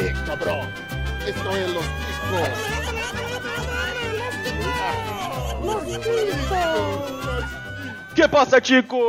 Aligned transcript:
Eh, 0.00 0.14
cabrón. 0.26 0.68
Esto 1.26 1.56
es 1.56 1.74
los 1.74 1.84
Que 8.14 8.28
passa, 8.28 8.60
ticos? 8.60 9.02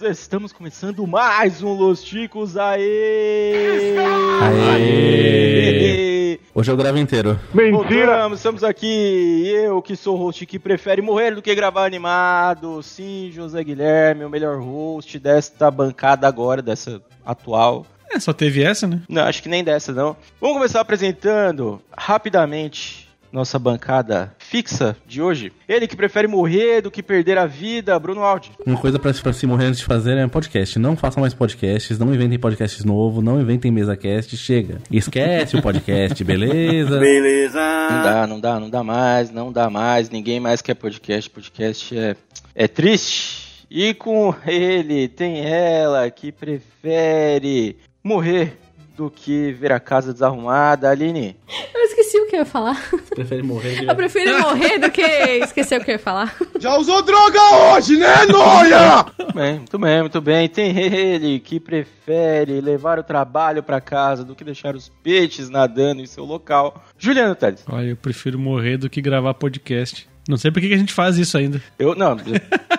Estamos 0.00 0.54
começando 0.54 1.06
mais 1.06 1.62
um 1.62 1.74
Los 1.74 2.02
Ticos, 2.02 2.56
aê! 2.56 3.94
Aê! 4.40 6.40
Hoje 6.54 6.70
eu 6.70 6.76
gravo 6.76 6.96
inteiro. 6.96 7.38
Voltamos, 7.52 8.38
estamos 8.38 8.64
aqui, 8.64 9.48
eu 9.48 9.82
que 9.82 9.96
sou 9.96 10.16
o 10.16 10.18
host 10.18 10.46
que 10.46 10.58
prefere 10.58 11.02
morrer 11.02 11.34
do 11.34 11.42
que 11.42 11.54
gravar 11.54 11.84
animado, 11.84 12.82
sim, 12.82 13.30
José 13.34 13.62
Guilherme, 13.62 14.24
o 14.24 14.30
melhor 14.30 14.58
host 14.58 15.18
desta 15.18 15.70
bancada 15.70 16.26
agora, 16.26 16.62
dessa 16.62 17.02
atual. 17.24 17.84
É, 18.10 18.20
só 18.20 18.32
teve 18.32 18.62
essa, 18.62 18.86
né? 18.86 19.02
Não, 19.08 19.22
acho 19.22 19.42
que 19.42 19.48
nem 19.48 19.64
dessa, 19.64 19.92
não. 19.92 20.16
Vamos 20.40 20.56
começar 20.56 20.80
apresentando 20.80 21.80
rapidamente 21.96 23.06
nossa 23.32 23.58
bancada 23.58 24.34
fixa 24.38 24.96
de 25.06 25.20
hoje. 25.20 25.52
Ele 25.68 25.86
que 25.86 25.94
prefere 25.94 26.26
morrer 26.26 26.80
do 26.80 26.90
que 26.90 27.02
perder 27.02 27.36
a 27.36 27.44
vida, 27.44 27.98
Bruno 27.98 28.22
Aldi. 28.22 28.52
Uma 28.64 28.78
coisa 28.78 28.98
pra, 28.98 29.12
pra 29.12 29.32
se 29.32 29.46
morrer 29.46 29.66
antes 29.66 29.80
de 29.80 29.84
fazer 29.84 30.16
é 30.16 30.26
podcast. 30.26 30.78
Não 30.78 30.96
façam 30.96 31.20
mais 31.20 31.34
podcasts, 31.34 31.98
não 31.98 32.14
inventem 32.14 32.38
podcasts 32.38 32.84
novos, 32.84 33.22
não 33.22 33.40
inventem 33.40 33.70
mesa 33.70 33.96
cast, 33.96 34.34
chega. 34.36 34.78
Esquece 34.90 35.56
o 35.56 35.62
podcast, 35.62 36.22
beleza? 36.24 36.98
Beleza. 36.98 37.60
Não 37.90 38.02
dá, 38.02 38.26
não 38.26 38.40
dá, 38.40 38.60
não 38.60 38.70
dá 38.70 38.82
mais, 38.82 39.30
não 39.30 39.52
dá 39.52 39.68
mais. 39.68 40.08
Ninguém 40.08 40.40
mais 40.40 40.62
quer 40.62 40.74
podcast. 40.74 41.28
Podcast 41.28 41.98
é, 41.98 42.16
é 42.54 42.66
triste. 42.66 43.46
E 43.68 43.92
com 43.94 44.32
ele 44.46 45.08
tem 45.08 45.44
ela 45.44 46.08
que 46.08 46.30
prefere 46.30 47.76
morrer 48.06 48.56
do 48.96 49.10
que 49.10 49.52
ver 49.52 49.72
a 49.72 49.80
casa 49.80 50.12
desarrumada. 50.12 50.88
Aline. 50.88 51.36
Eu 51.74 51.80
esqueci 51.82 52.16
o 52.18 52.26
que 52.28 52.36
eu 52.36 52.40
ia 52.40 52.46
falar. 52.46 52.80
Prefere 53.10 53.42
morrer 53.42 53.80
de... 53.80 53.84
Eu 53.90 53.94
prefiro 53.94 54.40
morrer 54.40 54.78
do 54.78 54.90
que 54.90 55.02
esquecer 55.02 55.80
o 55.80 55.84
que 55.84 55.90
eu 55.90 55.94
ia 55.94 55.98
falar. 55.98 56.34
Já 56.58 56.76
usou 56.76 57.02
droga 57.02 57.38
hoje, 57.74 57.98
né, 57.98 58.24
Noia? 58.26 59.04
Muito 59.18 59.34
bem, 59.34 59.54
muito 59.58 59.78
bem, 59.78 60.00
muito 60.00 60.20
bem. 60.20 60.48
Tem 60.48 60.78
ele 60.78 61.38
que 61.40 61.60
prefere 61.60 62.60
levar 62.60 62.98
o 62.98 63.02
trabalho 63.02 63.62
pra 63.62 63.80
casa 63.80 64.24
do 64.24 64.34
que 64.34 64.44
deixar 64.44 64.74
os 64.74 64.88
peixes 65.02 65.50
nadando 65.50 66.00
em 66.00 66.06
seu 66.06 66.24
local. 66.24 66.82
Juliano 66.96 67.34
Teles. 67.34 67.64
Olha, 67.68 67.88
eu 67.88 67.96
prefiro 67.96 68.38
morrer 68.38 68.78
do 68.78 68.88
que 68.88 69.02
gravar 69.02 69.34
podcast. 69.34 70.08
Não 70.28 70.36
sei 70.36 70.50
por 70.50 70.60
que 70.60 70.72
a 70.72 70.76
gente 70.76 70.92
faz 70.92 71.16
isso 71.18 71.38
ainda. 71.38 71.62
Eu, 71.78 71.94
não, 71.94 72.16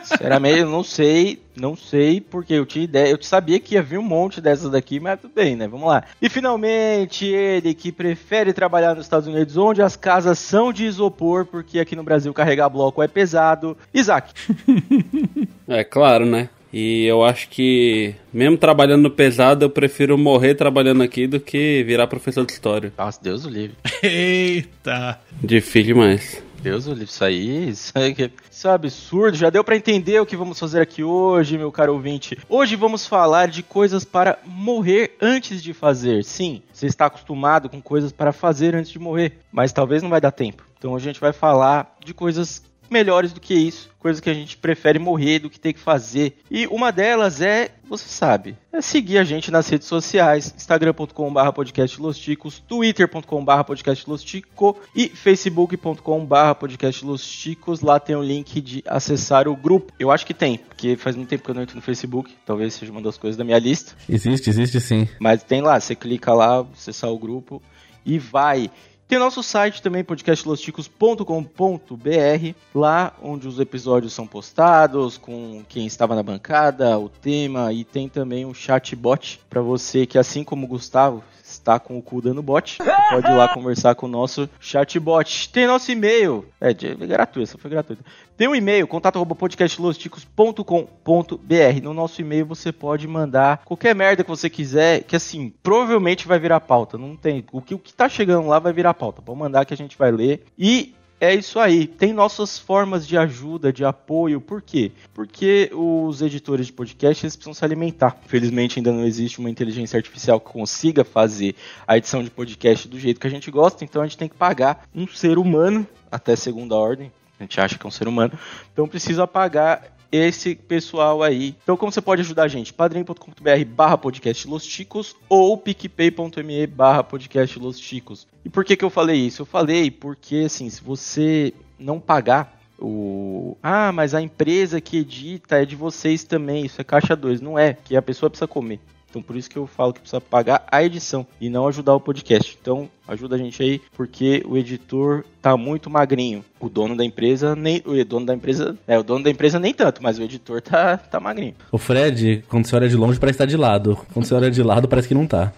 sinceramente, 0.03 0.59
eu 0.59 0.69
não 0.69 0.83
sei, 0.83 1.39
não 1.55 1.77
sei, 1.77 2.19
porque 2.19 2.53
eu 2.53 2.65
tinha 2.65 2.83
ideia, 2.83 3.09
eu 3.09 3.17
sabia 3.21 3.59
que 3.59 3.75
ia 3.75 3.81
vir 3.81 3.97
um 3.97 4.03
monte 4.03 4.41
dessas 4.41 4.69
daqui, 4.69 4.99
mas 4.99 5.19
tudo 5.19 5.31
bem, 5.33 5.55
né? 5.55 5.67
Vamos 5.67 5.87
lá. 5.87 6.03
E 6.21 6.29
finalmente, 6.29 7.25
ele 7.25 7.73
que 7.73 7.91
prefere 7.91 8.51
trabalhar 8.51 8.95
nos 8.95 9.05
Estados 9.05 9.27
Unidos, 9.27 9.55
onde 9.55 9.81
as 9.81 9.95
casas 9.95 10.39
são 10.39 10.73
de 10.73 10.85
isopor, 10.85 11.45
porque 11.45 11.79
aqui 11.79 11.95
no 11.95 12.03
Brasil 12.03 12.33
carregar 12.33 12.69
bloco 12.69 13.01
é 13.01 13.07
pesado. 13.07 13.77
Isaac. 13.93 14.33
É 15.69 15.83
claro, 15.83 16.25
né? 16.25 16.47
E 16.71 17.05
eu 17.05 17.25
acho 17.25 17.49
que, 17.49 18.15
mesmo 18.31 18.57
trabalhando 18.57 19.03
no 19.03 19.11
pesado, 19.11 19.65
eu 19.65 19.69
prefiro 19.69 20.17
morrer 20.17 20.55
trabalhando 20.55 21.03
aqui 21.03 21.27
do 21.27 21.41
que 21.41 21.83
virar 21.83 22.07
professor 22.07 22.45
de 22.45 22.53
história. 22.53 22.93
Nossa, 22.97 23.19
Deus 23.21 23.45
o 23.45 23.49
livre. 23.49 23.75
Eita! 24.01 25.19
Difícil 25.43 25.93
demais. 25.95 26.46
Deus 26.69 26.85
o 26.87 26.89
livre, 26.91 27.05
isso 27.05 27.23
aí, 27.23 27.69
isso 27.69 27.91
aí, 27.95 28.13
que- 28.13 28.31
isso 28.51 28.67
é 28.67 28.71
um 28.71 28.73
absurdo. 28.73 29.37
Já 29.37 29.49
deu 29.49 29.63
pra 29.63 29.75
entender 29.77 30.19
o 30.19 30.25
que 30.25 30.35
vamos 30.35 30.59
fazer 30.59 30.81
aqui 30.81 31.03
hoje, 31.03 31.57
meu 31.57 31.71
caro 31.71 31.93
ouvinte. 31.93 32.37
Hoje 32.49 32.75
vamos 32.75 33.05
falar 33.07 33.47
de 33.47 33.63
coisas 33.63 34.03
para 34.03 34.37
morrer 34.45 35.15
antes 35.21 35.63
de 35.63 35.73
fazer. 35.73 36.23
Sim, 36.25 36.61
você 36.73 36.85
está 36.87 37.05
acostumado 37.05 37.69
com 37.69 37.81
coisas 37.81 38.11
para 38.11 38.33
fazer 38.33 38.75
antes 38.75 38.91
de 38.91 38.99
morrer, 38.99 39.39
mas 39.51 39.71
talvez 39.71 40.03
não 40.03 40.09
vai 40.09 40.19
dar 40.19 40.31
tempo. 40.31 40.63
Então 40.77 40.95
a 40.95 40.99
gente 40.99 41.19
vai 41.19 41.31
falar 41.33 41.95
de 42.03 42.13
coisas 42.13 42.61
melhores 42.89 43.33
do 43.33 43.39
que 43.39 43.53
isso, 43.53 43.89
coisas 43.99 44.19
que 44.19 44.29
a 44.29 44.33
gente 44.33 44.57
prefere 44.57 44.99
morrer 44.99 45.39
do 45.39 45.49
que 45.49 45.59
ter 45.59 45.73
que 45.73 45.79
fazer. 45.79 46.37
E 46.49 46.67
uma 46.67 46.91
delas 46.91 47.41
é, 47.41 47.71
você 47.87 48.07
sabe, 48.07 48.55
é 48.71 48.81
seguir 48.81 49.17
a 49.17 49.23
gente 49.23 49.51
nas 49.51 49.67
redes 49.67 49.87
sociais, 49.87 50.53
instagram.com.br 50.55 51.51
podcastlosticos, 51.53 52.59
twitter.com.br 52.59 53.63
podcastlostico 53.65 54.77
e 54.95 55.09
facebook.com.br 55.09 56.53
podcastlosticos. 56.59 57.81
Lá 57.81 57.99
tem 57.99 58.15
o 58.15 58.23
link 58.23 58.61
de 58.61 58.83
acessar 58.87 59.47
o 59.47 59.55
grupo. 59.55 59.91
Eu 59.99 60.11
acho 60.11 60.25
que 60.25 60.33
tem, 60.33 60.57
porque 60.57 60.95
faz 60.95 61.15
muito 61.15 61.29
tempo 61.29 61.43
que 61.43 61.51
eu 61.51 61.55
não 61.55 61.63
entro 61.63 61.75
no 61.75 61.81
Facebook, 61.81 62.33
talvez 62.45 62.73
seja 62.73 62.91
uma 62.91 63.01
das 63.01 63.17
coisas 63.17 63.37
da 63.37 63.43
minha 63.43 63.59
lista. 63.59 63.93
Existe, 64.07 64.49
existe 64.49 64.79
sim. 64.79 65.07
Mas 65.19 65.43
tem 65.43 65.61
lá, 65.61 65.79
você 65.79 65.95
clica 65.95 66.33
lá, 66.33 66.65
acessar 66.73 67.11
o 67.11 67.17
grupo 67.17 67.61
e 68.05 68.17
vai. 68.17 68.71
Tem 69.07 69.17
nosso 69.17 69.41
site 69.41 69.81
também, 69.81 70.03
podcastlosticos.com.br, 70.03 72.55
lá 72.75 73.13
onde 73.23 73.47
os 73.47 73.57
episódios 73.57 74.11
são 74.11 74.27
postados, 74.27 75.17
com 75.17 75.63
quem 75.69 75.87
estava 75.87 76.13
na 76.13 76.21
bancada, 76.21 76.99
o 76.99 77.07
tema, 77.07 77.71
e 77.71 77.85
tem 77.85 78.09
também 78.09 78.45
um 78.45 78.53
chatbot 78.53 79.39
para 79.49 79.61
você 79.61 80.05
que, 80.05 80.17
assim 80.17 80.43
como 80.43 80.65
o 80.65 80.67
Gustavo, 80.67 81.23
está 81.67 81.79
com 81.79 81.97
o 81.97 82.01
cu 82.01 82.21
dando 82.21 82.41
bot, 82.41 82.77
pode 83.09 83.29
ir 83.29 83.35
lá 83.35 83.49
conversar 83.49 83.93
com 83.95 84.05
o 84.05 84.09
nosso 84.09 84.49
chatbot. 84.59 85.49
Tem 85.49 85.67
nosso 85.67 85.91
e-mail, 85.91 86.45
é, 86.61 86.69
é 86.69 86.73
gratuito, 86.73 87.57
foi 87.57 87.69
gratuita. 87.69 88.01
Tem 88.37 88.47
um 88.47 88.55
e-mail, 88.55 88.87
contato.podcastlosticos.com.br. 88.87 91.83
No 91.83 91.93
nosso 91.93 92.21
e-mail 92.21 92.45
você 92.45 92.71
pode 92.71 93.05
mandar 93.07 93.63
qualquer 93.65 93.93
merda 93.93 94.23
que 94.23 94.29
você 94.29 94.49
quiser, 94.49 95.03
que 95.03 95.13
assim, 95.15 95.53
provavelmente 95.61 96.25
vai 96.27 96.39
virar 96.39 96.61
pauta. 96.61 96.97
Não 96.97 97.17
tem. 97.17 97.43
O 97.51 97.61
que, 97.61 97.75
o 97.75 97.79
que 97.79 97.93
tá 97.93 98.07
chegando 98.07 98.47
lá 98.47 98.59
vai 98.59 98.71
virar 98.71 98.93
pauta. 98.93 99.21
Pode 99.21 99.37
mandar 99.37 99.65
que 99.65 99.73
a 99.73 99.77
gente 99.77 99.97
vai 99.97 100.09
ler. 100.11 100.45
E 100.57 100.95
é 101.19 101.33
isso 101.33 101.59
aí. 101.59 101.87
Tem 101.87 102.13
nossas 102.13 102.59
formas 102.59 103.07
de 103.07 103.17
ajuda, 103.17 103.73
de 103.73 103.83
apoio. 103.83 104.39
Por 104.39 104.61
quê? 104.61 104.91
Porque 105.13 105.69
os 105.73 106.21
editores 106.21 106.67
de 106.67 106.73
podcast 106.73 107.25
eles 107.25 107.35
precisam 107.35 107.53
se 107.53 107.65
alimentar. 107.65 108.17
Infelizmente 108.25 108.79
ainda 108.79 108.91
não 108.91 109.03
existe 109.03 109.39
uma 109.39 109.49
inteligência 109.49 109.97
artificial 109.97 110.39
que 110.39 110.51
consiga 110.51 111.03
fazer 111.03 111.55
a 111.87 111.97
edição 111.97 112.23
de 112.23 112.29
podcast 112.29 112.87
do 112.87 112.99
jeito 112.99 113.19
que 113.19 113.27
a 113.27 113.31
gente 113.31 113.49
gosta. 113.49 113.83
Então 113.83 114.01
a 114.01 114.05
gente 114.05 114.17
tem 114.17 114.29
que 114.29 114.35
pagar 114.35 114.87
um 114.93 115.07
ser 115.07 115.37
humano 115.37 115.87
até 116.11 116.35
segunda 116.35 116.75
ordem. 116.75 117.11
A 117.39 117.43
gente 117.43 117.59
acha 117.59 117.77
que 117.77 117.85
é 117.85 117.87
um 117.87 117.91
ser 117.91 118.07
humano. 118.07 118.37
Então 118.71 118.87
precisa 118.87 119.27
pagar 119.27 119.96
esse 120.11 120.55
pessoal 120.55 121.23
aí. 121.23 121.55
Então 121.63 121.77
como 121.77 121.91
você 121.91 122.01
pode 122.01 122.21
ajudar 122.21 122.43
a 122.43 122.47
gente? 122.47 122.73
padrim.com.br 122.73 123.65
barra 123.67 123.97
podcast 123.97 124.47
Los 124.47 124.65
Chicos 124.65 125.15
ou 125.29 125.57
picpay.me 125.57 126.67
barra 126.67 127.03
podcast 127.03 127.59
Los 127.59 127.79
Chicos. 127.79 128.27
E 128.43 128.49
por 128.49 128.63
que 128.63 128.77
que 128.77 128.85
eu 128.85 128.89
falei 128.89 129.17
isso? 129.17 129.41
Eu 129.41 129.45
falei 129.45 129.91
porque, 129.91 130.43
assim, 130.45 130.69
se 130.69 130.81
você 130.81 131.53
não 131.77 131.99
pagar 131.99 132.59
o... 132.79 133.57
Ah, 133.61 133.91
mas 133.91 134.13
a 134.13 134.21
empresa 134.21 134.79
que 134.79 134.97
edita 134.97 135.61
é 135.61 135.65
de 135.65 135.75
vocês 135.75 136.23
também, 136.23 136.65
isso 136.65 136.79
é 136.79 136.83
caixa 136.83 137.15
2. 137.15 137.41
Não 137.41 137.57
é, 137.57 137.73
que 137.73 137.95
a 137.95 138.01
pessoa 138.01 138.29
precisa 138.29 138.47
comer. 138.47 138.79
Então 139.09 139.21
por 139.21 139.35
isso 139.35 139.49
que 139.49 139.57
eu 139.57 139.65
falo 139.65 139.93
que 139.93 139.99
precisa 139.99 140.21
pagar 140.21 140.65
a 140.71 140.83
edição 140.83 141.25
e 141.39 141.49
não 141.49 141.67
ajudar 141.67 141.95
o 141.95 141.99
podcast. 141.99 142.57
Então 142.61 142.89
ajuda 143.07 143.35
a 143.35 143.37
gente 143.37 143.61
aí, 143.61 143.81
porque 143.95 144.43
o 144.45 144.57
editor 144.57 145.23
tá 145.41 145.55
muito 145.55 145.89
magrinho. 145.89 146.43
O 146.59 146.67
dono 146.69 146.95
da 146.95 147.05
empresa 147.05 147.55
nem 147.55 147.81
o 147.85 148.03
dono 148.03 148.25
da 148.25 148.33
empresa, 148.33 148.75
é, 148.87 148.97
o 148.97 149.03
dono 149.03 149.23
da 149.23 149.29
empresa 149.29 149.59
nem 149.59 149.73
tanto, 149.73 150.01
mas 150.01 150.17
o 150.17 150.23
editor 150.23 150.61
tá 150.61 150.97
tá 150.97 151.19
magrinho. 151.19 151.53
O 151.71 151.77
Fred, 151.77 152.43
quando 152.49 152.65
você 152.65 152.75
olha 152.75 152.89
de 152.89 152.95
longe, 152.95 153.19
parece 153.19 153.35
estar 153.35 153.45
de 153.45 153.55
lado. 153.55 153.97
Quando 154.13 154.25
você 154.25 154.33
olha 154.33 154.49
de 154.49 154.63
lado, 154.63 154.87
parece 154.87 155.07
que 155.07 155.13
não 155.13 155.27
tá. 155.27 155.51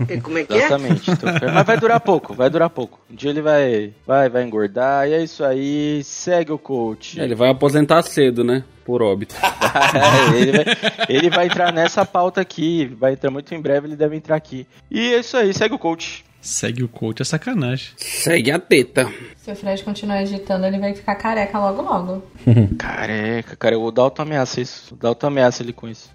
Exatamente. 0.56 1.10
Então, 1.20 1.30
mas 1.54 1.66
vai 1.66 1.78
durar 1.78 2.00
pouco, 2.00 2.34
vai 2.34 2.50
durar 2.50 2.70
pouco. 2.70 3.00
Um 3.10 3.16
dia 3.16 3.30
ele 3.30 3.42
vai 3.42 3.94
vai 4.06 4.30
vai 4.30 4.44
engordar 4.44 5.08
e 5.08 5.14
é 5.14 5.24
isso 5.24 5.44
aí. 5.44 6.02
Segue 6.04 6.52
o 6.52 6.58
coach. 6.58 7.20
É, 7.20 7.24
Ele 7.24 7.36
vai 7.36 7.50
aposentar 7.50 8.02
cedo, 8.04 8.44
né? 8.44 8.64
Por 8.86 9.02
óbito. 9.02 9.36
É, 9.70 10.40
ele, 10.40 10.52
vai, 10.52 10.66
ele 11.10 11.30
vai 11.30 11.46
entrar 11.46 11.72
nessa 11.72 12.04
pauta 12.04 12.42
aqui, 12.42 12.86
vai 13.00 13.14
entrar 13.14 13.30
muito 13.30 13.54
em 13.54 13.62
breve, 13.62 13.88
ele 13.88 13.96
deve 13.96 14.16
entrar 14.16 14.36
aqui. 14.36 14.66
E 14.90 15.14
é 15.14 15.20
isso 15.20 15.38
aí, 15.38 15.54
segue 15.54 15.76
o 15.76 15.80
coach. 15.80 16.24
Segue 16.42 16.84
o 16.84 16.88
coach, 16.88 17.22
é 17.22 17.26
sacanagem. 17.26 17.90
Segue 17.98 18.52
a 18.52 18.60
teta. 18.60 19.12
Se 19.38 19.52
o 19.52 19.56
Fred 19.56 19.84
continuar 19.84 20.22
editando, 20.22 20.66
ele 20.66 20.80
vai 20.80 20.96
ficar 20.96 21.16
careca 21.16 21.60
logo 21.60 21.82
logo. 21.82 22.24
Careca, 22.80 23.56
cara, 23.56 23.78
o 23.78 23.92
Dalton 23.92 24.22
ameaça 24.22 24.62
isso. 24.62 24.94
O 24.94 24.98
Dalton 24.98 25.28
ameaça 25.28 25.64
ele 25.64 25.74
com 25.74 25.88
isso. 25.88 26.10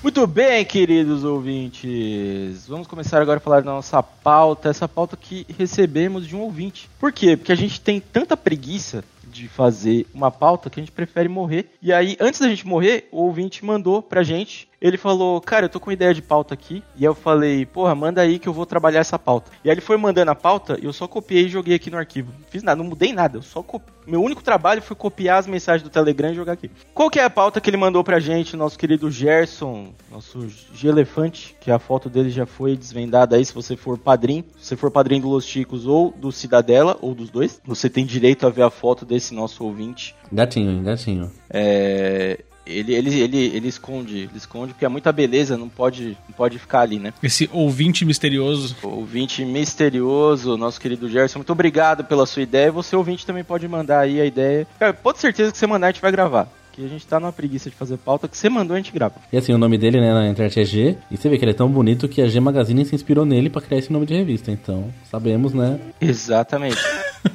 Muito 0.00 0.24
bem, 0.28 0.64
queridos 0.64 1.24
ouvintes. 1.24 2.68
Vamos 2.68 2.86
começar 2.86 3.20
agora 3.20 3.38
a 3.38 3.40
falar 3.40 3.62
da 3.62 3.72
nossa 3.72 4.00
pauta, 4.00 4.68
essa 4.68 4.86
pauta 4.86 5.16
que 5.16 5.44
recebemos 5.58 6.24
de 6.24 6.36
um 6.36 6.40
ouvinte. 6.40 6.88
Por 7.00 7.12
quê? 7.12 7.36
Porque 7.36 7.50
a 7.50 7.56
gente 7.56 7.80
tem 7.80 7.98
tanta 7.98 8.36
preguiça 8.36 9.02
de 9.24 9.48
fazer 9.48 10.06
uma 10.14 10.30
pauta 10.30 10.70
que 10.70 10.78
a 10.78 10.82
gente 10.82 10.92
prefere 10.92 11.28
morrer. 11.28 11.70
E 11.82 11.92
aí, 11.92 12.16
antes 12.20 12.38
da 12.38 12.48
gente 12.48 12.64
morrer, 12.64 13.08
o 13.10 13.22
ouvinte 13.22 13.64
mandou 13.64 14.00
pra 14.00 14.22
gente 14.22 14.67
Ele 14.80 14.96
falou, 14.96 15.40
cara, 15.40 15.66
eu 15.66 15.68
tô 15.68 15.80
com 15.80 15.90
ideia 15.90 16.14
de 16.14 16.22
pauta 16.22 16.54
aqui. 16.54 16.82
E 16.96 17.04
eu 17.04 17.14
falei, 17.14 17.66
porra, 17.66 17.94
manda 17.94 18.20
aí 18.20 18.38
que 18.38 18.48
eu 18.48 18.52
vou 18.52 18.64
trabalhar 18.64 19.00
essa 19.00 19.18
pauta. 19.18 19.50
E 19.64 19.68
aí 19.68 19.74
ele 19.74 19.80
foi 19.80 19.96
mandando 19.96 20.30
a 20.30 20.34
pauta 20.34 20.78
e 20.80 20.84
eu 20.84 20.92
só 20.92 21.08
copiei 21.08 21.46
e 21.46 21.48
joguei 21.48 21.74
aqui 21.74 21.90
no 21.90 21.96
arquivo. 21.96 22.32
Não 22.32 22.46
fiz 22.48 22.62
nada, 22.62 22.82
não 22.82 22.88
mudei 22.88 23.12
nada. 23.12 23.38
Eu 23.38 23.42
só 23.42 23.62
copi... 23.62 23.92
Meu 24.06 24.22
único 24.22 24.42
trabalho 24.42 24.80
foi 24.80 24.96
copiar 24.96 25.38
as 25.38 25.46
mensagens 25.46 25.82
do 25.82 25.90
Telegram 25.90 26.30
e 26.30 26.34
jogar 26.34 26.52
aqui. 26.52 26.70
Qual 26.94 27.10
que 27.10 27.18
é 27.18 27.24
a 27.24 27.28
pauta 27.28 27.60
que 27.60 27.68
ele 27.68 27.76
mandou 27.76 28.02
pra 28.02 28.18
gente, 28.18 28.56
nosso 28.56 28.78
querido 28.78 29.10
Gerson, 29.10 29.92
nosso 30.10 30.48
G-Elefante, 30.72 31.54
que 31.60 31.70
a 31.70 31.78
foto 31.78 32.08
dele 32.08 32.30
já 32.30 32.46
foi 32.46 32.74
desvendada 32.74 33.36
aí, 33.36 33.44
se 33.44 33.52
você 33.52 33.76
for 33.76 33.98
padrinho. 33.98 34.44
Se 34.56 34.68
você 34.68 34.76
for 34.76 34.90
padrinho 34.90 35.22
do 35.22 35.28
Los 35.28 35.44
Chicos 35.44 35.86
ou 35.86 36.10
do 36.10 36.32
Cidadela, 36.32 36.96
ou 37.02 37.14
dos 37.14 37.28
dois, 37.28 37.60
você 37.66 37.90
tem 37.90 38.06
direito 38.06 38.46
a 38.46 38.50
ver 38.50 38.62
a 38.62 38.70
foto 38.70 39.04
desse 39.04 39.34
nosso 39.34 39.62
ouvinte. 39.62 40.14
Gatinho, 40.32 40.82
gatinho. 40.82 41.30
É, 41.50 42.42
ele, 42.68 42.94
ele, 42.94 43.20
ele, 43.20 43.38
ele 43.56 43.68
esconde, 43.68 44.18
ele 44.18 44.36
esconde 44.36 44.74
porque 44.74 44.84
é 44.84 44.88
muita 44.88 45.10
beleza, 45.10 45.56
não 45.56 45.68
pode, 45.68 46.16
não 46.28 46.36
pode 46.36 46.58
ficar 46.58 46.80
ali, 46.80 46.98
né? 46.98 47.12
Esse 47.22 47.48
ouvinte 47.52 48.04
misterioso. 48.04 48.76
Ouvinte 48.82 49.44
misterioso, 49.44 50.56
nosso 50.56 50.80
querido 50.80 51.08
Gerson, 51.08 51.38
muito 51.38 51.52
obrigado 51.52 52.04
pela 52.04 52.26
sua 52.26 52.42
ideia. 52.42 52.70
Você 52.70 52.94
ouvinte 52.94 53.24
também 53.24 53.42
pode 53.42 53.66
mandar 53.66 54.00
aí 54.00 54.20
a 54.20 54.26
ideia. 54.26 54.66
Cara, 54.78 54.92
pode 54.92 55.16
ter 55.16 55.22
certeza 55.22 55.52
que 55.52 55.58
você 55.58 55.66
mandar 55.66 55.88
a 55.88 55.90
gente 55.90 56.02
vai 56.02 56.12
gravar. 56.12 56.48
Que 56.78 56.84
a 56.84 56.88
gente 56.88 57.04
tá 57.08 57.18
numa 57.18 57.32
preguiça 57.32 57.68
de 57.68 57.74
fazer 57.74 57.96
pauta, 57.96 58.28
que 58.28 58.38
você 58.38 58.48
mandou 58.48 58.74
a 58.74 58.76
gente 58.76 58.92
grava. 58.92 59.16
E 59.32 59.36
assim, 59.36 59.52
o 59.52 59.58
nome 59.58 59.76
dele, 59.76 60.00
né, 60.00 60.14
na 60.14 60.28
internet 60.28 60.60
é 60.60 60.64
G. 60.64 60.96
E 61.10 61.16
você 61.16 61.28
vê 61.28 61.36
que 61.36 61.44
ele 61.44 61.50
é 61.50 61.54
tão 61.54 61.68
bonito 61.68 62.08
que 62.08 62.22
a 62.22 62.28
G 62.28 62.38
Magazine 62.38 62.84
se 62.84 62.94
inspirou 62.94 63.26
nele 63.26 63.50
pra 63.50 63.60
criar 63.60 63.80
esse 63.80 63.92
nome 63.92 64.06
de 64.06 64.14
revista. 64.14 64.52
Então, 64.52 64.94
sabemos, 65.10 65.52
né? 65.52 65.80
Exatamente. 66.00 66.78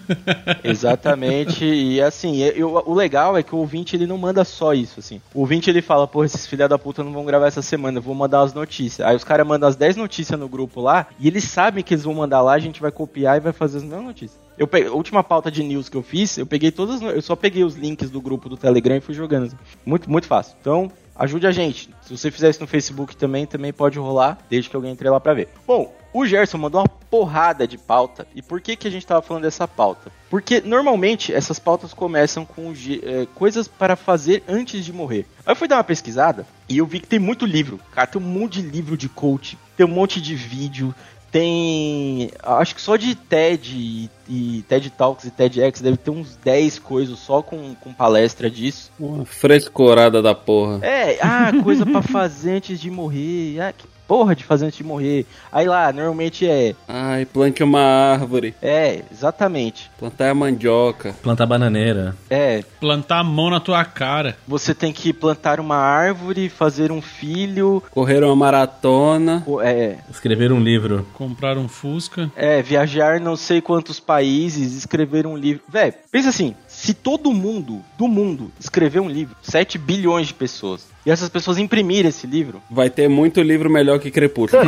Exatamente. 0.63 1.65
E 1.65 2.01
assim, 2.01 2.37
eu, 2.37 2.81
o 2.85 2.93
legal 2.93 3.35
é 3.35 3.43
que 3.43 3.53
o 3.53 3.57
ouvinte 3.57 3.97
ele 3.97 4.07
não 4.07 4.17
manda 4.17 4.45
só 4.45 4.73
isso, 4.73 5.01
assim. 5.01 5.19
O 5.33 5.41
ouvinte 5.41 5.69
ele 5.69 5.81
fala, 5.81 6.07
pô, 6.07 6.23
esses 6.23 6.47
filha 6.47 6.69
da 6.69 6.79
puta 6.79 7.03
não 7.03 7.11
vão 7.11 7.25
gravar 7.25 7.47
essa 7.47 7.61
semana, 7.61 7.97
eu 7.97 8.01
vou 8.01 8.15
mandar 8.15 8.43
as 8.43 8.53
notícias. 8.53 9.05
Aí 9.05 9.13
os 9.13 9.25
caras 9.25 9.45
mandam 9.45 9.67
as 9.67 9.75
10 9.75 9.97
notícias 9.97 10.39
no 10.39 10.47
grupo 10.47 10.79
lá, 10.79 11.07
e 11.19 11.27
eles 11.27 11.43
sabem 11.43 11.83
que 11.83 11.93
eles 11.93 12.05
vão 12.05 12.13
mandar 12.13 12.41
lá, 12.41 12.53
a 12.53 12.59
gente 12.59 12.79
vai 12.79 12.91
copiar 12.91 13.35
e 13.35 13.41
vai 13.41 13.51
fazer 13.51 13.79
as 13.79 13.83
mesmas 13.83 14.05
notícias. 14.05 14.42
Eu 14.57 14.67
peguei, 14.67 14.89
a 14.89 14.93
última 14.93 15.23
pauta 15.23 15.49
de 15.49 15.63
news 15.63 15.89
que 15.89 15.97
eu 15.97 16.03
fiz, 16.03 16.37
eu 16.37 16.45
peguei 16.45 16.71
todas, 16.71 17.01
eu 17.01 17.21
só 17.21 17.35
peguei 17.35 17.63
os 17.63 17.75
links 17.75 18.09
do 18.09 18.21
grupo 18.21 18.47
do 18.47 18.57
Telegram 18.57 18.95
e 18.95 19.01
fui 19.01 19.13
jogando. 19.13 19.47
assim. 19.47 19.57
Muito, 19.85 20.09
muito 20.09 20.27
fácil. 20.27 20.55
Então, 20.61 20.91
ajude 21.15 21.47
a 21.47 21.51
gente. 21.51 21.89
Se 22.01 22.15
você 22.15 22.29
fizer 22.29 22.49
isso 22.49 22.61
no 22.61 22.67
Facebook 22.67 23.15
também, 23.15 23.45
também 23.45 23.73
pode 23.73 23.97
rolar, 23.97 24.37
desde 24.49 24.69
que 24.69 24.75
alguém 24.75 24.91
entre 24.91 25.09
lá 25.09 25.19
pra 25.19 25.33
ver. 25.33 25.49
Bom, 25.65 25.93
o 26.13 26.25
Gerson 26.25 26.59
mandou 26.59 26.81
uma 26.81 26.87
porrada 26.87 27.67
de 27.67 27.77
pauta. 27.77 28.27
E 28.35 28.41
por 28.41 28.61
que, 28.61 28.75
que 28.75 28.87
a 28.87 28.91
gente 28.91 29.05
tava 29.05 29.21
falando 29.21 29.43
dessa 29.43 29.67
pauta? 29.67 30.11
Porque 30.29 30.61
normalmente 30.61 31.33
essas 31.33 31.57
pautas 31.57 31.93
começam 31.93 32.45
com 32.45 32.71
é, 32.71 33.25
coisas 33.33 33.67
para 33.67 33.95
fazer 33.95 34.43
antes 34.47 34.85
de 34.85 34.93
morrer. 34.93 35.25
Aí 35.45 35.51
eu 35.51 35.55
fui 35.55 35.67
dar 35.67 35.77
uma 35.77 35.83
pesquisada 35.83 36.45
e 36.69 36.77
eu 36.77 36.85
vi 36.85 36.99
que 36.99 37.07
tem 37.07 37.19
muito 37.19 37.45
livro. 37.45 37.79
Cara, 37.91 38.07
tem 38.07 38.21
um 38.21 38.25
monte 38.25 38.61
de 38.61 38.67
livro 38.67 38.95
de 38.95 39.09
coach, 39.09 39.57
tem 39.75 39.85
um 39.85 39.89
monte 39.89 40.21
de 40.21 40.35
vídeo, 40.35 40.93
tem. 41.33 42.29
Acho 42.43 42.75
que 42.75 42.81
só 42.81 42.95
de 42.95 43.15
TED 43.15 43.75
e, 43.75 44.09
e 44.29 44.61
TED 44.69 44.91
Talks 44.91 45.25
e 45.25 45.31
TEDx 45.31 45.81
deve 45.81 45.97
ter 45.97 46.11
uns 46.11 46.37
10 46.43 46.77
coisas 46.77 47.17
só 47.17 47.41
com, 47.41 47.73
com 47.73 47.91
palestra 47.91 48.49
disso. 48.49 48.91
Uma 48.99 49.25
frescorada 49.25 50.21
da 50.21 50.35
porra. 50.35 50.79
É, 50.85 51.17
ah, 51.19 51.51
coisa 51.63 51.85
pra 51.87 52.03
fazer 52.03 52.51
antes 52.51 52.79
de 52.79 52.91
morrer. 52.91 53.59
Ah, 53.59 53.73
que 53.73 53.87
porra 54.13 54.35
de 54.35 54.43
fazer 54.43 54.65
antes 54.67 54.77
de 54.77 54.83
morrer. 54.83 55.25
Aí 55.51 55.67
lá, 55.67 55.91
normalmente 55.91 56.47
é. 56.47 56.75
Ai, 56.87 57.25
plante 57.25 57.63
uma 57.63 57.79
árvore. 57.81 58.53
É, 58.61 59.01
exatamente. 59.11 59.89
Plantar 59.97 60.29
a 60.29 60.35
mandioca. 60.35 61.15
Plantar 61.23 61.47
bananeira. 61.47 62.15
É, 62.29 62.63
Plantar 62.79 63.19
a 63.21 63.23
mão 63.23 63.49
na 63.49 63.59
tua 63.59 63.83
cara. 63.83 64.37
você 64.47 64.75
tem 64.75 64.93
que 64.93 65.11
plantar 65.11 65.59
uma 65.59 65.77
árvore, 65.77 66.47
fazer 66.47 66.91
um 66.91 67.01
filho, 67.01 67.81
Correr 67.89 68.23
uma 68.23 68.35
maratona. 68.35 69.43
é, 69.63 69.97
Escrever 70.11 70.51
um 70.51 70.59
livro. 70.59 71.07
Comprar 71.15 71.57
um 71.57 71.67
Fusca. 71.67 72.31
é, 72.35 72.61
viajar 72.61 73.19
não 73.19 73.35
sei 73.35 73.61
quantos 73.61 73.99
países, 73.99 74.75
escrever 74.75 75.25
um 75.25 75.35
livro. 75.35 75.63
Véi, 75.67 75.91
pensa 76.11 76.29
assim, 76.29 76.53
se 76.83 76.93
todo 76.93 77.31
mundo 77.31 77.81
do 77.97 78.09
mundo 78.09 78.51
escrever 78.59 78.99
um 78.99 79.09
livro, 79.09 79.37
7 79.41 79.77
bilhões 79.77 80.27
de 80.27 80.33
pessoas, 80.33 80.85
e 81.05 81.11
essas 81.11 81.29
pessoas 81.29 81.57
imprimirem 81.57 82.09
esse 82.09 82.27
livro, 82.27 82.61
Vai 82.69 82.89
ter 82.89 83.07
muito 83.07 83.41
livro 83.41 83.69
melhor 83.69 83.99
que 83.99 84.11
Crepúsculo. 84.11 84.63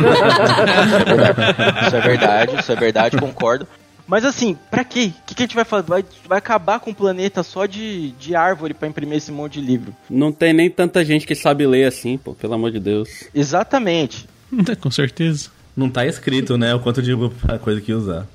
Isso 1.86 1.96
é 1.96 2.00
verdade, 2.00 2.58
isso 2.58 2.72
é 2.72 2.76
verdade, 2.76 3.16
concordo. 3.18 3.68
Mas 4.06 4.24
assim, 4.24 4.56
pra 4.70 4.82
quê? 4.82 5.12
O 5.14 5.26
que, 5.26 5.34
que 5.34 5.42
a 5.42 5.46
gente 5.46 5.54
vai 5.54 5.64
fazer? 5.66 5.88
Vai, 5.88 6.04
vai 6.26 6.38
acabar 6.38 6.80
com 6.80 6.90
o 6.90 6.94
planeta 6.94 7.42
só 7.42 7.66
de, 7.66 8.12
de 8.12 8.34
árvore 8.34 8.72
pra 8.72 8.88
imprimir 8.88 9.18
esse 9.18 9.30
monte 9.30 9.60
de 9.60 9.66
livro. 9.66 9.94
Não 10.08 10.32
tem 10.32 10.54
nem 10.54 10.70
tanta 10.70 11.04
gente 11.04 11.26
que 11.26 11.34
sabe 11.34 11.66
ler 11.66 11.84
assim, 11.84 12.16
pô, 12.16 12.32
pelo 12.32 12.54
amor 12.54 12.70
de 12.70 12.80
Deus. 12.80 13.24
Exatamente. 13.34 14.26
Com 14.80 14.90
certeza. 14.90 15.50
Não 15.76 15.90
tá 15.90 16.06
escrito, 16.06 16.56
né, 16.56 16.74
o 16.74 16.80
quanto 16.80 17.02
de 17.02 17.12
a 17.46 17.58
coisa 17.58 17.80
que 17.82 17.92
usar. 17.92 18.26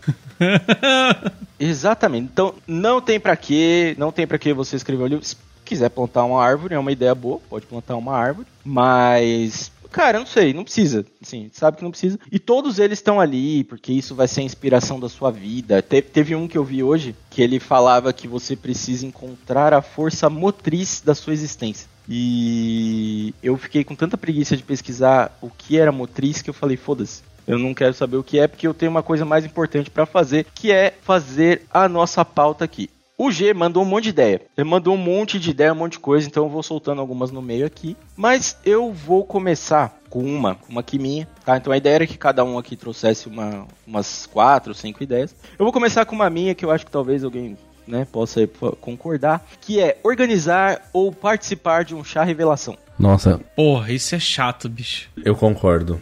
Exatamente. 1.63 2.29
Então, 2.31 2.55
não 2.67 2.99
tem 2.99 3.19
pra 3.19 3.35
quê, 3.37 3.95
não 3.97 4.11
tem 4.11 4.25
pra 4.25 4.39
que 4.39 4.51
você 4.53 4.75
escrever 4.75 5.03
o 5.03 5.07
livro. 5.07 5.23
Se 5.25 5.35
quiser 5.63 5.89
plantar 5.89 6.25
uma 6.25 6.43
árvore, 6.43 6.73
é 6.73 6.79
uma 6.79 6.91
ideia 6.91 7.13
boa, 7.15 7.39
pode 7.49 7.65
plantar 7.67 7.95
uma 7.95 8.13
árvore, 8.17 8.47
mas 8.65 9.71
cara, 9.91 10.19
não 10.19 10.25
sei, 10.25 10.53
não 10.53 10.63
precisa. 10.63 11.05
Assim, 11.21 11.49
sabe 11.53 11.77
que 11.77 11.83
não 11.83 11.91
precisa. 11.91 12.17
E 12.31 12.39
todos 12.39 12.79
eles 12.79 12.97
estão 12.99 13.19
ali, 13.19 13.63
porque 13.65 13.91
isso 13.93 14.15
vai 14.15 14.27
ser 14.27 14.41
a 14.41 14.43
inspiração 14.43 14.99
da 14.99 15.07
sua 15.09 15.29
vida. 15.31 15.81
Te- 15.81 16.01
teve 16.01 16.33
um 16.35 16.47
que 16.47 16.57
eu 16.57 16.63
vi 16.63 16.81
hoje 16.81 17.13
que 17.29 17.41
ele 17.41 17.59
falava 17.59 18.11
que 18.13 18.27
você 18.27 18.55
precisa 18.55 19.05
encontrar 19.05 19.73
a 19.73 19.81
força 19.81 20.29
motriz 20.29 21.01
da 21.05 21.13
sua 21.13 21.33
existência. 21.33 21.87
E 22.09 23.33
eu 23.43 23.55
fiquei 23.57 23.83
com 23.83 23.95
tanta 23.95 24.17
preguiça 24.17 24.57
de 24.57 24.63
pesquisar 24.63 25.37
o 25.41 25.49
que 25.49 25.77
era 25.77 25.91
motriz 25.91 26.41
que 26.41 26.49
eu 26.49 26.53
falei, 26.53 26.75
foda-se. 26.77 27.21
Eu 27.47 27.57
não 27.57 27.73
quero 27.73 27.93
saber 27.93 28.17
o 28.17 28.23
que 28.23 28.39
é, 28.39 28.47
porque 28.47 28.67
eu 28.67 28.73
tenho 28.73 28.91
uma 28.91 29.03
coisa 29.03 29.25
mais 29.25 29.45
importante 29.45 29.89
pra 29.89 30.05
fazer, 30.05 30.45
que 30.55 30.71
é 30.71 30.93
fazer 31.01 31.63
a 31.71 31.87
nossa 31.89 32.23
pauta 32.23 32.65
aqui. 32.65 32.89
O 33.17 33.29
G 33.29 33.53
mandou 33.53 33.83
um 33.83 33.85
monte 33.85 34.05
de 34.05 34.09
ideia. 34.09 34.41
Ele 34.57 34.67
mandou 34.67 34.95
um 34.95 34.97
monte 34.97 35.39
de 35.39 35.51
ideia, 35.51 35.73
um 35.73 35.75
monte 35.75 35.91
de 35.91 35.99
coisa, 35.99 36.27
então 36.27 36.45
eu 36.45 36.49
vou 36.49 36.63
soltando 36.63 36.99
algumas 36.99 37.29
no 37.29 37.39
meio 37.39 37.67
aqui. 37.67 37.95
Mas 38.17 38.57
eu 38.65 38.91
vou 38.91 39.23
começar 39.23 39.95
com 40.09 40.23
uma, 40.23 40.57
uma 40.67 40.81
aqui 40.81 40.97
minha, 40.97 41.27
tá? 41.45 41.55
Então 41.55 41.71
a 41.71 41.77
ideia 41.77 41.95
era 41.95 42.07
que 42.07 42.17
cada 42.17 42.43
um 42.43 42.57
aqui 42.57 42.75
trouxesse 42.75 43.27
uma, 43.27 43.67
umas 43.85 44.25
quatro, 44.25 44.73
cinco 44.73 45.03
ideias. 45.03 45.35
Eu 45.59 45.65
vou 45.65 45.71
começar 45.71 46.03
com 46.03 46.15
uma 46.15 46.31
minha 46.31 46.55
que 46.55 46.65
eu 46.65 46.71
acho 46.71 46.83
que 46.83 46.91
talvez 46.91 47.23
alguém 47.23 47.55
né, 47.91 48.07
possa 48.09 48.47
concordar, 48.79 49.45
que 49.59 49.79
é 49.79 49.97
organizar 50.03 50.89
ou 50.93 51.11
participar 51.11 51.83
de 51.83 51.93
um 51.93 52.03
chá 52.03 52.23
revelação. 52.23 52.77
Nossa, 52.97 53.39
Porra, 53.55 53.91
isso 53.91 54.13
é 54.15 54.19
chato, 54.19 54.69
bicho. 54.69 55.09
eu 55.25 55.35
concordo. 55.35 55.99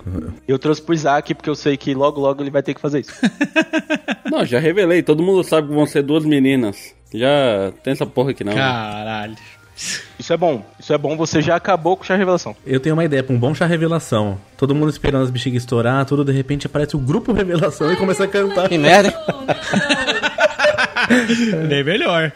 Eu 0.47 0.59
trouxe 0.59 0.81
pro 0.81 0.93
Isaac 0.93 1.33
porque 1.33 1.49
eu 1.49 1.55
sei 1.55 1.77
que 1.77 1.93
logo 1.93 2.19
logo 2.19 2.43
ele 2.43 2.51
vai 2.51 2.61
ter 2.61 2.73
que 2.73 2.81
fazer 2.81 2.99
isso. 2.99 3.13
Não, 4.29 4.45
já 4.45 4.59
revelei, 4.59 5.01
todo 5.01 5.23
mundo 5.23 5.43
sabe 5.43 5.69
que 5.69 5.73
vão 5.73 5.85
ser 5.85 6.03
duas 6.03 6.23
meninas. 6.25 6.93
Já 7.13 7.71
tem 7.83 7.93
essa 7.93 8.05
porra 8.05 8.31
aqui 8.31 8.43
não. 8.43 8.53
Caralho. 8.53 9.35
Isso 10.19 10.33
é 10.33 10.37
bom. 10.37 10.63
Isso 10.79 10.93
é 10.93 10.97
bom, 10.97 11.15
você 11.17 11.41
já 11.41 11.55
acabou 11.55 11.95
com 11.97 12.03
o 12.03 12.05
chá 12.05 12.15
revelação. 12.15 12.55
Eu 12.65 12.79
tenho 12.79 12.95
uma 12.95 13.05
ideia 13.05 13.23
pra 13.23 13.33
um 13.33 13.39
bom 13.39 13.55
chá 13.55 13.65
revelação. 13.65 14.37
Todo 14.57 14.75
mundo 14.75 14.89
esperando 14.89 15.23
as 15.23 15.31
bexigas 15.31 15.63
estourar, 15.63 16.05
tudo 16.05 16.23
de 16.23 16.33
repente 16.33 16.67
aparece 16.67 16.95
o 16.95 16.99
grupo 16.99 17.31
revelação 17.33 17.91
e 17.91 17.95
começa 17.95 18.25
a 18.25 18.27
cantar. 18.27 18.67
Que 18.69 18.77
merda. 18.77 19.11
Bem 21.67 21.83
melhor. 21.83 22.31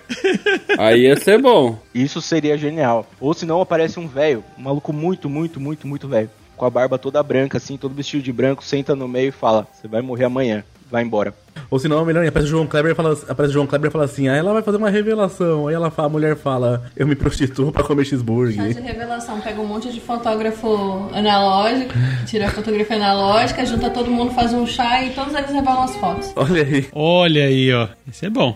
Aí 0.77 1.03
ia 1.03 1.15
ser 1.15 1.42
bom. 1.42 1.77
Isso 1.94 2.22
seria 2.22 2.58
genial. 2.58 3.08
Ou 3.20 3.34
senão 3.34 3.62
aparece 3.62 4.00
um 4.00 4.08
velho, 4.08 4.44
um 4.58 4.63
maluco 4.63 4.92
muito, 4.92 5.30
muito, 5.30 5.60
muito, 5.60 5.88
muito 5.88 6.08
velho. 6.08 6.30
Com 6.56 6.65
a 6.65 6.70
barba 6.70 6.98
toda 6.98 7.24
branca, 7.24 7.58
assim, 7.58 7.77
todo 7.77 7.96
vestido 7.96 8.24
de 8.24 8.32
branco, 8.32 8.63
senta 8.63 8.96
no 8.96 9.08
meio 9.08 9.30
e 9.30 9.32
fala: 9.32 9.68
Você 9.74 9.88
vai 9.88 10.01
morrer 10.01 10.25
amanhã, 10.25 10.63
vai 10.93 11.03
embora. 11.03 11.33
Ou 11.71 11.79
senão, 11.79 12.00
é 12.00 12.05
melhor, 12.05 12.23
aparece 12.25 12.47
o 12.50 12.51
João 12.51 12.67
Kleber 12.67 12.91
e 12.91 12.95
fala, 12.95 13.13
aparece 13.27 13.50
o 13.50 13.53
João 13.53 13.65
Kleber 13.65 13.89
e 13.89 13.91
fala 13.91 14.05
assim, 14.05 14.27
aí 14.29 14.38
ela 14.38 14.53
vai 14.53 14.62
fazer 14.62 14.77
uma 14.77 14.91
revelação. 14.91 15.67
Aí 15.67 15.73
ela 15.73 15.89
fala, 15.89 16.07
a 16.07 16.12
mulher 16.12 16.35
fala, 16.35 16.83
eu 16.95 17.07
me 17.07 17.15
prostituo 17.15 17.71
pra 17.71 17.83
comer 17.83 18.03
Chá 18.03 18.03
de 18.03 18.09
cheeseburger. 18.12 18.83
revelação, 18.83 19.41
pega 19.41 19.59
um 19.59 19.65
monte 19.65 19.91
de 19.91 20.00
fotógrafo 20.00 21.09
analógico, 21.12 21.91
tira 22.27 22.45
a 22.45 22.51
fotografia 22.51 22.95
analógica, 22.95 23.65
junta 23.65 23.89
todo 23.89 24.12
mundo, 24.12 24.31
faz 24.33 24.53
um 24.53 24.67
chá 24.67 25.03
e 25.03 25.09
todos 25.12 25.33
eles 25.33 25.50
revelam 25.51 25.81
as 25.83 25.95
fotos. 25.95 26.31
Olha 26.35 26.62
aí, 26.63 26.88
Olha 26.93 27.43
aí, 27.45 27.73
ó. 27.73 27.88
Esse 28.07 28.27
é 28.27 28.29
bom. 28.29 28.55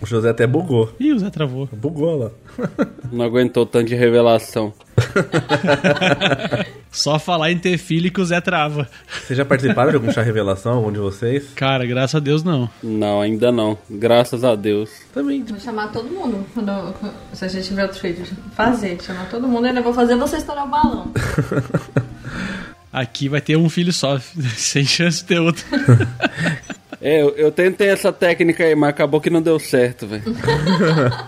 o 0.00 0.06
José 0.06 0.30
até 0.30 0.46
bugou. 0.46 0.90
Ih, 0.98 1.12
o 1.12 1.18
Zé 1.18 1.28
travou. 1.28 1.68
Bugou 1.70 2.16
lá. 2.18 2.30
Não 3.12 3.24
aguentou 3.26 3.66
tanto 3.66 3.88
de 3.88 3.94
revelação. 3.94 4.72
Só 6.90 7.18
falar 7.18 7.52
em 7.52 7.58
ter 7.58 7.78
filho 7.78 8.10
que 8.10 8.20
o 8.20 8.24
Zé 8.24 8.40
trava. 8.40 8.88
Vocês 9.22 9.36
já 9.36 9.44
participaram 9.44 9.90
de 9.90 9.96
algum 9.96 10.12
chá 10.12 10.22
revelação, 10.22 10.72
algum 10.72 10.92
de 10.92 10.98
vocês? 10.98 11.50
Cara, 11.54 11.86
graças 11.86 12.16
a 12.16 12.18
Deus 12.18 12.42
não. 12.42 12.68
Não, 12.82 13.20
ainda 13.20 13.52
não. 13.52 13.78
Graças 13.88 14.42
a 14.42 14.56
Deus. 14.56 14.90
Também. 15.14 15.44
Vou 15.44 15.60
chamar 15.60 15.92
todo 15.92 16.08
mundo, 16.10 16.44
quando, 16.52 16.94
se 17.32 17.44
a 17.44 17.48
gente 17.48 17.68
tiver 17.68 17.84
outro 17.84 18.00
filho. 18.00 18.26
Fazer, 18.56 19.00
chamar 19.00 19.28
todo 19.28 19.46
mundo 19.46 19.66
e 19.66 19.68
ainda 19.68 19.82
vou 19.82 19.94
fazer 19.94 20.16
você 20.16 20.38
estourar 20.38 20.66
o 20.66 20.68
balão. 20.68 21.12
Aqui 22.92 23.28
vai 23.28 23.40
ter 23.40 23.56
um 23.56 23.68
filho 23.68 23.92
só, 23.92 24.18
sem 24.56 24.84
chance 24.84 25.18
de 25.18 25.24
ter 25.24 25.38
outro. 25.38 25.64
É, 27.00 27.22
eu, 27.22 27.30
eu 27.30 27.50
tentei 27.50 27.88
essa 27.88 28.12
técnica 28.12 28.64
aí, 28.64 28.74
mas 28.74 28.90
acabou 28.90 29.20
que 29.20 29.30
não 29.30 29.40
deu 29.40 29.58
certo, 29.58 30.06
velho. 30.06 30.22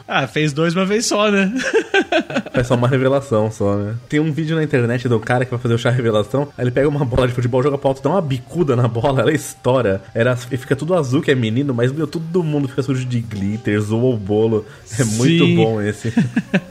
Ah, 0.07 0.27
fez 0.27 0.53
dois 0.53 0.75
uma 0.75 0.85
vez 0.85 1.07
só, 1.07 1.31
né? 1.31 1.51
É 2.55 2.63
só 2.63 2.75
uma 2.75 2.87
revelação 2.87 3.51
só, 3.51 3.77
né? 3.77 3.95
Tem 4.11 4.21
um 4.21 4.31
vídeo 4.31 4.55
na 4.55 4.63
internet 4.63 5.09
do 5.09 5.19
cara 5.19 5.45
que 5.45 5.51
vai 5.51 5.59
fazer 5.59 5.75
o 5.75 5.79
chá 5.79 5.89
revelação, 5.89 6.49
aí 6.57 6.65
ele 6.65 6.71
pega 6.71 6.87
uma 6.87 7.03
bola 7.03 7.27
de 7.27 7.33
futebol, 7.33 7.63
joga 7.63 7.79
pra 7.79 7.89
alto, 7.89 8.03
dá 8.03 8.11
uma 8.11 8.21
bicuda 8.21 8.77
na 8.77 8.87
bola, 8.87 9.23
ela 9.23 9.33
estoura. 9.33 10.03
Era, 10.15 10.37
e 10.51 10.57
fica 10.59 10.77
tudo 10.77 10.95
azul, 10.95 11.23
que 11.23 11.31
é 11.31 11.35
menino, 11.35 11.73
mas 11.73 11.91
meu, 11.91 12.07
todo 12.07 12.43
mundo 12.43 12.69
fica 12.69 12.83
sujo 12.83 13.07
de 13.07 13.21
glitter, 13.21 13.81
zoa 13.81 14.15
o 14.15 14.19
bolo. 14.19 14.67
É 14.99 15.05
muito 15.05 15.47
Sim. 15.47 15.57
bom 15.57 15.81
esse. 15.81 16.13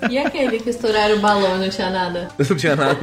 E 0.09 0.17
aquele 0.17 0.59
que 0.59 0.69
estouraram 0.69 1.15
o 1.17 1.19
balão 1.19 1.55
e 1.55 1.59
não 1.59 1.69
tinha 1.69 1.89
nada? 1.89 2.27
Não 2.37 2.55
tinha 2.57 2.75
nada. 2.75 2.97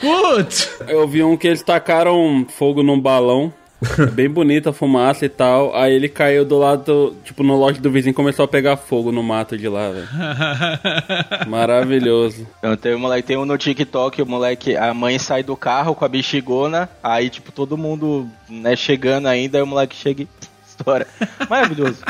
Putz! 0.00 0.70
Eu 0.88 1.06
vi 1.06 1.22
um 1.22 1.36
que 1.36 1.48
eles 1.48 1.62
tacaram 1.62 2.46
fogo 2.48 2.82
num 2.82 2.98
balão. 2.98 3.52
É 3.98 4.06
Bem 4.12 4.28
bonita 4.28 4.70
a 4.70 4.72
fumaça 4.72 5.24
e 5.24 5.28
tal. 5.28 5.74
Aí 5.74 5.94
ele 5.94 6.08
caiu 6.08 6.44
do 6.44 6.58
lado, 6.58 7.16
tipo, 7.24 7.42
no 7.42 7.56
lote 7.56 7.80
do 7.80 7.90
vizinho 7.90 8.12
e 8.12 8.14
começou 8.14 8.44
a 8.44 8.48
pegar 8.48 8.76
fogo 8.76 9.10
no 9.10 9.22
mato 9.22 9.56
de 9.56 9.68
lá, 9.68 9.90
velho. 9.90 10.08
Maravilhoso. 11.48 12.46
Então, 12.58 12.76
tem 12.76 12.94
um 12.94 12.98
moleque, 12.98 13.26
tem 13.26 13.36
um 13.36 13.44
no 13.44 13.56
TikTok, 13.56 14.20
o 14.20 14.26
moleque, 14.26 14.76
a 14.76 14.92
mãe 14.92 15.18
sai 15.18 15.42
do 15.42 15.56
carro 15.56 15.94
com 15.94 16.04
a 16.04 16.08
bexigona, 16.08 16.88
aí, 17.02 17.30
tipo, 17.30 17.50
todo 17.52 17.76
mundo, 17.76 18.28
né, 18.48 18.76
chegando 18.76 19.26
ainda, 19.26 19.58
aí 19.58 19.62
o 19.62 19.66
moleque 19.66 19.96
chega 19.96 20.22
e 20.22 20.28
estoura. 20.68 21.06
Maravilhoso. 21.48 22.04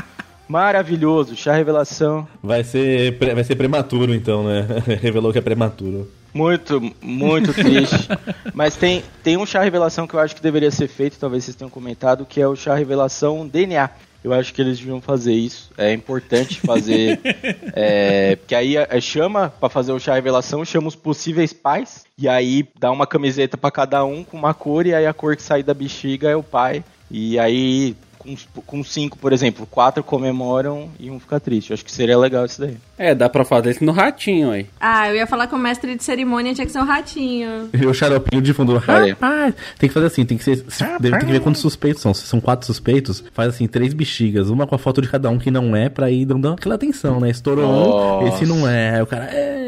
Maravilhoso, 0.48 1.36
chá 1.36 1.54
revelação. 1.54 2.26
Vai 2.42 2.64
ser, 2.64 3.16
vai 3.16 3.44
ser 3.44 3.54
prematuro, 3.54 4.12
então, 4.12 4.42
né? 4.42 4.66
Revelou 5.00 5.30
que 5.32 5.38
é 5.38 5.42
prematuro. 5.42 6.10
Muito, 6.32 6.80
muito 7.00 7.52
triste. 7.54 8.08
Mas 8.54 8.76
tem, 8.76 9.02
tem 9.22 9.36
um 9.36 9.46
chá 9.46 9.62
revelação 9.62 10.06
que 10.06 10.14
eu 10.14 10.20
acho 10.20 10.34
que 10.34 10.42
deveria 10.42 10.70
ser 10.70 10.88
feito, 10.88 11.18
talvez 11.18 11.44
vocês 11.44 11.56
tenham 11.56 11.70
comentado, 11.70 12.26
que 12.26 12.40
é 12.40 12.46
o 12.46 12.56
chá 12.56 12.74
revelação 12.74 13.46
DNA. 13.46 13.90
Eu 14.22 14.34
acho 14.34 14.52
que 14.52 14.60
eles 14.60 14.78
deviam 14.78 15.00
fazer 15.00 15.32
isso. 15.32 15.70
É 15.78 15.92
importante 15.92 16.60
fazer. 16.60 17.18
é, 17.74 18.36
porque 18.36 18.54
aí 18.54 18.76
é, 18.76 19.00
chama 19.00 19.48
pra 19.48 19.70
fazer 19.70 19.92
o 19.92 19.98
chá 19.98 20.14
revelação, 20.14 20.62
chama 20.64 20.88
os 20.88 20.96
possíveis 20.96 21.54
pais. 21.54 22.04
E 22.18 22.28
aí 22.28 22.68
dá 22.78 22.90
uma 22.90 23.06
camiseta 23.06 23.56
pra 23.56 23.70
cada 23.70 24.04
um 24.04 24.22
com 24.22 24.36
uma 24.36 24.52
cor, 24.52 24.86
e 24.86 24.94
aí 24.94 25.06
a 25.06 25.14
cor 25.14 25.36
que 25.36 25.42
sair 25.42 25.62
da 25.62 25.72
bexiga 25.72 26.28
é 26.28 26.36
o 26.36 26.42
pai. 26.42 26.84
E 27.10 27.38
aí, 27.38 27.96
com, 28.20 28.36
com 28.66 28.84
cinco, 28.84 29.16
por 29.16 29.32
exemplo, 29.32 29.66
quatro 29.66 30.04
comemoram 30.04 30.90
e 31.00 31.10
um 31.10 31.18
fica 31.18 31.40
triste. 31.40 31.70
Eu 31.70 31.74
acho 31.74 31.84
que 31.84 31.90
seria 31.90 32.18
legal 32.18 32.44
isso 32.44 32.60
daí. 32.60 32.76
É, 32.98 33.14
dá 33.14 33.30
pra 33.30 33.44
fazer 33.46 33.70
isso 33.70 33.84
no 33.84 33.92
ratinho 33.92 34.50
aí. 34.50 34.66
Ah, 34.78 35.08
eu 35.08 35.16
ia 35.16 35.26
falar 35.26 35.46
que 35.46 35.54
o 35.54 35.58
mestre 35.58 35.96
de 35.96 36.04
cerimônia 36.04 36.52
tinha 36.52 36.66
que 36.66 36.72
ser 36.72 36.80
um 36.80 36.84
ratinho. 36.84 37.70
E 37.72 37.86
o 37.86 37.94
xaropinho 37.94 38.42
de 38.42 38.52
fundo. 38.52 38.74
Olha 38.86 39.04
aí. 39.04 39.10
Rapaz, 39.10 39.54
tem 39.78 39.88
que 39.88 39.94
fazer 39.94 40.06
assim, 40.06 40.24
tem 40.26 40.36
que 40.36 40.44
ser. 40.44 40.62
Deve 41.00 41.18
ter 41.18 41.26
que 41.26 41.32
ver 41.32 41.40
quantos 41.40 41.62
suspeitos 41.62 42.02
são. 42.02 42.12
Se 42.12 42.26
são 42.26 42.40
quatro 42.40 42.66
suspeitos, 42.66 43.24
faz 43.32 43.48
assim, 43.48 43.66
três 43.66 43.94
bexigas, 43.94 44.50
uma 44.50 44.66
com 44.66 44.74
a 44.74 44.78
foto 44.78 45.00
de 45.00 45.08
cada 45.08 45.30
um 45.30 45.38
que 45.38 45.50
não 45.50 45.74
é, 45.74 45.88
pra 45.88 46.10
ir 46.10 46.26
dando 46.26 46.48
aquela 46.48 46.74
atenção, 46.74 47.20
né? 47.20 47.30
Estourou 47.30 47.64
um, 47.64 47.88
Nossa. 47.88 48.34
esse 48.34 48.46
não 48.46 48.68
é. 48.68 48.96
Aí 48.96 49.02
o 49.02 49.06
cara. 49.06 49.24
É. 49.24 49.59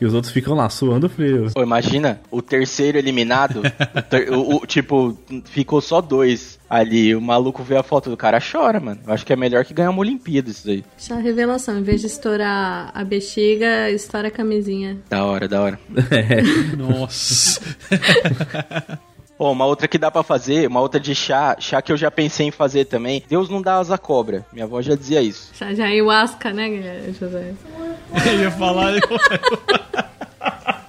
E 0.00 0.04
os 0.06 0.14
outros 0.14 0.32
ficam 0.32 0.54
lá, 0.54 0.68
suando 0.68 1.08
frio. 1.08 1.50
Pô, 1.54 1.62
imagina, 1.62 2.20
o 2.30 2.40
terceiro 2.42 2.98
eliminado, 2.98 3.62
o 3.96 4.02
ter- 4.02 4.30
o- 4.32 4.56
o- 4.56 4.66
tipo, 4.66 5.16
ficou 5.46 5.80
só 5.80 6.00
dois 6.00 6.58
ali. 6.68 7.14
O 7.14 7.20
maluco 7.20 7.62
vê 7.62 7.76
a 7.76 7.82
foto 7.82 8.10
do 8.10 8.16
cara, 8.16 8.40
chora, 8.40 8.78
mano. 8.80 9.00
Eu 9.06 9.12
acho 9.12 9.26
que 9.26 9.32
é 9.32 9.36
melhor 9.36 9.64
que 9.64 9.74
ganhar 9.74 9.90
uma 9.90 10.00
Olimpíada 10.00 10.50
isso 10.50 10.66
daí. 10.66 10.84
Chá 10.98 11.16
revelação, 11.16 11.78
em 11.78 11.82
vez 11.82 12.00
de 12.00 12.06
estourar 12.06 12.90
a 12.94 13.04
bexiga, 13.04 13.90
estoura 13.90 14.28
a 14.28 14.30
camisinha. 14.30 14.98
Da 15.08 15.24
hora, 15.24 15.48
da 15.48 15.60
hora. 15.60 15.80
Nossa. 16.76 17.60
Pô, 19.40 19.52
uma 19.52 19.64
outra 19.64 19.88
que 19.88 19.96
dá 19.96 20.10
pra 20.10 20.22
fazer, 20.22 20.68
uma 20.68 20.82
outra 20.82 21.00
de 21.00 21.14
chá, 21.14 21.56
chá 21.58 21.80
que 21.80 21.90
eu 21.90 21.96
já 21.96 22.10
pensei 22.10 22.48
em 22.48 22.50
fazer 22.50 22.84
também. 22.84 23.24
Deus 23.26 23.48
não 23.48 23.62
dá 23.62 23.76
asa 23.76 23.94
à 23.94 23.98
cobra. 23.98 24.44
Minha 24.52 24.66
avó 24.66 24.82
já 24.82 24.94
dizia 24.94 25.22
isso. 25.22 25.50
Chá 25.54 25.72
de 25.72 25.80
ayahuasca, 25.80 26.52
né, 26.52 27.10
José? 27.18 27.54
Eu 28.26 28.38
ia 28.38 28.50
falar. 28.50 28.92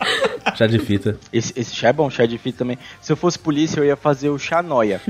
Chá 0.56 0.68
de 0.68 0.80
fita. 0.80 1.18
Esse, 1.32 1.54
esse 1.56 1.76
chá 1.76 1.90
é 1.90 1.94
bom, 1.94 2.10
chá 2.10 2.26
de 2.26 2.38
fita 2.38 2.60
também. 2.60 2.78
Se 3.02 3.12
eu 3.12 3.16
fosse 3.18 3.38
polícia, 3.38 3.80
eu 3.80 3.86
ia 3.86 3.96
fazer 3.96 4.30
o 4.30 4.38
chá 4.38 4.62
noia. 4.62 5.02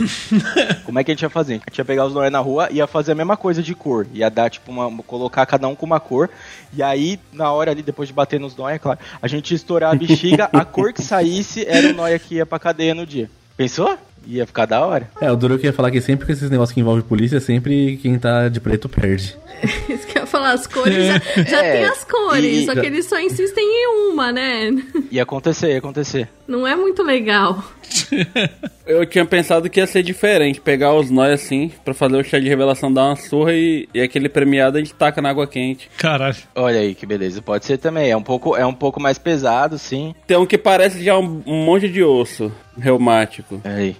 Como 0.84 0.98
é 0.98 1.04
que 1.04 1.10
a 1.10 1.14
gente 1.14 1.22
ia 1.22 1.30
fazer? 1.30 1.54
A 1.54 1.70
gente 1.70 1.78
ia 1.78 1.84
pegar 1.84 2.06
os 2.06 2.14
noia 2.14 2.30
na 2.30 2.38
rua 2.38 2.68
e 2.70 2.76
ia 2.76 2.86
fazer 2.86 3.12
a 3.12 3.14
mesma 3.14 3.36
coisa 3.36 3.62
de 3.62 3.74
cor. 3.74 4.06
Ia 4.12 4.30
dar, 4.30 4.50
tipo, 4.50 4.70
uma. 4.70 5.02
colocar 5.02 5.44
cada 5.46 5.66
um 5.68 5.74
com 5.74 5.86
uma 5.86 6.00
cor. 6.00 6.30
E 6.72 6.82
aí, 6.82 7.18
na 7.32 7.50
hora 7.50 7.70
ali, 7.70 7.82
depois 7.82 8.08
de 8.08 8.14
bater 8.14 8.38
nos 8.38 8.56
noia, 8.56 8.78
claro, 8.78 8.98
a 9.20 9.28
gente 9.28 9.50
ia 9.50 9.56
estourar 9.56 9.92
a 9.92 9.96
bexiga, 9.96 10.48
a 10.52 10.64
cor 10.64 10.92
que 10.92 11.02
saísse 11.02 11.64
era 11.66 11.88
o 11.88 11.94
noia 11.94 12.18
que 12.18 12.36
ia 12.36 12.46
pra 12.46 12.58
cadeia 12.58 12.94
no 12.94 13.06
dia. 13.06 13.30
Pensou? 13.56 13.98
Ia 14.26 14.44
ficar 14.46 14.66
da 14.66 14.84
hora. 14.84 15.08
É, 15.20 15.30
o 15.30 15.36
Duro 15.36 15.58
que 15.58 15.66
ia 15.66 15.72
falar 15.72 15.90
que 15.90 16.00
sempre 16.00 16.26
que 16.26 16.32
esses 16.32 16.50
negócios 16.50 16.74
que 16.74 16.80
envolvem 16.80 17.02
polícia, 17.04 17.38
sempre 17.40 17.96
quem 18.02 18.18
tá 18.18 18.48
de 18.48 18.58
preto 18.60 18.88
perde. 18.88 19.36
Isso 19.88 20.06
que 20.06 20.18
eu 20.18 20.22
ia 20.22 20.26
falar, 20.26 20.52
as 20.52 20.66
cores 20.66 21.06
já, 21.06 21.42
já 21.44 21.64
É, 21.64 21.72
tem 21.72 21.84
as 21.84 22.04
cores, 22.04 22.44
e- 22.62 22.66
só 22.66 22.74
que 22.74 22.86
eles 22.86 23.06
só 23.06 23.18
insistem 23.20 23.64
em 23.64 24.10
uma, 24.10 24.32
né? 24.32 24.70
Ia 25.12 25.22
acontecer, 25.22 25.70
ia 25.70 25.78
acontecer. 25.78 26.28
Não 26.46 26.66
é 26.66 26.74
muito 26.74 27.02
legal. 27.02 27.62
Eu 28.86 29.04
tinha 29.04 29.24
pensado 29.24 29.68
que 29.68 29.80
ia 29.80 29.86
ser 29.86 30.02
diferente, 30.02 30.60
pegar 30.60 30.94
os 30.94 31.10
nós 31.10 31.32
assim, 31.32 31.72
pra 31.84 31.92
fazer 31.92 32.16
o 32.16 32.22
chá 32.22 32.38
de 32.38 32.48
revelação, 32.48 32.92
dar 32.92 33.06
uma 33.06 33.16
surra 33.16 33.52
e, 33.52 33.88
e 33.92 34.00
aquele 34.00 34.28
premiado 34.28 34.76
a 34.76 34.80
gente 34.80 34.94
taca 34.94 35.20
na 35.20 35.30
água 35.30 35.46
quente. 35.46 35.90
Caralho. 35.96 36.36
Olha 36.54 36.78
aí 36.78 36.94
que 36.94 37.04
beleza. 37.04 37.42
Pode 37.42 37.64
ser 37.64 37.78
também. 37.78 38.10
É 38.10 38.16
um 38.16 38.22
pouco, 38.22 38.56
é 38.56 38.64
um 38.64 38.72
pouco 38.72 39.00
mais 39.00 39.18
pesado, 39.18 39.76
sim. 39.76 40.14
Tem 40.24 40.36
um 40.36 40.46
que 40.46 40.56
parece 40.56 41.02
já 41.02 41.18
um, 41.18 41.42
um 41.44 41.64
monte 41.64 41.88
de 41.88 42.02
osso 42.04 42.52
reumático. 42.78 43.60
Aí. 43.64 43.96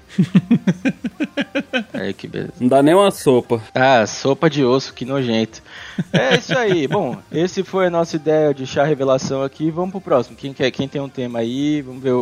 aí 1.93 2.13
que 2.13 2.29
beleza. 2.29 2.53
Não 2.61 2.69
dá 2.69 2.83
nem 2.83 2.95
uma 2.95 3.11
sopa. 3.11 3.61
Ah, 3.75 4.07
sopa 4.07 4.49
de 4.49 4.65
osso, 4.65 4.95
que 4.95 5.05
nojento. 5.05 5.63
É 6.13 6.37
isso 6.37 6.57
aí. 6.57 6.87
Bom, 6.87 7.17
esse 7.33 7.63
foi 7.63 7.87
a 7.87 7.91
nossa 7.91 8.17
ideia 8.17 8.53
de 8.53 8.67
chá 8.67 8.85
revelação 8.85 9.43
aqui. 9.43 9.71
Vamos 9.71 9.91
pro 9.91 10.01
próximo. 10.01 10.37
Quem 10.37 10.53
quer, 10.53 10.71
quem 10.71 10.89
tem 10.89 11.01
um 11.01 11.09
tema 11.09 11.41
aí? 11.41 11.83
Vamos 11.83 12.03
ver 12.03 12.13
o, 12.13 12.19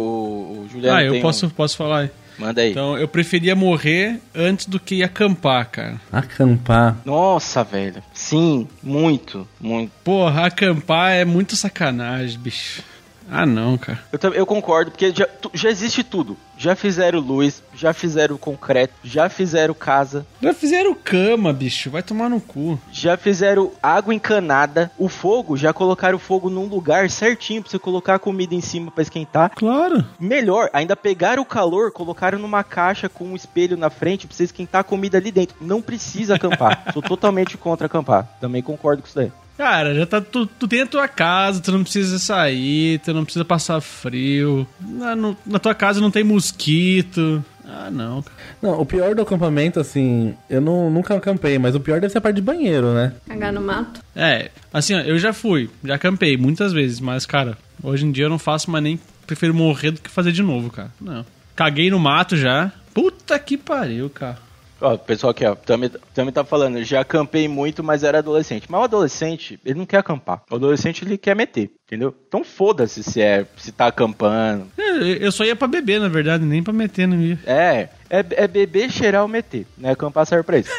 o 0.65 0.69
Juliano. 0.71 0.99
Ah, 0.99 1.03
eu 1.03 1.13
tem 1.13 1.23
posso, 1.23 1.47
um. 1.47 1.51
posso 1.51 1.77
falar 1.77 2.01
aí. 2.01 2.11
Manda 2.39 2.61
aí. 2.63 2.71
Então, 2.71 2.99
eu 2.99 3.07
preferia 3.07 3.55
morrer 3.55 4.21
antes 4.35 4.67
do 4.67 4.81
que 4.81 5.03
acampar, 5.03 5.71
cara. 5.71 6.01
Acampar. 6.11 6.97
Nossa, 7.05 7.63
velho. 7.63 8.03
Sim, 8.13 8.67
muito, 8.83 9.47
muito. 9.61 9.93
Porra, 10.03 10.47
acampar 10.47 11.13
é 11.13 11.25
muito 11.25 11.55
sacanagem, 11.55 12.39
bicho. 12.39 12.83
Ah, 13.31 13.47
não, 13.47 13.77
cara. 13.79 13.99
Eu, 14.13 14.33
eu 14.35 14.47
concordo, 14.47 14.91
porque 14.91 15.13
já, 15.15 15.27
já 15.53 15.71
existe 15.71 16.03
tudo. 16.03 16.37
Já 16.57 16.77
fizeram 16.77 17.19
luz, 17.19 17.63
já 17.75 17.93
fizeram 17.93 18.37
concreto, 18.37 18.95
já 19.03 19.29
fizeram 19.29 19.75
casa, 19.75 20.25
Já 20.41 20.55
fizeram 20.55 20.95
cama, 20.95 21.53
bicho. 21.53 21.91
Vai 21.91 22.03
tomar 22.03 22.29
no 22.29 22.41
cu. 22.41 22.79
já 22.93 23.17
fizeram 23.17 23.73
água 23.83 24.15
encanada. 24.15 24.91
O 24.97 25.09
fogo, 25.09 25.57
já 25.57 25.73
colocaram 25.73 26.17
o 26.17 26.21
fogo 26.21 26.49
num 26.49 26.67
lugar 26.67 27.11
certinho 27.11 27.61
pra 27.63 27.71
você 27.71 27.79
colocar 27.79 28.15
a 28.15 28.19
comida 28.19 28.55
em 28.55 28.61
cima 28.61 28.91
pra 28.91 29.03
esquentar. 29.03 29.51
Claro. 29.57 30.05
Melhor, 30.21 30.71
ainda 30.73 30.95
pegaram 30.95 31.43
o 31.43 31.47
calor, 31.47 31.91
colocaram 31.91 32.39
numa 32.39 32.63
caixa 32.63 33.09
com 33.09 33.25
um 33.25 33.37
espelho 33.37 33.77
na 33.77 33.91
frente 33.91 34.27
pra 34.27 34.37
você 34.37 34.45
esquentar 34.45 34.83
a 34.83 34.85
comida 34.85 35.19
ali 35.19 35.33
dentro. 35.33 35.57
Não 35.61 35.83
precisa 35.83 36.37
acampar. 36.37 36.85
Sou 36.95 37.03
totalmente 37.03 37.57
contra 37.57 37.87
acampar. 37.87 38.29
Também 38.41 38.63
concordo 38.63 39.03
com 39.03 39.09
isso 39.09 39.17
daí. 39.17 39.33
Cara, 39.57 39.95
já 39.95 40.05
tá. 40.07 40.21
Tu, 40.21 40.47
tu 40.47 40.67
tem 40.67 40.83
a 40.83 40.87
tua 40.87 41.07
casa, 41.07 41.61
tu 41.61 41.71
não 41.71 41.83
precisa 41.83 42.19
sair, 42.19 42.99
tu 43.01 43.13
não 43.15 43.25
precisa 43.25 43.45
passar 43.45 43.81
frio. 43.81 44.67
Na, 44.81 45.15
no- 45.15 45.37
na 45.47 45.59
tua 45.59 45.75
casa 45.75 46.01
não 46.01 46.11
tem 46.11 46.25
mosquito. 46.25 47.45
Ah, 47.67 47.89
não, 47.91 48.21
cara. 48.23 48.37
Não, 48.61 48.81
o 48.81 48.85
pior 48.87 49.15
do 49.15 49.23
acampamento, 49.23 49.81
assim, 49.81 50.35
eu 50.51 50.61
não, 50.61 50.91
nunca 50.91 51.15
acampei, 51.15 51.59
mas 51.59 51.75
o 51.75 51.81
pior 51.81 52.01
deve 52.01 52.13
ser 52.13 52.19
a 52.19 52.21
parte 52.21 52.37
de 52.37 52.43
banheiro, 52.43 52.93
né? 52.93 53.13
Cagar 53.27 53.53
no 53.53 53.61
mato. 53.61 54.01
É, 54.15 54.51
assim, 54.73 54.95
ó, 54.95 55.01
eu 55.01 55.19
já 55.19 55.33
fui, 55.33 55.71
já 55.85 55.95
acampei 55.95 56.37
muitas 56.37 56.73
vezes, 56.73 57.01
mas, 57.01 57.25
cara, 57.25 57.57
hoje 57.83 58.05
em 58.05 58.13
dia 58.13 58.25
eu 58.25 58.31
não 58.31 58.39
faço 58.39 58.71
mais 58.71 58.83
nem. 58.85 59.01
Prefiro 59.27 59.55
morrer 59.55 59.93
do 59.93 60.01
que 60.01 60.11
fazer 60.11 60.33
de 60.33 60.43
novo, 60.43 60.69
cara. 60.71 60.91
Não. 61.01 61.25
Caguei 61.57 61.91
no 61.91 61.99
mato 61.99 62.37
já. 62.37 62.71
Puta 62.93 63.39
que 63.39 63.57
pariu, 63.57 64.11
cara. 64.11 64.37
Ó, 64.81 64.95
o 64.95 64.99
pessoal 64.99 65.31
aqui, 65.31 65.45
ó, 65.45 65.55
também, 65.55 65.91
também 66.13 66.33
tá 66.33 66.45
falando, 66.45 66.83
já 66.83 67.01
acampei 67.01 67.47
muito, 67.49 67.83
mas 67.83 68.03
era 68.03 68.19
adolescente. 68.19 68.67
Mas 68.69 68.81
o 68.81 68.85
adolescente, 68.85 69.59
ele 69.65 69.79
não 69.79 69.87
quer 69.87 69.99
acampar. 69.99 70.43
O 70.51 70.57
adolescente, 70.57 71.05
ele 71.05 71.17
quer 71.17 71.35
meter, 71.37 71.71
entendeu? 71.87 72.15
Então 72.29 72.43
foda-se 72.45 73.03
se 73.03 73.21
é, 73.23 73.47
se 73.57 73.73
tá 73.73 73.87
acampando. 73.87 74.67
É, 74.77 75.25
Eu 75.25 75.33
só 75.33 75.45
ia 75.45 75.57
pra 75.57 75.69
beber, 75.69 76.01
na 76.01 76.09
verdade, 76.09 76.45
nem 76.45 76.63
pra 76.63 76.73
meter 76.73 77.07
no 77.07 77.21
ia. 77.21 77.39
É, 77.47 77.89
é, 78.15 78.45
é 78.45 78.49
beber, 78.49 78.91
cheirar 78.91 79.23
ou 79.23 79.29
meter, 79.29 79.67
né? 79.77 79.91
Acampar 79.91 80.27
serve 80.27 80.45
pra 80.45 80.59
isso. 80.59 80.71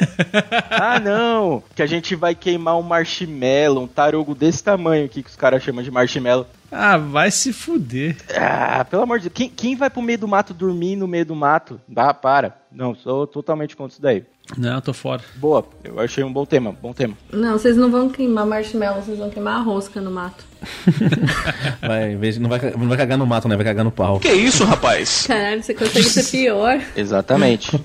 ah, 0.71 0.99
não, 0.99 1.61
que 1.75 1.81
a 1.81 1.85
gente 1.85 2.15
vai 2.15 2.33
queimar 2.33 2.77
um 2.77 2.81
marshmallow, 2.81 3.83
um 3.83 3.87
tarugo 3.87 4.33
desse 4.33 4.63
tamanho 4.63 5.05
aqui 5.05 5.21
que 5.21 5.29
os 5.29 5.35
caras 5.35 5.61
chamam 5.61 5.83
de 5.83 5.91
marshmallow. 5.91 6.47
Ah, 6.71 6.97
vai 6.97 7.31
se 7.31 7.53
fuder. 7.53 8.17
Ah, 8.35 8.85
pelo 8.85 9.03
amor 9.03 9.19
de 9.19 9.29
Deus, 9.29 9.33
quem, 9.33 9.49
quem 9.49 9.75
vai 9.75 9.89
pro 9.89 10.01
meio 10.01 10.19
do 10.19 10.27
mato 10.27 10.53
dormir 10.53 10.95
no 10.95 11.07
meio 11.07 11.25
do 11.25 11.35
mato? 11.35 11.79
Ah, 11.95 12.13
para. 12.13 12.57
Não, 12.71 12.95
sou 12.95 13.25
totalmente 13.27 13.75
contra 13.75 13.93
isso 13.93 14.01
daí. 14.01 14.25
Não, 14.57 14.79
tô 14.79 14.93
fora. 14.93 15.21
Boa, 15.35 15.65
eu 15.83 15.99
achei 15.99 16.23
um 16.23 16.31
bom 16.31 16.45
tema, 16.45 16.71
bom 16.71 16.93
tema. 16.93 17.17
Não, 17.31 17.53
vocês 17.53 17.75
não 17.75 17.89
vão 17.89 18.09
queimar 18.09 18.45
marshmallow, 18.45 19.01
vocês 19.01 19.17
vão 19.17 19.29
queimar 19.29 19.55
a 19.55 19.61
rosca 19.61 19.99
no 19.99 20.11
mato. 20.11 20.45
Vai, 21.81 22.15
não, 22.39 22.49
vai, 22.49 22.59
não 22.77 22.87
vai 22.87 22.97
cagar 22.97 23.17
no 23.17 23.25
mato, 23.25 23.47
né? 23.47 23.55
Vai 23.55 23.65
cagar 23.65 23.85
no 23.85 23.91
pau. 23.91 24.19
Que 24.19 24.31
isso, 24.31 24.63
rapaz? 24.63 25.25
Caralho, 25.27 25.61
você 25.61 25.73
consegue 25.73 26.03
ser 26.03 26.23
pior. 26.31 26.79
Exatamente. 26.95 27.79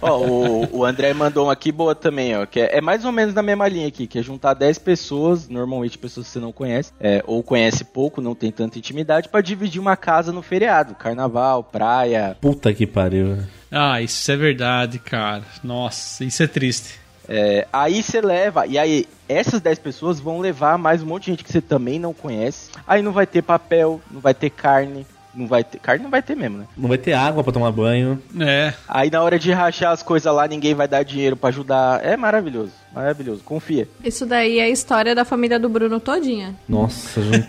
ó, 0.00 0.18
o, 0.18 0.78
o 0.78 0.84
André 0.84 1.14
mandou 1.14 1.46
uma 1.46 1.52
aqui 1.52 1.70
boa 1.70 1.94
também, 1.94 2.36
ó, 2.36 2.46
que 2.46 2.60
é, 2.60 2.78
é 2.78 2.80
mais 2.80 3.04
ou 3.04 3.12
menos 3.12 3.34
na 3.34 3.42
mesma 3.42 3.68
linha 3.68 3.86
aqui, 3.86 4.06
que 4.06 4.18
é 4.18 4.22
juntar 4.22 4.54
10 4.54 4.78
pessoas, 4.78 5.48
normalmente 5.48 5.98
pessoas 5.98 6.26
que 6.26 6.32
você 6.32 6.40
não 6.40 6.52
conhece, 6.52 6.92
é, 7.00 7.22
ou 7.26 7.42
conhece 7.42 7.84
pouco, 7.84 8.20
não 8.20 8.34
tem 8.34 8.50
tanta 8.50 8.78
intimidade, 8.78 9.28
pra 9.28 9.40
dividir 9.40 9.80
uma 9.80 9.96
casa 9.96 10.32
no 10.32 10.42
feriado, 10.42 10.94
carnaval, 10.94 11.62
praia. 11.62 12.36
Puta 12.40 12.72
que 12.72 12.86
pariu. 12.86 13.38
Ah, 13.70 14.02
isso 14.02 14.30
é 14.30 14.36
verdade, 14.36 14.98
cara. 14.98 15.42
Nossa, 15.62 16.24
isso 16.24 16.42
é 16.42 16.46
triste. 16.46 17.01
É, 17.28 17.66
aí 17.72 18.02
você 18.02 18.20
leva, 18.20 18.66
e 18.66 18.78
aí 18.78 19.08
essas 19.28 19.60
10 19.60 19.78
pessoas 19.78 20.20
vão 20.20 20.40
levar 20.40 20.76
mais 20.76 21.02
um 21.02 21.06
monte 21.06 21.24
de 21.24 21.30
gente 21.32 21.44
que 21.44 21.52
você 21.52 21.60
também 21.60 21.98
não 21.98 22.12
conhece. 22.12 22.70
Aí 22.86 23.02
não 23.02 23.12
vai 23.12 23.26
ter 23.26 23.42
papel, 23.42 24.00
não 24.10 24.20
vai 24.20 24.34
ter 24.34 24.50
carne, 24.50 25.06
não 25.34 25.46
vai 25.46 25.64
ter. 25.64 25.78
Carne 25.78 26.02
não 26.04 26.10
vai 26.10 26.22
ter 26.22 26.34
mesmo, 26.36 26.58
né? 26.58 26.64
Não 26.76 26.88
vai 26.88 26.98
ter 26.98 27.12
água 27.12 27.42
pra 27.42 27.52
tomar 27.52 27.70
banho. 27.72 28.20
É. 28.40 28.72
Aí 28.88 29.10
na 29.10 29.22
hora 29.22 29.38
de 29.38 29.50
rachar 29.52 29.92
as 29.92 30.02
coisas 30.02 30.32
lá, 30.34 30.46
ninguém 30.46 30.74
vai 30.74 30.86
dar 30.88 31.02
dinheiro 31.02 31.36
pra 31.36 31.48
ajudar. 31.48 32.04
É 32.04 32.16
maravilhoso, 32.16 32.72
maravilhoso, 32.94 33.42
confia. 33.44 33.88
Isso 34.04 34.26
daí 34.26 34.58
é 34.58 34.64
a 34.64 34.68
história 34.68 35.14
da 35.14 35.24
família 35.24 35.58
do 35.58 35.68
Bruno 35.68 35.98
todinha. 36.00 36.54
Nossa, 36.68 37.20
gente. 37.22 37.46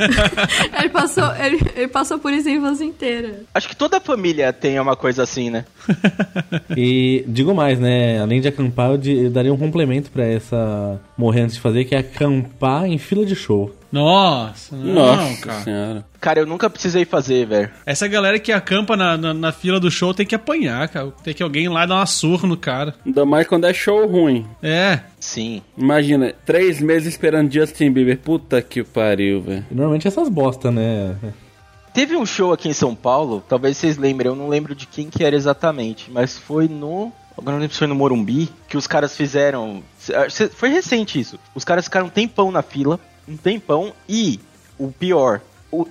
Ele 0.80 0.90
passou, 0.90 1.36
ele, 1.36 1.60
ele 1.76 1.88
passou 1.88 2.20
por 2.20 2.32
isso 2.34 2.48
a 2.48 2.52
infância 2.52 2.84
inteira. 2.84 3.42
Acho 3.54 3.68
que 3.70 3.76
toda 3.76 4.00
família 4.00 4.52
tem 4.54 4.80
uma 4.80 4.96
coisa 4.96 5.24
assim, 5.24 5.50
né? 5.50 5.66
E 6.76 7.24
digo 7.28 7.54
mais, 7.54 7.80
né? 7.80 8.20
Além 8.22 8.42
de 8.42 8.48
acampar, 8.48 8.92
eu, 8.92 8.98
di- 8.98 9.26
eu 9.26 9.30
daria 9.32 9.54
um 9.54 9.58
complemento 9.58 10.10
pra 10.12 10.26
essa 10.26 11.00
morrer 11.18 11.42
antes 11.42 11.56
de 11.56 11.62
fazer, 11.62 11.86
que 11.86 11.96
é 11.96 12.00
acampar 12.00 12.86
em 12.86 12.98
fila 12.98 13.26
de 13.26 13.36
show. 13.36 13.74
Nossa, 13.94 14.76
não, 14.76 14.94
Nossa 14.96 15.42
cara. 15.42 15.62
senhora. 15.62 16.06
Cara, 16.20 16.40
eu 16.40 16.48
nunca 16.48 16.68
precisei 16.68 17.06
fazer, 17.06 17.46
velho. 17.46 17.70
Essa 17.86 18.08
galera 18.08 18.40
que 18.40 18.52
acampa 18.52 18.98
na, 18.98 19.16
na, 19.16 19.36
na 19.36 19.52
fila 19.52 19.80
do 19.80 19.92
show 19.92 20.16
tem 20.16 20.26
que 20.26 20.34
apanhar, 20.34 20.90
cara. 20.90 21.14
Tem 21.24 21.32
que 21.32 21.44
alguém 21.44 21.70
lá 21.70 21.86
dar 21.86 21.98
uma 21.98 22.06
surra 22.08 22.48
no 22.48 22.58
cara. 22.58 22.96
Ainda 23.06 23.24
mais 23.24 23.46
quando 23.46 23.66
é 23.68 23.74
show 23.74 24.08
ruim. 24.08 24.48
É. 24.64 25.02
Sim. 25.20 25.62
Imagina, 25.78 26.34
três 26.44 26.82
meses 26.82 27.10
esperando 27.10 27.54
Justin 27.54 27.92
Bieber. 27.92 28.18
Puta 28.18 28.64
que 28.64 28.84
pariu, 28.84 29.44
velho. 29.44 29.64
Normalmente 29.70 30.08
essas 30.08 30.28
bosta, 30.28 30.72
né? 30.72 31.16
Teve 31.94 32.16
um 32.18 32.26
show 32.26 32.52
aqui 32.52 32.68
em 32.68 32.74
São 32.74 32.96
Paulo, 32.96 33.44
talvez 33.48 33.78
vocês 33.78 33.98
lembrem, 33.98 34.32
eu 34.32 34.36
não 34.36 34.50
lembro 34.50 34.74
de 34.74 34.88
quem 34.88 35.12
que 35.12 35.24
era 35.24 35.36
exatamente, 35.36 36.10
mas 36.10 36.36
foi 36.36 36.68
no. 36.68 37.12
Agora 37.38 37.52
não 37.52 37.62
lembro 37.62 37.74
se 37.74 37.80
foi 37.80 37.88
no 37.88 37.94
Morumbi, 37.94 38.50
que 38.68 38.76
os 38.76 38.88
caras 38.88 39.16
fizeram. 39.16 39.84
Foi 40.56 40.70
recente 40.70 41.20
isso. 41.20 41.38
Os 41.54 41.64
caras 41.64 41.86
ficaram 41.86 42.08
um 42.08 42.10
tempão 42.10 42.52
na 42.52 42.64
fila, 42.64 43.00
um 43.28 43.38
tempão, 43.38 43.94
e 44.08 44.40
o 44.78 44.92
pior, 44.92 45.42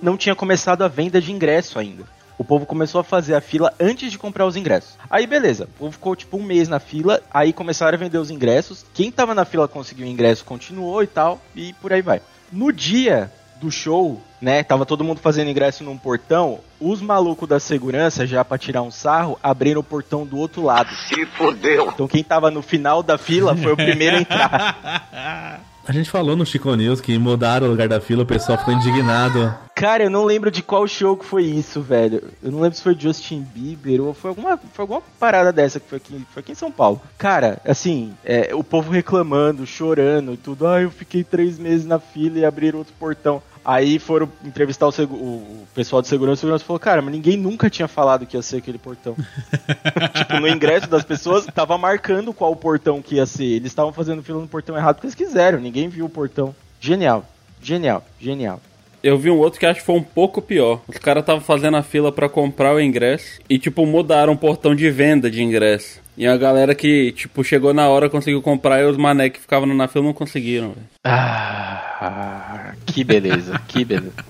não 0.01 0.17
tinha 0.17 0.35
começado 0.35 0.83
a 0.83 0.87
venda 0.87 1.19
de 1.21 1.31
ingresso 1.31 1.79
ainda. 1.79 2.03
O 2.37 2.43
povo 2.43 2.65
começou 2.65 2.99
a 2.99 3.03
fazer 3.03 3.35
a 3.35 3.41
fila 3.41 3.73
antes 3.79 4.11
de 4.11 4.17
comprar 4.17 4.45
os 4.45 4.55
ingressos. 4.55 4.97
Aí 5.09 5.27
beleza, 5.27 5.65
o 5.65 5.79
povo 5.79 5.91
ficou 5.91 6.15
tipo 6.15 6.37
um 6.37 6.43
mês 6.43 6.67
na 6.67 6.79
fila, 6.79 7.21
aí 7.31 7.53
começaram 7.53 7.95
a 7.95 7.99
vender 7.99 8.17
os 8.17 8.31
ingressos. 8.31 8.85
Quem 8.93 9.11
tava 9.11 9.35
na 9.35 9.45
fila 9.45 9.67
conseguiu 9.67 10.05
o 10.05 10.09
ingresso, 10.09 10.43
continuou 10.43 11.03
e 11.03 11.07
tal, 11.07 11.39
e 11.55 11.73
por 11.73 11.93
aí 11.93 12.01
vai. 12.01 12.21
No 12.51 12.71
dia 12.71 13.31
do 13.61 13.71
show, 13.71 14.21
né, 14.41 14.63
tava 14.63 14.85
todo 14.85 15.03
mundo 15.03 15.19
fazendo 15.21 15.49
ingresso 15.49 15.83
num 15.83 15.97
portão, 15.97 16.59
os 16.81 17.01
malucos 17.01 17.47
da 17.47 17.59
segurança, 17.59 18.27
já 18.27 18.43
pra 18.43 18.57
tirar 18.57 18.81
um 18.81 18.91
sarro, 18.91 19.39
abriram 19.41 19.79
o 19.79 19.83
portão 19.83 20.25
do 20.25 20.37
outro 20.37 20.63
lado. 20.63 20.93
Se 21.07 21.25
fodeu. 21.27 21.91
Então 21.93 22.07
quem 22.07 22.23
tava 22.23 22.51
no 22.51 22.61
final 22.61 23.01
da 23.01 23.17
fila 23.17 23.55
foi 23.55 23.71
o 23.71 23.77
primeiro 23.77 24.17
a 24.17 24.19
entrar. 24.19 25.61
A 25.85 25.91
gente 25.91 26.09
falou 26.09 26.35
no 26.37 26.45
Chico 26.45 26.73
News 26.73 27.01
que 27.01 27.17
mudaram 27.17 27.67
o 27.67 27.69
lugar 27.69 27.89
da 27.89 27.99
fila, 27.99 28.23
o 28.23 28.25
pessoal 28.25 28.57
ficou 28.57 28.73
indignado. 28.73 29.53
Cara, 29.75 30.03
eu 30.03 30.09
não 30.09 30.23
lembro 30.23 30.49
de 30.49 30.63
qual 30.63 30.87
show 30.87 31.17
que 31.17 31.25
foi 31.25 31.43
isso, 31.43 31.81
velho. 31.81 32.23
Eu 32.41 32.53
não 32.53 32.61
lembro 32.61 32.77
se 32.77 32.81
foi 32.83 32.95
Justin 32.97 33.41
Bieber 33.41 34.01
ou 34.01 34.13
foi 34.13 34.29
alguma, 34.29 34.55
foi 34.55 34.83
alguma 34.83 35.01
parada 35.19 35.51
dessa 35.51 35.81
que 35.81 35.89
foi 35.89 35.97
aqui, 35.97 36.25
foi 36.31 36.39
aqui 36.39 36.51
em 36.53 36.55
São 36.55 36.71
Paulo. 36.71 37.01
Cara, 37.17 37.59
assim, 37.65 38.13
é, 38.23 38.55
o 38.55 38.63
povo 38.63 38.91
reclamando, 38.91 39.65
chorando 39.65 40.33
e 40.33 40.37
tudo. 40.37 40.65
Ah, 40.67 40.81
eu 40.81 40.89
fiquei 40.89 41.21
três 41.21 41.59
meses 41.59 41.85
na 41.85 41.99
fila 41.99 42.39
e 42.39 42.45
abriram 42.45 42.79
outro 42.79 42.93
portão. 42.97 43.41
Aí 43.65 43.97
foram 43.99 44.29
entrevistar 44.43 44.87
o, 44.87 45.03
o- 45.03 45.67
pessoal 45.73 46.01
de 46.01 46.07
segurança, 46.07 46.33
o 46.33 46.41
segurança 46.41 46.65
falou, 46.65 46.79
cara, 46.79 47.01
mas 47.01 47.13
ninguém 47.13 47.37
nunca 47.37 47.69
tinha 47.69 47.87
falado 47.87 48.25
que 48.25 48.35
ia 48.35 48.41
ser 48.41 48.57
aquele 48.57 48.77
portão. 48.77 49.15
tipo, 50.15 50.39
no 50.39 50.47
ingresso 50.47 50.87
das 50.89 51.03
pessoas, 51.03 51.45
tava 51.45 51.77
marcando 51.77 52.33
qual 52.33 52.55
portão 52.55 53.01
que 53.01 53.15
ia 53.15 53.25
ser. 53.25 53.45
Eles 53.45 53.71
estavam 53.71 53.93
fazendo 53.93 54.21
fila 54.23 54.39
no 54.41 54.47
portão 54.47 54.75
errado 54.75 54.95
porque 54.95 55.07
eles 55.07 55.15
quiseram, 55.15 55.59
ninguém 55.59 55.87
viu 55.87 56.05
o 56.05 56.09
portão. 56.09 56.53
Genial, 56.79 57.25
genial, 57.61 58.03
genial. 58.19 58.59
Eu 59.01 59.17
vi 59.17 59.29
um 59.29 59.37
outro 59.37 59.59
que 59.59 59.65
acho 59.65 59.79
que 59.81 59.85
foi 59.85 59.95
um 59.95 60.03
pouco 60.03 60.41
pior. 60.41 60.81
Os 60.87 60.97
caras 60.97 61.23
estavam 61.23 61.41
fazendo 61.41 61.75
a 61.77 61.83
fila 61.83 62.11
pra 62.11 62.29
comprar 62.29 62.73
o 62.73 62.79
ingresso 62.79 63.39
e, 63.49 63.59
tipo, 63.59 63.85
mudaram 63.85 64.31
o 64.33 64.37
portão 64.37 64.73
de 64.73 64.89
venda 64.89 65.29
de 65.29 65.43
ingresso. 65.43 65.99
E 66.15 66.27
a 66.27 66.37
galera 66.37 66.75
que, 66.75 67.11
tipo, 67.13 67.43
chegou 67.43 67.73
na 67.73 67.89
hora 67.89 68.09
conseguiu 68.09 68.41
comprar 68.41 68.81
e 68.81 68.85
os 68.85 68.97
mané 68.97 69.29
que 69.29 69.39
ficavam 69.39 69.67
na 69.73 69.87
fila 69.87 70.05
não 70.05 70.13
conseguiram, 70.13 70.69
velho. 70.69 70.85
Ah, 71.03 72.73
que 72.85 73.03
beleza, 73.03 73.59
que 73.67 73.83
beleza. 73.83 74.13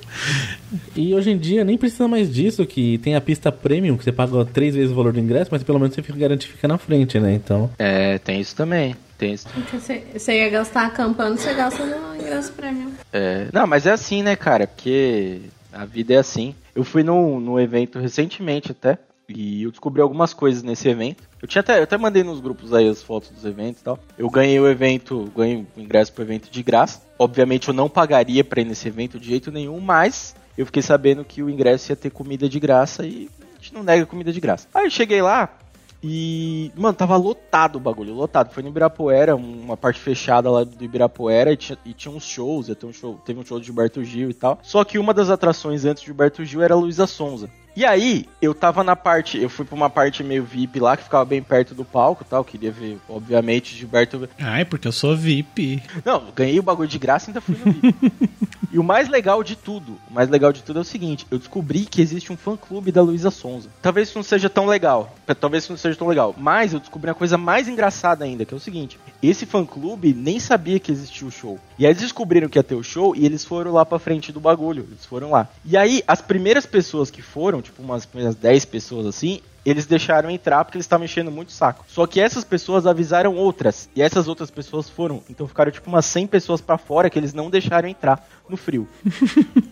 E 0.96 1.13
hoje 1.13 1.32
em 1.32 1.38
dia 1.38 1.63
nem 1.63 1.78
precisa 1.78 2.08
mais 2.08 2.32
disso, 2.34 2.65
que 2.65 2.98
tem 3.00 3.15
a 3.15 3.22
pista 3.22 3.52
premium, 3.52 3.98
que 3.98 4.04
você 4.04 4.12
paga 4.12 4.46
três 4.46 4.76
vezes 4.76 4.91
o 4.91 4.96
valor 4.96 5.12
do 5.12 5.19
ingresso, 5.19 5.50
mas 5.52 5.63
pelo 5.63 5.80
menos 5.80 5.93
você 5.93 6.02
fica 6.02 6.17
garantido 6.17 6.52
que 6.52 6.56
fica 6.56 6.67
na 6.67 6.78
frente, 6.78 7.19
né? 7.19 7.34
Então. 7.34 7.69
É, 7.78 8.17
tem 8.19 8.39
isso 8.39 8.56
também. 8.56 8.96
Tem 9.17 9.34
isso. 9.34 9.48
Porque 9.50 9.78
Você, 9.78 10.04
você 10.13 10.38
ia 10.38 10.50
gastar 10.50 10.86
acampando, 10.86 11.38
você 11.38 11.54
gasta 11.54 11.84
no 11.86 12.15
ingresso 12.15 12.52
prêmio. 12.54 12.91
É, 13.12 13.48
não, 13.52 13.67
mas 13.67 13.86
é 13.86 13.91
assim, 13.91 14.24
né, 14.24 14.36
cara? 14.36 14.67
Porque 14.67 15.41
a 15.72 15.86
vida 15.86 16.13
é 16.13 16.17
assim. 16.17 16.56
Eu 16.76 16.84
fui 16.84 17.04
num, 17.04 17.39
num 17.39 17.60
evento 17.60 18.00
recentemente 18.00 18.72
até. 18.72 18.98
E 19.36 19.63
eu 19.63 19.72
descobri 19.72 20.02
algumas 20.02 20.34
coisas 20.34 20.63
nesse 20.63 20.88
evento. 20.88 21.24
Eu 21.41 21.48
tinha 21.48 21.62
até, 21.62 21.80
eu 21.80 21.84
até 21.84 21.98
mandei 21.98 22.24
nos 22.24 22.39
grupos 22.39 22.74
aí 22.74 22.88
as 22.88 23.02
fotos 23.02 23.30
dos 23.30 23.46
eventos 23.46 23.82
e 23.82 23.84
tal. 23.84 24.00
Eu 24.17 24.30
ganhei 24.30 24.60
o 24.60 24.67
evento, 24.67 25.32
ganhei 25.36 25.65
o 25.76 25.82
ingresso 25.82 26.13
pro 26.13 26.24
evento 26.24 26.50
de 26.50 26.63
graça. 26.63 27.02
Obviamente 27.17 27.67
eu 27.67 27.74
não 27.74 27.89
pagaria 27.89 28.43
pra 28.43 28.62
ir 28.62 28.65
nesse 28.65 28.88
evento 28.88 29.19
de 29.19 29.28
jeito 29.28 29.52
nenhum, 29.52 29.80
mas 29.80 30.36
eu 30.58 30.65
fiquei 30.65 30.82
sabendo 30.82 31.24
que 31.24 31.41
o 31.41 31.50
ingresso 31.50 31.91
ia 31.91 31.96
ter 31.96 32.10
comida 32.10 32.48
de 32.48 32.60
graça 32.60 33.06
e 33.06 33.30
a 33.41 33.56
gente 33.56 33.74
não 33.74 33.84
nega 33.84 34.06
comida 34.06 34.32
de 34.32 34.39
graça. 34.39 34.67
Aí 34.74 34.86
eu 34.86 34.91
cheguei 34.91 35.22
lá, 35.22 35.58
e, 36.06 36.69
mano, 36.76 36.93
tava 36.93 37.15
lotado 37.15 37.78
o 37.78 37.80
bagulho, 37.80 38.13
lotado. 38.13 38.54
Foi 38.54 38.62
no 38.62 38.67
Ibirapuera, 38.67 39.38
uma 39.38 39.78
parte 39.78 40.02
fechada 40.02 40.52
lá 40.52 40.65
do 40.65 40.84
Ibirapuera 40.84 41.54
e 41.54 41.56
tinha, 41.56 41.78
e 41.86 41.93
tinha 41.93 42.13
uns 42.13 42.26
shows, 42.26 42.67
um 42.84 42.91
show, 42.91 43.17
teve 43.26 43.39
um 43.39 43.46
show 43.46 43.58
de 43.58 43.67
Gilberto 43.67 44.04
Gil 44.04 44.30
e 44.30 44.34
tal. 44.34 44.60
Só 44.62 44.84
que 44.84 45.00
uma 45.00 45.13
das 45.13 45.30
atrações 45.30 45.86
antes 45.86 46.02
de 46.02 46.08
Gilberto 46.08 46.43
Gil 46.43 46.62
era 46.62 46.74
a 46.74 46.78
Luísa 46.78 47.08
Sonza. 47.08 47.50
E 47.75 47.83
aí, 47.83 48.27
eu 48.39 48.53
tava 48.53 48.83
na 48.83 48.95
parte, 48.95 49.41
eu 49.41 49.49
fui 49.49 49.65
pra 49.65 49.75
uma 49.75 49.89
parte 49.89 50.23
meio 50.23 50.43
VIP 50.43 50.79
lá, 50.79 50.95
que 50.95 51.03
ficava 51.03 51.25
bem 51.25 51.41
perto 51.41 51.73
do 51.73 51.83
palco 51.83 52.23
tal, 52.23 52.43
queria 52.43 52.71
ver, 52.71 52.99
obviamente, 53.09 53.75
Gilberto... 53.75 54.29
Ai, 54.39 54.63
porque 54.63 54.88
eu 54.88 54.91
sou 54.91 55.15
VIP. 55.17 55.81
Não, 56.05 56.25
ganhei 56.36 56.59
o 56.59 56.63
bagulho 56.63 56.88
de 56.88 56.99
graça 56.99 57.25
e 57.25 57.29
ainda 57.31 57.41
fui 57.41 57.55
no 57.55 57.71
VIP. 57.71 58.29
e 58.71 58.77
o 58.77 58.83
mais 58.83 59.09
legal 59.09 59.43
de 59.43 59.55
tudo, 59.55 59.97
o 60.09 60.13
mais 60.13 60.29
legal 60.29 60.53
de 60.53 60.62
tudo 60.62 60.77
é 60.77 60.81
o 60.83 60.86
seguinte, 60.86 61.25
eu 61.31 61.39
descobri 61.39 61.86
que 61.86 61.99
existe 61.99 62.31
um 62.31 62.38
fã-clube 62.38 62.91
da 62.91 63.01
Luísa 63.01 63.31
Sonza. 63.31 63.69
Talvez 63.81 64.09
isso 64.09 64.19
não 64.19 64.23
seja 64.23 64.49
tão 64.51 64.67
legal, 64.67 65.15
talvez 65.39 65.63
isso 65.63 65.73
não 65.73 65.77
seja 65.77 65.97
tão 65.97 66.07
legal, 66.07 66.36
mas 66.38 66.73
eu 66.73 66.79
descobri 66.79 67.09
uma 67.09 67.15
coisa 67.15 67.39
mais 67.39 67.67
engraçada 67.67 68.23
ainda, 68.23 68.45
que 68.45 68.53
é 68.53 68.57
o 68.57 68.59
seguinte, 68.59 68.99
esse 69.21 69.47
fã-clube 69.47 70.13
nem 70.13 70.39
sabia 70.39 70.79
que 70.79 70.91
existia 70.91 71.27
o 71.27 71.31
show. 71.31 71.59
E 71.79 71.86
aí 71.86 71.91
eles 71.91 72.03
descobriram 72.03 72.47
que 72.47 72.59
ia 72.59 72.63
ter 72.63 72.75
o 72.75 72.83
show 72.83 73.15
e 73.15 73.25
eles 73.25 73.43
foram 73.43 73.71
lá 73.71 73.83
pra 73.83 73.97
frente 73.97 74.31
do 74.31 74.39
bagulho, 74.39 74.86
eles 74.91 75.05
foram 75.05 75.31
lá. 75.31 75.47
E 75.65 75.75
aí, 75.75 76.03
as 76.07 76.21
primeiras 76.21 76.65
pessoas 76.65 77.09
que 77.09 77.21
foram, 77.21 77.62
tipo 77.63 77.82
umas 77.82 78.06
primeiras 78.06 78.36
10 78.36 78.65
pessoas 78.65 79.06
assim, 79.06 79.41
eles 79.65 79.86
deixaram 79.86 80.30
entrar 80.30 80.63
porque 80.65 80.78
eles 80.78 80.86
estavam 80.86 81.06
enchendo 81.06 81.32
muito 81.32 81.49
o 81.49 81.54
saco. 81.54 81.86
Só 81.88 82.06
que 82.06 82.19
essas 82.19 82.43
pessoas 82.43 82.86
avisaram 82.86 83.36
outras. 83.36 83.89
E 83.95 84.02
essas 84.02 84.28
outras 84.28 84.52
pessoas 84.52 84.89
foram. 84.89 85.23
Então 85.30 85.47
ficaram 85.47 85.71
tipo 85.71 85.89
umas 85.89 86.06
100 86.06 86.28
pessoas 86.28 86.62
pra 86.62 86.78
fora 86.78 87.10
que 87.10 87.17
eles 87.17 87.34
não 87.34 87.49
deixaram 87.49 87.88
entrar 87.88 88.28
no 88.47 88.58
frio. 88.58 88.88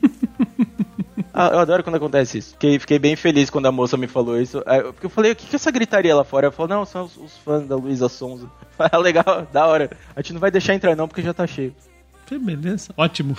Ah, 1.33 1.47
eu 1.53 1.59
adoro 1.59 1.83
quando 1.83 1.95
acontece 1.95 2.37
isso. 2.37 2.51
Fiquei, 2.51 2.77
fiquei 2.77 2.99
bem 2.99 3.15
feliz 3.15 3.49
quando 3.49 3.65
a 3.65 3.71
moça 3.71 3.95
me 3.95 4.07
falou 4.07 4.39
isso. 4.39 4.61
Porque 4.93 5.05
eu 5.05 5.09
falei, 5.09 5.31
o 5.31 5.35
que, 5.35 5.47
que 5.47 5.55
é 5.55 5.57
essa 5.57 5.71
gritaria 5.71 6.15
lá 6.15 6.23
fora? 6.23 6.47
Ela 6.47 6.51
falou, 6.51 6.69
não, 6.69 6.85
são 6.85 7.05
os, 7.05 7.15
os 7.15 7.37
fãs 7.37 7.65
da 7.65 7.75
Luísa 7.75 8.09
Sonza. 8.09 8.49
Ah, 8.91 8.97
legal, 8.97 9.47
da 9.53 9.67
hora. 9.67 9.91
A 10.15 10.21
gente 10.21 10.33
não 10.33 10.39
vai 10.39 10.49
deixar 10.49 10.73
entrar 10.73 10.95
não 10.95 11.07
porque 11.07 11.21
já 11.21 11.35
tá 11.35 11.45
cheio. 11.45 11.75
Falei, 12.31 12.55
Beleza, 12.55 12.93
ótimo. 12.95 13.35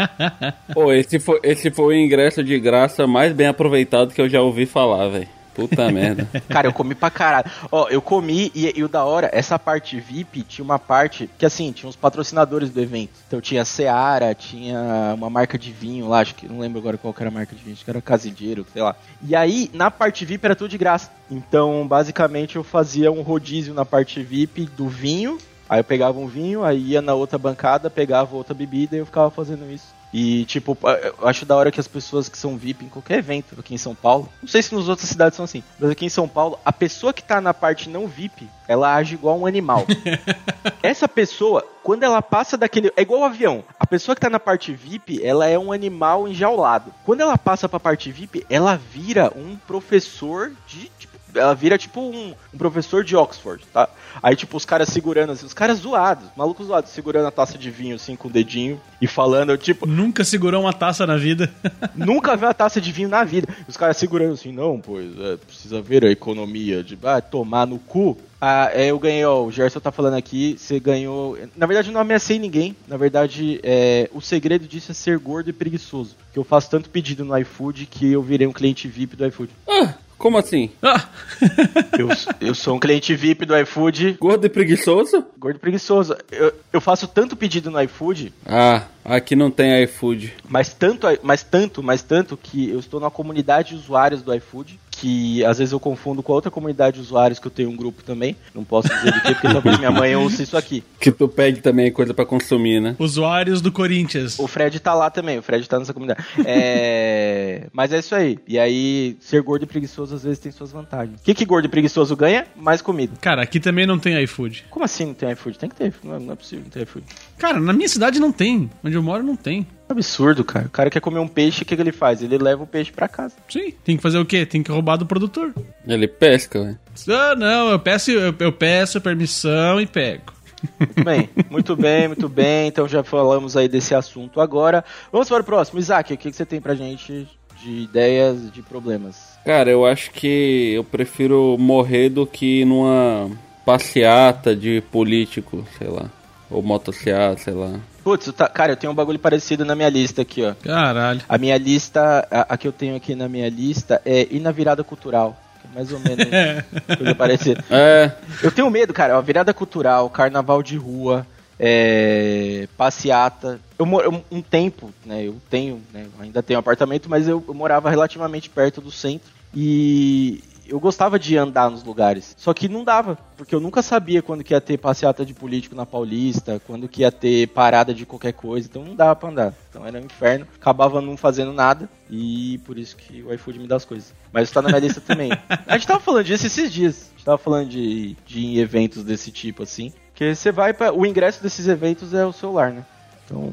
Pô, 0.72 0.90
esse 0.90 1.18
foi, 1.20 1.38
esse 1.42 1.70
foi 1.70 1.84
o 1.84 1.98
ingresso 1.98 2.42
de 2.42 2.58
graça 2.58 3.06
mais 3.06 3.34
bem 3.34 3.46
aproveitado 3.46 4.14
que 4.14 4.20
eu 4.20 4.28
já 4.28 4.40
ouvi 4.40 4.64
falar, 4.64 5.08
velho. 5.08 5.28
Puta 5.54 5.88
merda. 5.92 6.26
Cara, 6.48 6.66
eu 6.66 6.72
comi 6.72 6.94
pra 6.94 7.10
caralho. 7.10 7.44
Ó, 7.70 7.88
eu 7.90 8.00
comi 8.00 8.50
e, 8.54 8.72
e 8.74 8.82
o 8.82 8.88
da 8.88 9.04
hora, 9.04 9.28
essa 9.34 9.58
parte 9.58 10.00
VIP 10.00 10.42
tinha 10.44 10.64
uma 10.64 10.78
parte 10.78 11.28
que 11.36 11.44
assim, 11.44 11.72
tinha 11.72 11.90
os 11.90 11.96
patrocinadores 11.96 12.70
do 12.70 12.80
evento. 12.80 13.12
Então 13.26 13.38
tinha 13.38 13.66
Seara, 13.66 14.34
tinha 14.34 15.14
uma 15.14 15.28
marca 15.28 15.58
de 15.58 15.70
vinho 15.70 16.08
lá, 16.08 16.20
acho 16.20 16.34
que 16.34 16.48
não 16.48 16.58
lembro 16.58 16.78
agora 16.78 16.96
qual 16.96 17.12
que 17.12 17.22
era 17.22 17.28
a 17.28 17.34
marca 17.34 17.54
de 17.54 17.62
vinho, 17.62 17.74
acho 17.74 17.84
que 17.84 17.90
era 17.90 18.00
Casidheiro, 18.00 18.66
sei 18.72 18.80
lá. 18.80 18.96
E 19.26 19.36
aí, 19.36 19.70
na 19.74 19.90
parte 19.90 20.24
VIP 20.24 20.42
era 20.42 20.56
tudo 20.56 20.70
de 20.70 20.78
graça. 20.78 21.10
Então, 21.30 21.86
basicamente, 21.86 22.56
eu 22.56 22.64
fazia 22.64 23.12
um 23.12 23.20
rodízio 23.20 23.74
na 23.74 23.84
parte 23.84 24.22
VIP 24.22 24.70
do 24.74 24.88
vinho. 24.88 25.36
Aí 25.68 25.80
eu 25.80 25.84
pegava 25.84 26.18
um 26.18 26.26
vinho, 26.26 26.64
aí 26.64 26.78
ia 26.78 27.02
na 27.02 27.14
outra 27.14 27.38
bancada, 27.38 27.90
pegava 27.90 28.36
outra 28.36 28.54
bebida 28.54 28.96
e 28.96 29.00
eu 29.00 29.06
ficava 29.06 29.30
fazendo 29.30 29.70
isso. 29.70 29.96
E, 30.12 30.44
tipo, 30.44 30.78
eu 31.20 31.28
acho 31.28 31.44
da 31.44 31.56
hora 31.56 31.70
que 31.70 31.80
as 31.80 31.88
pessoas 31.88 32.28
que 32.28 32.38
são 32.38 32.56
VIP 32.56 32.84
em 32.84 32.88
qualquer 32.88 33.18
evento 33.18 33.58
aqui 33.58 33.74
em 33.74 33.78
São 33.78 33.94
Paulo, 33.94 34.28
não 34.40 34.48
sei 34.48 34.62
se 34.62 34.74
nas 34.74 34.88
outras 34.88 35.08
cidades 35.08 35.36
são 35.36 35.44
assim, 35.44 35.62
mas 35.78 35.90
aqui 35.90 36.06
em 36.06 36.08
São 36.08 36.28
Paulo, 36.28 36.58
a 36.64 36.72
pessoa 36.72 37.12
que 37.12 37.22
tá 37.22 37.40
na 37.40 37.52
parte 37.52 37.90
não 37.90 38.06
VIP, 38.06 38.48
ela 38.68 38.94
age 38.94 39.14
igual 39.14 39.38
um 39.38 39.46
animal. 39.46 39.84
Essa 40.82 41.08
pessoa, 41.08 41.66
quando 41.82 42.02
ela 42.02 42.22
passa 42.22 42.56
daquele. 42.56 42.92
É 42.96 43.02
igual 43.02 43.20
o 43.20 43.24
avião. 43.24 43.62
A 43.78 43.86
pessoa 43.86 44.14
que 44.14 44.20
tá 44.20 44.30
na 44.30 44.40
parte 44.40 44.72
VIP, 44.72 45.24
ela 45.24 45.46
é 45.46 45.58
um 45.58 45.72
animal 45.72 46.26
enjaulado. 46.26 46.92
Quando 47.04 47.20
ela 47.20 47.36
passa 47.36 47.68
pra 47.68 47.78
parte 47.78 48.10
VIP, 48.10 48.44
ela 48.48 48.76
vira 48.76 49.32
um 49.36 49.56
professor 49.56 50.52
de. 50.66 50.90
Tipo, 50.98 51.15
ela 51.36 51.54
vira 51.54 51.78
tipo 51.78 52.00
um, 52.00 52.34
um 52.52 52.58
professor 52.58 53.04
de 53.04 53.16
Oxford, 53.16 53.64
tá? 53.72 53.88
Aí, 54.22 54.34
tipo, 54.34 54.56
os 54.56 54.64
caras 54.64 54.88
segurando, 54.88 55.32
assim, 55.32 55.46
os 55.46 55.54
caras 55.54 55.78
zoados, 55.78 56.28
malucos 56.36 56.66
zoados, 56.66 56.90
segurando 56.90 57.26
a 57.26 57.30
taça 57.30 57.58
de 57.58 57.70
vinho, 57.70 57.96
assim, 57.96 58.16
com 58.16 58.28
o 58.28 58.30
dedinho 58.30 58.80
e 59.00 59.06
falando, 59.06 59.50
eu, 59.50 59.58
tipo, 59.58 59.86
Nunca 59.86 60.24
segurou 60.24 60.62
uma 60.62 60.72
taça 60.72 61.06
na 61.06 61.16
vida. 61.16 61.52
nunca 61.94 62.36
vi 62.36 62.44
uma 62.44 62.54
taça 62.54 62.80
de 62.80 62.90
vinho 62.92 63.08
na 63.08 63.24
vida. 63.24 63.46
Os 63.68 63.76
caras 63.76 63.96
segurando 63.96 64.32
assim, 64.32 64.52
não, 64.52 64.80
pois, 64.80 65.18
é, 65.18 65.36
precisa 65.36 65.80
ver 65.82 66.04
a 66.04 66.10
economia 66.10 66.82
de 66.82 66.98
ah, 67.04 67.20
tomar 67.20 67.66
no 67.66 67.78
cu. 67.78 68.16
Ah, 68.40 68.70
é, 68.72 68.90
eu 68.90 68.98
ganhei, 68.98 69.24
ó, 69.24 69.42
o 69.42 69.50
Gerson 69.50 69.80
tá 69.80 69.90
falando 69.90 70.14
aqui, 70.14 70.56
você 70.58 70.78
ganhou. 70.78 71.38
Na 71.56 71.66
verdade, 71.66 71.88
eu 71.88 71.94
não 71.94 72.00
ameacei 72.00 72.38
ninguém. 72.38 72.76
Na 72.86 72.96
verdade, 72.96 73.58
é, 73.62 74.10
o 74.12 74.20
segredo 74.20 74.66
disso 74.66 74.92
é 74.92 74.94
ser 74.94 75.18
gordo 75.18 75.48
e 75.48 75.52
preguiçoso. 75.52 76.14
Que 76.32 76.38
eu 76.38 76.44
faço 76.44 76.70
tanto 76.70 76.90
pedido 76.90 77.24
no 77.24 77.36
iFood 77.38 77.86
que 77.86 78.12
eu 78.12 78.22
virei 78.22 78.46
um 78.46 78.52
cliente 78.52 78.88
VIP 78.88 79.16
do 79.16 79.26
iFood. 79.26 79.50
Ah, 79.66 79.94
como 80.18 80.38
assim? 80.38 80.70
Ah, 80.82 81.08
Eu, 81.98 82.08
eu 82.48 82.54
sou 82.54 82.76
um 82.76 82.78
cliente 82.80 83.14
VIP 83.14 83.44
do 83.46 83.56
iFood, 83.58 84.16
Gordo 84.20 84.46
e 84.46 84.48
preguiçoso? 84.50 85.24
gordo 85.38 85.56
e 85.56 85.58
preguiçoso. 85.60 86.16
Eu, 86.30 86.52
eu 86.72 86.80
faço 86.80 87.06
tanto 87.08 87.36
pedido 87.36 87.70
no 87.70 87.80
iFood, 87.82 88.32
Ah, 88.44 88.82
aqui 89.04 89.34
não 89.36 89.50
tem 89.50 89.82
iFood. 89.84 90.32
mas 90.48 90.72
tanto, 90.72 91.06
mas 91.22 91.42
tanto, 91.42 91.82
mas 91.82 92.02
tanto 92.02 92.36
que 92.36 92.70
eu 92.70 92.78
estou 92.80 93.00
numa 93.00 93.10
comunidade 93.10 93.70
de 93.70 93.74
usuários 93.76 94.22
do 94.22 94.34
iFood, 94.34 94.78
que 94.96 95.44
às 95.44 95.58
vezes 95.58 95.72
eu 95.72 95.80
confundo 95.80 96.22
com 96.22 96.32
a 96.32 96.36
outra 96.36 96.50
comunidade 96.50 96.96
de 96.96 97.02
usuários 97.02 97.38
que 97.38 97.46
eu 97.46 97.50
tenho 97.50 97.70
um 97.70 97.76
grupo 97.76 98.02
também. 98.02 98.36
Não 98.54 98.64
posso 98.64 98.88
dizer 98.88 99.12
de 99.12 99.20
quê, 99.20 99.32
porque 99.34 99.48
talvez 99.48 99.78
minha 99.78 99.90
mãe 99.90 100.16
ouça 100.16 100.42
isso 100.42 100.56
aqui. 100.56 100.82
Que 101.06 101.12
tu 101.12 101.28
pede 101.28 101.60
também 101.60 101.92
coisa 101.92 102.12
pra 102.12 102.26
consumir, 102.26 102.80
né? 102.80 102.96
usuários 102.98 103.60
do 103.60 103.70
Corinthians. 103.70 104.38
O 104.40 104.48
Fred 104.48 104.80
tá 104.80 104.92
lá 104.92 105.08
também, 105.08 105.38
o 105.38 105.42
Fred 105.42 105.68
tá 105.68 105.78
nessa 105.78 105.92
comunidade. 105.92 106.24
É... 106.44 107.68
Mas 107.72 107.92
é 107.92 107.98
isso 108.00 108.12
aí. 108.14 108.38
E 108.48 108.58
aí, 108.58 109.16
ser 109.20 109.40
gordo 109.42 109.62
e 109.62 109.66
preguiçoso 109.66 110.16
às 110.16 110.24
vezes 110.24 110.40
tem 110.40 110.50
suas 110.50 110.72
vantagens. 110.72 111.20
O 111.20 111.22
que, 111.22 111.32
que 111.32 111.44
gordo 111.44 111.66
e 111.66 111.68
preguiçoso 111.68 112.16
ganha? 112.16 112.46
Mais 112.56 112.82
comida. 112.82 113.14
Cara, 113.20 113.42
aqui 113.42 113.60
também 113.60 113.86
não 113.86 114.00
tem 114.00 114.20
iFood. 114.24 114.64
Como 114.68 114.84
assim 114.84 115.06
não 115.06 115.14
tem 115.14 115.30
iFood? 115.30 115.58
Tem 115.58 115.68
que 115.68 115.76
ter, 115.76 115.94
não 116.02 116.16
é, 116.16 116.18
não 116.18 116.32
é 116.32 116.36
possível 116.36 116.64
não 116.64 116.70
ter 116.70 116.82
iFood. 116.82 117.06
Cara, 117.38 117.60
na 117.60 117.72
minha 117.72 117.88
cidade 117.88 118.18
não 118.18 118.32
tem. 118.32 118.68
Onde 118.82 118.96
eu 118.96 119.02
moro 119.02 119.22
não 119.22 119.36
tem. 119.36 119.64
Absurdo, 119.88 120.44
cara. 120.44 120.66
O 120.66 120.70
cara 120.70 120.90
quer 120.90 121.00
comer 121.00 121.20
um 121.20 121.28
peixe, 121.28 121.62
o 121.62 121.64
que, 121.64 121.76
que 121.76 121.82
ele 121.82 121.92
faz? 121.92 122.22
Ele 122.22 122.38
leva 122.38 122.64
o 122.64 122.66
peixe 122.66 122.90
pra 122.90 123.06
casa. 123.06 123.34
Sim. 123.48 123.72
Tem 123.84 123.96
que 123.96 124.02
fazer 124.02 124.18
o 124.18 124.26
quê? 124.26 124.44
Tem 124.44 124.62
que 124.62 124.70
roubar 124.70 124.96
do 124.96 125.06
produtor. 125.06 125.54
Ele 125.86 126.08
pesca, 126.08 126.62
velho. 126.62 126.78
Ah, 127.08 127.34
não, 127.36 127.70
eu 127.70 127.78
peço, 127.78 128.10
eu, 128.10 128.34
eu 128.38 128.52
peço 128.52 129.00
permissão 129.00 129.80
e 129.80 129.86
pego. 129.86 130.34
Muito 130.78 131.04
bem, 131.04 131.28
muito 131.50 131.76
bem, 131.76 132.08
muito 132.08 132.28
bem. 132.28 132.68
Então 132.68 132.88
já 132.88 133.04
falamos 133.04 133.56
aí 133.56 133.68
desse 133.68 133.94
assunto 133.94 134.40
agora. 134.40 134.84
Vamos 135.12 135.28
para 135.28 135.42
o 135.42 135.44
próximo. 135.44 135.78
Isaac, 135.78 136.12
o 136.12 136.16
que, 136.16 136.30
que 136.30 136.36
você 136.36 136.46
tem 136.46 136.60
pra 136.60 136.74
gente 136.74 137.28
de 137.62 137.70
ideias, 137.70 138.50
de 138.50 138.62
problemas? 138.62 139.36
Cara, 139.44 139.70
eu 139.70 139.86
acho 139.86 140.10
que 140.10 140.72
eu 140.74 140.82
prefiro 140.82 141.56
morrer 141.58 142.08
do 142.08 142.26
que 142.26 142.64
numa 142.64 143.30
passeata 143.64 144.56
de 144.56 144.82
político, 144.90 145.66
sei 145.78 145.88
lá. 145.88 146.10
Ou 146.50 146.62
motociata, 146.62 147.42
sei 147.42 147.54
lá. 147.54 147.78
Putz, 148.06 148.30
tá- 148.32 148.48
cara, 148.48 148.70
eu 148.70 148.76
tenho 148.76 148.92
um 148.92 148.94
bagulho 148.94 149.18
parecido 149.18 149.64
na 149.64 149.74
minha 149.74 149.88
lista 149.88 150.22
aqui, 150.22 150.40
ó. 150.44 150.54
Caralho. 150.62 151.20
A 151.28 151.36
minha 151.36 151.58
lista, 151.58 152.24
a, 152.30 152.54
a 152.54 152.56
que 152.56 152.68
eu 152.68 152.70
tenho 152.70 152.94
aqui 152.94 153.16
na 153.16 153.28
minha 153.28 153.48
lista 153.48 154.00
é 154.04 154.28
ir 154.30 154.38
na 154.38 154.52
virada 154.52 154.84
cultural. 154.84 155.36
é 155.64 155.74
Mais 155.74 155.90
ou 155.90 155.98
menos 155.98 156.24
coisa 156.96 157.14
parecida. 157.16 157.64
É, 157.68 158.12
Eu 158.44 158.52
tenho 158.52 158.70
medo, 158.70 158.92
cara. 158.94 159.18
Ó, 159.18 159.20
virada 159.20 159.52
cultural, 159.52 160.08
carnaval 160.08 160.62
de 160.62 160.76
rua, 160.76 161.26
é, 161.58 162.68
passeata. 162.76 163.58
Eu 163.76 163.84
moro 163.84 164.22
um 164.30 164.40
tempo, 164.40 164.94
né? 165.04 165.24
Eu 165.26 165.34
tenho, 165.50 165.82
né, 165.92 166.06
eu 166.06 166.22
ainda 166.22 166.40
tenho 166.44 166.60
apartamento, 166.60 167.10
mas 167.10 167.26
eu, 167.26 167.42
eu 167.48 167.54
morava 167.54 167.90
relativamente 167.90 168.48
perto 168.48 168.80
do 168.80 168.92
centro 168.92 169.32
e 169.52 170.44
eu 170.68 170.80
gostava 170.80 171.18
de 171.18 171.36
andar 171.36 171.70
nos 171.70 171.82
lugares. 171.82 172.34
Só 172.38 172.52
que 172.52 172.68
não 172.68 172.84
dava, 172.84 173.18
porque 173.36 173.54
eu 173.54 173.60
nunca 173.60 173.82
sabia 173.82 174.22
quando 174.22 174.42
que 174.42 174.52
ia 174.54 174.60
ter 174.60 174.78
passeata 174.78 175.24
de 175.24 175.34
político 175.34 175.74
na 175.74 175.86
Paulista, 175.86 176.60
quando 176.66 176.88
que 176.88 177.02
ia 177.02 177.12
ter 177.12 177.48
parada 177.48 177.94
de 177.94 178.04
qualquer 178.04 178.32
coisa, 178.32 178.68
então 178.68 178.84
não 178.84 178.94
dava 178.94 179.16
pra 179.16 179.28
andar. 179.28 179.54
Então 179.70 179.86
era 179.86 179.98
um 179.98 180.04
inferno, 180.04 180.46
acabava 180.54 181.00
não 181.00 181.16
fazendo 181.16 181.52
nada 181.52 181.88
e 182.10 182.58
por 182.64 182.78
isso 182.78 182.96
que 182.96 183.22
o 183.22 183.32
iFood 183.34 183.58
me 183.58 183.66
dá 183.66 183.76
as 183.76 183.84
coisas. 183.84 184.14
Mas 184.32 184.50
tá 184.50 184.60
na 184.60 184.68
minha 184.68 184.80
lista 184.80 185.00
também. 185.00 185.30
A 185.66 185.76
gente 185.76 185.86
tava 185.86 186.00
falando 186.00 186.24
disso 186.24 186.46
esses 186.46 186.72
dias. 186.72 187.10
A 187.10 187.16
gente 187.16 187.24
tava 187.24 187.38
falando 187.38 187.68
de, 187.68 188.16
de 188.26 188.58
eventos 188.58 189.04
desse 189.04 189.30
tipo 189.30 189.62
assim, 189.62 189.92
que 190.14 190.34
você 190.34 190.50
vai 190.50 190.72
para 190.72 190.92
o 190.92 191.04
ingresso 191.04 191.42
desses 191.42 191.68
eventos 191.68 192.14
é 192.14 192.24
o 192.24 192.32
celular, 192.32 192.72
né? 192.72 192.84
Então, 193.24 193.52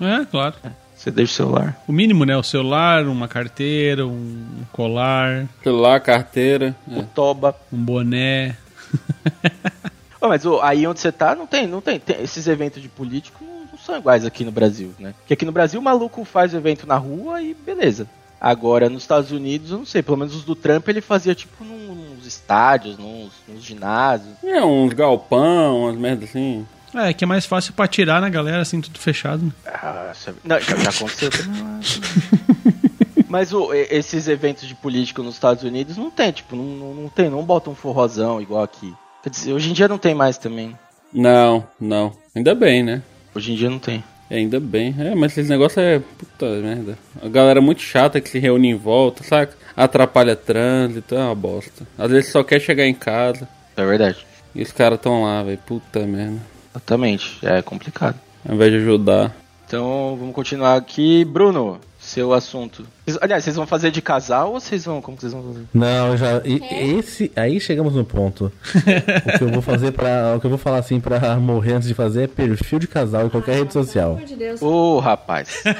É, 0.00 0.24
claro. 0.24 0.54
Você 1.02 1.10
deixa 1.10 1.32
o 1.32 1.36
celular. 1.36 1.76
O 1.88 1.92
mínimo, 1.92 2.24
né? 2.24 2.36
O 2.36 2.42
celular, 2.42 3.06
uma 3.06 3.26
carteira, 3.28 4.06
um 4.06 4.44
colar, 4.72 5.48
celular, 5.62 6.00
carteira. 6.00 6.74
O 6.86 7.00
É. 7.00 7.02
toba. 7.14 7.54
um 7.72 7.78
boné. 7.78 8.56
Ô, 10.20 10.28
mas 10.28 10.46
ô, 10.46 10.60
aí 10.60 10.86
onde 10.86 11.00
você 11.00 11.10
tá, 11.10 11.34
não 11.34 11.46
tem, 11.46 11.66
não 11.66 11.80
tem, 11.80 11.98
tem- 11.98 12.22
Esses 12.22 12.46
eventos 12.46 12.80
de 12.80 12.88
político 12.88 13.44
não, 13.44 13.72
não 13.72 13.78
são 13.78 13.96
iguais 13.96 14.24
aqui 14.24 14.44
no 14.44 14.52
Brasil, 14.52 14.92
né? 14.98 15.14
Porque 15.18 15.34
aqui 15.34 15.44
no 15.44 15.50
Brasil 15.52 15.80
o 15.80 15.82
maluco 15.82 16.24
faz 16.24 16.54
o 16.54 16.56
evento 16.56 16.86
na 16.86 16.96
rua 16.96 17.42
e 17.42 17.54
beleza. 17.54 18.06
Agora, 18.40 18.88
nos 18.88 19.02
Estados 19.02 19.30
Unidos, 19.32 19.70
eu 19.70 19.78
não 19.78 19.86
sei, 19.86 20.02
pelo 20.02 20.16
menos 20.16 20.34
os 20.34 20.44
do 20.44 20.54
Trump 20.54 20.88
ele 20.88 21.00
fazia 21.00 21.34
tipo 21.34 21.64
num- 21.64 22.14
nos 22.14 22.26
estádios, 22.26 22.96
nos, 22.98 23.32
nos 23.48 23.62
ginásios. 23.64 24.34
É, 24.44 24.64
uns 24.64 24.92
galpão, 24.92 25.82
umas 25.84 25.96
merdas 25.96 26.28
assim. 26.28 26.66
É, 26.94 27.12
que 27.14 27.24
é 27.24 27.26
mais 27.26 27.46
fácil 27.46 27.72
pra 27.72 27.86
tirar 27.88 28.20
na 28.20 28.28
galera, 28.28 28.60
assim, 28.62 28.80
tudo 28.80 28.98
fechado. 28.98 29.44
né? 29.44 29.52
Ah, 29.66 30.12
não, 30.44 30.60
já, 30.60 30.76
já 30.76 30.90
aconteceu. 30.90 31.30
Mas 33.28 33.52
o- 33.52 33.72
esses 33.72 34.28
eventos 34.28 34.68
de 34.68 34.74
político 34.74 35.22
nos 35.22 35.34
Estados 35.34 35.64
Unidos 35.64 35.96
não 35.96 36.10
tem, 36.10 36.30
tipo, 36.32 36.54
não, 36.54 36.64
não, 36.64 36.94
não 36.94 37.08
tem, 37.08 37.30
não 37.30 37.42
bota 37.42 37.70
um 37.70 37.74
forrozão 37.74 38.40
igual 38.42 38.62
aqui. 38.62 38.92
Quer 39.22 39.30
dizer, 39.30 39.52
hoje 39.52 39.70
em 39.70 39.72
dia 39.72 39.88
não 39.88 39.96
tem 39.98 40.14
mais 40.14 40.36
também. 40.36 40.76
Não, 41.12 41.66
não. 41.80 42.12
Ainda 42.34 42.54
bem, 42.54 42.82
né? 42.82 43.02
Hoje 43.34 43.52
em 43.52 43.56
dia 43.56 43.70
não 43.70 43.78
tem. 43.78 44.04
Ainda 44.30 44.58
bem. 44.60 44.94
É, 44.98 45.14
mas 45.14 45.36
esse 45.36 45.48
negócio 45.48 45.80
é. 45.80 45.98
Puta 45.98 46.46
merda. 46.60 46.98
A 47.22 47.28
galera 47.28 47.60
muito 47.60 47.80
chata 47.82 48.20
que 48.20 48.28
se 48.28 48.38
reúne 48.38 48.68
em 48.70 48.74
volta, 48.76 49.22
saca? 49.22 49.54
Atrapalha 49.76 50.34
trânsito, 50.36 51.14
é 51.14 51.18
uma 51.18 51.34
bosta. 51.34 51.86
Às 51.98 52.10
vezes 52.10 52.32
só 52.32 52.42
quer 52.42 52.60
chegar 52.60 52.86
em 52.86 52.94
casa. 52.94 53.48
É 53.76 53.84
verdade. 53.84 54.26
E 54.54 54.62
os 54.62 54.72
caras 54.72 55.00
tão 55.00 55.22
lá, 55.24 55.42
velho. 55.42 55.58
Puta 55.66 56.00
merda. 56.00 56.40
Exatamente. 56.72 57.38
É 57.42 57.60
complicado. 57.62 58.18
Ao 58.48 58.54
invés 58.54 58.72
de 58.72 58.78
ajudar. 58.78 59.34
Então, 59.66 60.16
vamos 60.18 60.34
continuar 60.34 60.76
aqui. 60.76 61.24
Bruno, 61.24 61.78
seu 61.98 62.32
assunto. 62.32 62.86
Aliás, 63.20 63.42
vocês 63.42 63.56
vão 63.56 63.66
fazer 63.66 63.90
de 63.90 64.00
casal 64.00 64.52
ou 64.52 64.60
vocês 64.60 64.84
vão. 64.84 65.02
Como 65.02 65.16
que 65.16 65.22
vocês 65.22 65.32
vão 65.32 65.42
fazer? 65.42 65.64
Não, 65.74 66.16
já. 66.16 66.40
e- 66.44 66.62
esse. 66.98 67.32
Aí 67.34 67.58
chegamos 67.60 67.94
no 67.94 68.04
ponto. 68.04 68.52
o 69.34 69.38
que 69.38 69.44
eu 69.44 69.48
vou 69.48 69.62
fazer 69.62 69.90
para 69.92 70.34
O 70.36 70.40
que 70.40 70.46
eu 70.46 70.50
vou 70.50 70.58
falar 70.58 70.78
assim 70.78 71.00
pra 71.00 71.36
morrer 71.36 71.72
antes 71.74 71.88
de 71.88 71.94
fazer 71.94 72.22
é 72.24 72.26
perfil 72.28 72.78
de 72.78 72.86
casal 72.86 73.26
em 73.26 73.28
qualquer 73.28 73.56
rede 73.56 73.72
social. 73.72 74.14
Pelo 74.14 74.16
amor 74.18 74.26
de 74.28 74.36
Deus. 74.36 74.62
Ô, 74.62 74.98
rapaz. 75.00 75.62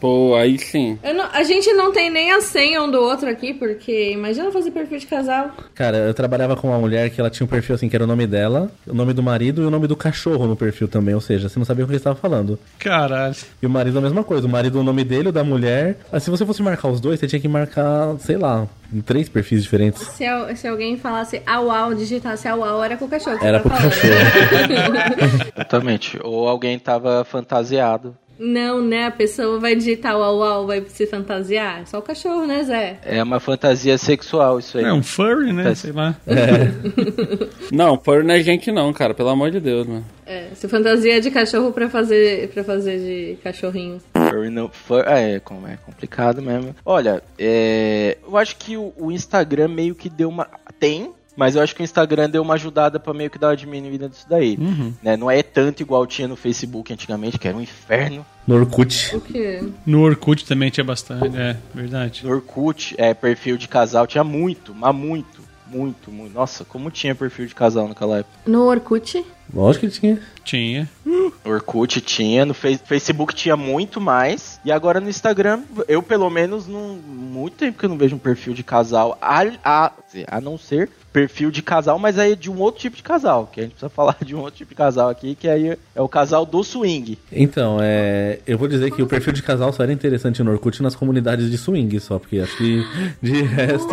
Pô, 0.00 0.36
aí 0.36 0.58
sim. 0.58 0.96
Eu 1.02 1.12
não- 1.14 1.28
a 1.32 1.42
gente 1.42 1.72
não 1.72 1.92
tem 1.92 2.08
nem 2.08 2.30
a 2.32 2.40
senha 2.40 2.80
um 2.82 2.90
do 2.90 2.98
outro 3.00 3.28
aqui, 3.28 3.52
porque 3.52 4.12
imagina 4.12 4.50
fazer 4.52 4.70
perfil 4.70 4.98
de 4.98 5.06
casal. 5.06 5.50
Cara, 5.74 5.96
eu 5.98 6.14
trabalhava 6.14 6.54
com 6.56 6.68
uma 6.68 6.78
mulher 6.78 7.10
que 7.10 7.20
ela 7.20 7.28
tinha 7.30 7.44
um 7.44 7.48
perfil 7.48 7.74
assim, 7.74 7.88
que 7.88 7.96
era 7.96 8.04
o 8.04 8.06
nome 8.06 8.26
dela, 8.26 8.70
o 8.86 8.94
nome 8.94 9.12
do 9.12 9.22
marido 9.22 9.62
e 9.62 9.66
o 9.66 9.70
nome 9.70 9.86
do 9.88 9.96
cachorro 9.96 10.46
no 10.46 10.54
perfil 10.56 10.86
também. 10.86 11.14
Ou 11.14 11.20
seja, 11.20 11.48
você 11.48 11.58
não 11.58 11.66
sabia 11.66 11.84
o 11.84 11.86
que 11.88 11.92
ele 11.92 11.98
estava 11.98 12.14
falando. 12.16 12.58
Caralho. 12.78 13.34
E 13.60 13.66
o 13.66 13.70
marido 13.70 13.98
a 13.98 14.00
mesma 14.02 14.22
coisa. 14.22 14.46
O 14.46 14.50
marido, 14.50 14.78
o 14.80 14.84
nome 14.84 15.02
dele, 15.04 15.28
o 15.30 15.32
da 15.32 15.41
mulher. 15.44 15.96
Mas 16.10 16.22
se 16.22 16.30
você 16.30 16.44
fosse 16.44 16.62
marcar 16.62 16.88
os 16.88 17.00
dois, 17.00 17.18
você 17.18 17.26
tinha 17.26 17.40
que 17.40 17.48
marcar, 17.48 18.16
sei 18.18 18.36
lá, 18.36 18.66
em 18.92 19.00
três 19.00 19.28
perfis 19.28 19.62
diferentes. 19.62 20.02
Se, 20.02 20.24
se 20.56 20.68
alguém 20.68 20.96
falasse 20.96 21.42
au 21.46 21.70
au, 21.70 21.94
digitasse 21.94 22.46
au 22.48 22.62
au, 22.62 22.82
era 22.84 22.96
com 22.96 23.06
o 23.06 23.08
cachorro. 23.08 23.38
Era 23.42 23.60
pro 23.60 23.70
tá 23.70 23.76
falando. 23.76 25.52
Exatamente. 25.56 26.18
Ou 26.22 26.48
alguém 26.48 26.78
tava 26.78 27.24
fantasiado 27.24 28.16
Não, 28.38 28.80
né? 28.82 29.06
A 29.06 29.10
pessoa 29.10 29.58
vai 29.60 29.74
digitar 29.76 30.16
uau, 30.18 30.38
uau, 30.38 30.66
vai 30.66 30.82
se 30.88 31.06
fantasiar. 31.06 31.86
Só 31.86 31.98
o 31.98 32.02
cachorro, 32.02 32.46
né, 32.46 32.62
Zé? 32.64 32.98
É 33.04 33.22
uma 33.22 33.38
fantasia 33.40 33.96
sexual 33.98 34.58
isso 34.58 34.78
aí. 34.78 34.84
É 34.84 34.92
um 34.92 35.02
furry, 35.02 35.52
né? 35.52 35.64
Tá. 35.64 35.74
Sei 35.74 35.92
lá. 35.92 36.16
Não, 37.72 37.98
furry 37.98 38.22
não 38.24 38.34
é 38.34 38.40
gente 38.42 38.70
não, 38.70 38.92
cara. 38.92 39.14
Pelo 39.14 39.28
amor 39.30 39.50
de 39.50 39.60
Deus, 39.60 39.86
mano. 39.86 40.04
É, 40.26 40.48
se 40.54 40.68
fantasia 40.68 41.20
de 41.20 41.30
cachorro 41.30 41.72
pra 41.72 41.88
fazer, 41.88 42.48
pra 42.50 42.62
fazer 42.64 42.98
de 42.98 43.36
cachorrinho. 43.42 43.98
Furry 44.14 44.50
não- 44.50 44.68
fur- 44.68 45.04
é, 45.06 45.40
como 45.40 45.66
é 45.66 45.76
complicado 45.84 46.40
mesmo. 46.42 46.74
Olha, 46.84 47.22
é, 47.38 48.16
eu 48.26 48.36
acho 48.36 48.56
que 48.56 48.76
o, 48.76 48.92
o 48.96 49.10
Instagram 49.10 49.68
meio 49.68 49.94
que 49.94 50.08
deu 50.08 50.28
uma. 50.28 50.46
Tem, 50.78 51.12
mas 51.36 51.56
eu 51.56 51.62
acho 51.62 51.74
que 51.74 51.82
o 51.82 51.84
Instagram 51.84 52.28
deu 52.28 52.42
uma 52.42 52.54
ajudada 52.54 53.00
pra 53.00 53.14
meio 53.14 53.30
que 53.30 53.38
dar 53.38 53.48
uma 53.48 53.56
diminuída 53.56 54.08
disso 54.08 54.26
daí. 54.28 54.56
Né? 55.02 55.16
Não 55.16 55.30
é 55.30 55.42
tanto 55.42 55.80
igual 55.80 56.06
tinha 56.06 56.28
no 56.28 56.36
Facebook 56.36 56.92
antigamente, 56.92 57.38
que 57.38 57.48
era 57.48 57.56
um 57.56 57.60
inferno. 57.60 58.24
No 58.46 58.56
Orkut. 58.56 59.14
O 59.14 59.20
quê? 59.20 59.62
No 59.86 60.02
Orkut 60.02 60.44
também 60.44 60.68
tinha 60.68 60.82
bastante. 60.82 61.36
É, 61.36 61.56
verdade. 61.72 62.24
No 62.24 62.32
Orkut, 62.32 62.94
é, 62.98 63.14
perfil 63.14 63.56
de 63.56 63.68
casal 63.68 64.06
tinha 64.06 64.24
muito, 64.24 64.74
mas 64.74 64.94
muito, 64.94 65.31
muito, 65.72 66.10
muito. 66.10 66.34
Nossa, 66.34 66.64
como 66.64 66.90
tinha 66.90 67.14
perfil 67.14 67.46
de 67.46 67.54
casal 67.54 67.88
naquela 67.88 68.18
época. 68.18 68.34
No 68.46 68.64
Orkut? 68.66 69.24
Lógico 69.54 69.86
que 69.86 69.92
tinha. 70.00 70.20
Tinha. 70.44 70.88
No 71.04 71.32
Orkut 71.44 72.00
tinha, 72.00 72.44
no 72.46 72.54
Face- 72.54 72.80
Facebook 72.84 73.34
tinha 73.34 73.56
muito 73.56 74.00
mais. 74.00 74.58
E 74.64 74.72
agora 74.72 75.00
no 75.00 75.08
Instagram, 75.10 75.60
eu 75.88 76.02
pelo 76.02 76.28
menos, 76.30 76.66
não, 76.66 76.96
muito 76.96 77.56
tempo 77.56 77.78
que 77.78 77.84
eu 77.84 77.88
não 77.90 77.98
vejo 77.98 78.16
um 78.16 78.18
perfil 78.18 78.54
de 78.54 78.62
casal. 78.62 79.18
A, 79.20 79.42
a, 79.64 79.92
a 80.28 80.40
não 80.40 80.56
ser 80.56 80.88
perfil 81.12 81.50
de 81.50 81.60
casal, 81.62 81.98
mas 81.98 82.18
aí 82.18 82.32
é 82.32 82.36
de 82.36 82.50
um 82.50 82.58
outro 82.58 82.80
tipo 82.80 82.96
de 82.96 83.02
casal. 83.02 83.46
Que 83.52 83.60
a 83.60 83.62
gente 83.64 83.72
precisa 83.72 83.90
falar 83.94 84.16
de 84.24 84.34
um 84.34 84.38
outro 84.40 84.56
tipo 84.56 84.70
de 84.70 84.74
casal 84.76 85.10
aqui, 85.10 85.34
que 85.34 85.46
aí 85.48 85.76
é 85.94 86.00
o 86.00 86.08
casal 86.08 86.46
do 86.46 86.62
swing. 86.64 87.18
Então, 87.30 87.78
é. 87.80 88.38
Eu 88.46 88.56
vou 88.56 88.68
dizer 88.68 88.90
que 88.90 89.02
o 89.02 89.06
perfil 89.06 89.32
de 89.34 89.42
casal 89.42 89.70
só 89.72 89.82
era 89.82 89.92
interessante 89.92 90.42
no 90.42 90.50
Orkut 90.50 90.82
nas 90.82 90.94
comunidades 90.94 91.50
de 91.50 91.58
swing 91.58 92.00
só, 92.00 92.18
porque 92.18 92.38
acho 92.38 92.56
que 92.56 92.82
de 93.20 93.42
resto. 93.42 93.88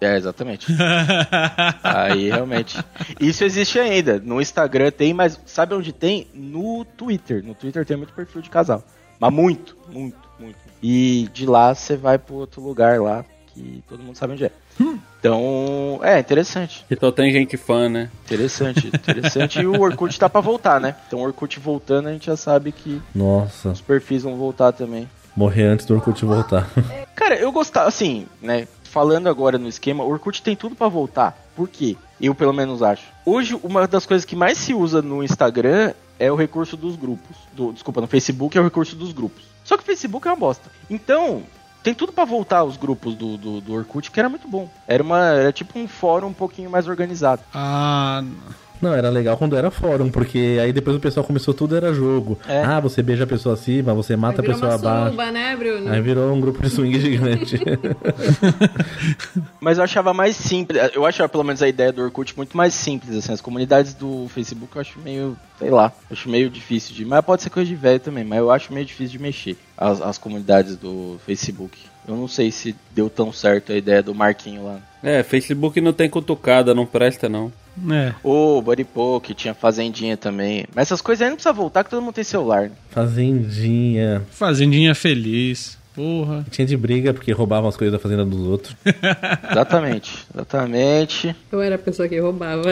É, 0.00 0.16
exatamente. 0.16 0.66
aí 1.82 2.30
realmente. 2.30 2.82
Isso 3.20 3.44
existe 3.44 3.78
ainda. 3.78 4.18
No 4.18 4.40
Instagram 4.40 4.90
tem, 4.90 5.12
mas 5.12 5.38
sabe 5.44 5.74
onde 5.74 5.92
tem? 5.92 6.26
No 6.32 6.84
Twitter. 6.84 7.44
No 7.44 7.54
Twitter 7.54 7.84
tem 7.84 7.96
muito 7.96 8.12
perfil 8.14 8.40
de 8.40 8.48
casal. 8.48 8.82
Mas 9.18 9.32
muito, 9.32 9.76
muito, 9.92 10.16
muito. 10.38 10.56
E 10.82 11.28
de 11.34 11.44
lá 11.44 11.74
você 11.74 11.96
vai 11.96 12.16
pro 12.18 12.36
outro 12.36 12.62
lugar 12.62 12.98
lá, 13.00 13.24
que 13.52 13.84
todo 13.86 14.02
mundo 14.02 14.16
sabe 14.16 14.32
onde 14.32 14.44
é. 14.46 14.50
Então, 15.18 16.00
é 16.02 16.18
interessante. 16.18 16.86
Então 16.90 17.12
tem 17.12 17.30
gente 17.30 17.58
fã, 17.58 17.86
né? 17.90 18.08
Interessante, 18.24 18.86
interessante. 18.86 19.60
e 19.60 19.66
o 19.66 19.78
Orkut 19.78 20.18
tá 20.18 20.30
pra 20.30 20.40
voltar, 20.40 20.80
né? 20.80 20.96
Então 21.06 21.18
o 21.18 21.22
Orkut 21.22 21.60
voltando, 21.60 22.08
a 22.08 22.12
gente 22.12 22.24
já 22.24 22.36
sabe 22.36 22.72
que 22.72 23.02
Nossa, 23.14 23.68
os 23.68 23.80
perfis 23.82 24.22
vão 24.22 24.36
voltar 24.36 24.72
também. 24.72 25.06
morrer 25.36 25.64
antes 25.64 25.84
do 25.84 25.94
Orkut 25.94 26.24
voltar. 26.24 26.66
Cara, 27.14 27.34
eu 27.36 27.52
gostava, 27.52 27.88
assim, 27.88 28.26
né? 28.40 28.66
Falando 28.90 29.28
agora 29.28 29.56
no 29.56 29.68
esquema, 29.68 30.02
o 30.02 30.10
Orkut 30.10 30.42
tem 30.42 30.56
tudo 30.56 30.74
pra 30.74 30.88
voltar. 30.88 31.38
Por 31.54 31.68
quê? 31.68 31.96
Eu 32.20 32.34
pelo 32.34 32.52
menos 32.52 32.82
acho. 32.82 33.04
Hoje, 33.24 33.56
uma 33.62 33.86
das 33.86 34.04
coisas 34.04 34.24
que 34.24 34.34
mais 34.34 34.58
se 34.58 34.74
usa 34.74 35.00
no 35.00 35.22
Instagram 35.22 35.94
é 36.18 36.30
o 36.30 36.34
recurso 36.34 36.76
dos 36.76 36.96
grupos. 36.96 37.36
Do, 37.52 37.72
desculpa, 37.72 38.00
no 38.00 38.08
Facebook 38.08 38.58
é 38.58 38.60
o 38.60 38.64
recurso 38.64 38.96
dos 38.96 39.12
grupos. 39.12 39.44
Só 39.64 39.76
que 39.76 39.84
o 39.84 39.86
Facebook 39.86 40.26
é 40.26 40.32
uma 40.32 40.36
bosta. 40.36 40.68
Então, 40.90 41.44
tem 41.84 41.94
tudo 41.94 42.12
pra 42.12 42.24
voltar 42.24 42.64
os 42.64 42.76
grupos 42.76 43.14
do, 43.14 43.36
do, 43.36 43.60
do 43.60 43.74
Orkut, 43.74 44.10
que 44.10 44.18
era 44.18 44.28
muito 44.28 44.48
bom. 44.48 44.68
Era, 44.88 45.04
uma, 45.04 45.24
era 45.24 45.52
tipo 45.52 45.78
um 45.78 45.86
fórum 45.86 46.26
um 46.26 46.32
pouquinho 46.32 46.68
mais 46.68 46.88
organizado. 46.88 47.42
Ah, 47.54 48.24
Não, 48.80 48.94
era 48.94 49.10
legal 49.10 49.36
quando 49.36 49.56
era 49.56 49.70
fórum, 49.70 50.10
porque 50.10 50.58
aí 50.62 50.72
depois 50.72 50.96
o 50.96 51.00
pessoal 51.00 51.24
começou 51.24 51.52
tudo 51.52 51.76
era 51.76 51.92
jogo. 51.92 52.38
É. 52.48 52.62
Ah, 52.62 52.80
você 52.80 53.02
beija 53.02 53.24
a 53.24 53.26
pessoa 53.26 53.54
acima, 53.54 53.92
você 53.92 54.16
mata 54.16 54.40
a 54.40 54.44
pessoa 54.44 54.74
abaixo. 54.74 55.16
né, 55.32 55.54
Bruno? 55.56 55.90
Aí 55.90 56.00
virou 56.00 56.32
um 56.32 56.40
grupo 56.40 56.62
de 56.62 56.70
swing 56.70 56.98
gigante. 57.00 57.60
Mas 59.60 59.78
eu 59.78 59.84
achava 59.84 60.14
mais 60.14 60.36
simples. 60.36 60.80
Eu 60.94 61.04
achava 61.04 61.28
pelo 61.28 61.44
menos 61.44 61.62
a 61.62 61.68
ideia 61.68 61.92
do 61.92 62.02
Orkut 62.02 62.36
muito 62.36 62.56
mais 62.56 62.74
simples. 62.74 63.16
Assim, 63.16 63.32
as 63.32 63.40
comunidades 63.40 63.94
do 63.94 64.26
Facebook 64.28 64.74
eu 64.74 64.80
acho 64.80 64.98
meio, 65.00 65.36
sei 65.58 65.70
lá, 65.70 65.92
acho 66.10 66.28
meio 66.28 66.48
difícil 66.48 66.94
de. 66.94 67.04
Mas 67.04 67.24
pode 67.24 67.42
ser 67.42 67.50
coisa 67.50 67.68
de 67.68 67.74
velho 67.76 68.00
também, 68.00 68.24
mas 68.24 68.38
eu 68.38 68.50
acho 68.50 68.72
meio 68.72 68.86
difícil 68.86 69.12
de 69.12 69.22
mexer. 69.22 69.56
As, 69.76 70.00
as 70.00 70.18
comunidades 70.18 70.76
do 70.76 71.18
Facebook. 71.26 71.78
Eu 72.08 72.16
não 72.16 72.28
sei 72.28 72.50
se 72.50 72.74
deu 72.94 73.08
tão 73.08 73.32
certo 73.32 73.72
a 73.72 73.76
ideia 73.76 74.02
do 74.02 74.14
Marquinho 74.14 74.64
lá. 74.64 74.78
É, 75.02 75.22
Facebook 75.22 75.80
não 75.80 75.92
tem 75.92 76.08
cutucada, 76.08 76.74
não 76.74 76.86
presta 76.86 77.28
não. 77.28 77.52
É. 77.90 78.14
Ô, 78.22 78.60
Body 78.60 78.84
Poke, 78.84 79.34
tinha 79.34 79.54
Fazendinha 79.54 80.16
também. 80.16 80.66
Mas 80.74 80.88
essas 80.88 81.00
coisas 81.00 81.22
aí 81.22 81.28
não 81.28 81.36
precisa 81.36 81.52
voltar 81.52 81.84
que 81.84 81.90
todo 81.90 82.02
mundo 82.02 82.14
tem 82.14 82.24
celular. 82.24 82.68
Né? 82.68 82.72
Fazendinha. 82.90 84.22
Fazendinha 84.30 84.94
feliz. 84.94 85.79
Porra. 86.00 86.46
Tinha 86.50 86.66
de 86.66 86.76
briga 86.78 87.12
porque 87.12 87.30
roubavam 87.30 87.68
as 87.68 87.76
coisas 87.76 87.92
da 87.92 87.98
fazenda 87.98 88.24
dos 88.24 88.46
outros. 88.46 88.74
Exatamente, 89.50 90.26
exatamente. 90.32 91.36
Eu 91.52 91.60
era 91.60 91.74
a 91.74 91.78
pessoa 91.78 92.08
que 92.08 92.18
roubava. 92.18 92.62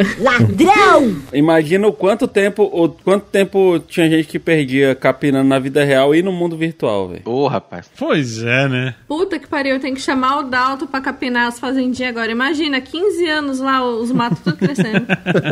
Imagina 1.32 1.86
o 1.86 1.92
quanto 1.92 2.26
tempo, 2.26 2.62
o 2.62 2.88
quanto 2.88 3.26
tempo 3.26 3.78
tinha 3.80 4.08
gente 4.08 4.28
que 4.28 4.38
perdia 4.38 4.94
capinando 4.94 5.48
na 5.48 5.58
vida 5.58 5.84
real 5.84 6.14
e 6.14 6.22
no 6.22 6.32
mundo 6.32 6.56
virtual, 6.56 7.08
velho. 7.08 7.22
Ô, 7.26 7.46
rapaz. 7.48 7.90
Pois 7.98 8.42
é, 8.42 8.68
né? 8.68 8.94
Puta 9.06 9.38
que 9.38 9.46
pariu, 9.46 9.74
eu 9.74 9.80
tenho 9.80 9.94
que 9.94 10.00
chamar 10.00 10.38
o 10.38 10.42
Dalton 10.44 10.86
pra 10.86 11.00
capinar 11.00 11.48
as 11.48 11.58
fazendinhas 11.58 12.10
agora. 12.10 12.30
Imagina, 12.30 12.80
15 12.80 13.28
anos 13.28 13.58
lá, 13.58 13.84
os 13.84 14.10
matos 14.12 14.40
tudo 14.40 14.56
crescendo. 14.56 15.06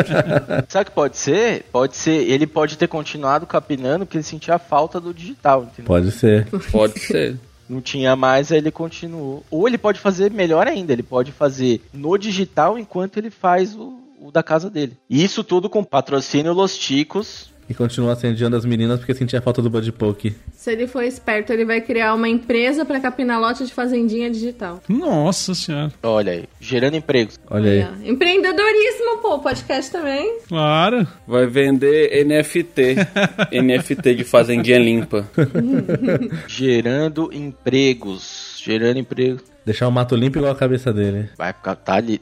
Sabe 0.69 0.83
o 0.83 0.85
que 0.87 0.93
pode 0.93 1.17
ser? 1.19 1.65
Pode 1.73 1.97
ser, 1.97 2.31
ele 2.31 2.47
pode 2.47 2.79
ter 2.79 2.87
continuado 2.87 3.47
capinando 3.47 4.07
porque 4.07 4.17
ele 4.17 4.25
sentia 4.25 4.55
a 4.55 4.59
falta 4.59 5.01
do 5.01 5.13
digital, 5.13 5.65
entendeu? 5.65 5.85
Pode 5.85 6.11
ser. 6.13 6.47
Pode 6.71 6.99
ser. 7.01 7.37
Não 7.69 7.81
tinha 7.81 8.15
mais, 8.17 8.51
aí 8.51 8.59
ele 8.59 8.71
continuou. 8.71 9.45
Ou 9.51 9.67
ele 9.67 9.79
pode 9.79 9.99
fazer 9.99 10.31
melhor 10.31 10.67
ainda, 10.67 10.93
ele 10.93 11.03
pode 11.03 11.33
fazer 11.33 11.83
no 11.93 12.17
digital 12.17 12.79
enquanto 12.79 13.17
ele 13.17 13.31
faz 13.31 13.75
o, 13.75 13.99
o 14.21 14.31
da 14.31 14.43
casa 14.43 14.71
dele. 14.71 14.97
E 15.09 15.23
isso 15.23 15.43
tudo 15.45 15.69
com 15.69 15.85
patrocínio 15.85 16.53
Los 16.53 16.77
Ticos. 16.77 17.51
E 17.69 17.75
continua 17.75 18.13
assediando 18.13 18.57
as 18.57 18.65
meninas 18.65 18.99
porque 18.99 19.15
sentia 19.15 19.41
falta 19.41 19.61
do 19.61 19.69
body 19.69 19.91
poke. 19.91 20.35
Se 20.53 20.73
ele 20.73 20.87
for 20.87 21.03
esperto, 21.03 21.53
ele 21.53 21.65
vai 21.65 21.81
criar 21.81 22.15
uma 22.15 22.29
empresa 22.29 22.85
pra 22.85 23.01
capinar 23.01 23.41
lote 23.41 23.65
de 23.65 23.73
fazendinha 23.73 24.31
digital. 24.31 24.81
Nossa 24.89 25.55
senhora. 25.55 25.93
Olha 26.03 26.33
aí, 26.33 26.45
gerando 26.61 26.97
empregos. 26.97 27.39
Olha 27.51 27.71
aí. 27.71 27.83
Ó. 27.83 28.11
Empreendedorismo, 28.11 29.19
pô, 29.21 29.39
podcast 29.41 29.91
também. 29.91 30.39
Claro. 30.49 31.07
Vai 31.27 31.47
vender 31.47 32.25
NFT. 32.25 32.97
NFT 33.53 34.15
de 34.15 34.25
fazendinha 34.25 34.79
limpa. 34.79 35.27
Gerando 36.47 37.31
empregos. 37.33 38.61
Gerando 38.63 38.99
empregos. 38.99 39.43
Deixar 39.65 39.89
o 39.89 39.93
mato 39.93 40.15
limpo 40.15 40.39
igual 40.39 40.53
a 40.53 40.57
cabeça 40.57 40.93
dele. 40.93 41.29
Vai 41.37 41.53
ficar, 41.53 41.75
tá 41.75 41.95
ali. 41.95 42.21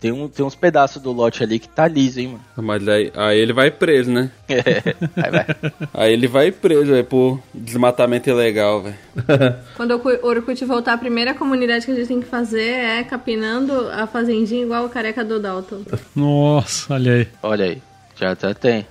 Tem, 0.00 0.10
um, 0.10 0.28
tem 0.28 0.44
uns 0.44 0.54
pedaços 0.54 1.00
do 1.02 1.12
lote 1.12 1.42
ali 1.42 1.58
que 1.58 1.68
tá 1.68 1.86
liso, 1.86 2.18
hein, 2.18 2.28
mano. 2.28 2.44
Mas 2.56 2.88
aí, 2.88 3.12
aí 3.14 3.38
ele 3.38 3.52
vai 3.52 3.70
preso, 3.70 4.10
né? 4.10 4.30
Aí 4.48 5.30
vai. 5.30 5.46
Aí 5.92 6.12
ele 6.14 6.26
vai 6.26 6.50
preso, 6.50 6.86
velho, 6.86 7.04
por 7.04 7.40
desmatamento 7.52 8.30
ilegal, 8.30 8.82
velho. 8.82 8.96
Quando 9.76 9.96
o 9.96 10.26
Orkut 10.26 10.64
voltar, 10.64 10.94
a 10.94 10.98
primeira 10.98 11.34
comunidade 11.34 11.84
que 11.84 11.92
a 11.92 11.94
gente 11.94 12.08
tem 12.08 12.20
que 12.20 12.26
fazer 12.26 12.70
é 12.70 13.04
capinando 13.04 13.88
a 13.90 14.06
fazendinha 14.06 14.64
igual 14.64 14.86
o 14.86 14.88
careca 14.88 15.22
do 15.22 15.38
Dalton. 15.38 15.82
Nossa, 16.16 16.94
olha 16.94 17.12
aí. 17.12 17.28
Olha 17.42 17.64
aí. 17.66 17.89
Já, 18.20 18.34
já 18.34 18.54
tem. 18.54 18.86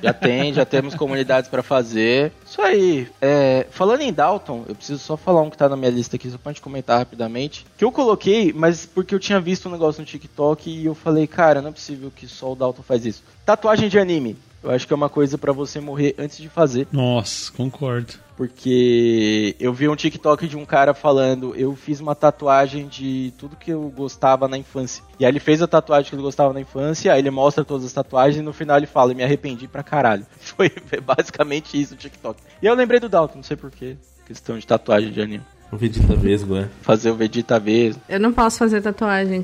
Já 0.00 0.12
tem, 0.12 0.54
já 0.54 0.64
temos 0.64 0.94
comunidades 0.94 1.50
pra 1.50 1.64
fazer. 1.64 2.30
Isso 2.46 2.62
aí. 2.62 3.08
É, 3.20 3.66
falando 3.70 4.02
em 4.02 4.12
Dalton, 4.12 4.64
eu 4.68 4.74
preciso 4.76 5.00
só 5.00 5.16
falar 5.16 5.42
um 5.42 5.50
que 5.50 5.58
tá 5.58 5.68
na 5.68 5.76
minha 5.76 5.90
lista 5.90 6.14
aqui, 6.14 6.30
só 6.30 6.38
pra 6.38 6.52
gente 6.52 6.62
comentar 6.62 6.98
rapidamente. 6.98 7.66
Que 7.76 7.84
eu 7.84 7.90
coloquei, 7.90 8.52
mas 8.52 8.86
porque 8.86 9.14
eu 9.14 9.18
tinha 9.18 9.40
visto 9.40 9.68
um 9.68 9.72
negócio 9.72 10.00
no 10.00 10.06
TikTok 10.06 10.70
e 10.70 10.86
eu 10.86 10.94
falei, 10.94 11.26
cara, 11.26 11.60
não 11.60 11.70
é 11.70 11.72
possível 11.72 12.12
que 12.14 12.28
só 12.28 12.52
o 12.52 12.54
Dalton 12.54 12.82
faz 12.82 13.04
isso. 13.04 13.24
Tatuagem 13.44 13.88
de 13.88 13.98
anime. 13.98 14.36
Eu 14.62 14.70
acho 14.70 14.86
que 14.86 14.92
é 14.92 14.96
uma 14.96 15.08
coisa 15.08 15.36
pra 15.36 15.52
você 15.52 15.80
morrer 15.80 16.14
antes 16.16 16.38
de 16.38 16.48
fazer. 16.48 16.86
Nossa, 16.92 17.50
concordo. 17.50 18.14
Porque 18.42 19.54
eu 19.60 19.72
vi 19.72 19.88
um 19.88 19.94
TikTok 19.94 20.48
de 20.48 20.56
um 20.56 20.64
cara 20.64 20.92
falando, 20.92 21.54
eu 21.54 21.76
fiz 21.76 22.00
uma 22.00 22.12
tatuagem 22.12 22.88
de 22.88 23.32
tudo 23.38 23.54
que 23.54 23.70
eu 23.70 23.88
gostava 23.88 24.48
na 24.48 24.58
infância. 24.58 25.04
E 25.16 25.24
aí 25.24 25.30
ele 25.30 25.38
fez 25.38 25.62
a 25.62 25.68
tatuagem 25.68 26.10
que 26.10 26.16
ele 26.16 26.24
gostava 26.24 26.52
na 26.52 26.60
infância, 26.60 27.12
aí 27.12 27.20
ele 27.20 27.30
mostra 27.30 27.64
todas 27.64 27.86
as 27.86 27.92
tatuagens 27.92 28.40
e 28.40 28.42
no 28.42 28.52
final 28.52 28.78
ele 28.78 28.88
fala, 28.88 29.14
me 29.14 29.22
arrependi 29.22 29.68
pra 29.68 29.84
caralho. 29.84 30.26
Foi 30.40 30.68
basicamente 31.00 31.80
isso 31.80 31.94
o 31.94 31.96
TikTok. 31.96 32.42
E 32.60 32.66
eu 32.66 32.74
lembrei 32.74 32.98
do 32.98 33.08
Dalton, 33.08 33.36
não 33.36 33.44
sei 33.44 33.56
porquê. 33.56 33.96
Questão 34.26 34.58
de 34.58 34.66
tatuagem 34.66 35.12
de 35.12 35.22
anime. 35.22 35.44
O 35.72 35.76
Vegeta 35.78 36.14
Vesgo, 36.14 36.54
é. 36.54 36.68
Fazer 36.82 37.10
o 37.10 37.14
Vegeta 37.14 37.58
mesmo. 37.58 38.02
Eu 38.06 38.20
não 38.20 38.30
posso 38.30 38.58
fazer 38.58 38.82
tatuagem 38.82 39.42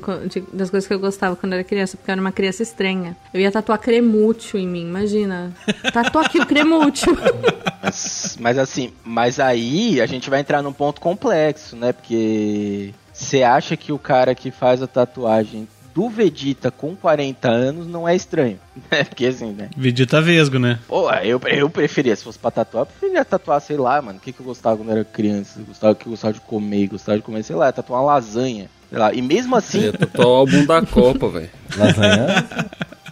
das 0.53 0.69
coisas 0.69 0.87
que 0.87 0.93
eu 0.93 0.99
gostava 0.99 1.35
quando 1.35 1.53
eu 1.53 1.57
era 1.57 1.63
criança, 1.63 1.97
porque 1.97 2.11
eu 2.11 2.13
era 2.13 2.21
uma 2.21 2.31
criança 2.31 2.61
estranha. 2.61 3.17
Eu 3.33 3.41
ia 3.41 3.51
tatuar 3.51 3.79
cremútil 3.79 4.59
em 4.59 4.67
mim, 4.67 4.87
imagina. 4.87 5.51
Tatua 5.91 6.21
aqui 6.21 6.39
o 6.39 6.45
cremútil. 6.45 7.17
Mas, 7.81 8.37
mas 8.41 8.57
assim, 8.57 8.91
mas 9.05 9.39
aí 9.39 10.01
a 10.01 10.05
gente 10.05 10.29
vai 10.29 10.41
entrar 10.41 10.61
num 10.61 10.73
ponto 10.73 10.99
complexo, 10.99 11.77
né? 11.77 11.93
Porque 11.93 12.93
você 13.13 13.41
acha 13.41 13.77
que 13.77 13.93
o 13.93 13.97
cara 13.97 14.35
que 14.35 14.51
faz 14.51 14.83
a 14.83 14.87
tatuagem 14.87 15.65
do 15.93 16.09
Vegeta 16.09 16.71
com 16.71 16.95
40 16.95 17.49
anos 17.49 17.87
não 17.87 18.07
é 18.07 18.15
estranho. 18.15 18.59
É, 18.91 19.03
porque 19.03 19.25
assim, 19.25 19.51
né? 19.51 19.69
Vegeta 19.75 20.21
Vesgo, 20.21 20.57
né? 20.57 20.79
Pô, 20.87 21.11
eu, 21.11 21.39
eu 21.47 21.69
preferia, 21.69 22.15
se 22.15 22.23
fosse 22.23 22.39
pra 22.39 22.49
tatuar, 22.49 22.83
eu 22.83 22.85
preferia 22.85 23.23
tatuar, 23.25 23.61
sei 23.61 23.77
lá, 23.77 24.01
mano. 24.01 24.17
O 24.17 24.21
que, 24.21 24.31
que 24.31 24.39
eu 24.39 24.45
gostava 24.45 24.77
quando 24.77 24.89
eu 24.89 24.95
era 24.95 25.03
criança? 25.05 25.59
Eu 25.59 25.65
gostava 25.65 25.93
que 25.93 26.07
eu 26.07 26.11
gostava 26.11 26.33
de 26.33 26.39
comer, 26.41 26.87
gostava 26.87 27.17
de 27.17 27.23
comer, 27.23 27.43
sei 27.43 27.55
lá, 27.55 27.71
tatuar 27.71 28.01
uma 28.01 28.13
lasanha. 28.13 28.69
Sei 28.89 28.97
lá. 28.97 29.13
E 29.13 29.21
mesmo 29.21 29.55
assim, 29.55 29.81
Ia 29.81 29.93
tatuar 29.93 30.27
o 30.27 30.31
álbum 30.31 30.65
da 30.65 30.81
Copa, 30.87 31.27
velho. 31.29 31.49
Lasanha? 31.77 32.47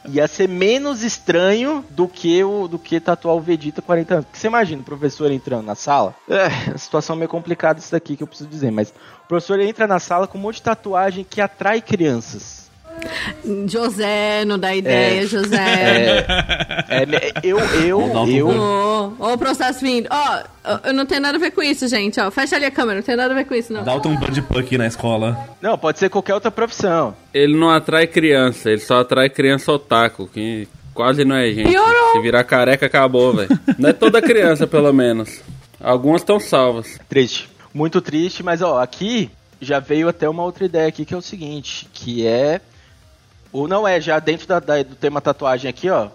ia 0.09 0.27
ser 0.27 0.47
menos 0.47 1.03
estranho 1.03 1.83
do 1.89 2.07
que 2.07 2.43
o 2.43 2.67
do 2.67 2.79
que 2.79 2.99
tatuar 2.99 3.35
o 3.35 3.41
Vegeta 3.41 3.81
40 3.81 4.13
anos. 4.13 4.25
Porque 4.25 4.39
você 4.39 4.47
imagina 4.47 4.81
o 4.81 4.85
professor 4.85 5.31
entrando 5.31 5.65
na 5.65 5.75
sala? 5.75 6.15
É, 6.29 6.45
a 6.73 6.77
situação 6.77 7.15
é 7.15 7.19
meio 7.19 7.29
complicada 7.29 7.79
isso 7.79 7.91
daqui 7.91 8.15
que 8.15 8.23
eu 8.23 8.27
preciso 8.27 8.49
dizer, 8.49 8.71
mas 8.71 8.89
o 8.89 9.27
professor 9.27 9.59
entra 9.59 9.85
na 9.87 9.99
sala 9.99 10.27
com 10.27 10.37
um 10.37 10.41
monte 10.41 10.55
de 10.55 10.63
tatuagem 10.63 11.25
que 11.29 11.41
atrai 11.41 11.81
crianças. 11.81 12.56
José, 13.67 14.43
não 14.45 14.57
dá 14.59 14.75
ideia, 14.75 15.23
É. 15.23 15.25
José. 15.25 16.25
É, 16.89 17.03
é, 17.03 17.31
eu, 17.43 17.59
eu, 17.59 17.99
um 17.99 18.27
eu, 18.29 18.47
Ô, 18.49 19.13
ô, 19.19 19.33
o 19.33 19.37
processo 19.37 19.79
vindo. 19.81 20.07
Ó, 20.11 20.43
ó, 20.65 20.79
eu 20.85 20.93
não 20.93 21.05
tenho 21.05 21.21
nada 21.21 21.37
a 21.37 21.39
ver 21.39 21.51
com 21.51 21.61
isso, 21.61 21.87
gente. 21.87 22.19
Ó, 22.19 22.29
fecha 22.31 22.55
ali 22.55 22.65
a 22.65 22.71
câmera, 22.71 22.99
não 22.99 23.03
tem 23.05 23.15
nada 23.15 23.33
a 23.33 23.35
ver 23.37 23.45
com 23.45 23.53
isso, 23.55 23.71
não. 23.73 23.83
Dalton 23.83 24.15
Budpuck 24.15 24.77
na 24.77 24.87
escola. 24.87 25.37
não, 25.61 25.77
pode 25.77 25.99
ser 25.99 26.09
qualquer 26.09 26.33
outra 26.33 26.51
profissão. 26.51 27.15
Ele 27.33 27.55
não 27.57 27.69
atrai 27.69 28.07
criança, 28.07 28.69
ele 28.69 28.79
só 28.81 29.01
atrai 29.01 29.29
criança 29.29 29.71
otaku, 29.71 30.27
que 30.27 30.67
quase 30.93 31.23
não 31.23 31.35
é 31.35 31.51
gente. 31.51 31.69
Piorou. 31.69 32.11
Se 32.13 32.21
virar 32.21 32.43
careca, 32.43 32.85
acabou, 32.85 33.33
velho. 33.33 33.49
Não 33.77 33.89
é 33.89 33.93
toda 33.93 34.21
criança, 34.21 34.65
pelo 34.67 34.91
menos. 34.91 35.41
Algumas 35.79 36.21
estão 36.21 36.39
salvas. 36.39 36.99
Triste. 37.07 37.49
Muito 37.73 38.01
triste, 38.01 38.41
mas 38.41 38.61
ó, 38.61 38.81
aqui 38.81 39.29
já 39.61 39.79
veio 39.79 40.07
até 40.09 40.27
uma 40.27 40.43
outra 40.43 40.65
ideia 40.65 40.87
aqui 40.87 41.05
que 41.05 41.13
é 41.13 41.17
o 41.17 41.21
seguinte, 41.21 41.87
que 41.93 42.25
é 42.25 42.59
ou 43.59 43.67
não 43.67 43.87
é, 43.87 43.99
já 43.99 44.19
dentro 44.19 44.47
da- 44.47 44.59
da- 44.59 44.83
do 44.83 44.95
tema 44.95 45.19
tatuagem 45.21 45.69
aqui, 45.69 45.89
ó. 45.89 46.09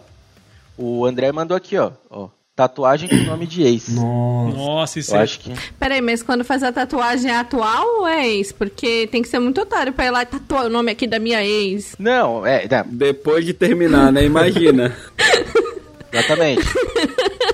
O 0.76 1.04
André 1.04 1.30
mandou 1.32 1.56
aqui, 1.56 1.76
ó, 1.76 1.92
ó, 2.10 2.28
tatuagem 2.56 3.08
com 3.08 3.16
nome 3.16 3.46
de 3.46 3.62
ex. 3.62 3.88
Nossa. 3.94 4.56
Nossa, 4.56 4.98
isso 4.98 5.14
Eu 5.14 5.20
é. 5.20 5.22
acho 5.22 5.40
que 5.40 5.52
Peraí, 5.78 6.00
mas 6.00 6.22
quando 6.22 6.44
faz 6.44 6.62
a 6.62 6.72
tatuagem 6.72 7.30
é 7.30 7.36
atual 7.36 7.86
ou 8.00 8.08
é 8.08 8.26
ex? 8.28 8.52
Porque 8.52 9.06
tem 9.10 9.22
que 9.22 9.28
ser 9.28 9.38
muito 9.38 9.60
otário 9.60 9.92
pra 9.92 10.06
ir 10.06 10.10
lá 10.10 10.22
e 10.22 10.26
tatuar 10.26 10.66
o 10.66 10.70
nome 10.70 10.90
aqui 10.90 11.06
da 11.06 11.18
minha 11.18 11.44
ex. 11.44 11.94
não, 11.98 12.44
é, 12.46 12.66
não, 12.68 12.84
Depois 12.88 13.44
de 13.44 13.52
terminar, 13.52 14.10
né? 14.12 14.24
Imagina. 14.24 14.96
exatamente. 16.12 16.62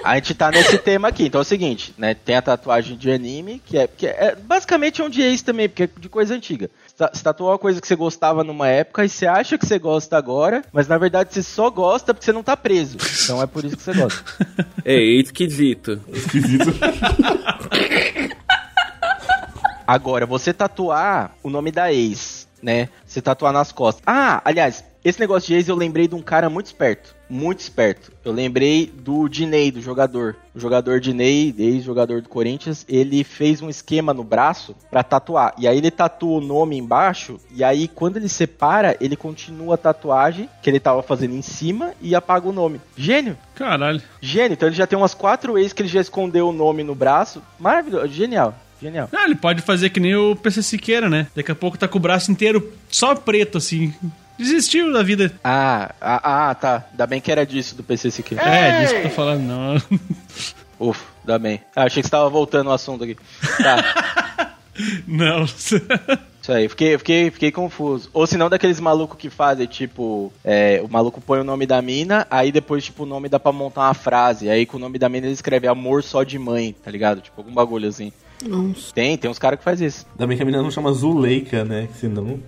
A 0.04 0.14
gente 0.14 0.34
tá 0.34 0.50
nesse 0.50 0.78
tema 0.78 1.08
aqui, 1.08 1.26
então 1.26 1.40
é 1.40 1.42
o 1.42 1.44
seguinte, 1.44 1.92
né? 1.98 2.14
Tem 2.14 2.36
a 2.36 2.42
tatuagem 2.42 2.96
de 2.96 3.10
anime, 3.10 3.60
que 3.64 3.76
é, 3.76 3.86
que 3.86 4.06
é 4.06 4.34
basicamente 4.36 5.00
é 5.00 5.04
um 5.04 5.10
de 5.10 5.20
ex 5.22 5.42
também, 5.42 5.68
porque 5.68 5.82
é 5.84 5.88
de 5.98 6.08
coisa 6.08 6.34
antiga. 6.34 6.70
Você 6.98 7.04
ta- 7.04 7.10
Você 7.14 7.22
tatuou 7.22 7.50
uma 7.52 7.58
coisa 7.58 7.80
que 7.80 7.86
você 7.86 7.94
gostava 7.94 8.42
numa 8.42 8.66
época 8.66 9.04
e 9.04 9.08
você 9.08 9.24
acha 9.26 9.56
que 9.56 9.64
você 9.64 9.78
gosta 9.78 10.16
agora, 10.18 10.64
mas 10.72 10.88
na 10.88 10.98
verdade 10.98 11.32
você 11.32 11.42
só 11.44 11.70
gosta 11.70 12.12
porque 12.12 12.24
você 12.24 12.32
não 12.32 12.42
tá 12.42 12.56
preso. 12.56 12.98
Então 13.24 13.40
é 13.40 13.46
por 13.46 13.64
isso 13.64 13.76
que 13.76 13.82
você 13.82 13.94
gosta. 13.94 14.24
Ei, 14.84 15.20
esquisito. 15.22 16.00
Esquisito. 16.08 16.74
Agora, 19.86 20.26
você 20.26 20.52
tatuar 20.52 21.34
o 21.42 21.48
nome 21.48 21.70
da 21.72 21.90
ex, 21.92 22.46
né? 22.62 22.88
Você 23.06 23.22
tatuar 23.22 23.52
nas 23.54 23.72
costas. 23.72 24.02
Ah, 24.06 24.42
aliás, 24.44 24.84
esse 25.02 25.18
negócio 25.18 25.46
de 25.48 25.54
ex 25.54 25.66
eu 25.68 25.76
lembrei 25.76 26.06
de 26.06 26.14
um 26.14 26.20
cara 26.20 26.50
muito 26.50 26.66
esperto. 26.66 27.14
Muito 27.28 27.60
esperto. 27.60 28.10
Eu 28.24 28.32
lembrei 28.32 28.92
do 28.94 29.28
Diney, 29.28 29.70
do 29.70 29.80
jogador. 29.80 30.36
O 30.54 30.60
jogador 30.60 31.00
Diney, 31.00 31.54
ex-jogador 31.58 32.22
do 32.22 32.28
Corinthians, 32.28 32.84
ele 32.88 33.22
fez 33.22 33.60
um 33.60 33.68
esquema 33.68 34.14
no 34.14 34.24
braço 34.24 34.74
pra 34.90 35.02
tatuar. 35.02 35.54
E 35.58 35.68
aí 35.68 35.78
ele 35.78 35.90
tatua 35.90 36.38
o 36.38 36.40
nome 36.40 36.76
embaixo. 36.76 37.38
E 37.54 37.62
aí, 37.62 37.86
quando 37.86 38.16
ele 38.16 38.28
separa, 38.28 38.96
ele 39.00 39.16
continua 39.16 39.74
a 39.74 39.78
tatuagem 39.78 40.48
que 40.62 40.70
ele 40.70 40.80
tava 40.80 41.02
fazendo 41.02 41.34
em 41.34 41.42
cima 41.42 41.92
e 42.00 42.14
apaga 42.14 42.48
o 42.48 42.52
nome. 42.52 42.80
Gênio! 42.96 43.36
Caralho. 43.54 44.02
Gênio! 44.20 44.54
Então 44.54 44.68
ele 44.68 44.76
já 44.76 44.86
tem 44.86 44.98
umas 44.98 45.14
quatro 45.14 45.58
ex 45.58 45.72
que 45.72 45.82
ele 45.82 45.88
já 45.88 46.00
escondeu 46.00 46.48
o 46.48 46.52
nome 46.52 46.82
no 46.82 46.94
braço. 46.94 47.42
Maravilhoso. 47.58 48.08
Genial. 48.08 48.54
Genial. 48.80 49.08
Ah, 49.12 49.24
ele 49.24 49.34
pode 49.34 49.60
fazer 49.62 49.90
que 49.90 49.98
nem 49.98 50.14
o 50.14 50.36
PC 50.36 50.62
Siqueira, 50.62 51.08
né? 51.08 51.26
Daqui 51.34 51.50
a 51.50 51.54
pouco 51.54 51.76
tá 51.76 51.88
com 51.88 51.98
o 51.98 52.00
braço 52.00 52.30
inteiro 52.30 52.72
só 52.88 53.14
preto, 53.14 53.58
assim. 53.58 53.92
Desistiu 54.38 54.92
da 54.92 55.02
vida. 55.02 55.32
Ah, 55.42 55.94
ah, 56.00 56.50
ah, 56.50 56.54
tá. 56.54 56.84
Ainda 56.90 57.06
bem 57.06 57.20
que 57.20 57.32
era 57.32 57.44
disso 57.44 57.74
do 57.74 57.82
PC 57.82 58.10
Siqueira. 58.10 58.44
É, 58.44 58.80
disso 58.80 58.94
que 58.94 59.00
eu 59.00 59.02
tô 59.04 59.10
falando, 59.10 59.42
não. 59.42 59.82
Ufa, 60.88 61.04
ainda 61.20 61.38
bem. 61.38 61.60
Ah, 61.74 61.84
achei 61.84 62.02
que 62.02 62.08
você 62.08 62.12
tava 62.12 62.30
voltando 62.30 62.68
o 62.68 62.72
assunto 62.72 63.02
aqui. 63.02 63.16
Tá, 63.60 64.54
Não. 65.06 65.44
isso 66.40 66.52
aí. 66.52 66.68
Fiquei, 66.68 66.98
fiquei, 66.98 67.30
fiquei 67.30 67.52
confuso. 67.52 68.08
Ou 68.12 68.26
se 68.26 68.36
não, 68.36 68.48
daqueles 68.48 68.80
malucos 68.80 69.18
que 69.18 69.28
fazem, 69.28 69.66
tipo, 69.66 70.32
é, 70.44 70.80
o 70.82 70.88
maluco 70.88 71.20
põe 71.20 71.40
o 71.40 71.44
nome 71.44 71.66
da 71.66 71.82
mina, 71.82 72.26
aí 72.30 72.52
depois, 72.52 72.84
tipo, 72.84 73.02
o 73.02 73.06
nome 73.06 73.28
dá 73.28 73.38
pra 73.38 73.52
montar 73.52 73.82
uma 73.82 73.94
frase. 73.94 74.48
Aí 74.48 74.64
com 74.66 74.76
o 74.76 74.80
nome 74.80 74.98
da 74.98 75.08
mina 75.08 75.26
ele 75.26 75.34
escreve 75.34 75.66
amor 75.66 76.02
só 76.02 76.22
de 76.22 76.38
mãe, 76.38 76.74
tá 76.82 76.90
ligado? 76.90 77.20
Tipo, 77.20 77.40
algum 77.40 77.52
bagulho 77.52 77.88
assim. 77.88 78.12
Nossa. 78.46 78.92
Tem, 78.94 79.18
tem 79.18 79.28
uns 79.30 79.38
caras 79.38 79.58
que 79.58 79.64
faz 79.64 79.80
isso. 79.80 80.06
Ainda 80.12 80.26
bem 80.26 80.36
que 80.36 80.42
a 80.42 80.46
menina 80.46 80.62
não 80.62 80.70
chama 80.70 80.92
Zuleika, 80.92 81.64
né? 81.64 81.88
Que 81.92 81.98
senão. 81.98 82.38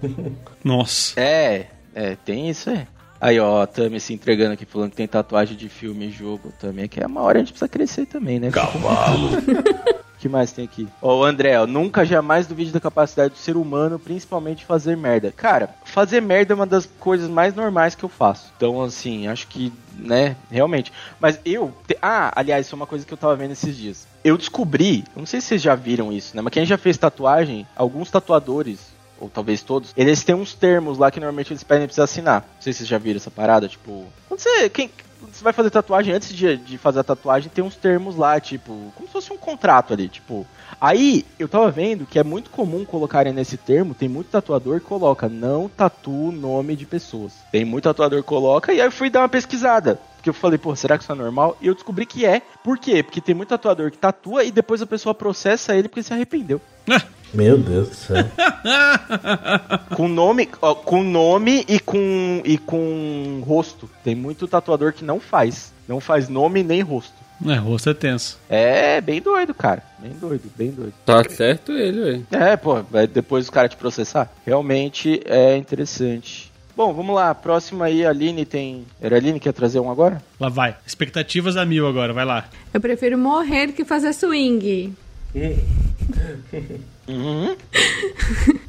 Nossa. 0.62 1.18
É, 1.20 1.66
é, 1.94 2.16
tem 2.16 2.48
isso 2.50 2.70
aí. 2.70 2.87
Aí, 3.20 3.38
ó, 3.38 3.61
a 3.62 3.66
Tami 3.66 4.00
se 4.00 4.14
entregando 4.14 4.55
aqui, 4.55 4.64
falando 4.64 4.90
que 4.90 4.96
tem 4.96 5.07
tatuagem 5.07 5.55
de 5.57 5.68
filme 5.68 6.07
e 6.07 6.11
jogo 6.11 6.53
também, 6.59 6.88
que 6.88 7.00
é 7.03 7.07
uma 7.07 7.20
hora 7.20 7.37
a 7.38 7.40
gente 7.40 7.53
precisa 7.53 7.68
crescer 7.68 8.07
também, 8.07 8.40
né? 8.40 8.50
Cavalo. 8.50 9.29
O 9.37 9.40
que 10.18 10.26
mais 10.26 10.53
tem 10.53 10.64
aqui? 10.64 10.88
Ó, 11.03 11.18
o 11.20 11.24
André, 11.24 11.59
ó, 11.61 11.66
nunca 11.66 12.03
jamais 12.03 12.46
duvide 12.46 12.70
da 12.72 12.81
capacidade 12.81 13.35
do 13.35 13.38
ser 13.38 13.59
humano, 13.59 13.98
principalmente 13.98 14.64
fazer 14.64 14.96
merda. 14.96 15.31
Cara, 15.37 15.68
fazer 15.85 16.22
merda 16.22 16.55
é 16.55 16.57
uma 16.57 16.64
das 16.66 16.87
coisas 16.98 17.29
mais 17.29 17.55
normais 17.55 17.94
que 17.94 18.05
eu 18.05 18.09
faço. 18.09 18.50
Então, 18.57 18.81
assim, 18.83 19.26
acho 19.29 19.46
que, 19.48 19.70
né, 19.98 20.35
realmente. 20.50 20.90
Mas 21.20 21.38
eu. 21.44 21.74
te- 21.87 21.98
Ah, 22.00 22.33
aliás, 22.35 22.64
isso 22.64 22.74
é 22.74 22.76
uma 22.76 22.87
coisa 22.87 23.05
que 23.05 23.12
eu 23.12 23.18
tava 23.18 23.37
vendo 23.37 23.53
esses 23.53 23.76
dias. 23.76 24.07
Eu 24.24 24.38
descobri, 24.38 25.05
não 25.14 25.26
sei 25.26 25.42
se 25.42 25.48
vocês 25.48 25.61
já 25.62 25.74
viram 25.74 26.11
isso, 26.11 26.35
né? 26.35 26.40
Mas 26.40 26.53
quem 26.55 26.64
já 26.64 26.79
fez 26.79 26.96
tatuagem, 26.96 27.66
alguns 27.76 28.11
tatuadores, 28.11 28.79
ou 29.20 29.28
talvez 29.28 29.62
todos, 29.62 29.92
eles 29.96 30.24
têm 30.24 30.35
uns 30.35 30.54
termos 30.54 30.98
lá 30.98 31.11
que 31.11 31.20
normalmente 31.20 31.52
eles 31.52 31.62
pedem 31.62 31.87
pra 31.87 31.94
você 31.94 32.00
assinar. 32.00 32.40
Não 32.40 32.62
sei 32.62 32.72
se 32.72 32.78
vocês 32.78 32.88
já 32.88 32.98
viram 32.98 33.18
essa 33.18 33.30
parada, 33.30 33.68
tipo. 33.68 34.06
Quando 34.26 34.40
você. 34.40 34.68
Quem, 34.70 34.90
você 35.30 35.44
vai 35.44 35.52
fazer 35.52 35.70
tatuagem, 35.70 36.14
antes 36.14 36.35
de, 36.35 36.56
de 36.56 36.78
fazer 36.78 37.00
a 37.00 37.04
tatuagem, 37.04 37.50
tem 37.54 37.62
uns 37.62 37.76
termos 37.76 38.16
lá, 38.16 38.40
tipo. 38.40 38.92
Como 38.94 39.06
se 39.06 39.12
fosse 39.12 39.33
um 39.33 39.37
contrato 39.37 39.92
ali, 39.92 40.09
tipo. 40.09 40.46
Aí, 40.80 41.26
eu 41.38 41.48
tava 41.48 41.70
vendo 41.70 42.06
que 42.06 42.18
é 42.18 42.24
muito 42.24 42.48
comum 42.50 42.85
colocarem 42.85 43.33
nesse 43.33 43.56
termo, 43.56 43.94
tem 43.94 44.09
muito 44.09 44.30
tatuador 44.30 44.80
que 44.80 44.87
coloca, 44.87 45.28
não 45.28 45.68
tatua 45.68 46.30
o 46.30 46.33
nome 46.33 46.74
de 46.74 46.87
pessoas. 46.87 47.35
Tem 47.52 47.64
muito 47.64 47.85
tatuador 47.85 48.22
que 48.22 48.28
coloca, 48.28 48.72
e 48.72 48.80
aí 48.80 48.87
eu 48.87 48.92
fui 48.92 49.11
dar 49.11 49.20
uma 49.20 49.28
pesquisada. 49.28 50.00
Porque 50.16 50.28
eu 50.28 50.35
falei, 50.35 50.59
pô, 50.59 50.74
será 50.76 50.98
que 50.98 51.04
isso 51.04 51.12
é 51.12 51.14
normal? 51.14 51.56
E 51.61 51.66
eu 51.66 51.74
descobri 51.74 52.04
que 52.04 52.26
é. 52.26 52.42
Por 52.62 52.78
quê? 52.78 53.02
Porque 53.02 53.22
tem 53.22 53.35
muito 53.35 53.48
tatuador 53.48 53.90
que 53.90 53.96
tatua 53.96 54.44
e 54.44 54.50
depois 54.50 54.83
a 54.83 54.87
pessoa 54.87 55.14
processa 55.14 55.74
ele 55.74 55.88
porque 55.88 56.02
se 56.02 56.12
arrependeu. 56.12 56.61
Meu 57.32 57.56
Deus 57.58 57.88
do 57.88 57.94
céu. 57.94 58.24
Com 59.94 60.08
nome, 60.08 60.48
ó, 60.60 60.74
com 60.74 61.02
nome 61.02 61.64
e 61.68 61.78
com 61.78 62.42
e 62.44 62.58
com 62.58 63.42
rosto. 63.46 63.88
Tem 64.02 64.14
muito 64.14 64.48
tatuador 64.48 64.92
que 64.92 65.04
não 65.04 65.20
faz, 65.20 65.72
não 65.88 66.00
faz 66.00 66.28
nome 66.28 66.62
nem 66.62 66.80
rosto. 66.80 67.14
É, 67.46 67.54
rosto 67.54 67.90
é 67.90 67.94
tenso. 67.94 68.38
É 68.48 69.00
bem 69.00 69.20
doido, 69.20 69.54
cara. 69.54 69.82
Bem 69.98 70.12
doido, 70.12 70.50
bem 70.56 70.70
doido. 70.70 70.92
Tá 71.06 71.22
certo 71.28 71.72
ele, 71.72 72.00
velho. 72.00 72.26
É, 72.30 72.56
pô, 72.56 72.82
vai 72.82 73.06
depois 73.06 73.48
o 73.48 73.52
cara 73.52 73.68
te 73.68 73.76
processar. 73.76 74.30
Realmente 74.44 75.22
é 75.24 75.56
interessante. 75.56 76.50
Bom, 76.76 76.92
vamos 76.92 77.14
lá. 77.14 77.34
Próxima 77.34 77.86
aí, 77.86 78.04
a 78.04 78.10
Aline 78.10 78.44
tem. 78.44 78.84
Era 79.00 79.16
a 79.16 79.18
Aline 79.18 79.38
que 79.38 79.44
quer 79.44 79.52
trazer 79.52 79.80
um 79.80 79.90
agora? 79.90 80.22
Lá 80.38 80.48
vai. 80.48 80.76
Expectativas 80.86 81.56
a 81.56 81.64
mil 81.64 81.86
agora, 81.86 82.12
vai 82.12 82.24
lá. 82.24 82.48
Eu 82.72 82.80
prefiro 82.80 83.16
morrer 83.18 83.68
do 83.68 83.72
que 83.72 83.84
fazer 83.84 84.12
swing. 84.12 84.94
Uhum. 87.08 87.56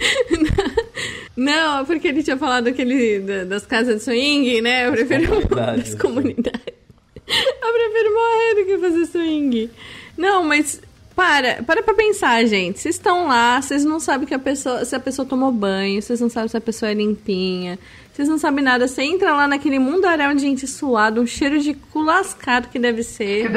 Não, 1.36 1.86
porque 1.86 2.08
ele 2.08 2.24
tinha 2.24 2.38
falado 2.38 2.68
aquele 2.68 3.20
da- 3.20 3.44
das 3.46 3.66
casas 3.66 3.98
de 3.98 4.04
swing, 4.04 4.62
né? 4.62 4.88
Eu 4.88 4.92
prefiro 4.92 5.28
comunidades. 5.28 5.92
das 5.94 6.02
comunidades. 6.02 6.74
Eu 7.28 7.74
prefiro 7.74 8.14
morrer 8.14 8.56
do 8.56 8.66
que 8.66 8.78
fazer 8.78 9.06
swing. 9.06 9.70
Não, 10.18 10.44
mas 10.44 10.82
para, 11.16 11.64
para 11.64 11.82
pra 11.84 11.94
pensar, 11.94 12.44
gente. 12.46 12.80
Vocês 12.80 12.96
estão 12.96 13.28
lá, 13.28 13.62
vocês 13.62 13.86
não 13.86 14.00
sabem 14.00 14.28
que 14.28 14.34
a 14.34 14.40
pessoa, 14.40 14.84
se 14.84 14.96
a 14.96 15.00
pessoa 15.00 15.26
tomou 15.26 15.52
banho, 15.52 16.02
vocês 16.02 16.20
não 16.20 16.30
sabem 16.30 16.50
se 16.50 16.58
a 16.58 16.62
pessoa 16.62 16.92
é 16.92 16.94
limpinha, 16.94 17.80
vocês 18.12 18.28
não 18.28 18.38
sabem 18.38 18.64
nada. 18.64 18.88
Você 18.88 19.02
entra 19.02 19.34
lá 19.34 19.48
naquele 19.48 19.80
mundaréu 19.80 20.34
de 20.36 20.42
gente 20.42 20.68
suado, 20.68 21.22
um 21.22 21.26
cheiro 21.28 21.60
de 21.60 21.74
cu 21.74 22.02
lascado 22.02 22.68
que 22.70 22.78
deve 22.78 23.04
ser. 23.04 23.50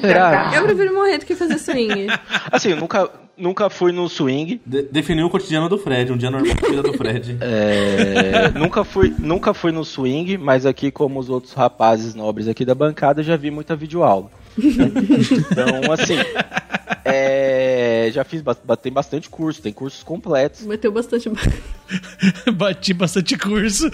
Será? 0.00 0.52
Eu 0.54 0.64
prefiro 0.64 0.94
morrer 0.94 1.18
do 1.18 1.26
que 1.26 1.34
fazer 1.34 1.58
swing. 1.58 2.06
Assim, 2.50 2.70
eu 2.70 2.76
nunca, 2.76 3.10
nunca 3.36 3.70
fui 3.70 3.92
no 3.92 4.08
swing. 4.08 4.60
De 4.64 4.82
definiu 4.82 5.26
o 5.26 5.30
cotidiano 5.30 5.68
do 5.68 5.78
Fred, 5.78 6.12
um 6.12 6.16
dia 6.16 6.30
normal 6.30 6.54
da 6.54 6.68
vida 6.68 6.82
do 6.82 6.92
Fred. 6.94 7.36
É, 7.40 8.50
nunca, 8.50 8.84
fui, 8.84 9.14
nunca 9.18 9.54
fui 9.54 9.72
no 9.72 9.84
swing, 9.84 10.38
mas 10.38 10.66
aqui, 10.66 10.90
como 10.90 11.20
os 11.20 11.28
outros 11.28 11.52
rapazes 11.52 12.14
nobres 12.14 12.48
aqui 12.48 12.64
da 12.64 12.74
bancada, 12.74 13.22
já 13.22 13.36
vi 13.36 13.50
muita 13.50 13.76
videoaula. 13.76 14.30
Então, 14.56 15.92
assim, 15.92 16.16
É, 17.04 18.08
já 18.12 18.24
fiz, 18.24 18.42
tem 18.82 18.92
bastante 18.92 19.28
curso, 19.28 19.60
tem 19.60 19.72
cursos 19.72 20.02
completos. 20.02 20.64
Bateu 20.64 20.90
bastante. 20.90 21.30
Bati 22.54 22.94
bastante 22.94 23.36
curso. 23.36 23.90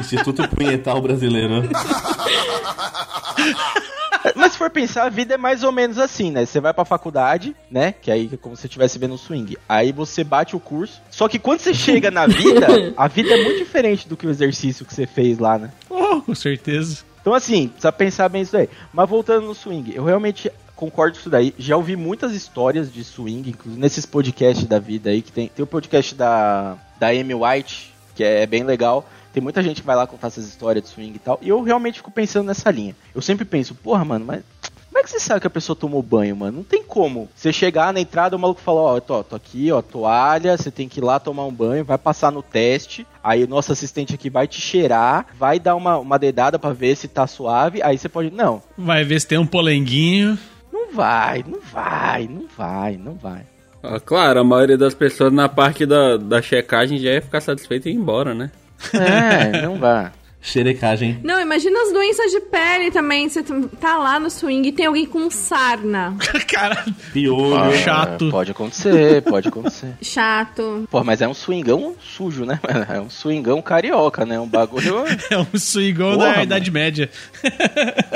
Instituto 0.00 0.48
Punhetal 0.48 1.02
Brasileiro. 1.02 1.68
Mas 4.34 4.52
se 4.52 4.58
for 4.58 4.70
pensar, 4.70 5.04
a 5.04 5.08
vida 5.08 5.34
é 5.34 5.36
mais 5.36 5.62
ou 5.62 5.72
menos 5.72 5.98
assim, 5.98 6.30
né? 6.30 6.44
Você 6.44 6.60
vai 6.60 6.72
pra 6.72 6.84
faculdade, 6.84 7.54
né? 7.70 7.92
Que 7.92 8.10
aí 8.10 8.28
é 8.32 8.36
como 8.36 8.56
se 8.56 8.62
você 8.62 8.66
estivesse 8.66 8.98
vendo 8.98 9.14
um 9.14 9.18
swing. 9.18 9.56
Aí 9.68 9.92
você 9.92 10.24
bate 10.24 10.56
o 10.56 10.60
curso. 10.60 11.00
Só 11.10 11.28
que 11.28 11.38
quando 11.38 11.60
você 11.60 11.74
chega 11.74 12.10
na 12.10 12.26
vida, 12.26 12.66
a 12.96 13.08
vida 13.08 13.34
é 13.34 13.44
muito 13.44 13.58
diferente 13.58 14.08
do 14.08 14.16
que 14.16 14.26
o 14.26 14.30
exercício 14.30 14.84
que 14.84 14.94
você 14.94 15.06
fez 15.06 15.38
lá, 15.38 15.58
né? 15.58 15.70
Oh, 15.88 16.20
com 16.20 16.34
certeza. 16.34 17.04
Então, 17.20 17.34
assim, 17.34 17.68
precisa 17.68 17.92
pensar 17.92 18.28
bem 18.28 18.42
isso 18.42 18.52
daí. 18.52 18.68
Mas 18.92 19.08
voltando 19.08 19.46
no 19.46 19.54
swing, 19.54 19.94
eu 19.94 20.04
realmente 20.04 20.50
concordo 20.74 21.14
com 21.14 21.20
isso 21.20 21.30
daí. 21.30 21.54
Já 21.58 21.76
ouvi 21.76 21.96
muitas 21.96 22.32
histórias 22.32 22.92
de 22.92 23.04
swing, 23.04 23.50
inclusive 23.50 23.80
nesses 23.80 24.06
podcasts 24.06 24.66
da 24.66 24.78
vida 24.78 25.10
aí, 25.10 25.20
que 25.20 25.32
tem, 25.32 25.48
tem 25.48 25.62
o 25.62 25.66
podcast 25.66 26.14
da, 26.14 26.78
da 26.98 27.08
Amy 27.08 27.34
White, 27.34 27.92
que 28.14 28.24
é 28.24 28.46
bem 28.46 28.62
legal. 28.62 29.08
Tem 29.32 29.42
muita 29.42 29.62
gente 29.62 29.80
que 29.80 29.86
vai 29.86 29.96
lá 29.96 30.06
contar 30.06 30.28
essas 30.28 30.46
histórias 30.46 30.84
de 30.84 30.90
swing 30.90 31.14
e 31.16 31.18
tal. 31.18 31.38
E 31.42 31.48
eu 31.48 31.62
realmente 31.62 31.96
fico 31.98 32.10
pensando 32.10 32.46
nessa 32.46 32.70
linha. 32.70 32.96
Eu 33.14 33.20
sempre 33.22 33.44
penso, 33.44 33.74
porra, 33.74 34.04
mano, 34.04 34.24
mas 34.24 34.42
como 34.88 34.98
é 34.98 35.02
que 35.02 35.10
você 35.10 35.20
sabe 35.20 35.40
que 35.42 35.46
a 35.46 35.50
pessoa 35.50 35.76
tomou 35.76 36.02
banho, 36.02 36.34
mano? 36.34 36.56
Não 36.58 36.64
tem 36.64 36.82
como. 36.82 37.28
Você 37.36 37.52
chegar 37.52 37.92
na 37.92 38.00
entrada, 38.00 38.34
o 38.34 38.38
maluco 38.38 38.60
fala, 38.60 38.80
ó, 38.80 38.96
eu 38.96 39.00
tô, 39.00 39.22
tô 39.22 39.36
aqui, 39.36 39.70
ó, 39.70 39.80
toalha, 39.82 40.56
você 40.56 40.70
tem 40.70 40.88
que 40.88 40.98
ir 40.98 41.04
lá 41.04 41.20
tomar 41.20 41.44
um 41.44 41.52
banho, 41.52 41.84
vai 41.84 41.98
passar 41.98 42.32
no 42.32 42.42
teste. 42.42 43.06
Aí 43.22 43.44
o 43.44 43.48
nosso 43.48 43.70
assistente 43.70 44.14
aqui 44.14 44.28
vai 44.30 44.48
te 44.48 44.60
cheirar, 44.60 45.26
vai 45.38 45.60
dar 45.60 45.76
uma, 45.76 45.98
uma 45.98 46.18
dedada 46.18 46.58
pra 46.58 46.72
ver 46.72 46.96
se 46.96 47.06
tá 47.06 47.26
suave. 47.26 47.80
Aí 47.82 47.96
você 47.98 48.08
pode. 48.08 48.30
Não, 48.30 48.62
Vai 48.76 49.04
ver 49.04 49.20
se 49.20 49.26
tem 49.28 49.38
um 49.38 49.46
polenguinho. 49.46 50.38
não 50.72 50.90
vai, 50.92 51.44
não 51.46 51.60
vai, 51.60 52.26
não 52.26 52.46
vai, 52.56 52.96
não 52.96 53.14
vai. 53.14 53.42
Ah, 53.82 54.00
claro, 54.00 54.40
a 54.40 54.44
maioria 54.44 54.76
das 54.76 54.94
pessoas 54.94 55.32
na 55.32 55.48
parte 55.48 55.86
da, 55.86 56.16
da 56.16 56.42
checagem 56.42 56.98
já 56.98 57.10
ia 57.10 57.22
ficar 57.22 57.40
satisfeita 57.40 57.88
e 57.88 57.92
ir 57.92 57.94
embora, 57.94 58.34
né? 58.34 58.50
É, 58.94 59.62
não 59.62 59.76
vai. 59.76 60.10
Xerecagem. 60.40 61.18
Não, 61.22 61.37
imagina 61.48 61.80
as 61.82 61.92
doenças 61.92 62.30
de 62.30 62.40
pele 62.40 62.90
também. 62.90 63.28
Você 63.28 63.42
tá 63.80 63.96
lá 63.98 64.20
no 64.20 64.30
swing 64.30 64.68
e 64.68 64.72
tem 64.72 64.86
alguém 64.86 65.06
com 65.06 65.30
sarna. 65.30 66.14
Cara, 66.48 66.84
Piolho. 67.12 67.76
chato. 67.78 68.28
É, 68.28 68.30
pode 68.30 68.50
acontecer, 68.50 69.22
pode 69.22 69.48
acontecer. 69.48 69.94
Chato. 70.02 70.86
Pô, 70.90 71.02
mas 71.02 71.20
é 71.22 71.28
um 71.28 71.34
swingão 71.34 71.94
sujo, 72.00 72.44
né? 72.44 72.60
É 72.88 73.00
um 73.00 73.10
swingão 73.10 73.60
carioca, 73.62 74.24
né? 74.24 74.38
Um 74.38 74.46
bagulho. 74.46 75.04
É 75.30 75.38
um 75.38 75.58
swingão 75.58 76.12
Porra, 76.14 76.24
da 76.26 76.30
mano. 76.30 76.42
Idade 76.42 76.70
Média. 76.70 77.10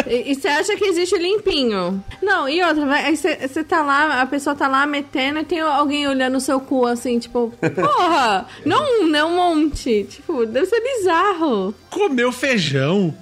E 0.06 0.32
e 0.32 0.34
você 0.34 0.48
acha 0.48 0.76
que 0.76 0.84
existe 0.84 1.16
limpinho? 1.18 2.02
Não, 2.22 2.48
e 2.48 2.62
outra, 2.62 2.84
vai- 2.86 3.04
aí 3.06 3.16
você 3.16 3.36
você 3.48 3.64
tá 3.64 3.82
lá, 3.82 4.20
a 4.22 4.26
pessoa 4.26 4.54
tá 4.54 4.68
lá 4.68 4.86
metendo 4.86 5.40
e 5.40 5.44
tem 5.44 5.60
alguém 5.60 6.06
olhando 6.06 6.36
o 6.36 6.40
seu 6.40 6.60
cu 6.60 6.86
assim, 6.86 7.18
tipo, 7.18 7.52
porra, 7.74 8.46
não, 8.64 9.06
não 9.06 9.30
um 9.32 9.36
monte. 9.36 10.04
Tipo, 10.08 10.44
deve 10.46 10.66
ser 10.66 10.80
bizarro. 10.80 11.74
Comeu 11.90 12.32
feijão. 12.32 13.14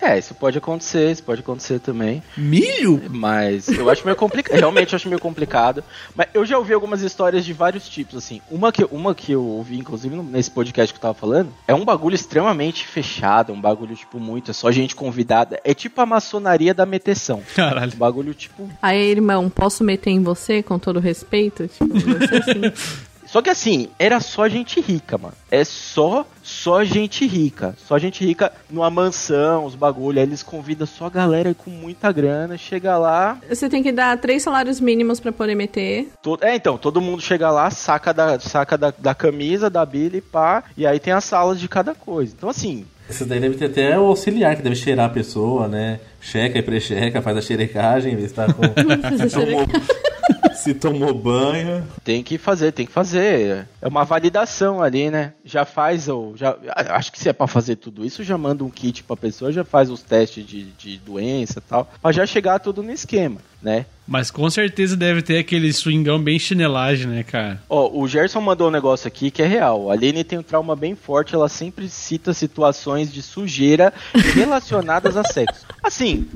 É, 0.00 0.18
isso 0.18 0.34
pode 0.34 0.56
acontecer, 0.56 1.10
isso 1.10 1.22
pode 1.22 1.40
acontecer 1.40 1.78
também. 1.78 2.22
Milho? 2.36 3.02
Mas 3.10 3.68
eu 3.68 3.90
acho 3.90 4.02
meio 4.04 4.16
complicado. 4.16 4.56
Realmente 4.56 4.92
eu 4.92 4.96
acho 4.96 5.08
meio 5.08 5.20
complicado. 5.20 5.84
Mas 6.16 6.28
eu 6.32 6.44
já 6.44 6.56
ouvi 6.56 6.72
algumas 6.72 7.02
histórias 7.02 7.44
de 7.44 7.52
vários 7.52 7.86
tipos, 7.86 8.16
assim. 8.16 8.40
Uma 8.50 8.72
que, 8.72 8.82
uma 8.90 9.14
que 9.14 9.32
eu 9.32 9.44
ouvi, 9.44 9.78
inclusive, 9.78 10.16
nesse 10.16 10.50
podcast 10.50 10.92
que 10.92 10.98
eu 10.98 11.02
tava 11.02 11.14
falando, 11.14 11.52
é 11.68 11.74
um 11.74 11.84
bagulho 11.84 12.14
extremamente 12.14 12.86
fechado, 12.86 13.52
um 13.52 13.60
bagulho, 13.60 13.94
tipo, 13.94 14.18
muito, 14.18 14.50
é 14.50 14.54
só 14.54 14.70
gente 14.70 14.96
convidada. 14.96 15.60
É 15.62 15.74
tipo 15.74 16.00
a 16.00 16.06
maçonaria 16.06 16.72
da 16.72 16.86
meteção. 16.86 17.42
Caralho. 17.54 17.92
Um 17.94 17.98
bagulho, 17.98 18.32
tipo. 18.32 18.70
Aí, 18.80 19.10
irmão, 19.10 19.50
posso 19.50 19.84
meter 19.84 20.10
em 20.10 20.22
você 20.22 20.62
com 20.62 20.78
todo 20.78 20.98
respeito? 20.98 21.68
Tipo, 21.68 21.88
você 21.88 22.36
assim. 22.36 23.00
Só 23.30 23.40
que 23.40 23.48
assim, 23.48 23.88
era 23.96 24.18
só 24.18 24.48
gente 24.48 24.80
rica, 24.80 25.16
mano. 25.16 25.34
É 25.52 25.62
só, 25.62 26.26
só 26.42 26.82
gente 26.82 27.24
rica. 27.26 27.76
Só 27.86 27.96
gente 27.96 28.24
rica 28.24 28.50
numa 28.68 28.90
mansão, 28.90 29.64
os 29.64 29.76
bagulho. 29.76 30.18
Aí 30.18 30.24
eles 30.24 30.42
convidam 30.42 30.84
só 30.84 31.06
a 31.06 31.10
galera 31.10 31.54
com 31.54 31.70
muita 31.70 32.10
grana. 32.10 32.58
Chega 32.58 32.98
lá, 32.98 33.38
Você 33.48 33.68
tem 33.68 33.84
que 33.84 33.92
dar 33.92 34.18
três 34.18 34.42
salários 34.42 34.80
mínimos 34.80 35.20
pra 35.20 35.30
poder 35.30 35.54
meter. 35.54 36.08
To- 36.20 36.38
É, 36.40 36.56
então, 36.56 36.76
todo 36.76 37.00
mundo 37.00 37.22
chega 37.22 37.50
lá, 37.52 37.70
saca 37.70 38.12
da, 38.12 38.40
saca 38.40 38.76
da, 38.76 38.92
da 38.98 39.14
camisa, 39.14 39.70
da 39.70 39.86
bilha 39.86 40.16
e 40.16 40.20
pá, 40.20 40.64
e 40.76 40.84
aí 40.84 40.98
tem 40.98 41.12
as 41.12 41.24
salas 41.24 41.60
de 41.60 41.68
cada 41.68 41.94
coisa. 41.94 42.34
Então, 42.36 42.48
assim, 42.48 42.84
Esse 43.08 43.24
daí 43.24 43.38
deve 43.38 43.56
ter 43.56 43.66
até 43.66 43.96
o 43.96 44.06
auxiliar 44.06 44.56
que 44.56 44.62
deve 44.62 44.74
cheirar 44.74 45.06
a 45.06 45.08
pessoa, 45.10 45.68
né? 45.68 46.00
Checa 46.20 46.58
e 46.58 46.62
precheca, 46.62 47.22
faz 47.22 47.36
a 47.36 47.42
xerecagem, 47.42 48.16
vê 48.16 48.26
se 48.26 48.34
tá 48.34 48.46
com. 48.52 48.62
se, 50.60 50.74
tomou, 50.74 51.14
banho. 51.14 51.86
tem 52.04 52.22
que 52.22 52.38
fazer, 52.38 52.72
tem 52.72 52.86
que 52.86 52.92
fazer. 52.92 53.66
É 53.82 53.88
uma 53.88 54.04
validação 54.04 54.82
ali, 54.82 55.10
né? 55.10 55.32
Já 55.44 55.64
faz 55.64 56.08
o. 56.08 56.34
Já, 56.36 56.56
acho 56.90 57.10
que 57.10 57.18
se 57.18 57.28
é 57.28 57.32
pra 57.32 57.46
fazer 57.46 57.76
tudo 57.76 58.04
isso, 58.04 58.22
já 58.22 58.36
manda 58.36 58.62
um 58.62 58.70
kit 58.70 59.02
pra 59.02 59.16
pessoa, 59.16 59.52
já 59.52 59.64
faz 59.64 59.90
os 59.90 60.02
testes 60.02 60.44
de, 60.44 60.64
de 60.64 60.98
doença 60.98 61.58
e 61.58 61.62
tal, 61.62 61.90
pra 62.00 62.12
já 62.12 62.26
chegar 62.26 62.58
tudo 62.58 62.82
no 62.82 62.92
esquema, 62.92 63.40
né? 63.62 63.86
Mas 64.10 64.28
com 64.28 64.50
certeza 64.50 64.96
deve 64.96 65.22
ter 65.22 65.38
aquele 65.38 65.72
swingão 65.72 66.20
bem 66.20 66.36
chinelagem, 66.36 67.06
né, 67.06 67.22
cara? 67.22 67.62
Ó, 67.68 67.96
o 67.96 68.08
Gerson 68.08 68.40
mandou 68.40 68.66
um 68.66 68.70
negócio 68.70 69.06
aqui 69.06 69.30
que 69.30 69.40
é 69.40 69.46
real. 69.46 69.88
A 69.88 69.92
Aline 69.94 70.24
tem 70.24 70.36
um 70.36 70.42
trauma 70.42 70.74
bem 70.74 70.96
forte, 70.96 71.32
ela 71.32 71.48
sempre 71.48 71.88
cita 71.88 72.34
situações 72.34 73.12
de 73.12 73.22
sujeira 73.22 73.92
relacionadas 74.34 75.16
a 75.16 75.22
sexo. 75.22 75.64
Assim. 75.80 76.28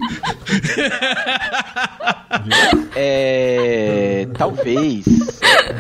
é. 2.95 4.29
Talvez. 4.39 5.05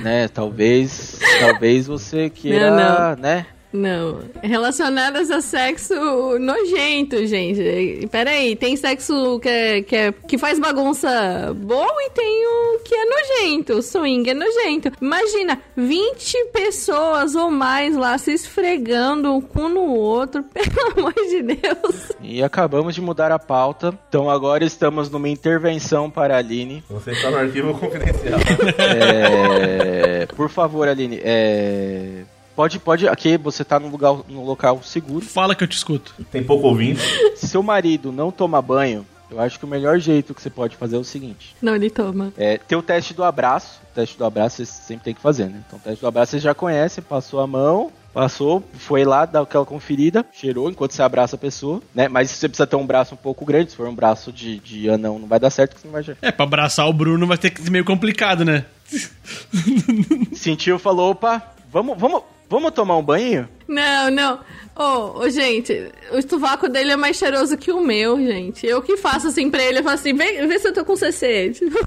Né? 0.02 0.26
Talvez. 0.26 1.20
Talvez 1.54 1.86
você 1.86 2.28
queira. 2.28 2.70
Não, 2.70 3.16
né? 3.22 3.46
Não. 3.74 4.20
Relacionadas 4.40 5.32
a 5.32 5.40
sexo 5.40 5.94
nojento, 6.38 7.26
gente. 7.26 8.06
Peraí, 8.06 8.54
tem 8.54 8.76
sexo 8.76 9.40
que, 9.40 9.48
é, 9.48 9.82
que, 9.82 9.96
é- 9.96 10.12
que 10.12 10.38
faz 10.38 10.60
bagunça 10.60 11.52
boa 11.56 11.92
e 12.04 12.10
tem 12.10 12.46
o 12.46 12.78
que 12.84 12.94
é 12.94 13.04
nojento. 13.04 13.72
O 13.74 13.82
swing 13.82 14.30
é 14.30 14.34
nojento. 14.34 14.92
Imagina, 15.00 15.60
20 15.76 16.44
pessoas 16.52 17.34
ou 17.34 17.50
mais 17.50 17.96
lá 17.96 18.16
se 18.16 18.32
esfregando 18.32 19.32
um 19.34 19.40
cu 19.40 19.68
no 19.68 19.86
outro. 19.94 20.44
Pelo 20.54 20.92
amor 20.96 21.14
de 21.14 21.42
Deus. 21.42 22.12
E 22.22 22.44
acabamos 22.44 22.94
de 22.94 23.00
mudar 23.00 23.32
a 23.32 23.40
pauta. 23.40 23.92
Então 24.08 24.30
agora 24.30 24.64
estamos 24.64 25.10
numa 25.10 25.28
intervenção 25.28 26.08
para 26.08 26.36
a 26.36 26.38
Aline. 26.38 26.84
Você 26.88 27.10
está 27.10 27.28
no 27.28 27.38
arquivo 27.38 27.74
confidencial. 27.76 28.38
É, 28.78 30.26
por 30.26 30.48
favor, 30.48 30.86
Aline. 30.88 31.20
É, 31.24 32.22
pode, 32.54 32.78
pode. 32.78 33.08
Aqui 33.08 33.36
você 33.36 33.64
tá 33.64 33.78
num 33.78 33.88
lugar, 33.88 34.16
num 34.28 34.44
local 34.44 34.82
seguro. 34.82 35.24
Fala 35.24 35.54
que 35.54 35.64
eu 35.64 35.68
te 35.68 35.76
escuto. 35.76 36.14
Tem 36.30 36.42
pouco 36.42 36.68
ouvinte. 36.68 37.00
Se 37.36 37.48
seu 37.54 37.62
marido 37.62 38.12
não 38.12 38.30
toma 38.30 38.60
banho, 38.62 39.06
eu 39.30 39.40
acho 39.40 39.58
que 39.58 39.64
o 39.64 39.68
melhor 39.68 39.98
jeito 39.98 40.34
que 40.34 40.42
você 40.42 40.50
pode 40.50 40.76
fazer 40.76 40.96
é 40.96 40.98
o 40.98 41.04
seguinte: 41.04 41.56
Não, 41.60 41.74
ele 41.74 41.90
toma. 41.90 42.32
é 42.36 42.58
ter 42.58 42.76
o 42.76 42.82
teste 42.82 43.14
do 43.14 43.24
abraço. 43.24 43.80
O 43.90 43.94
teste 43.94 44.16
do 44.16 44.24
abraço 44.24 44.56
você 44.56 44.66
sempre 44.66 45.04
tem 45.04 45.14
que 45.14 45.20
fazer, 45.20 45.46
né? 45.46 45.62
Então, 45.66 45.78
o 45.78 45.82
teste 45.82 46.00
do 46.00 46.06
abraço 46.06 46.32
você 46.32 46.38
já 46.38 46.54
conhece, 46.54 47.00
passou 47.00 47.40
a 47.40 47.46
mão. 47.46 47.90
Passou, 48.12 48.62
foi 48.74 49.04
lá, 49.04 49.26
dá 49.26 49.40
aquela 49.40 49.66
conferida, 49.66 50.24
cheirou 50.32 50.70
enquanto 50.70 50.92
você 50.92 51.02
abraça 51.02 51.34
a 51.34 51.38
pessoa, 51.38 51.82
né? 51.92 52.06
Mas 52.06 52.30
você 52.30 52.48
precisa 52.48 52.64
ter 52.64 52.76
um 52.76 52.86
braço 52.86 53.14
um 53.14 53.16
pouco 53.16 53.44
grande, 53.44 53.72
se 53.72 53.76
for 53.76 53.88
um 53.88 53.94
braço 53.94 54.30
de, 54.30 54.60
de 54.60 54.88
anão, 54.88 55.18
não 55.18 55.26
vai 55.26 55.40
dar 55.40 55.50
certo, 55.50 55.74
que 55.74 55.80
você 55.80 55.88
não 55.88 55.94
vai 55.94 56.04
cheirar. 56.04 56.20
É, 56.22 56.30
pra 56.30 56.44
abraçar 56.44 56.88
o 56.88 56.92
Bruno 56.92 57.26
vai 57.26 57.36
ter 57.36 57.50
que 57.50 57.60
ser 57.60 57.70
meio 57.70 57.84
complicado, 57.84 58.44
né? 58.44 58.66
Sentiu, 60.32 60.78
falou, 60.78 61.10
opa, 61.10 61.42
vamos, 61.72 61.98
vamos, 61.98 62.22
vamos 62.48 62.72
tomar 62.72 62.96
um 62.96 63.02
banho? 63.02 63.48
Não, 63.66 64.10
não. 64.10 64.40
Ô, 64.76 65.20
ô, 65.20 65.28
gente, 65.30 65.72
o 66.12 66.20
sovaco 66.28 66.68
dele 66.68 66.92
é 66.92 66.96
mais 66.96 67.16
cheiroso 67.16 67.56
que 67.56 67.70
o 67.70 67.80
meu, 67.80 68.18
gente. 68.18 68.66
Eu 68.66 68.82
que 68.82 68.96
faço 68.96 69.28
assim 69.28 69.50
pra 69.50 69.62
ele, 69.62 69.78
eu 69.78 69.82
falo 69.84 69.94
assim, 69.94 70.14
vê, 70.14 70.46
vê 70.46 70.58
se 70.58 70.68
eu 70.68 70.74
tô 70.74 70.84
com 70.84 70.96
CC. 70.96 71.50
Tipo, 71.50 71.78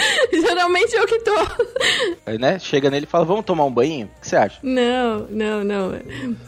Geralmente 0.32 0.94
eu 0.94 1.06
que 1.06 1.18
tô. 1.20 1.34
Aí, 2.26 2.38
né? 2.38 2.58
Chega 2.58 2.90
nele 2.90 3.04
e 3.04 3.08
fala, 3.08 3.24
vamos 3.24 3.44
tomar 3.44 3.64
um 3.64 3.70
banho? 3.70 4.06
O 4.06 4.20
que 4.20 4.28
você 4.28 4.36
acha? 4.36 4.58
Não, 4.62 5.26
não, 5.30 5.64
não. 5.64 5.92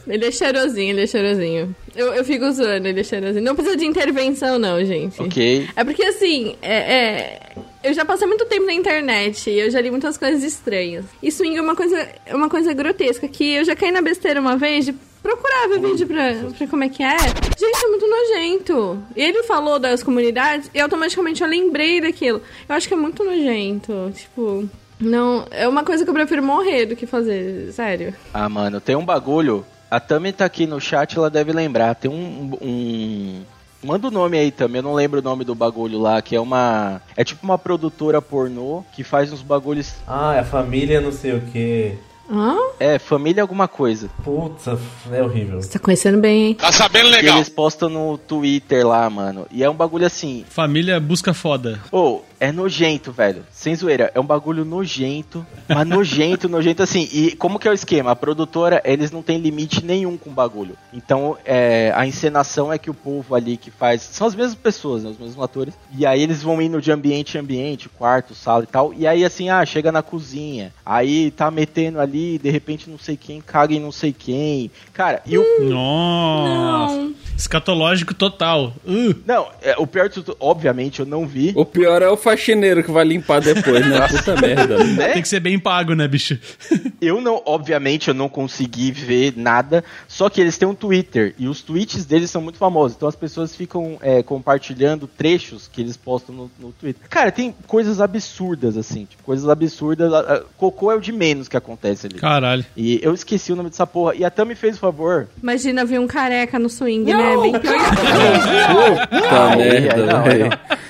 Ele 0.07 0.25
é 0.25 0.31
cheirosinho, 0.31 0.91
ele 0.91 1.03
é 1.03 1.07
cheirosinho. 1.07 1.75
Eu, 1.95 2.13
eu 2.13 2.25
fico 2.25 2.51
zoando, 2.51 2.87
ele 2.87 3.01
é 3.01 3.03
cheirosinho. 3.03 3.43
Não 3.43 3.55
precisa 3.55 3.77
de 3.77 3.85
intervenção, 3.85 4.57
não, 4.57 4.83
gente. 4.83 5.21
Ok. 5.21 5.67
É 5.75 5.83
porque 5.83 6.03
assim, 6.03 6.55
é, 6.61 6.75
é, 6.75 7.39
eu 7.83 7.93
já 7.93 8.05
passei 8.05 8.25
muito 8.27 8.45
tempo 8.45 8.65
na 8.65 8.73
internet 8.73 9.49
e 9.49 9.59
eu 9.59 9.69
já 9.69 9.81
li 9.81 9.91
muitas 9.91 10.17
coisas 10.17 10.43
estranhas. 10.43 11.05
E 11.21 11.31
swing 11.31 11.57
é 11.57 11.61
uma 11.61 11.75
coisa, 11.75 12.07
é 12.25 12.35
uma 12.35 12.49
coisa 12.49 12.73
grotesca 12.73 13.27
que 13.27 13.55
eu 13.55 13.65
já 13.65 13.75
caí 13.75 13.91
na 13.91 14.01
besteira 14.01 14.39
uma 14.39 14.55
vez 14.55 14.85
de 14.85 14.93
procurar 15.21 15.67
ver 15.67 15.79
vídeo 15.79 16.07
pra, 16.07 16.33
pra 16.57 16.67
como 16.67 16.83
é 16.83 16.89
que 16.89 17.03
é. 17.03 17.17
Gente, 17.17 17.85
é 17.85 17.87
muito 17.87 18.07
nojento. 18.07 19.03
Ele 19.15 19.43
falou 19.43 19.79
das 19.79 20.01
comunidades 20.01 20.69
e 20.73 20.79
automaticamente 20.79 21.41
eu 21.41 21.47
lembrei 21.47 22.01
daquilo. 22.01 22.41
Eu 22.67 22.75
acho 22.75 22.87
que 22.87 22.93
é 22.93 22.97
muito 22.97 23.23
nojento. 23.23 24.11
Tipo, 24.15 24.67
não. 24.99 25.45
É 25.51 25.67
uma 25.67 25.83
coisa 25.83 26.03
que 26.03 26.09
eu 26.09 26.13
prefiro 26.13 26.43
morrer 26.43 26.85
do 26.85 26.95
que 26.95 27.05
fazer, 27.05 27.71
sério. 27.73 28.13
Ah, 28.33 28.49
mano, 28.49 28.79
tem 28.79 28.95
um 28.95 29.05
bagulho. 29.05 29.65
A 29.89 29.99
Tami 29.99 30.33
tá 30.33 30.45
aqui 30.45 30.65
no 30.65 30.81
chat, 30.81 31.17
ela 31.17 31.29
deve 31.29 31.51
lembrar. 31.51 31.95
Tem 31.95 32.09
um, 32.09 32.57
um, 32.61 33.43
Manda 33.83 34.07
o 34.07 34.11
nome 34.11 34.37
aí 34.37 34.51
também, 34.51 34.79
eu 34.79 34.83
não 34.83 34.93
lembro 34.93 35.19
o 35.19 35.23
nome 35.23 35.43
do 35.43 35.53
bagulho 35.53 35.99
lá, 35.99 36.21
que 36.21 36.35
é 36.35 36.39
uma. 36.39 37.01
É 37.17 37.23
tipo 37.23 37.43
uma 37.43 37.57
produtora 37.57 38.21
pornô 38.21 38.83
que 38.93 39.03
faz 39.03 39.31
uns 39.31 39.41
bagulhos. 39.41 39.95
Ah, 40.07 40.35
é 40.35 40.39
a 40.39 40.45
família 40.45 41.01
não 41.01 41.11
sei 41.11 41.33
o 41.33 41.41
que. 41.41 41.97
Hã? 42.31 42.55
É, 42.79 42.97
família 42.97 43.43
alguma 43.43 43.67
coisa. 43.67 44.09
Putz, 44.23 44.65
é 45.11 45.21
horrível. 45.21 45.61
Você 45.61 45.69
tá 45.69 45.79
conhecendo 45.79 46.17
bem, 46.19 46.47
hein? 46.47 46.53
Tá 46.55 46.71
sabendo 46.71 47.09
legal. 47.09 47.35
eles 47.35 47.49
postam 47.49 47.89
no 47.89 48.17
Twitter 48.17 48.87
lá, 48.87 49.09
mano. 49.09 49.45
E 49.51 49.63
é 49.63 49.69
um 49.69 49.75
bagulho 49.75 50.05
assim. 50.05 50.45
Família 50.49 50.99
busca 50.99 51.33
foda. 51.33 51.81
Ô, 51.91 52.21
é 52.43 52.51
nojento, 52.51 53.09
velho. 53.09 53.45
Sem 53.49 53.73
zoeira. 53.73 54.11
É 54.13 54.19
um 54.19 54.25
bagulho 54.25 54.65
nojento. 54.65 55.47
Mas 55.65 55.87
nojento, 55.87 56.49
nojento 56.49 56.83
assim. 56.83 57.07
E 57.13 57.37
como 57.37 57.57
que 57.57 57.69
é 57.69 57.71
o 57.71 57.73
esquema? 57.73 58.11
A 58.11 58.15
produtora, 58.17 58.81
eles 58.83 59.11
não 59.11 59.21
tem 59.21 59.37
limite 59.37 59.81
nenhum 59.81 60.17
com 60.17 60.29
o 60.29 60.33
bagulho. 60.33 60.75
Então, 60.91 61.37
é, 61.45 61.93
a 61.95 62.05
encenação 62.05 62.71
é 62.73 62.77
que 62.77 62.89
o 62.89 62.93
povo 62.93 63.33
ali 63.33 63.55
que 63.55 63.71
faz. 63.71 64.01
São 64.01 64.27
as 64.27 64.35
mesmas 64.35 64.55
pessoas, 64.55 65.03
né? 65.03 65.11
Os 65.11 65.17
mesmos 65.17 65.41
atores. 65.41 65.73
E 65.97 66.05
aí 66.05 66.21
eles 66.21 66.43
vão 66.43 66.61
indo 66.61 66.81
de 66.81 66.91
ambiente 66.91 67.37
em 67.37 67.39
ambiente, 67.39 67.87
quarto, 67.87 68.35
sala 68.35 68.63
e 68.63 68.67
tal. 68.67 68.93
E 68.93 69.07
aí, 69.07 69.23
assim, 69.23 69.47
ah, 69.49 69.65
chega 69.65 69.89
na 69.89 70.03
cozinha. 70.03 70.73
Aí 70.85 71.31
tá 71.31 71.49
metendo 71.49 72.01
ali, 72.01 72.37
de 72.37 72.49
repente 72.49 72.89
não 72.89 72.99
sei 72.99 73.15
quem 73.15 73.39
caga 73.39 73.73
em 73.73 73.79
não 73.79 73.91
sei 73.91 74.11
quem. 74.11 74.69
Cara, 74.91 75.21
e 75.25 75.37
o. 75.37 75.45
Nossa. 75.61 76.95
Não. 76.97 77.15
Escatológico 77.37 78.13
total. 78.13 78.73
Uh. 78.85 79.13
Não, 79.25 79.47
é, 79.61 79.75
o 79.77 79.85
pior 79.87 80.07
de 80.09 80.15
tudo, 80.15 80.35
obviamente, 80.39 80.99
eu 80.99 81.05
não 81.05 81.27
vi. 81.27 81.51
O 81.55 81.65
pior 81.65 82.01
é 82.01 82.09
o 82.09 82.15
faxineiro 82.17 82.83
que 82.83 82.91
vai 82.91 83.03
limpar 83.03 83.41
depois, 83.41 83.85
né? 83.87 84.07
Puta 84.07 84.39
merda. 84.41 84.73
Né? 84.83 85.13
Tem 85.13 85.21
que 85.21 85.27
ser 85.27 85.39
bem 85.39 85.57
pago, 85.57 85.93
né, 85.93 86.07
bicho? 86.07 86.37
Eu 87.01 87.19
não, 87.19 87.41
obviamente, 87.45 88.07
eu 88.07 88.13
não 88.13 88.29
consegui 88.29 88.91
ver 88.91 89.33
nada. 89.35 89.83
Só 90.07 90.29
que 90.29 90.39
eles 90.39 90.57
têm 90.57 90.67
um 90.67 90.73
Twitter 90.75 91.35
e 91.37 91.47
os 91.47 91.61
tweets 91.61 92.05
deles 92.05 92.29
são 92.31 92.41
muito 92.41 92.57
famosos. 92.57 92.95
Então 92.95 93.09
as 93.09 93.15
pessoas 93.15 93.53
ficam 93.55 93.97
é, 94.01 94.23
compartilhando 94.23 95.05
trechos 95.05 95.67
que 95.71 95.81
eles 95.81 95.97
postam 95.97 96.33
no, 96.33 96.51
no 96.59 96.71
Twitter. 96.71 97.01
Cara, 97.09 97.29
tem 97.31 97.53
coisas 97.67 97.99
absurdas, 97.99 98.77
assim. 98.77 99.03
Tipo, 99.05 99.21
coisas 99.23 99.49
absurdas. 99.49 100.13
A- 100.13 100.19
a- 100.19 100.41
Cocô 100.57 100.91
é 100.91 100.95
o 100.95 101.01
de 101.01 101.11
menos 101.11 101.49
que 101.49 101.57
acontece 101.57 102.07
ali. 102.07 102.15
Caralho. 102.15 102.65
E 102.77 102.99
eu 103.03 103.13
esqueci 103.13 103.51
o 103.51 103.55
nome 103.55 103.69
dessa 103.69 103.85
porra. 103.87 104.15
E 104.15 104.23
até 104.23 104.45
me 104.45 104.55
fez 104.55 104.77
o 104.77 104.79
favor. 104.79 105.27
Imagina 105.41 105.83
ver 105.83 105.99
um 105.99 106.07
careca 106.07 106.57
no 106.57 106.69
swing, 106.69 107.11
né? 107.23 107.37
Bem 107.41 107.59
pior. 107.59 109.07
Puta 109.09 109.49
aí, 109.49 109.57
merda, 109.57 109.93
aí, 109.95 110.05
não, 110.07 110.17
aí, 110.23 110.29
velho. 110.29 110.49
não. 110.49 110.83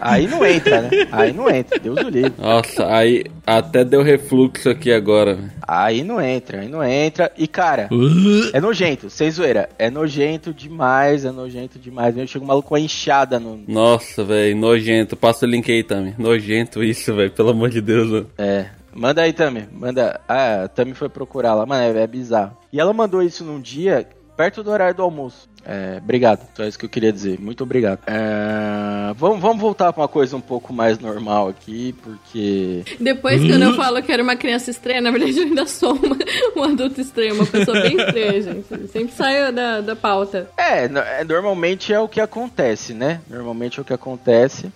Aí 0.00 0.26
não 0.26 0.46
entra, 0.46 0.80
né? 0.82 0.90
Aí 1.12 1.32
não 1.32 1.50
entra. 1.50 1.78
Deus 1.78 1.98
o 2.00 2.08
livre. 2.08 2.32
Nossa, 2.38 2.86
aí 2.94 3.24
até 3.46 3.84
deu 3.84 4.02
refluxo 4.02 4.70
aqui 4.70 4.90
agora. 4.92 5.34
velho. 5.34 5.50
Aí 5.68 6.02
não 6.02 6.20
entra, 6.20 6.60
aí 6.60 6.68
não 6.68 6.82
entra. 6.82 7.30
E, 7.36 7.46
cara, 7.46 7.88
Uh. 7.92 8.50
é 8.54 8.60
nojento, 8.60 9.10
sem 9.10 9.30
zoeira. 9.30 9.68
É 9.78 9.90
nojento 9.90 10.54
demais, 10.54 11.24
é 11.26 11.30
nojento 11.30 11.78
demais. 11.78 12.16
Eu 12.16 12.26
chego 12.26 12.44
um 12.44 12.48
maluco 12.48 12.68
com 12.70 12.74
a 12.74 12.80
enxada 12.80 13.38
no. 13.38 13.60
Nossa, 13.68 14.24
velho, 14.24 14.56
nojento. 14.56 15.16
Passa 15.16 15.44
o 15.44 15.48
link 15.48 15.70
aí, 15.70 15.82
Tami. 15.82 16.14
Nojento 16.18 16.82
isso, 16.82 17.14
velho, 17.14 17.30
pelo 17.30 17.50
amor 17.50 17.68
de 17.68 17.80
Deus. 17.80 18.08
mano. 18.10 18.26
É. 18.38 18.66
Manda 18.94 19.22
aí, 19.22 19.32
Tami. 19.32 19.68
Manda. 19.72 20.20
Ah, 20.28 20.64
a 20.64 20.68
Tami 20.68 20.94
foi 20.94 21.08
procurar 21.08 21.54
lá. 21.54 21.64
Mano, 21.66 21.98
é, 21.98 22.02
é 22.02 22.06
bizarro. 22.06 22.56
E 22.72 22.80
ela 22.80 22.92
mandou 22.92 23.22
isso 23.22 23.44
num 23.44 23.60
dia 23.60 24.06
perto 24.40 24.62
do 24.62 24.70
horário 24.70 24.94
do 24.94 25.02
almoço. 25.02 25.50
É, 25.62 25.98
obrigado. 26.02 26.48
Só 26.56 26.64
isso 26.64 26.78
que 26.78 26.86
eu 26.86 26.88
queria 26.88 27.12
dizer. 27.12 27.38
Muito 27.38 27.62
obrigado. 27.62 28.00
É, 28.06 29.12
vamos, 29.14 29.38
vamos 29.38 29.60
voltar 29.60 29.92
pra 29.92 30.00
uma 30.00 30.08
coisa 30.08 30.34
um 30.34 30.40
pouco 30.40 30.72
mais 30.72 30.98
normal 30.98 31.48
aqui, 31.48 31.94
porque. 32.02 32.82
Depois, 32.98 33.42
quando 33.42 33.64
eu 33.64 33.74
falo 33.74 34.02
que 34.02 34.10
era 34.10 34.22
uma 34.22 34.36
criança 34.36 34.70
estranha, 34.70 35.02
na 35.02 35.10
verdade 35.10 35.38
eu 35.38 35.44
ainda 35.44 35.66
sou 35.66 35.92
uma, 35.92 36.16
um 36.56 36.64
adulto 36.64 37.02
estranho, 37.02 37.34
uma 37.34 37.44
pessoa 37.44 37.82
bem 37.82 37.98
estranha, 37.98 38.40
gente. 38.40 38.88
Sempre 38.88 39.12
saio 39.12 39.52
da, 39.52 39.82
da 39.82 39.94
pauta. 39.94 40.48
É, 40.56 40.84
é, 40.84 41.24
normalmente 41.24 41.92
é 41.92 42.00
o 42.00 42.08
que 42.08 42.22
acontece, 42.22 42.94
né? 42.94 43.20
Normalmente 43.28 43.78
é 43.78 43.82
o 43.82 43.84
que 43.84 43.92
acontece. 43.92 44.72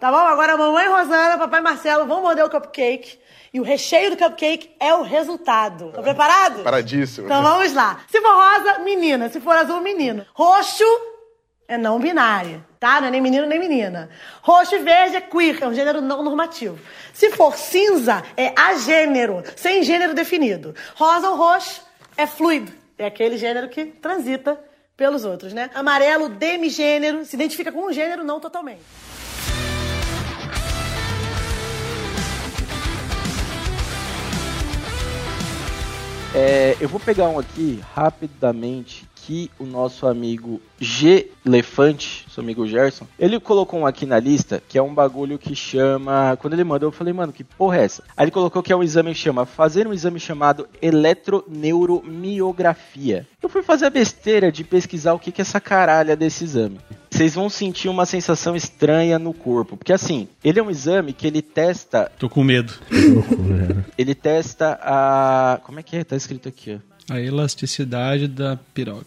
Tá 0.00 0.10
bom? 0.10 0.16
Agora 0.16 0.54
a 0.54 0.56
mamãe 0.56 0.88
Rosana, 0.88 1.36
papai 1.36 1.60
Marcelo 1.60 2.06
vão 2.06 2.22
morder 2.22 2.42
o 2.42 2.48
cupcake. 2.48 3.18
E 3.52 3.60
o 3.60 3.62
recheio 3.62 4.10
do 4.10 4.16
cupcake 4.16 4.74
é 4.80 4.94
o 4.94 5.02
resultado. 5.02 5.92
Tá 5.92 6.00
preparado? 6.00 6.62
Paradíssimo. 6.62 7.26
Então 7.26 7.42
vamos 7.42 7.74
lá. 7.74 8.00
Se 8.08 8.18
for 8.20 8.32
rosa, 8.34 8.78
menina. 8.78 9.28
Se 9.28 9.40
for 9.40 9.54
azul, 9.54 9.82
menino. 9.82 10.24
Roxo 10.32 10.84
é 11.68 11.76
não 11.76 12.00
binário, 12.00 12.64
tá? 12.80 13.00
Não 13.00 13.08
é 13.08 13.10
nem 13.10 13.20
menino 13.20 13.46
nem 13.46 13.58
menina. 13.58 14.08
Roxo 14.40 14.74
e 14.74 14.78
verde 14.78 15.16
é 15.16 15.20
queer, 15.20 15.62
é 15.62 15.68
um 15.68 15.74
gênero 15.74 16.00
não 16.00 16.22
normativo. 16.22 16.78
Se 17.12 17.30
for 17.32 17.54
cinza, 17.54 18.22
é 18.36 18.54
agênero, 18.56 19.42
sem 19.54 19.82
gênero 19.82 20.14
definido. 20.14 20.74
Rosa 20.94 21.28
ou 21.28 21.36
roxo 21.36 21.82
é 22.16 22.26
fluido, 22.26 22.72
é 22.96 23.06
aquele 23.06 23.36
gênero 23.36 23.68
que 23.68 23.84
transita 23.84 24.58
pelos 24.96 25.24
outros, 25.24 25.52
né? 25.52 25.70
Amarelo, 25.74 26.28
demigênero, 26.28 27.24
se 27.24 27.36
identifica 27.36 27.70
com 27.70 27.86
um 27.86 27.92
gênero 27.92 28.24
não 28.24 28.40
totalmente. 28.40 28.82
É, 36.32 36.76
eu 36.80 36.88
vou 36.88 37.00
pegar 37.00 37.28
um 37.28 37.40
aqui 37.40 37.80
rapidamente 37.92 39.04
que 39.16 39.50
o 39.58 39.64
nosso 39.64 40.06
amigo 40.06 40.60
G 40.78 41.28
Lefante, 41.44 42.24
seu 42.32 42.40
amigo 42.42 42.64
Gerson, 42.66 43.06
ele 43.18 43.40
colocou 43.40 43.80
um 43.80 43.86
aqui 43.86 44.06
na 44.06 44.20
lista 44.20 44.62
que 44.68 44.78
é 44.78 44.82
um 44.82 44.94
bagulho 44.94 45.38
que 45.38 45.56
chama. 45.56 46.38
Quando 46.40 46.54
ele 46.54 46.62
mandou, 46.62 46.86
eu 46.88 46.92
falei, 46.92 47.12
mano, 47.12 47.32
que 47.32 47.42
porra 47.42 47.78
é 47.78 47.84
essa? 47.84 48.04
Aí 48.16 48.22
ele 48.24 48.30
colocou 48.30 48.62
que 48.62 48.72
é 48.72 48.76
um 48.76 48.82
exame 48.82 49.12
que 49.12 49.18
chama 49.18 49.44
fazer 49.44 49.88
um 49.88 49.92
exame 49.92 50.20
chamado 50.20 50.68
eletroneuromiografia. 50.80 53.26
Eu 53.42 53.48
fui 53.48 53.62
fazer 53.62 53.86
a 53.86 53.90
besteira 53.90 54.52
de 54.52 54.62
pesquisar 54.62 55.14
o 55.14 55.18
que, 55.18 55.32
que 55.32 55.40
é 55.40 55.42
essa 55.42 55.60
caralha 55.60 56.14
desse 56.14 56.44
exame. 56.44 56.78
Vocês 57.20 57.34
vão 57.34 57.50
sentir 57.50 57.90
uma 57.90 58.06
sensação 58.06 58.56
estranha 58.56 59.18
no 59.18 59.34
corpo, 59.34 59.76
porque 59.76 59.92
assim, 59.92 60.26
ele 60.42 60.58
é 60.58 60.62
um 60.62 60.70
exame 60.70 61.12
que 61.12 61.26
ele 61.26 61.42
testa, 61.42 62.10
Tô 62.18 62.30
com 62.30 62.42
medo. 62.42 62.72
ele 63.98 64.14
testa 64.14 64.80
a, 64.80 65.60
como 65.62 65.78
é 65.78 65.82
que 65.82 65.98
é? 65.98 66.02
Tá 66.02 66.16
escrito 66.16 66.48
aqui, 66.48 66.80
ó. 67.10 67.14
A 67.14 67.20
elasticidade 67.20 68.26
da 68.26 68.58
piroca. 68.72 69.04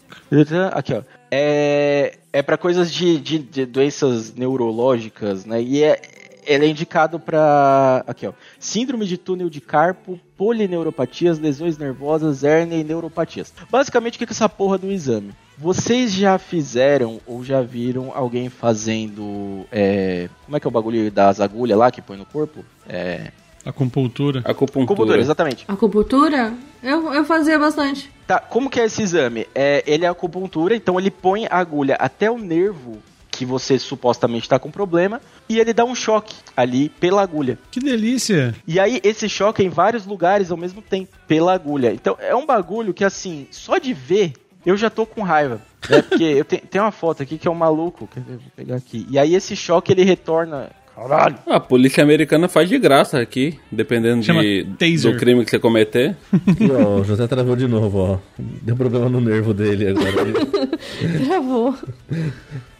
Aqui, 0.72 0.94
ó. 0.94 1.02
É, 1.28 2.18
é 2.32 2.40
para 2.40 2.56
coisas 2.56 2.92
de, 2.92 3.18
de, 3.18 3.38
de 3.40 3.66
doenças 3.66 4.32
neurológicas, 4.32 5.44
né? 5.44 5.60
E 5.60 5.82
é, 5.82 6.00
ele 6.46 6.66
é 6.66 6.68
indicado 6.68 7.18
para 7.18 8.04
aqui, 8.06 8.26
ó. 8.26 8.32
Síndrome 8.58 9.06
de 9.06 9.16
túnel 9.16 9.50
de 9.50 9.60
carpo, 9.60 10.18
polineuropatias, 10.36 11.38
lesões 11.38 11.78
nervosas, 11.78 12.44
hérnia 12.44 12.78
e 12.78 12.84
neuropatias. 12.84 13.52
Basicamente, 13.70 14.16
o 14.16 14.18
que 14.18 14.24
é 14.24 14.30
essa 14.30 14.48
porra 14.48 14.78
do 14.78 14.90
exame? 14.90 15.32
Vocês 15.56 16.12
já 16.12 16.36
fizeram 16.38 17.20
ou 17.26 17.44
já 17.44 17.62
viram 17.62 18.12
alguém 18.14 18.48
fazendo. 18.48 19.64
é, 19.70 20.28
como 20.44 20.56
é 20.56 20.60
que 20.60 20.66
é 20.66 20.68
o 20.68 20.72
bagulho 20.72 21.10
das 21.10 21.40
agulhas 21.40 21.78
lá 21.78 21.90
que 21.90 22.02
põe 22.02 22.16
no 22.16 22.26
corpo? 22.26 22.64
É. 22.88 23.30
Acupuntura. 23.64 24.40
Acupuntura. 24.40 24.84
Acupuntura, 24.84 25.20
exatamente. 25.20 25.64
Acupuntura? 25.66 26.52
Eu, 26.82 27.14
eu 27.14 27.24
fazia 27.24 27.58
bastante. 27.58 28.12
Tá, 28.26 28.38
como 28.38 28.68
que 28.68 28.78
é 28.78 28.84
esse 28.84 29.02
exame? 29.02 29.46
É, 29.54 29.82
ele 29.86 30.04
é 30.04 30.08
acupuntura, 30.08 30.76
então 30.76 31.00
ele 31.00 31.10
põe 31.10 31.46
a 31.46 31.56
agulha 31.56 31.94
até 31.94 32.30
o 32.30 32.36
nervo 32.36 32.98
que 33.36 33.44
você 33.44 33.78
supostamente 33.78 34.44
está 34.44 34.58
com 34.58 34.70
problema 34.70 35.20
e 35.48 35.58
ele 35.58 35.72
dá 35.72 35.84
um 35.84 35.94
choque 35.94 36.34
ali 36.56 36.88
pela 36.88 37.22
agulha. 37.22 37.58
Que 37.70 37.80
delícia. 37.80 38.54
E 38.66 38.78
aí 38.78 39.00
esse 39.02 39.28
choque 39.28 39.62
é 39.62 39.64
em 39.64 39.68
vários 39.68 40.06
lugares 40.06 40.50
ao 40.50 40.56
mesmo 40.56 40.80
tempo 40.80 41.16
pela 41.26 41.52
agulha. 41.52 41.92
Então 41.92 42.16
é 42.20 42.34
um 42.34 42.46
bagulho 42.46 42.94
que 42.94 43.04
assim, 43.04 43.46
só 43.50 43.78
de 43.78 43.92
ver 43.92 44.32
eu 44.64 44.76
já 44.76 44.88
tô 44.88 45.04
com 45.04 45.22
raiva. 45.22 45.60
É 45.90 46.00
porque 46.00 46.24
eu 46.24 46.44
tenho, 46.44 46.62
tem 46.62 46.80
uma 46.80 46.90
foto 46.90 47.22
aqui 47.22 47.36
que 47.36 47.46
é 47.46 47.50
um 47.50 47.54
maluco, 47.54 48.06
quer 48.06 48.20
ver? 48.20 48.38
vou 48.38 48.50
pegar 48.56 48.76
aqui. 48.76 49.06
E 49.10 49.18
aí 49.18 49.34
esse 49.34 49.54
choque 49.54 49.92
ele 49.92 50.02
retorna, 50.02 50.70
caralho. 50.94 51.36
A 51.46 51.58
polícia 51.60 52.02
americana 52.02 52.48
faz 52.48 52.68
de 52.68 52.78
graça 52.78 53.20
aqui, 53.20 53.58
dependendo 53.70 54.22
Chama 54.22 54.42
de, 54.42 54.66
taser. 54.78 55.12
do 55.12 55.18
crime 55.18 55.44
que 55.44 55.50
você 55.50 55.58
cometer. 55.58 56.16
Ó, 56.86 57.00
o 57.00 57.04
José 57.04 57.26
travou 57.26 57.56
de 57.56 57.66
novo, 57.66 57.98
ó. 57.98 58.18
Deu 58.38 58.76
problema 58.76 59.08
no 59.08 59.20
nervo 59.20 59.52
dele 59.54 59.88
agora. 59.88 60.10
Ele- 60.20 61.24
Travou. 61.26 61.74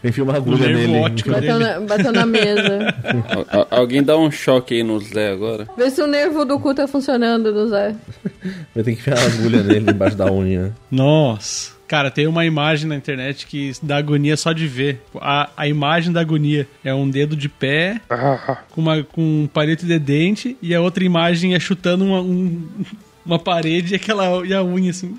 Enfia 0.03 0.23
uma 0.25 0.37
agulha 0.37 0.69
nele. 0.69 1.01
Bateu 1.27 1.59
na, 1.59 1.81
bateu 1.81 2.13
na 2.13 2.27
mesa. 2.27 2.95
Al- 3.31 3.47
al- 3.61 3.67
alguém 3.71 4.03
dá 4.03 4.17
um 4.19 4.31
choque 4.31 4.75
aí 4.75 4.83
no 4.83 5.01
Zé 5.01 5.31
agora. 5.33 5.67
Vê 5.77 5.91
se 5.91 6.03
o 6.03 6.07
nervo 6.07 6.45
do 6.45 6.59
cu 6.61 6.75
tá 6.75 6.87
funcionando, 6.87 7.53
do 7.53 7.69
Zé. 7.69 7.95
Vai 8.75 8.85
ter 8.85 8.93
que 8.95 9.01
enfiar 9.01 9.19
a 9.19 9.25
agulha 9.25 9.63
nele 9.63 9.91
embaixo 9.91 10.17
da 10.17 10.31
unha. 10.31 10.73
Nossa. 10.91 11.73
Cara, 11.87 12.11
tem 12.11 12.27
uma 12.27 12.45
imagem 12.47 12.89
na 12.89 12.97
internet 12.97 13.47
que 13.47 13.73
dá 13.83 13.97
agonia 13.99 14.37
só 14.37 14.53
de 14.53 14.67
ver. 14.67 15.03
A, 15.21 15.51
a 15.57 15.69
imagem 15.69 16.13
da 16.13 16.21
agonia 16.23 16.67
é 16.83 16.95
um 16.95 17.09
dedo 17.09 17.37
de 17.37 17.49
pé 17.49 18.01
com, 18.71 18.81
uma, 18.81 19.03
com 19.05 19.21
um 19.43 19.47
palito 19.47 19.85
de 19.87 19.99
dente 19.99 20.57
e 20.63 20.75
a 20.75 20.81
outra 20.81 21.05
imagem 21.05 21.55
é 21.55 21.61
chutando 21.61 22.05
uma, 22.05 22.21
um- 22.21 22.67
uma 23.25 23.39
parede 23.39 23.93
e, 23.93 23.97
aquela, 23.97 24.47
e 24.47 24.53
a 24.55 24.63
unha 24.65 24.91
assim. 24.91 25.19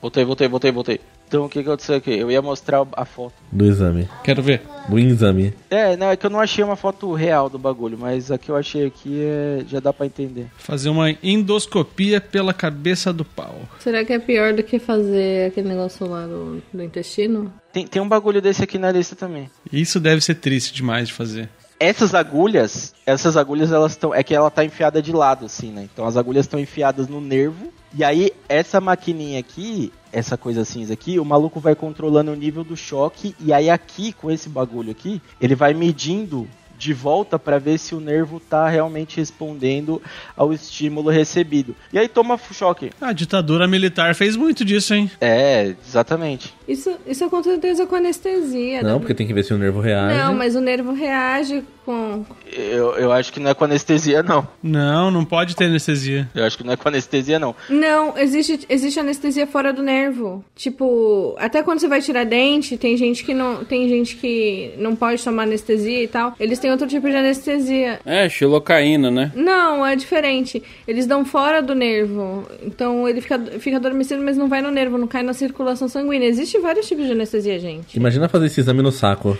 Voltei, 0.00 0.24
voltei, 0.24 0.48
voltei, 0.48 0.70
voltei. 0.72 1.00
Então 1.36 1.44
o 1.44 1.48
que 1.50 1.58
aconteceu 1.58 1.96
aqui? 1.96 2.12
Eu 2.16 2.30
ia 2.30 2.40
mostrar 2.40 2.86
a 2.92 3.04
foto. 3.04 3.34
Do 3.52 3.66
exame. 3.66 4.08
Quero 4.24 4.42
ver. 4.42 4.62
Do 4.88 4.98
exame. 4.98 5.52
É, 5.68 5.94
não, 5.94 6.08
é 6.08 6.16
que 6.16 6.24
eu 6.24 6.30
não 6.30 6.40
achei 6.40 6.64
uma 6.64 6.76
foto 6.76 7.12
real 7.12 7.50
do 7.50 7.58
bagulho, 7.58 7.98
mas 7.98 8.30
a 8.30 8.38
que 8.38 8.50
eu 8.50 8.56
achei 8.56 8.86
aqui 8.86 9.20
é... 9.20 9.62
já 9.68 9.78
dá 9.78 9.92
pra 9.92 10.06
entender. 10.06 10.46
Fazer 10.56 10.88
uma 10.88 11.10
endoscopia 11.22 12.22
pela 12.22 12.54
cabeça 12.54 13.12
do 13.12 13.22
pau. 13.22 13.54
Será 13.80 14.02
que 14.02 14.14
é 14.14 14.18
pior 14.18 14.54
do 14.54 14.62
que 14.62 14.78
fazer 14.78 15.48
aquele 15.48 15.68
negócio 15.68 16.08
lá 16.08 16.26
do, 16.26 16.62
do 16.72 16.82
intestino? 16.82 17.52
Tem, 17.70 17.86
tem 17.86 18.00
um 18.00 18.08
bagulho 18.08 18.40
desse 18.40 18.64
aqui 18.64 18.78
na 18.78 18.90
lista 18.90 19.14
também. 19.14 19.50
Isso 19.70 20.00
deve 20.00 20.22
ser 20.22 20.36
triste 20.36 20.72
demais 20.72 21.08
de 21.08 21.12
fazer. 21.12 21.50
Essas 21.78 22.14
agulhas, 22.14 22.94
essas 23.04 23.36
agulhas 23.36 23.70
elas 23.70 23.92
estão, 23.92 24.14
é 24.14 24.22
que 24.22 24.34
ela 24.34 24.50
tá 24.50 24.64
enfiada 24.64 25.02
de 25.02 25.12
lado 25.12 25.44
assim, 25.44 25.70
né? 25.70 25.86
Então 25.92 26.06
as 26.06 26.16
agulhas 26.16 26.46
estão 26.46 26.58
enfiadas 26.58 27.06
no 27.06 27.20
nervo 27.20 27.70
e 27.94 28.02
aí 28.02 28.30
essa 28.48 28.80
maquininha 28.80 29.40
aqui, 29.40 29.92
essa 30.12 30.36
coisa 30.36 30.64
cinza 30.64 30.94
aqui, 30.94 31.18
o 31.18 31.24
maluco 31.24 31.60
vai 31.60 31.74
controlando 31.74 32.32
o 32.32 32.36
nível 32.36 32.64
do 32.64 32.76
choque 32.76 33.34
e 33.40 33.52
aí 33.52 33.68
aqui 33.68 34.12
com 34.12 34.30
esse 34.30 34.48
bagulho 34.48 34.90
aqui, 34.90 35.20
ele 35.40 35.54
vai 35.54 35.74
medindo 35.74 36.48
de 36.78 36.92
volta 36.92 37.38
para 37.38 37.58
ver 37.58 37.78
se 37.78 37.94
o 37.94 38.00
nervo 38.00 38.40
tá 38.40 38.68
realmente 38.68 39.18
respondendo 39.18 40.00
ao 40.36 40.52
estímulo 40.52 41.10
recebido. 41.10 41.74
E 41.92 41.98
aí 41.98 42.08
toma 42.08 42.38
choque. 42.52 42.90
A 43.00 43.12
ditadura 43.12 43.66
militar 43.66 44.14
fez 44.14 44.36
muito 44.36 44.64
disso, 44.64 44.94
hein? 44.94 45.10
É, 45.20 45.74
exatamente. 45.86 46.54
Isso, 46.66 46.96
isso 47.06 47.24
é 47.24 47.28
com 47.28 47.42
certeza 47.42 47.86
com 47.86 47.96
anestesia. 47.96 48.82
Não, 48.82 48.94
né? 48.94 48.98
porque 48.98 49.14
tem 49.14 49.26
que 49.26 49.32
ver 49.32 49.44
se 49.44 49.54
o 49.54 49.58
nervo 49.58 49.80
reage. 49.80 50.16
Não, 50.18 50.34
mas 50.34 50.56
o 50.56 50.60
nervo 50.60 50.92
reage 50.92 51.62
com. 51.84 52.24
Eu, 52.52 52.96
eu 52.96 53.12
acho 53.12 53.32
que 53.32 53.38
não 53.38 53.52
é 53.52 53.54
com 53.54 53.64
anestesia 53.64 54.22
não. 54.22 54.46
Não, 54.60 55.10
não 55.10 55.24
pode 55.24 55.54
ter 55.54 55.66
anestesia. 55.66 56.28
Eu 56.34 56.44
acho 56.44 56.58
que 56.58 56.64
não 56.64 56.72
é 56.72 56.76
com 56.76 56.88
anestesia 56.88 57.38
não. 57.38 57.54
Não, 57.70 58.18
existe, 58.18 58.66
existe 58.68 58.98
anestesia 58.98 59.46
fora 59.46 59.72
do 59.72 59.82
nervo. 59.82 60.44
Tipo, 60.56 61.36
até 61.38 61.62
quando 61.62 61.78
você 61.78 61.86
vai 61.86 62.02
tirar 62.02 62.24
dente, 62.24 62.76
tem 62.76 62.96
gente 62.96 63.24
que 63.24 63.32
não. 63.32 63.64
Tem 63.64 63.88
gente 63.88 64.16
que 64.16 64.74
não 64.78 64.96
pode 64.96 65.22
tomar 65.22 65.44
anestesia 65.44 66.02
e 66.02 66.08
tal. 66.08 66.34
Eles 66.40 66.58
têm 66.66 66.70
outro 66.72 66.88
tipo 66.88 67.08
de 67.08 67.16
anestesia. 67.16 68.00
É, 68.04 68.28
xilocaína, 68.28 69.10
né? 69.10 69.32
Não, 69.34 69.86
é 69.86 69.94
diferente. 69.94 70.62
Eles 70.86 71.06
dão 71.06 71.24
fora 71.24 71.62
do 71.62 71.74
nervo. 71.74 72.44
Então 72.62 73.08
ele 73.08 73.20
fica, 73.20 73.38
fica 73.58 73.76
adormecido, 73.76 74.22
mas 74.22 74.36
não 74.36 74.48
vai 74.48 74.60
no 74.60 74.70
nervo, 74.70 74.98
não 74.98 75.06
cai 75.06 75.22
na 75.22 75.32
circulação 75.32 75.88
sanguínea. 75.88 76.28
Existem 76.28 76.60
vários 76.60 76.88
tipos 76.88 77.06
de 77.06 77.12
anestesia, 77.12 77.58
gente. 77.58 77.96
Imagina 77.96 78.28
fazer 78.28 78.46
esse 78.46 78.60
exame 78.60 78.82
no 78.82 78.90
saco. 78.90 79.38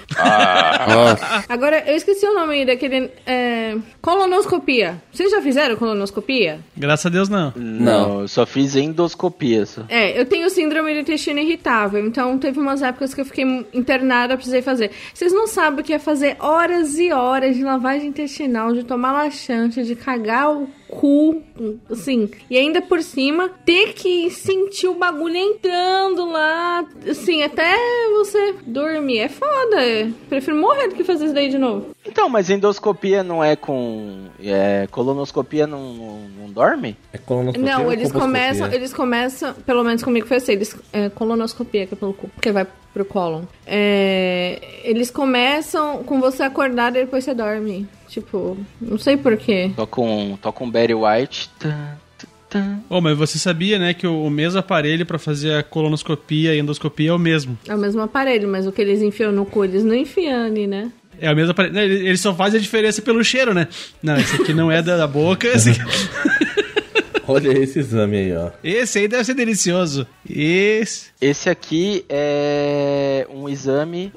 Nossa. 0.88 1.44
Agora, 1.48 1.82
eu 1.86 1.96
esqueci 1.96 2.24
o 2.26 2.34
nome 2.34 2.64
daquele. 2.64 3.10
É, 3.26 3.76
colonoscopia. 4.00 5.02
Vocês 5.12 5.30
já 5.30 5.42
fizeram 5.42 5.76
colonoscopia? 5.76 6.60
Graças 6.76 7.06
a 7.06 7.08
Deus, 7.08 7.28
não. 7.28 7.52
Não, 7.56 8.20
eu 8.20 8.28
só 8.28 8.46
fiz 8.46 8.76
endoscopia. 8.76 9.66
Só. 9.66 9.82
É, 9.88 10.18
eu 10.18 10.24
tenho 10.26 10.48
síndrome 10.48 10.94
do 10.94 11.00
intestino 11.00 11.40
irritável, 11.40 12.06
então 12.06 12.38
teve 12.38 12.60
umas 12.60 12.82
épocas 12.82 13.12
que 13.12 13.20
eu 13.20 13.24
fiquei 13.24 13.44
internada, 13.74 14.36
precisei 14.36 14.62
fazer. 14.62 14.90
Vocês 15.12 15.32
não 15.32 15.46
sabem 15.46 15.80
o 15.80 15.84
que 15.84 15.92
é 15.92 15.98
fazer 15.98 16.36
horas 16.38 16.98
e 16.98 17.10
horas 17.10 17.15
de 17.56 17.62
lavagem 17.62 18.08
intestinal, 18.08 18.72
de 18.72 18.84
tomar 18.84 19.12
laxante, 19.12 19.82
de 19.82 19.94
cagar 19.94 20.50
o 20.52 20.68
cu, 20.88 21.42
assim, 21.90 22.28
e 22.50 22.56
ainda 22.56 22.80
por 22.80 23.02
cima 23.02 23.50
ter 23.64 23.92
que 23.92 24.30
sentir 24.30 24.86
o 24.88 24.94
bagulho 24.94 25.36
entrando 25.36 26.30
lá, 26.30 26.84
assim, 27.08 27.42
até 27.42 27.74
você 28.16 28.54
dormir. 28.66 29.18
É 29.18 29.28
foda, 29.28 29.82
é. 29.82 30.10
Prefiro 30.28 30.56
morrer 30.56 30.88
do 30.88 30.94
que 30.94 31.04
fazer 31.04 31.26
isso 31.26 31.34
daí 31.34 31.48
de 31.48 31.58
novo. 31.58 31.90
Então, 32.04 32.28
mas 32.28 32.50
endoscopia 32.50 33.22
não 33.22 33.42
é 33.42 33.56
com. 33.56 34.26
É, 34.42 34.86
colonoscopia 34.90 35.66
não, 35.66 35.92
não, 35.94 36.20
não 36.40 36.50
dorme? 36.50 36.96
É 37.12 37.18
colonoscopia 37.18 37.72
Não, 37.72 37.84
ou 37.86 37.92
eles 37.92 38.12
começam, 38.12 38.72
eles 38.72 38.92
começam, 38.92 39.54
pelo 39.54 39.82
menos 39.82 40.02
comigo 40.02 40.26
foi 40.26 40.36
assim, 40.36 40.52
eles, 40.52 40.76
é, 40.92 41.08
colonoscopia, 41.08 41.86
que 41.86 41.94
é 41.94 41.96
pelo 41.96 42.14
cu, 42.14 42.28
porque 42.28 42.52
vai 42.52 42.66
pro 42.94 43.04
cólon. 43.04 43.42
É, 43.66 44.58
eles 44.82 45.10
começam 45.10 46.02
com 46.04 46.18
você 46.20 46.42
acordar 46.42 46.94
e 46.96 47.00
depois 47.00 47.24
você 47.24 47.34
dorme. 47.34 47.86
Tipo, 48.16 48.56
não 48.80 48.96
sei 48.96 49.14
porquê. 49.14 49.70
Tô 49.76 49.86
com, 49.86 50.38
tô 50.40 50.50
com 50.50 50.70
Barry 50.70 50.94
White. 50.94 51.50
Tá, 51.58 51.98
tá, 52.16 52.26
tá. 52.48 52.78
Ô, 52.88 52.98
mas 52.98 53.14
você 53.14 53.38
sabia, 53.38 53.78
né, 53.78 53.92
que 53.92 54.06
o, 54.06 54.24
o 54.24 54.30
mesmo 54.30 54.58
aparelho 54.58 55.04
pra 55.04 55.18
fazer 55.18 55.52
a 55.52 55.62
colonoscopia 55.62 56.54
e 56.54 56.58
endoscopia 56.58 57.10
é 57.10 57.12
o 57.12 57.18
mesmo. 57.18 57.58
É 57.68 57.74
o 57.74 57.78
mesmo 57.78 58.00
aparelho, 58.00 58.48
mas 58.48 58.66
o 58.66 58.72
que 58.72 58.80
eles 58.80 59.02
enfiam 59.02 59.30
no 59.32 59.44
cu, 59.44 59.66
eles 59.66 59.84
não 59.84 59.94
enfiam 59.94 60.46
ali, 60.46 60.66
né? 60.66 60.90
É 61.20 61.30
o 61.30 61.36
mesmo 61.36 61.50
aparelho. 61.50 61.74
Né, 61.74 61.84
ele, 61.84 62.08
ele 62.08 62.16
só 62.16 62.34
faz 62.34 62.54
a 62.54 62.58
diferença 62.58 63.02
pelo 63.02 63.22
cheiro, 63.22 63.52
né? 63.52 63.68
Não, 64.02 64.16
esse 64.16 64.40
aqui 64.40 64.54
não 64.54 64.72
é 64.72 64.80
da, 64.80 64.96
da 64.96 65.06
boca, 65.06 65.46
esse 65.46 65.72
aqui... 65.72 65.80
Olha 67.28 67.48
esse 67.58 67.80
exame 67.80 68.16
aí, 68.16 68.34
ó. 68.34 68.50
Esse 68.64 69.00
aí 69.00 69.08
deve 69.08 69.24
ser 69.24 69.34
delicioso. 69.34 70.06
Esse. 70.26 71.08
Esse 71.20 71.50
aqui 71.50 72.04
é 72.08 73.26
um 73.28 73.46
exame 73.46 74.10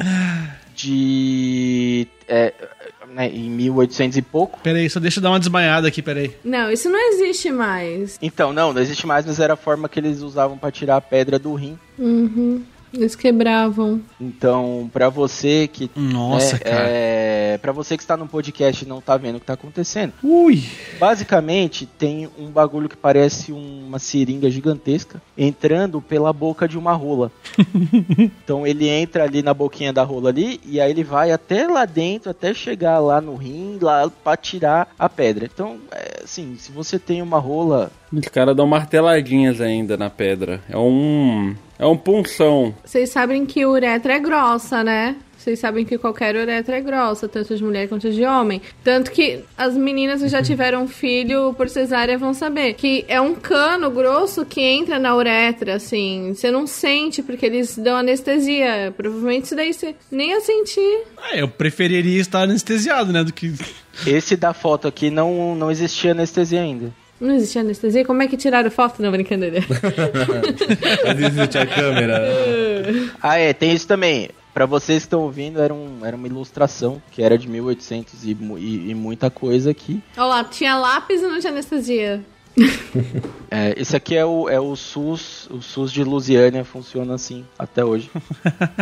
de. 0.75 2.07
É, 2.27 2.53
né, 3.13 3.29
em 3.29 3.49
1800 3.49 4.17
e 4.17 4.21
pouco. 4.21 4.59
Pera 4.61 4.77
aí, 4.77 4.89
só 4.89 4.99
deixa 4.99 5.19
eu 5.19 5.23
dar 5.23 5.31
uma 5.31 5.39
desmaiada 5.39 5.87
aqui, 5.87 6.01
pera 6.01 6.19
aí. 6.19 6.35
Não, 6.43 6.71
isso 6.71 6.89
não 6.89 6.99
existe 7.13 7.51
mais. 7.51 8.17
Então, 8.21 8.53
não, 8.53 8.73
não 8.73 8.81
existe 8.81 9.05
mais, 9.05 9.25
mas 9.25 9.39
era 9.39 9.53
a 9.53 9.57
forma 9.57 9.89
que 9.89 9.99
eles 9.99 10.21
usavam 10.21 10.57
pra 10.57 10.71
tirar 10.71 10.97
a 10.97 11.01
pedra 11.01 11.37
do 11.39 11.53
rim. 11.53 11.77
Uhum. 11.97 12.63
Eles 12.93 13.15
quebravam. 13.15 14.01
Então, 14.19 14.89
pra 14.91 15.09
você 15.09 15.67
que. 15.67 15.89
Nossa, 15.95 16.53
né, 16.53 16.59
cara. 16.59 16.85
É, 16.87 17.57
pra 17.61 17.71
você 17.71 17.95
que 17.95 18.03
está 18.03 18.17
no 18.17 18.27
podcast 18.27 18.83
e 18.83 18.87
não 18.87 19.01
tá 19.01 19.15
vendo 19.17 19.35
o 19.35 19.39
que 19.39 19.45
tá 19.45 19.53
acontecendo. 19.53 20.13
Ui. 20.23 20.63
Basicamente, 20.99 21.85
tem 21.85 22.29
um 22.37 22.47
bagulho 22.47 22.89
que 22.89 22.97
parece 22.97 23.51
uma 23.51 23.99
seringa 23.99 24.49
gigantesca 24.49 25.21
entrando 25.37 26.01
pela 26.01 26.33
boca 26.33 26.67
de 26.67 26.77
uma 26.77 26.93
rola. 26.93 27.31
então 28.43 28.65
ele 28.65 28.87
entra 28.87 29.23
ali 29.23 29.41
na 29.41 29.53
boquinha 29.53 29.93
da 29.93 30.03
rola 30.03 30.29
ali 30.29 30.59
e 30.65 30.81
aí 30.81 30.89
ele 30.89 31.03
vai 31.03 31.31
até 31.31 31.67
lá 31.67 31.85
dentro, 31.85 32.29
até 32.29 32.53
chegar 32.53 32.99
lá 32.99 33.21
no 33.21 33.35
rim, 33.35 33.77
lá 33.81 34.09
pra 34.23 34.35
tirar 34.35 34.89
a 34.97 35.07
pedra. 35.07 35.45
Então, 35.45 35.77
é, 35.91 36.21
assim, 36.23 36.55
se 36.57 36.71
você 36.71 36.97
tem 36.97 37.21
uma 37.21 37.39
rola. 37.39 37.91
Os 38.11 38.27
caras 38.27 38.55
dão 38.55 38.67
marteladinhas 38.67 39.61
ainda 39.61 39.97
na 39.97 40.09
pedra. 40.09 40.61
É 40.69 40.77
um. 40.77 41.55
É 41.79 41.85
um 41.85 41.95
punção. 41.95 42.75
Vocês 42.83 43.09
sabem 43.09 43.45
que 43.45 43.65
uretra 43.65 44.15
é 44.15 44.19
grossa, 44.19 44.83
né? 44.83 45.15
Vocês 45.37 45.57
sabem 45.57 45.85
que 45.85 45.97
qualquer 45.97 46.35
uretra 46.35 46.75
é 46.75 46.81
grossa, 46.81 47.25
tanto 47.29 47.55
de 47.55 47.63
mulher 47.63 47.87
quanto 47.87 48.11
de 48.11 48.25
homem. 48.25 48.61
Tanto 48.83 49.09
que 49.09 49.39
as 49.57 49.77
meninas 49.77 50.21
que 50.21 50.27
já 50.27 50.43
tiveram 50.43 50.85
filho 50.85 51.53
por 51.53 51.69
cesárea 51.69 52.17
vão 52.17 52.33
saber 52.33 52.73
que 52.73 53.05
é 53.07 53.21
um 53.21 53.33
cano 53.33 53.89
grosso 53.89 54.45
que 54.45 54.59
entra 54.59 54.99
na 54.99 55.15
uretra, 55.15 55.75
assim. 55.75 56.33
Você 56.35 56.51
não 56.51 56.67
sente 56.67 57.23
porque 57.23 57.45
eles 57.45 57.77
dão 57.77 57.95
anestesia. 57.95 58.93
Provavelmente 58.97 59.45
isso 59.45 59.55
daí 59.55 59.73
você 59.73 59.95
nem 60.11 60.31
ia 60.31 60.41
sentir. 60.41 61.03
Ah, 61.15 61.37
eu 61.37 61.47
preferiria 61.47 62.19
estar 62.19 62.41
anestesiado, 62.41 63.13
né, 63.13 63.23
do 63.23 63.31
que... 63.31 63.53
Esse 64.05 64.35
da 64.35 64.53
foto 64.53 64.87
aqui 64.87 65.09
não, 65.09 65.55
não 65.55 65.71
existia 65.71 66.11
anestesia 66.11 66.61
ainda. 66.61 66.93
Não 67.19 67.35
existe 67.35 67.59
anestesia? 67.59 68.05
Como 68.05 68.21
é 68.21 68.27
que 68.27 68.37
tiraram 68.37 68.71
foto? 68.71 69.01
Não, 69.01 69.11
brincadeira. 69.11 69.59
Mas 71.05 71.19
existe 71.19 71.57
a 71.57 71.65
câmera. 71.65 72.23
Ah, 73.21 73.37
é, 73.37 73.51
tem 73.53 73.73
isso 73.73 73.87
também. 73.87 74.29
Pra 74.53 74.65
vocês 74.65 75.03
que 75.03 75.07
estão 75.07 75.21
ouvindo, 75.21 75.61
era, 75.61 75.73
um, 75.73 75.99
era 76.03 76.15
uma 76.15 76.27
ilustração 76.27 77.01
que 77.11 77.21
era 77.21 77.37
de 77.37 77.47
1800 77.47 78.23
e, 78.25 78.37
e, 78.57 78.89
e 78.89 78.95
muita 78.95 79.29
coisa 79.29 79.71
aqui. 79.71 80.01
Olha 80.17 80.25
lá, 80.25 80.43
tinha 80.43 80.75
lápis 80.77 81.21
e 81.21 81.25
não 81.25 81.39
tinha 81.39 81.51
anestesia. 81.51 82.21
É, 83.51 83.73
esse 83.77 83.95
aqui 83.95 84.15
é 84.15 84.23
o, 84.23 84.47
é 84.47 84.59
o 84.59 84.75
SUS, 84.75 85.47
o 85.49 85.59
SUS 85.59 85.91
de 85.91 86.03
Lusiânia 86.03 86.63
funciona 86.63 87.15
assim 87.15 87.43
até 87.57 87.83
hoje. 87.83 88.09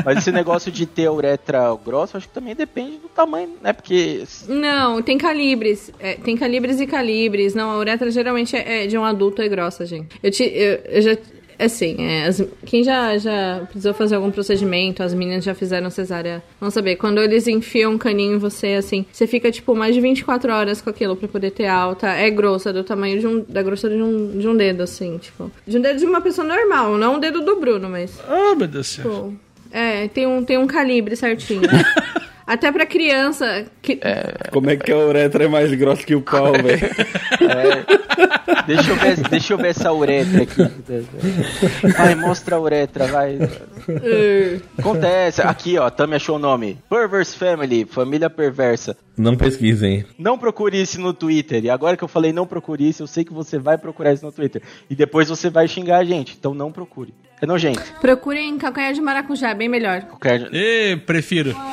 Mas 0.03 0.17
esse 0.17 0.31
negócio 0.31 0.69
de 0.69 0.85
ter 0.85 1.05
a 1.05 1.11
uretra 1.11 1.73
grossa, 1.83 2.17
acho 2.17 2.27
que 2.27 2.33
também 2.33 2.53
depende 2.53 2.97
do 2.97 3.07
tamanho, 3.07 3.55
né? 3.61 3.71
Porque 3.71 4.23
Não, 4.47 5.01
tem 5.01 5.17
calibres. 5.17 5.89
É, 5.99 6.15
tem 6.15 6.35
calibres 6.35 6.81
e 6.81 6.85
calibres. 6.85 7.55
Não, 7.55 7.71
a 7.71 7.77
uretra 7.77 8.11
geralmente 8.11 8.57
é, 8.57 8.83
é 8.83 8.87
de 8.87 8.97
um 8.97 9.05
adulto 9.05 9.41
é 9.41 9.47
grossa, 9.47 9.85
gente. 9.85 10.17
Eu, 10.21 10.31
te, 10.31 10.43
eu, 10.43 10.75
eu 10.85 11.01
já. 11.01 11.17
Assim, 11.59 11.95
é, 11.99 12.25
as- 12.27 12.43
quem 12.65 12.83
já, 12.83 13.17
já 13.17 13.61
precisou 13.65 13.93
fazer 13.93 14.15
algum 14.15 14.29
procedimento, 14.29 15.01
as 15.01 15.13
meninas 15.13 15.43
já 15.43 15.55
fizeram 15.55 15.89
cesárea, 15.89 16.43
vão 16.61 16.69
saber. 16.69 16.97
Quando 16.97 17.19
eles 17.19 17.47
enfiam 17.47 17.93
um 17.93 17.97
caninho 17.97 18.35
em 18.35 18.37
você, 18.37 18.73
assim, 18.73 19.05
você 19.11 19.25
fica, 19.25 19.51
tipo, 19.51 19.73
mais 19.75 19.95
de 19.95 19.99
24 20.01 20.51
horas 20.53 20.81
com 20.81 20.89
aquilo 20.89 21.15
pra 21.15 21.27
poder 21.27 21.51
ter 21.51 21.65
alta. 21.65 22.07
É 22.09 22.29
grossa, 22.29 22.71
do 22.71 22.83
tamanho 22.83 23.19
de 23.19 23.25
um. 23.25 23.43
da 23.47 23.63
grossura 23.63 23.95
de 23.95 24.01
um, 24.03 24.37
de 24.37 24.47
um 24.47 24.55
dedo, 24.55 24.83
assim, 24.83 25.17
tipo. 25.17 25.51
De 25.65 25.77
um 25.77 25.81
dedo 25.81 25.97
de 25.99 26.05
uma 26.05 26.21
pessoa 26.21 26.47
normal, 26.47 26.95
não 26.97 27.15
um 27.15 27.19
dedo 27.19 27.41
do 27.43 27.55
Bruno, 27.59 27.89
mas. 27.89 28.19
Ah, 28.27 28.53
meu 28.55 28.67
Deus 28.67 28.85
do 28.87 28.89
céu. 29.01 29.09
Pô, 29.11 29.33
é, 29.71 30.07
tem 30.09 30.27
um, 30.27 30.43
tem 30.45 30.57
um 30.57 30.67
calibre 30.67 31.15
certinho. 31.15 31.61
Até 32.47 32.71
pra 32.71 32.85
criança. 32.85 33.65
Que, 33.81 33.99
Como 34.51 34.69
é 34.69 34.77
que 34.77 34.89
a 34.89 34.97
uretra 34.97 35.43
é 35.43 35.47
mais 35.49 35.69
grossa 35.73 36.01
que 36.03 36.15
o 36.15 36.21
pau, 36.21 36.53
velho? 36.63 36.79
deixa 38.65 38.91
eu 38.91 38.95
ver, 38.95 39.17
deixa 39.29 39.53
eu 39.53 39.57
ver 39.57 39.67
essa 39.67 39.91
uretra 39.91 40.43
aqui. 40.43 40.61
Vai, 41.97 42.15
mostra 42.15 42.55
a 42.55 42.61
uretra, 42.61 43.05
vai. 43.07 43.37
É. 44.01 44.59
Acontece. 44.77 45.41
Aqui, 45.41 45.77
ó, 45.77 45.89
Tami 45.89 46.15
achou 46.15 46.37
o 46.37 46.39
nome. 46.39 46.77
Perverse 46.89 47.35
Family, 47.37 47.83
família 47.85 48.29
perversa. 48.29 48.95
Não 49.17 49.35
pesquisem. 49.35 50.05
Não 50.17 50.37
procure 50.37 50.81
isso 50.81 51.01
no 51.01 51.11
Twitter. 51.13 51.65
E 51.65 51.69
agora 51.69 51.97
que 51.97 52.03
eu 52.03 52.07
falei 52.07 52.31
não 52.31 52.47
procure 52.47 52.87
isso, 52.87 53.03
eu 53.03 53.07
sei 53.07 53.25
que 53.25 53.33
você 53.33 53.59
vai 53.59 53.77
procurar 53.77 54.13
isso 54.13 54.25
no 54.25 54.31
Twitter. 54.31 54.61
E 54.89 54.95
depois 54.95 55.27
você 55.27 55.49
vai 55.49 55.67
xingar 55.67 55.97
a 55.97 56.05
gente. 56.05 56.37
Então 56.39 56.53
não 56.53 56.71
procure. 56.71 57.13
É 57.39 57.45
nojento. 57.45 57.81
Procurem 58.01 58.57
calcanhar 58.57 58.93
de 58.93 59.01
maracujá, 59.01 59.49
é 59.51 59.53
bem 59.53 59.69
melhor. 59.69 60.01
Qualquer... 60.03 60.49
Ê, 60.53 60.95
prefiro. 60.97 61.55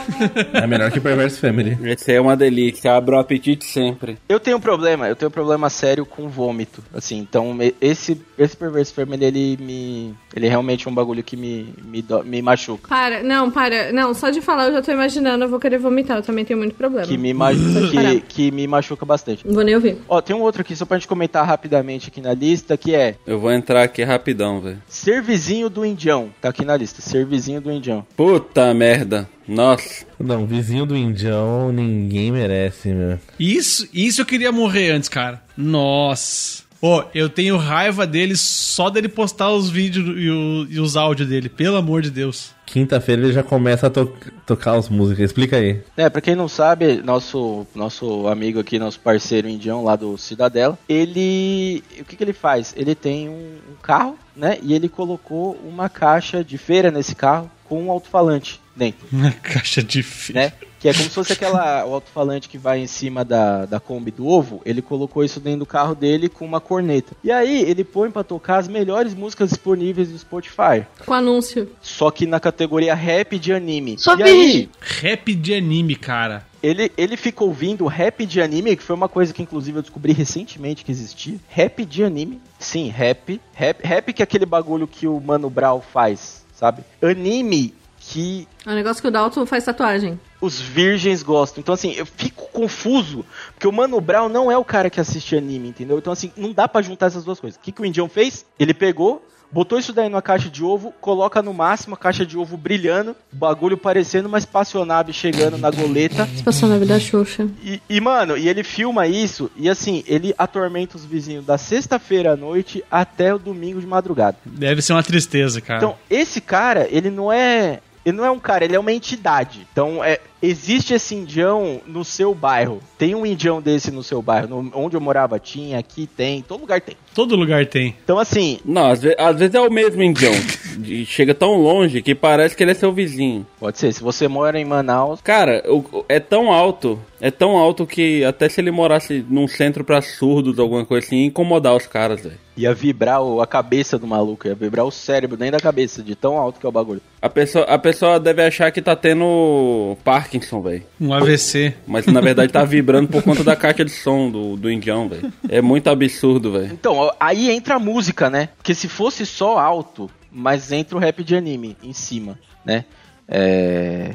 É 0.53 0.67
melhor 0.67 0.91
que 0.91 1.01
Perverse 1.01 1.39
Family. 1.41 1.77
Esse 1.85 2.11
aí 2.11 2.17
é 2.17 2.21
uma 2.21 2.37
delícia, 2.37 2.95
abre 2.95 3.15
o 3.15 3.19
apetite 3.19 3.65
sempre. 3.65 4.17
Eu 4.29 4.39
tenho 4.39 4.57
um 4.57 4.61
problema, 4.61 5.09
eu 5.09 5.17
tenho 5.17 5.29
um 5.29 5.33
problema 5.33 5.69
sério 5.69 6.05
com 6.07 6.29
vômito. 6.29 6.83
Assim, 6.95 7.19
então 7.19 7.57
esse, 7.81 8.21
esse 8.39 8.57
Perverse 8.57 8.93
Family, 8.93 9.25
ele 9.25 9.57
me. 9.61 10.15
Ele 10.35 10.49
realmente 10.49 10.87
é 10.87 10.91
um 10.91 10.95
bagulho 10.95 11.23
que 11.23 11.37
me, 11.37 11.75
me, 11.85 12.03
dó- 12.03 12.23
me 12.23 12.41
machuca. 12.43 12.89
Para, 12.89 13.23
não, 13.23 13.51
para. 13.51 13.93
Não, 13.93 14.13
só 14.15 14.31
de 14.31 14.41
falar 14.41 14.67
eu 14.69 14.73
já 14.75 14.83
tô 14.83 14.93
imaginando, 14.93 15.45
eu 15.45 15.49
vou 15.49 15.59
querer 15.61 15.79
vomitar. 15.79 16.17
Eu 16.19 16.23
também 16.23 16.45
tenho 16.45 16.59
muito 16.59 16.75
problema. 16.75 17.07
Que 17.07 17.17
me, 17.19 17.33
ma- 17.35 17.51
que, 17.53 18.21
que 18.21 18.51
me 18.51 18.67
machuca 18.67 19.05
bastante. 19.05 19.47
Não 19.47 19.55
vou 19.55 19.65
nem 19.65 19.75
ouvir. 19.75 19.97
Ó, 20.09 20.21
tem 20.21 20.35
um 20.37 20.41
outro 20.43 20.63
aqui, 20.63 20.75
só 20.77 20.85
pra 20.85 20.99
gente 20.99 21.09
comentar 21.09 21.45
rapidamente 21.47 22.09
aqui 22.09 22.21
na 22.21 22.35
lista, 22.35 22.77
que 22.77 22.95
é 22.95 23.17
Eu 23.27 23.39
vou 23.39 23.53
entrar 23.53 23.83
aqui 23.83 24.03
rapidão, 24.03 24.61
velho. 24.61 24.83
Servizinho 24.89 25.54
do 25.71 25.85
Indião. 25.85 26.31
Tá 26.41 26.49
aqui 26.49 26.65
na 26.65 26.77
lista, 26.77 27.01
Servizinho 27.01 27.61
do 27.61 27.71
Indião. 27.71 28.05
Puta 28.17 28.75
merda. 28.75 29.29
Nossa. 29.47 30.07
Não, 30.19 30.47
vizinho 30.47 30.87
do 30.87 30.97
Indião, 30.97 31.71
ninguém 31.71 32.33
merece, 32.33 32.89
meu. 32.89 33.19
Isso, 33.39 33.87
isso 33.93 34.21
eu 34.21 34.27
queria 34.27 34.51
morrer 34.51 34.91
antes, 34.91 35.09
cara. 35.09 35.43
Nossa. 35.57 36.64
Ô, 36.87 37.03
eu 37.15 37.31
tenho 37.31 37.57
raiva 37.57 38.07
dele 38.07 38.37
só 38.37 38.91
dele 38.91 39.09
postar 39.09 39.51
os 39.51 39.71
vídeos 39.71 40.07
e, 40.19 40.29
o- 40.29 40.67
e 40.69 40.79
os 40.79 40.99
áudios 40.99 41.27
dele. 41.27 41.49
Pelo 41.49 41.79
amor 41.79 42.03
de 42.03 42.11
Deus. 42.11 42.53
Quinta-feira 42.67 43.23
ele 43.23 43.33
já 43.33 43.43
começa 43.43 43.87
a 43.87 43.91
to- 43.91 44.13
tocar 44.45 44.75
as 44.77 44.91
músicas. 44.91 45.25
Explica 45.25 45.57
aí. 45.57 45.81
É, 45.97 46.11
pra 46.11 46.21
quem 46.21 46.35
não 46.35 46.47
sabe, 46.47 47.01
nosso, 47.03 47.67
nosso 47.75 48.29
amigo 48.29 48.61
aqui, 48.61 48.79
nosso 48.79 49.01
parceiro 49.01 49.49
indião 49.49 49.83
lá 49.83 49.97
do 49.97 50.19
Cidadela, 50.19 50.79
ele. 50.87 51.83
O 52.01 52.05
que, 52.05 52.17
que 52.17 52.23
ele 52.25 52.35
faz? 52.35 52.75
Ele 52.77 52.95
tem 52.95 53.31
um, 53.31 53.33
um 53.73 53.77
carro, 53.83 54.19
né? 54.37 54.59
E 54.63 54.75
ele 54.75 54.89
colocou 54.89 55.59
uma 55.67 55.89
caixa 55.89 56.45
de 56.45 56.59
feira 56.59 56.91
nesse 56.91 57.15
carro 57.15 57.51
com 57.65 57.83
um 57.85 57.91
alto-falante 57.91 58.61
dentro, 58.77 59.07
Uma 59.13 59.31
caixa 59.33 59.83
de 59.83 60.03
filho. 60.03 60.39
né? 60.41 60.53
Que 60.81 60.91
é 60.91 60.93
como 60.93 61.05
se 61.05 61.11
fosse 61.15 61.33
aquela 61.33 61.87
o 61.87 61.95
alto-falante 61.95 62.47
que 62.47 62.59
vai 62.59 62.79
em 62.79 62.87
cima 62.87 63.25
da, 63.25 63.65
da 63.65 63.81
Kombi 63.81 64.11
do 64.11 64.27
ovo. 64.27 64.61
Ele 64.67 64.83
colocou 64.83 65.25
isso 65.25 65.41
dentro 65.41 65.61
do 65.61 65.67
carro 65.67 65.95
dele 65.95 66.29
com 66.29 66.45
uma 66.45 66.61
corneta. 66.61 67.17
E 67.25 67.33
aí 67.33 67.63
ele 67.63 67.83
põe 67.83 68.11
pra 68.11 68.23
tocar 68.23 68.59
as 68.59 68.69
melhores 68.69 69.15
músicas 69.15 69.49
disponíveis 69.49 70.11
do 70.11 70.19
Spotify. 70.19 70.85
Com 71.07 71.15
anúncio. 71.15 71.71
Só 71.81 72.11
que 72.11 72.27
na 72.27 72.39
categoria 72.39 72.95
rap 72.95 73.39
de 73.39 73.51
anime. 73.51 73.97
Só 73.99 74.15
e 74.15 74.23
aí, 74.25 74.69
Rap 74.79 75.35
de 75.35 75.55
anime, 75.55 75.97
cara. 75.97 76.47
Ele, 76.63 76.93
ele 76.99 77.17
fica 77.17 77.43
ouvindo 77.45 77.87
rap 77.87 78.27
de 78.27 78.43
anime, 78.43 78.77
que 78.77 78.83
foi 78.83 78.95
uma 78.95 79.09
coisa 79.09 79.33
que 79.33 79.43
inclusive 79.43 79.79
eu 79.79 79.83
descobri 79.83 80.13
recentemente 80.13 80.85
que 80.85 80.93
existia. 80.93 81.37
Rap 81.49 81.83
de 81.87 82.05
anime. 82.05 82.43
Sim, 82.59 82.89
rap. 82.91 83.41
Rap, 83.55 83.81
rap 83.83 84.13
que 84.13 84.21
é 84.21 84.25
aquele 84.25 84.45
bagulho 84.45 84.87
que 84.87 85.07
o 85.07 85.19
Mano 85.19 85.49
Brown 85.49 85.81
faz, 85.81 86.45
sabe? 86.55 86.83
Anime 87.03 87.73
que 88.07 88.47
É 88.67 88.71
um 88.71 88.75
negócio 88.75 89.01
que 89.03 89.09
o 89.09 89.11
Dalton 89.11 89.47
faz 89.47 89.65
tatuagem. 89.65 90.19
os 90.41 90.61
virgens 90.61 91.23
gostam. 91.23 91.61
Então, 91.61 91.75
assim, 91.75 91.93
eu 91.93 92.05
fico 92.05 92.49
confuso, 92.53 93.25
porque 93.55 93.67
o 93.67 93.73
Mano 93.73 94.01
Brown 94.01 94.29
não 94.29 94.51
é 94.51 94.59
o 94.59 94.65
cara 94.65 94.91
que 94.91 95.01
assiste 95.01 95.37
anime, 95.37 95.69
entendeu? 95.69 95.99
Então, 95.99 96.13
assim, 96.13 96.31
não 96.37 96.53
dá 96.53 96.69
pra 96.69 96.83
juntar 96.83 97.07
essas 97.07 97.25
duas 97.25 97.41
coisas. 97.41 97.59
O 97.59 97.63
que, 97.63 97.73
que 97.73 97.81
o 97.81 97.85
Indião 97.87 98.09
fez? 98.09 98.45
Ele 98.59 98.75
pegou, 98.75 99.25
botou 99.51 99.79
isso 99.79 99.93
daí 99.93 100.09
numa 100.09 100.21
caixa 100.21 100.51
de 100.51 100.63
ovo, 100.63 100.93
coloca 101.01 101.41
no 101.41 101.55
máximo 101.55 101.95
a 101.95 101.99
caixa 101.99 102.27
de 102.27 102.37
ovo 102.37 102.57
brilhando, 102.59 103.13
o 103.33 103.37
bagulho 103.37 103.79
parecendo 103.79 104.29
uma 104.29 104.37
espaçonave 104.39 105.13
chegando 105.13 105.57
na 105.57 105.71
goleta. 105.71 106.29
Espaçonave 106.35 106.85
da 106.85 106.99
Xuxa. 107.01 107.49
E, 107.63 107.81
e, 107.89 108.01
mano, 108.01 108.37
e 108.37 108.49
ele 108.49 108.63
filma 108.63 109.07
isso, 109.07 109.51
e 109.57 109.69
assim, 109.69 110.05
ele 110.07 110.35
atormenta 110.37 110.97
os 110.97 111.05
vizinhos 111.07 111.47
da 111.47 111.57
sexta-feira 111.57 112.33
à 112.33 112.37
noite 112.37 112.85
até 112.91 113.35
o 113.35 113.39
domingo 113.39 113.81
de 113.81 113.87
madrugada. 113.87 114.37
Deve 114.45 114.83
ser 114.83 114.93
uma 114.93 115.03
tristeza, 115.03 115.61
cara. 115.61 115.79
Então, 115.79 115.97
esse 116.11 116.41
cara, 116.41 116.87
ele 116.91 117.09
não 117.11 117.33
é. 117.33 117.81
Ele 118.05 118.17
não 118.17 118.25
é 118.25 118.31
um 118.31 118.39
cara, 118.39 118.65
ele 118.65 118.77
é 118.77 118.79
uma 118.79 118.93
entidade. 118.93 119.67
Então, 119.73 120.05
é, 120.05 120.19
existe 120.43 120.93
esse 120.93 121.15
indião 121.15 121.81
no 121.87 122.05
seu 122.05 122.35
bairro. 122.35 122.81
Tem 122.99 123.15
um 123.15 123.25
indião 123.25 123.63
desse 123.63 123.91
no 123.91 124.03
seu 124.03 124.21
bairro. 124.21 124.47
No- 124.49 124.71
onde 124.75 124.95
eu 124.97 125.01
morava 125.01 125.39
tinha, 125.39 125.79
aqui 125.79 126.07
tem, 126.07 126.43
todo 126.43 126.61
lugar 126.61 126.81
tem. 126.81 126.97
Todo 127.15 127.35
lugar 127.37 127.65
tem. 127.67 127.97
Então, 128.05 128.19
assim, 128.19 128.59
Não, 128.65 128.91
às, 128.91 129.01
ve- 129.01 129.17
às 129.19 129.39
vezes 129.39 129.55
é 129.55 129.61
o 129.61 129.71
mesmo 129.71 130.03
indião. 130.03 130.33
Chega 131.07 131.35
tão 131.35 131.55
longe 131.55 132.03
que 132.03 132.15
parece 132.15 132.57
que 132.57 132.63
ele 132.63 132.73
é 132.73 132.75
seu 132.75 132.93
vizinho. 132.93 133.47
pode 133.59 133.79
ser, 133.79 133.93
se 133.93 134.03
você 134.03 134.29
mora 134.29 134.59
em 134.59 134.65
Manaus, 134.65 135.21
Cara, 135.23 135.63
o- 135.67 135.79
o- 135.79 136.05
é 136.09 136.21
tão 136.21 136.53
alto, 136.53 137.01
é 137.21 137.31
tão 137.31 137.57
alto 137.57 137.87
que 137.87 138.25
até 138.25 138.49
se 138.49 138.61
ele 138.61 138.71
morasse 138.71 139.25
num 139.31 139.49
centro 139.49 139.83
pra 139.85 140.03
surdos, 140.03 140.59
alguma 140.59 140.85
coisa 140.85 141.07
assim, 141.07 141.21
ia 141.21 141.27
incomodar 141.27 141.75
os 141.75 141.87
caras, 141.87 142.21
velho. 142.23 142.44
Ia 142.57 142.73
vibrar 142.73 143.21
o- 143.23 143.41
a 143.41 143.47
cabeça 143.47 143.99
do 143.99 144.07
maluco, 144.07 144.47
ia 144.47 144.55
vibrar 144.55 144.85
o 144.85 144.91
cérebro 144.91 145.37
dentro 145.37 145.53
da 145.53 145.61
cabeça, 145.61 146.03
de 146.03 146.15
tão 146.15 146.37
alto 146.39 146.61
que 146.61 146.67
é 146.67 146.69
o 146.69 146.73
bagulho. 146.73 147.01
A 147.21 147.29
pessoa, 147.29 147.65
a 147.65 147.79
pessoa 147.79 148.21
deve 148.21 148.43
achar 148.43 148.71
que 148.71 148.81
tá 148.83 148.95
tendo 148.95 149.97
Parkinson, 150.05 150.61
velho. 150.63 150.83
Um 151.01 151.13
AVC. 151.13 151.75
Mas 151.87 152.07
na 152.07 152.21
verdade 152.21 152.53
tá 152.53 152.65
vibrando 152.65 153.09
por 153.09 153.23
conta 153.23 153.43
da 153.43 153.57
caixa 153.57 153.85
de 153.85 153.91
som 153.91 154.31
do, 154.31 154.57
do 154.57 154.71
indião, 154.71 155.09
velho. 155.09 155.33
É 155.49 155.61
muito 155.61 155.89
absurdo, 155.89 156.53
velho. 156.53 156.73
Então, 156.73 157.11
aí 157.19 157.51
entra 157.51 157.77
a 157.77 157.79
música, 157.79 158.29
né? 158.31 158.51
Porque 158.57 158.75
se 158.75 158.89
fosse 158.89 159.25
só 159.27 159.59
alto, 159.59 160.11
mas 160.31 160.71
entra 160.71 160.97
o 160.97 161.01
rap 161.01 161.25
de 161.25 161.35
anime 161.35 161.77
em 161.83 161.93
cima, 161.93 162.39
né? 162.65 162.85
É. 163.27 164.15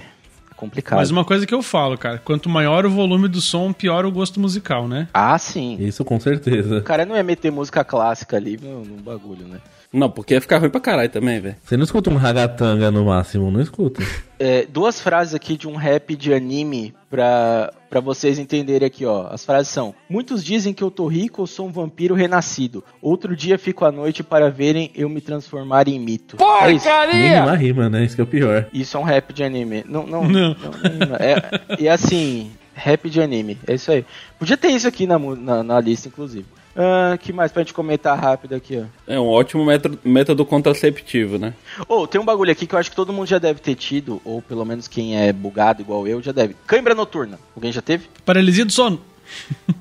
complicado. 0.60 1.00
Mas 1.00 1.10
uma 1.10 1.24
coisa 1.24 1.48
que 1.48 1.54
eu 1.54 1.64
falo, 1.64 1.98
cara, 1.98 2.18
quanto 2.18 2.50
maior 2.50 2.86
o 2.86 2.90
volume 2.90 3.30
do 3.30 3.40
som, 3.40 3.72
pior 3.72 4.06
o 4.06 4.12
gosto 4.12 4.40
musical, 4.40 4.88
né? 4.88 5.08
Ah, 5.14 5.38
sim. 5.40 5.78
Isso 5.80 6.04
com 6.04 6.20
certeza. 6.20 6.80
O 6.80 6.84
cara 6.84 7.06
não 7.06 7.16
ia 7.16 7.24
meter 7.24 7.50
música 7.52 7.84
clássica 7.84 8.36
ali 8.36 8.60
no, 8.62 8.84
no 8.84 9.02
bagulho, 9.02 9.48
né? 9.48 9.60
Não, 9.92 10.10
porque 10.10 10.36
ia 10.36 10.42
ficar 10.42 10.60
ruim 10.60 10.70
pra 10.70 10.80
caralho 10.80 11.10
também, 11.10 11.40
velho. 11.40 11.56
Você 11.64 11.76
não 11.76 11.84
escuta 11.84 12.12
um 12.12 12.16
ragatanga 12.16 12.92
no 12.92 13.06
máximo, 13.06 13.50
não 13.50 13.62
escuta. 13.62 14.04
É, 14.42 14.66
duas 14.66 15.02
frases 15.02 15.36
aqui 15.36 15.58
de 15.58 15.68
um 15.68 15.76
rap 15.76 16.16
de 16.16 16.34
anime 16.34 16.96
pra, 17.10 17.74
pra 17.90 18.00
vocês 18.00 18.40
entenderem 18.40 18.88
aqui, 18.88 19.06
ó. 19.06 19.28
As 19.30 19.44
frases 19.44 19.68
são: 19.68 19.94
Muitos 20.10 20.46
dizem 20.46 20.74
que 20.74 20.82
eu 20.82 20.90
tô 20.90 21.08
rico 21.08 21.42
ou 21.42 21.46
sou 21.46 21.68
um 21.68 21.72
vampiro 21.74 22.16
renascido. 22.16 22.82
Outro 23.02 23.36
dia 23.36 23.60
fico 23.60 23.84
à 23.84 23.92
noite 23.92 24.24
para 24.24 24.50
verem 24.50 24.92
eu 24.96 25.10
me 25.10 25.20
transformar 25.20 25.90
em 25.90 26.00
mito. 26.00 26.38
É 26.64 26.72
isso. 26.72 26.88
Nenhuma 27.12 27.54
rima, 27.54 27.90
né? 27.90 28.06
Isso 28.06 28.16
que 28.16 28.22
é 28.22 28.24
o 28.24 28.28
pior. 28.28 28.66
Isso 28.72 28.96
é 28.96 29.00
um 29.02 29.04
rap 29.04 29.34
de 29.34 29.44
anime. 29.44 29.84
Não, 29.86 30.08
não. 30.08 30.24
Não. 30.24 30.56
não, 30.56 31.16
é, 31.20 31.76
e 31.78 31.90
assim, 31.90 32.50
rap 32.74 33.10
de 33.10 33.22
anime. 33.22 33.58
É 33.68 33.74
isso 33.74 33.92
aí. 33.92 34.06
Podia 34.40 34.56
ter 34.56 34.70
isso 34.70 34.88
aqui 34.88 35.06
na, 35.06 35.20
na, 35.20 35.64
na 35.64 35.82
lista, 35.82 36.08
inclusive. 36.08 36.46
Ah, 36.82 37.18
que 37.18 37.34
mais 37.34 37.52
pra 37.52 37.62
gente 37.62 37.74
comentar 37.74 38.18
rápido 38.18 38.56
aqui, 38.56 38.78
ó. 38.78 38.86
É 39.06 39.20
um 39.20 39.28
ótimo 39.28 39.66
método, 39.66 40.00
método 40.02 40.46
contraceptivo, 40.46 41.38
né? 41.38 41.54
Ô, 41.90 42.08
tem 42.08 42.22
um 42.22 42.24
bagulho 42.24 42.54
aqui 42.54 42.66
que 42.66 42.74
eu 42.74 42.80
acho 42.80 42.90
que 42.90 42.96
todo 42.96 43.12
mundo 43.12 43.28
já 43.28 43.38
deve 43.38 43.60
ter 43.60 43.76
tido, 43.76 44.22
ou 44.24 44.42
pelo 44.42 44.64
menos 44.64 44.88
quem 44.88 45.20
é 45.20 45.34
bugado 45.34 45.82
igual 45.82 46.08
eu 46.08 46.22
já 46.22 46.32
deve. 46.32 46.56
Cãibra 46.66 46.96
noturna. 46.96 47.38
Alguém 47.54 47.74
já 47.74 47.82
teve? 47.82 48.08
Paralisia 48.24 48.64
do 48.64 48.72
sono. 48.72 49.02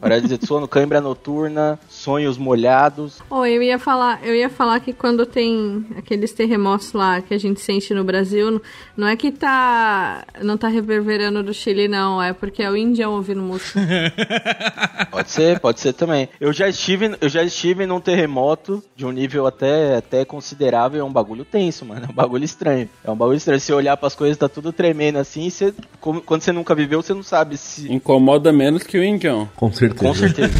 Paralisia 0.00 0.38
de 0.38 0.46
sono, 0.46 0.68
cãibra 0.68 1.00
noturna, 1.00 1.78
sonhos 1.88 2.38
molhados. 2.38 3.20
Oh, 3.30 3.44
eu 3.44 3.62
ia 3.62 3.78
falar, 3.78 4.20
eu 4.24 4.34
ia 4.34 4.48
falar 4.48 4.80
que 4.80 4.92
quando 4.92 5.26
tem 5.26 5.84
aqueles 5.96 6.32
terremotos 6.32 6.92
lá 6.92 7.20
que 7.20 7.34
a 7.34 7.38
gente 7.38 7.60
sente 7.60 7.92
no 7.94 8.04
Brasil, 8.04 8.60
não 8.96 9.06
é 9.08 9.16
que 9.16 9.32
tá 9.32 10.24
não 10.42 10.56
tá 10.56 10.68
reverberando 10.68 11.42
do 11.42 11.52
Chile 11.52 11.88
não, 11.88 12.22
é 12.22 12.32
porque 12.32 12.62
é 12.62 12.70
o 12.70 12.76
indião 12.76 13.12
ouvindo 13.14 13.40
música. 13.42 13.80
Pode 15.10 15.30
ser, 15.30 15.58
pode 15.58 15.80
ser 15.80 15.92
também. 15.94 16.28
Eu 16.40 16.52
já 16.52 16.68
estive, 16.68 17.16
eu 17.20 17.28
já 17.28 17.42
estive 17.42 17.86
num 17.86 18.00
terremoto 18.00 18.82
de 18.94 19.04
um 19.04 19.10
nível 19.10 19.46
até, 19.46 19.96
até 19.96 20.24
considerável, 20.24 21.00
é 21.00 21.04
um 21.04 21.12
bagulho 21.12 21.44
tenso, 21.44 21.84
mano. 21.84 22.06
É 22.06 22.10
um 22.10 22.14
bagulho 22.14 22.44
estranho. 22.44 22.88
É 23.02 23.10
um 23.10 23.16
bagulho 23.16 23.36
estranho. 23.36 23.58
Se 23.60 23.72
olhar 23.72 23.96
pras 23.96 24.14
coisas, 24.14 24.36
tá 24.36 24.48
tudo 24.48 24.72
tremendo 24.72 25.18
assim, 25.18 25.48
você, 25.50 25.74
como- 26.00 26.20
quando 26.20 26.42
você 26.42 26.52
nunca 26.52 26.74
viveu, 26.74 27.02
você 27.02 27.14
não 27.14 27.22
sabe 27.22 27.56
se. 27.56 27.92
Incomoda 27.92 28.52
menos 28.52 28.82
que 28.84 28.96
o 28.98 29.02
indião. 29.04 29.37
Com 29.56 29.72
certeza. 29.72 30.04
Com 30.04 30.14
certeza. 30.14 30.54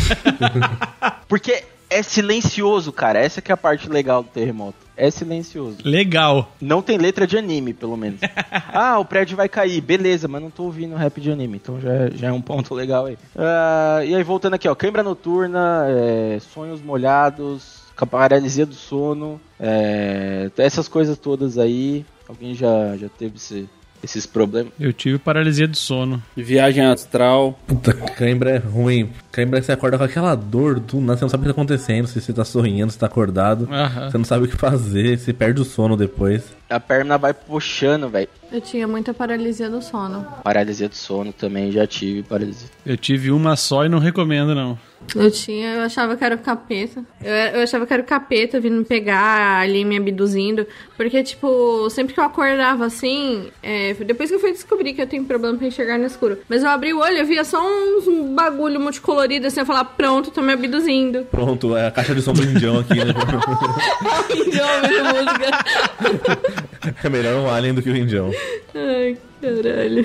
Porque 1.29 1.63
é 1.91 2.03
silencioso, 2.03 2.93
cara. 2.93 3.19
Essa 3.19 3.41
que 3.41 3.51
é 3.51 3.55
a 3.55 3.57
parte 3.57 3.89
legal 3.89 4.23
do 4.23 4.29
terremoto. 4.29 4.77
É 4.97 5.11
silencioso. 5.11 5.79
Legal. 5.85 6.51
Não 6.61 6.83
tem 6.83 6.99
letra 6.99 7.27
de 7.27 7.39
anime, 7.39 7.73
pelo 7.73 7.97
menos. 7.97 8.21
ah, 8.73 8.99
o 8.99 9.05
prédio 9.05 9.37
vai 9.37 9.49
cair. 9.49 9.81
Beleza, 9.81 10.27
mas 10.27 10.43
não 10.43 10.51
tô 10.51 10.65
ouvindo 10.65 10.97
rap 10.97 11.21
de 11.21 11.31
anime. 11.31 11.57
Então 11.57 11.81
já, 11.81 11.93
é- 11.93 12.11
já 12.15 12.29
é 12.29 12.33
um 12.33 12.43
ponto 12.43 12.75
legal 12.75 13.07
aí. 13.07 13.17
Ah, 13.37 14.01
e 14.05 14.15
aí, 14.15 14.23
voltando 14.23 14.55
aqui, 14.55 14.69
ó. 14.69 14.75
Câimbra 14.75 15.03
noturna, 15.03 15.85
é, 15.89 16.39
sonhos 16.53 16.83
molhados, 16.83 17.83
paralisia 18.11 18.67
do 18.67 18.75
sono, 18.75 19.41
é, 19.59 20.51
essas 20.57 20.89
coisas 20.89 21.17
todas 21.19 21.59
aí. 21.59 22.05
Alguém 22.29 22.55
já, 22.55 22.97
já 22.97 23.09
teve 23.09 23.37
esse- 23.37 23.69
esses 24.03 24.27
problemas? 24.27 24.73
Eu 24.79 24.93
tive 24.93 25.19
paralisia 25.19 25.67
do 25.67 25.77
sono. 25.77 26.23
Viagem 26.37 26.85
astral. 26.85 27.59
Puta, 27.67 27.93
cãibra 27.93 28.51
é 28.51 28.59
ruim. 28.59 29.11
Cãibra 29.31 29.63
você 29.63 29.73
acorda 29.73 29.99
com 29.99 30.05
aquela 30.05 30.35
dor 30.35 30.81
do 30.81 31.01
nada, 31.01 31.17
você 31.17 31.25
não 31.25 31.29
sabe 31.29 31.43
o 31.43 31.47
que 31.47 31.55
tá 31.55 31.61
acontecendo, 31.61 32.07
se 32.07 32.21
você 32.21 32.33
tá 32.33 32.45
sorrindo, 32.45 32.91
se 32.93 32.99
tá 32.99 33.07
acordado. 33.07 33.69
Aham. 33.71 34.11
Você 34.11 34.19
não 34.19 34.25
sabe 34.25 34.45
o 34.45 34.49
que 34.49 34.57
fazer, 34.57 35.19
você 35.19 35.33
perde 35.33 35.61
o 35.61 35.65
sono 35.65 35.97
depois. 35.97 36.58
A 36.71 36.79
perna 36.79 37.17
vai 37.17 37.33
puxando, 37.33 38.09
velho. 38.11 38.29
Eu 38.51 38.61
tinha 38.61 38.87
muita 38.89 39.13
paralisia 39.13 39.69
do 39.69 39.81
sono. 39.83 40.27
Paralisia 40.43 40.89
do 40.89 40.95
sono 40.95 41.33
também, 41.33 41.71
já 41.71 41.87
tive 41.87 42.23
paralisia. 42.23 42.69
Eu 42.85 42.97
tive 42.97 43.31
uma 43.31 43.57
só 43.57 43.85
e 43.85 43.89
não 43.89 43.99
recomendo, 43.99 44.55
não. 44.55 44.79
Eu 45.15 45.31
tinha, 45.31 45.75
eu 45.75 45.83
achava 45.83 46.17
que 46.17 46.25
era 46.25 46.35
o 46.35 46.39
capeta. 46.39 47.03
Eu, 47.23 47.33
eu 47.33 47.63
achava 47.63 47.87
que 47.87 47.93
era 47.93 48.03
o 48.03 48.07
capeta 48.07 48.59
vindo 48.59 48.77
me 48.77 48.85
pegar 48.85 49.61
ali, 49.61 49.85
me 49.85 49.97
abduzindo. 49.97 50.67
Porque, 50.97 51.23
tipo, 51.23 51.89
sempre 51.89 52.15
que 52.15 52.21
eu 52.21 52.25
acordava 52.25 52.85
assim, 52.85 53.49
é, 53.63 53.95
depois 53.95 54.29
que 54.29 54.37
eu 54.37 54.41
fui 54.41 54.53
descobrir 54.53 54.95
que 54.95 55.01
eu 55.01 55.07
tenho 55.07 55.25
problema 55.25 55.57
pra 55.57 55.67
enxergar 55.67 55.99
no 55.99 56.07
escuro. 56.07 56.39
Mas 56.49 56.63
eu 56.63 56.69
abri 56.69 56.93
o 56.93 57.01
olho, 57.01 57.19
eu 57.19 57.27
via 57.27 57.45
só 57.45 57.63
uns 57.63 58.09
um 58.09 58.35
bagulho 58.35 58.81
multicolorido 58.81 59.47
assim, 59.47 59.61
eu 59.61 59.67
falava, 59.67 59.89
pronto, 59.89 60.31
tô 60.31 60.43
me 60.43 60.53
abduzindo. 60.53 61.27
Pronto, 61.31 61.77
é 61.77 61.87
a 61.87 61.91
caixa 61.91 62.15
de 62.15 62.21
som 62.21 62.33
do 62.33 62.43
Indião 62.43 62.81
aqui, 62.81 62.95
né? 62.95 63.15
Idioma 64.35 64.89
de 64.89 65.03
música. 65.03 66.55
é 67.05 67.09
melhor 67.09 67.37
um 67.37 67.51
alien 67.51 67.75
do 67.75 67.83
que 67.83 67.91
o 67.91 67.97
Indião. 67.97 68.31
Ai, 68.75 69.17
caralho. 69.41 70.05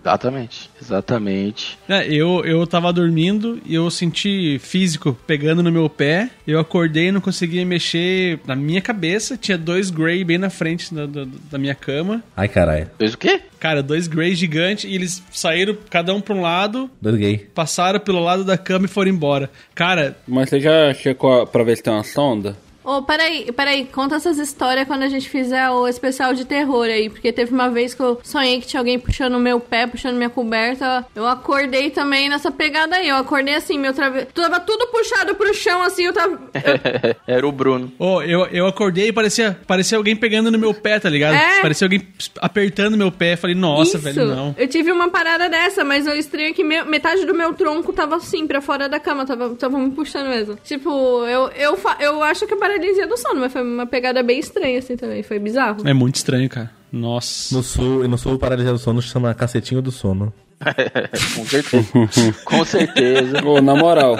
Exatamente, 0.00 0.70
exatamente. 0.80 1.78
É, 1.88 2.06
eu, 2.06 2.42
eu 2.44 2.66
tava 2.66 2.90
dormindo 2.92 3.60
e 3.66 3.74
eu 3.74 3.90
senti 3.90 4.58
físico 4.58 5.16
pegando 5.26 5.62
no 5.62 5.70
meu 5.70 5.88
pé. 5.90 6.30
Eu 6.46 6.58
acordei 6.58 7.08
e 7.08 7.12
não 7.12 7.20
conseguia 7.20 7.64
mexer 7.66 8.38
na 8.46 8.56
minha 8.56 8.80
cabeça. 8.80 9.36
Tinha 9.36 9.58
dois 9.58 9.90
Grey 9.90 10.24
bem 10.24 10.38
na 10.38 10.48
frente 10.48 10.94
da, 10.94 11.04
da, 11.04 11.26
da 11.50 11.58
minha 11.58 11.74
cama. 11.74 12.22
Ai, 12.34 12.48
caralho. 12.48 12.88
Fez 12.96 13.12
o 13.14 13.18
quê? 13.18 13.40
Cara, 13.60 13.82
dois 13.82 14.06
Greys 14.06 14.38
gigantes 14.38 14.84
e 14.90 14.94
eles 14.94 15.22
saíram 15.30 15.76
cada 15.90 16.14
um 16.14 16.20
pra 16.20 16.34
um 16.34 16.40
lado, 16.40 16.88
Dois 17.02 17.16
gay. 17.16 17.38
passaram 17.54 17.98
pelo 18.00 18.20
lado 18.20 18.44
da 18.44 18.56
cama 18.56 18.86
e 18.86 18.88
foram 18.88 19.10
embora. 19.10 19.50
Cara, 19.74 20.16
Mas 20.26 20.48
você 20.48 20.60
já 20.60 20.94
checou 20.94 21.44
pra 21.46 21.64
ver 21.64 21.76
se 21.76 21.82
tem 21.82 21.92
uma 21.92 22.04
sonda? 22.04 22.56
Ô, 22.90 23.02
peraí, 23.02 23.52
peraí, 23.52 23.84
conta 23.84 24.16
essas 24.16 24.38
histórias 24.38 24.86
quando 24.86 25.02
a 25.02 25.08
gente 25.08 25.28
fizer 25.28 25.68
o 25.68 25.86
especial 25.86 26.32
de 26.32 26.46
terror 26.46 26.86
aí, 26.86 27.10
porque 27.10 27.30
teve 27.32 27.52
uma 27.52 27.68
vez 27.68 27.92
que 27.92 28.00
eu 28.00 28.18
sonhei 28.24 28.60
que 28.60 28.66
tinha 28.66 28.80
alguém 28.80 28.98
puxando 28.98 29.34
o 29.34 29.38
meu 29.38 29.60
pé, 29.60 29.86
puxando 29.86 30.16
minha 30.16 30.30
coberta. 30.30 31.04
Eu 31.14 31.26
acordei 31.26 31.90
também 31.90 32.28
nessa 32.30 32.50
pegada 32.50 32.96
aí. 32.96 33.08
Eu 33.08 33.16
acordei 33.16 33.54
assim, 33.54 33.78
meu 33.78 33.92
travesseiro. 33.92 34.32
Tava 34.32 34.60
tudo 34.60 34.86
puxado 34.86 35.34
pro 35.34 35.52
chão, 35.52 35.82
assim, 35.82 36.04
eu 36.04 36.12
tava. 36.14 36.32
eu- 36.54 37.16
Era 37.36 37.46
o 37.46 37.52
Bruno. 37.52 37.92
Ô, 37.98 38.22
eu, 38.22 38.46
eu 38.46 38.66
acordei 38.66 39.08
e 39.08 39.12
parecia, 39.12 39.58
parecia 39.66 39.98
alguém 39.98 40.16
pegando 40.16 40.50
no 40.50 40.58
meu 40.58 40.72
pé, 40.72 40.98
tá 40.98 41.10
ligado? 41.10 41.34
É. 41.34 41.60
Parecia 41.60 41.84
alguém 41.84 42.06
apertando 42.40 42.96
meu 42.96 43.12
pé. 43.12 43.36
Falei, 43.36 43.54
nossa, 43.54 43.96
Isso. 43.96 44.04
velho, 44.04 44.26
não. 44.34 44.54
Eu 44.56 44.66
tive 44.66 44.90
uma 44.90 45.10
parada 45.10 45.48
dessa, 45.48 45.84
mas 45.84 46.06
o 46.06 46.12
estranho 46.12 46.48
é 46.48 46.52
que 46.54 46.64
meu- 46.64 46.86
metade 46.86 47.26
do 47.26 47.34
meu 47.34 47.52
tronco 47.52 47.92
tava 47.92 48.16
assim, 48.16 48.46
pra 48.46 48.60
fora 48.62 48.88
da 48.88 48.98
cama, 48.98 49.26
tava, 49.26 49.50
tava 49.56 49.78
me 49.78 49.90
puxando 49.90 50.28
mesmo. 50.28 50.56
Tipo, 50.64 50.90
eu, 51.26 51.48
eu, 51.50 51.76
fa- 51.76 51.98
eu 52.00 52.22
acho 52.22 52.46
que 52.46 52.54
é 52.54 52.56
paralisia 52.78 53.06
do 53.06 53.16
sono, 53.16 53.40
mas 53.40 53.52
foi 53.52 53.62
uma 53.62 53.86
pegada 53.86 54.22
bem 54.22 54.38
estranha 54.38 54.78
assim 54.78 54.96
também, 54.96 55.22
foi 55.22 55.38
bizarro. 55.38 55.86
É 55.86 55.92
muito 55.92 56.16
estranho, 56.16 56.48
cara. 56.48 56.70
Nossa. 56.90 57.54
No 57.54 57.62
sul, 57.62 58.08
no 58.08 58.16
sul, 58.16 58.34
o 58.34 58.38
paralisia 58.38 58.72
do 58.72 58.78
sono 58.78 59.02
chama 59.02 59.34
cacetinho 59.34 59.82
do 59.82 59.90
sono. 59.90 60.32
Com 61.36 61.44
certeza. 61.44 62.34
Com 62.44 62.64
certeza. 62.64 63.44
Ô, 63.44 63.60
na 63.60 63.76
moral, 63.76 64.16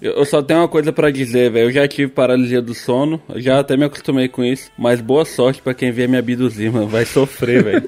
eu 0.00 0.24
só 0.24 0.42
tenho 0.42 0.60
uma 0.60 0.68
coisa 0.68 0.92
pra 0.92 1.10
dizer, 1.10 1.50
velho. 1.50 1.68
Eu 1.68 1.72
já 1.72 1.88
tive 1.88 2.10
paralisia 2.10 2.62
do 2.62 2.74
sono, 2.74 3.20
eu 3.28 3.40
já 3.40 3.58
até 3.58 3.76
me 3.76 3.84
acostumei 3.84 4.28
com 4.28 4.44
isso. 4.44 4.70
Mas 4.78 5.00
boa 5.00 5.24
sorte 5.24 5.60
pra 5.60 5.74
quem 5.74 5.90
vier 5.90 6.08
me 6.08 6.16
abduzir, 6.16 6.72
mano. 6.72 6.86
Vai 6.86 7.04
sofrer, 7.04 7.62
velho. 7.64 7.82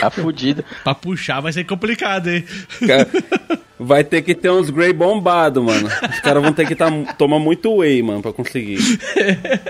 Tá 0.00 0.10
fudido. 0.10 0.64
Pra 0.84 0.94
puxar 0.94 1.40
vai 1.40 1.52
ser 1.52 1.64
complicado, 1.64 2.28
hein? 2.28 2.44
Cara, 2.86 3.08
Vai 3.80 4.02
ter 4.02 4.22
que 4.22 4.34
ter 4.34 4.50
uns 4.50 4.70
Grey 4.70 4.92
bombado, 4.92 5.62
mano. 5.62 5.86
Os 5.86 6.20
caras 6.20 6.42
vão 6.42 6.52
ter 6.52 6.66
que 6.66 6.74
tá, 6.74 6.90
tomar 7.16 7.38
muito 7.38 7.72
whey, 7.76 8.02
mano, 8.02 8.20
pra 8.20 8.32
conseguir. 8.32 8.78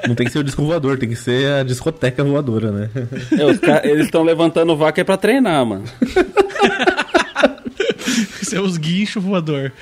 Não 0.09 0.15
tem 0.15 0.27
que 0.27 0.33
ser 0.33 0.39
o 0.39 0.45
disco 0.45 0.65
voador, 0.65 0.99
tem 0.99 1.09
que 1.11 1.17
ser 1.17 1.53
a 1.61 1.63
discoteca 1.63 2.25
voadora, 2.25 2.71
né? 2.73 2.91
É, 3.39 3.45
os 3.45 3.59
ca- 3.59 3.83
Eles 3.85 4.07
estão 4.07 4.23
levantando 4.23 4.75
vaca 4.77 5.01
é 5.01 5.05
pra 5.05 5.17
treinar, 5.19 5.67
mano. 5.67 5.85
Isso 8.41 8.57
é 8.57 8.61
os 8.61 8.77
guinchos 8.77 9.23
voador. 9.23 9.73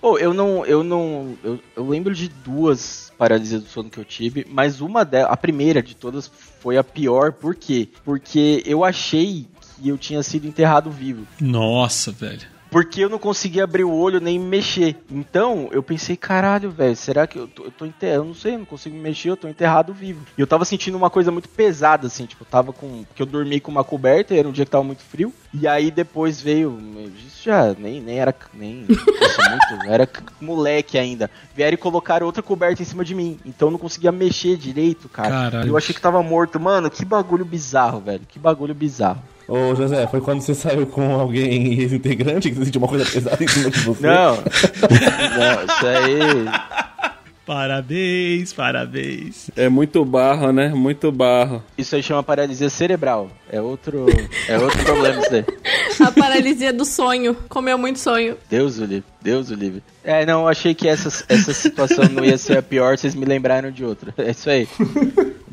Ô, 0.00 0.16
eu 0.18 0.32
não. 0.32 0.64
Eu 0.64 0.84
não. 0.84 1.34
Eu, 1.42 1.58
eu 1.76 1.88
lembro 1.88 2.14
de 2.14 2.28
duas 2.44 3.12
paralisias 3.18 3.62
do 3.62 3.68
sono 3.68 3.90
que 3.90 3.98
eu 3.98 4.04
tive, 4.04 4.46
mas 4.48 4.80
uma 4.80 5.04
delas, 5.04 5.32
a 5.32 5.36
primeira 5.36 5.82
de 5.82 5.96
todas, 5.96 6.30
foi 6.60 6.76
a 6.76 6.84
pior, 6.84 7.32
por 7.32 7.54
quê? 7.54 7.88
Porque 8.04 8.62
eu 8.66 8.84
achei 8.84 9.46
que 9.82 9.88
eu 9.88 9.98
tinha 9.98 10.22
sido 10.22 10.46
enterrado 10.46 10.90
vivo. 10.90 11.26
Nossa, 11.40 12.12
velho. 12.12 12.54
Porque 12.70 13.00
eu 13.00 13.08
não 13.08 13.18
conseguia 13.18 13.64
abrir 13.64 13.84
o 13.84 13.92
olho 13.92 14.20
nem 14.20 14.38
me 14.38 14.46
mexer. 14.46 14.96
Então, 15.10 15.68
eu 15.72 15.82
pensei, 15.82 16.16
caralho, 16.16 16.70
velho, 16.70 16.96
será 16.96 17.26
que 17.26 17.38
eu 17.38 17.46
tô, 17.46 17.64
eu 17.64 17.70
tô 17.70 17.86
enterrado? 17.86 18.16
Eu 18.16 18.24
não 18.24 18.34
sei, 18.34 18.54
eu 18.54 18.58
não 18.58 18.64
consigo 18.64 18.94
me 18.94 19.02
mexer, 19.02 19.30
eu 19.30 19.36
tô 19.36 19.48
enterrado 19.48 19.92
vivo. 19.92 20.26
E 20.36 20.40
eu 20.40 20.46
tava 20.46 20.64
sentindo 20.64 20.96
uma 20.96 21.10
coisa 21.10 21.30
muito 21.30 21.48
pesada, 21.48 22.06
assim, 22.06 22.26
tipo, 22.26 22.42
eu 22.42 22.48
tava 22.48 22.72
com. 22.72 23.04
Porque 23.04 23.22
eu 23.22 23.26
dormi 23.26 23.60
com 23.60 23.70
uma 23.70 23.84
coberta, 23.84 24.34
e 24.34 24.38
era 24.38 24.48
um 24.48 24.52
dia 24.52 24.64
que 24.64 24.70
tava 24.70 24.84
muito 24.84 25.02
frio. 25.02 25.32
E 25.54 25.66
aí 25.66 25.90
depois 25.90 26.40
veio. 26.40 26.78
Isso 27.26 27.44
já 27.44 27.74
nem, 27.78 28.00
nem 28.00 28.18
era. 28.18 28.34
Nem. 28.52 28.86
Muito. 29.46 29.86
Era 29.88 30.08
moleque 30.40 30.98
ainda. 30.98 31.30
Vieram 31.54 31.74
e 31.74 31.78
colocaram 31.78 32.26
outra 32.26 32.42
coberta 32.42 32.82
em 32.82 32.84
cima 32.84 33.04
de 33.04 33.14
mim. 33.14 33.38
Então 33.44 33.68
eu 33.68 33.72
não 33.72 33.78
conseguia 33.78 34.10
mexer 34.10 34.56
direito, 34.56 35.08
cara. 35.08 35.30
Caralho. 35.30 35.68
Eu 35.68 35.76
achei 35.76 35.94
que 35.94 36.00
tava 36.00 36.22
morto. 36.22 36.58
Mano, 36.58 36.90
que 36.90 37.04
bagulho 37.04 37.44
bizarro, 37.44 38.00
velho. 38.00 38.22
Que 38.26 38.38
bagulho 38.38 38.74
bizarro. 38.74 39.22
Ô, 39.48 39.74
José, 39.74 40.06
foi 40.08 40.20
quando 40.20 40.40
você 40.40 40.54
saiu 40.54 40.86
com 40.86 41.14
alguém 41.14 41.78
ex-integrante 41.78 42.50
que 42.50 42.56
você 42.56 42.64
sentiu 42.64 42.80
uma 42.80 42.88
coisa 42.88 43.04
pesada 43.04 43.42
em 43.42 43.48
cima 43.48 43.70
de 43.70 43.80
você? 43.80 44.06
Não. 44.06 44.36
não, 44.36 45.64
isso 45.64 45.86
aí. 45.86 46.86
Parabéns, 47.46 48.52
parabéns. 48.52 49.50
É 49.54 49.68
muito 49.68 50.04
barro, 50.04 50.52
né? 50.52 50.70
Muito 50.70 51.12
barro. 51.12 51.62
Isso 51.78 51.94
aí 51.94 52.02
chama 52.02 52.20
paralisia 52.20 52.68
cerebral. 52.68 53.30
É 53.48 53.60
outro, 53.60 54.06
é 54.48 54.58
outro 54.58 54.84
problema 54.84 55.20
isso 55.20 55.30
daí. 55.30 55.44
A 56.00 56.10
paralisia 56.10 56.72
do 56.72 56.84
sonho. 56.84 57.36
Comeu 57.48 57.78
muito 57.78 58.00
sonho. 58.00 58.36
Deus 58.50 58.78
o 58.78 58.84
livre, 58.84 59.04
Deus 59.22 59.50
o 59.50 59.54
livre. 59.54 59.80
É, 60.02 60.26
não, 60.26 60.42
eu 60.42 60.48
achei 60.48 60.74
que 60.74 60.88
essa, 60.88 61.24
essa 61.28 61.54
situação 61.54 62.04
não 62.10 62.24
ia 62.24 62.36
ser 62.36 62.58
a 62.58 62.62
pior, 62.62 62.98
vocês 62.98 63.14
me 63.14 63.24
lembraram 63.24 63.70
de 63.70 63.84
outra. 63.84 64.12
É 64.18 64.32
isso 64.32 64.50
aí. 64.50 64.66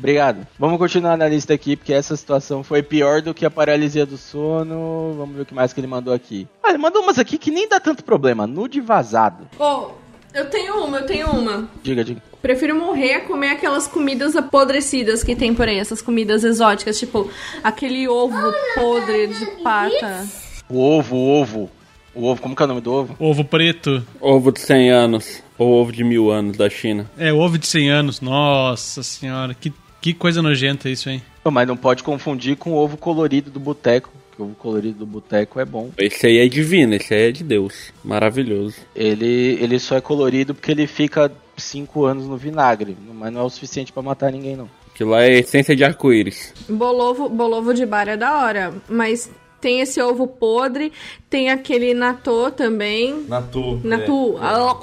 Obrigado. 0.04 0.46
Vamos 0.58 0.76
continuar 0.76 1.16
na 1.16 1.26
lista 1.26 1.54
aqui, 1.54 1.76
porque 1.76 1.94
essa 1.94 2.14
situação 2.14 2.62
foi 2.62 2.82
pior 2.82 3.22
do 3.22 3.32
que 3.32 3.46
a 3.46 3.50
paralisia 3.50 4.04
do 4.04 4.18
sono. 4.18 5.14
Vamos 5.16 5.34
ver 5.34 5.42
o 5.42 5.46
que 5.46 5.54
mais 5.54 5.72
que 5.72 5.80
ele 5.80 5.86
mandou 5.86 6.12
aqui. 6.12 6.46
Ah, 6.62 6.68
ele 6.68 6.76
mandou 6.76 7.02
umas 7.02 7.18
aqui 7.18 7.38
que 7.38 7.50
nem 7.50 7.66
dá 7.66 7.80
tanto 7.80 8.04
problema. 8.04 8.46
Nude 8.46 8.82
vazado. 8.82 9.48
Ô, 9.58 9.92
eu 10.34 10.50
tenho 10.50 10.84
uma, 10.84 10.98
eu 10.98 11.06
tenho 11.06 11.30
uma. 11.30 11.70
Diga, 11.82 12.04
diga. 12.04 12.22
Prefiro 12.42 12.78
morrer 12.78 13.14
a 13.14 13.20
comer 13.22 13.52
aquelas 13.52 13.86
comidas 13.86 14.36
apodrecidas 14.36 15.24
que 15.24 15.34
tem 15.34 15.54
por 15.54 15.66
aí, 15.66 15.78
essas 15.78 16.02
comidas 16.02 16.44
exóticas, 16.44 16.98
tipo 16.98 17.30
aquele 17.62 18.06
ovo 18.06 18.52
podre 18.74 19.28
de 19.28 19.46
pata. 19.62 20.26
O 20.68 20.80
ovo, 20.80 21.16
o 21.16 21.40
ovo. 21.40 21.70
O 22.14 22.26
ovo, 22.26 22.42
como 22.42 22.54
que 22.54 22.62
é 22.62 22.66
o 22.66 22.68
nome 22.68 22.82
do 22.82 22.92
ovo? 22.92 23.16
Ovo 23.18 23.42
preto. 23.42 24.06
Ovo 24.20 24.52
de 24.52 24.60
100 24.60 24.90
anos. 24.90 25.42
Ou 25.56 25.72
ovo 25.80 25.90
de 25.90 26.04
mil 26.04 26.30
anos 26.30 26.58
da 26.58 26.68
China. 26.68 27.10
É, 27.16 27.32
ovo 27.32 27.58
de 27.58 27.66
100 27.66 27.90
anos. 27.90 28.20
Nossa 28.20 29.02
senhora, 29.02 29.54
que, 29.54 29.72
que 30.04 30.12
coisa 30.12 30.42
nojenta 30.42 30.90
isso, 30.90 31.08
hein? 31.08 31.22
Pô, 31.42 31.50
Mas 31.50 31.66
não 31.66 31.78
pode 31.78 32.02
confundir 32.02 32.58
com 32.58 32.72
o 32.72 32.76
ovo 32.76 32.94
colorido 32.94 33.50
do 33.50 33.58
boteco. 33.58 34.10
Que 34.36 34.42
o 34.42 34.44
ovo 34.44 34.54
colorido 34.54 34.98
do 34.98 35.06
boteco 35.06 35.58
é 35.58 35.64
bom. 35.64 35.92
Esse 35.96 36.26
aí 36.26 36.36
é 36.36 36.46
divino, 36.46 36.94
esse 36.94 37.14
aí 37.14 37.28
é 37.28 37.32
de 37.32 37.42
Deus. 37.42 37.90
Maravilhoso. 38.04 38.76
Ele, 38.94 39.56
ele 39.58 39.78
só 39.78 39.96
é 39.96 40.02
colorido 40.02 40.54
porque 40.54 40.70
ele 40.70 40.86
fica 40.86 41.32
5 41.56 42.04
anos 42.04 42.26
no 42.26 42.36
vinagre. 42.36 42.94
Mas 43.14 43.32
não 43.32 43.40
é 43.40 43.44
o 43.44 43.48
suficiente 43.48 43.94
pra 43.94 44.02
matar 44.02 44.30
ninguém, 44.30 44.54
não. 44.54 44.68
Que 44.94 45.04
lá 45.04 45.22
é 45.22 45.38
essência 45.38 45.74
de 45.74 45.82
arco-íris. 45.82 46.52
Bolovo, 46.68 47.30
bolovo 47.30 47.72
de 47.72 47.86
bar 47.86 48.06
é 48.06 48.16
da 48.18 48.42
hora, 48.42 48.74
mas 48.86 49.30
tem 49.58 49.80
esse 49.80 50.02
ovo 50.02 50.26
podre, 50.26 50.92
tem 51.30 51.48
aquele 51.48 51.94
natô 51.94 52.50
também. 52.50 53.24
Natu. 53.26 53.80
Natu. 53.82 54.36
Ah, 54.38 54.76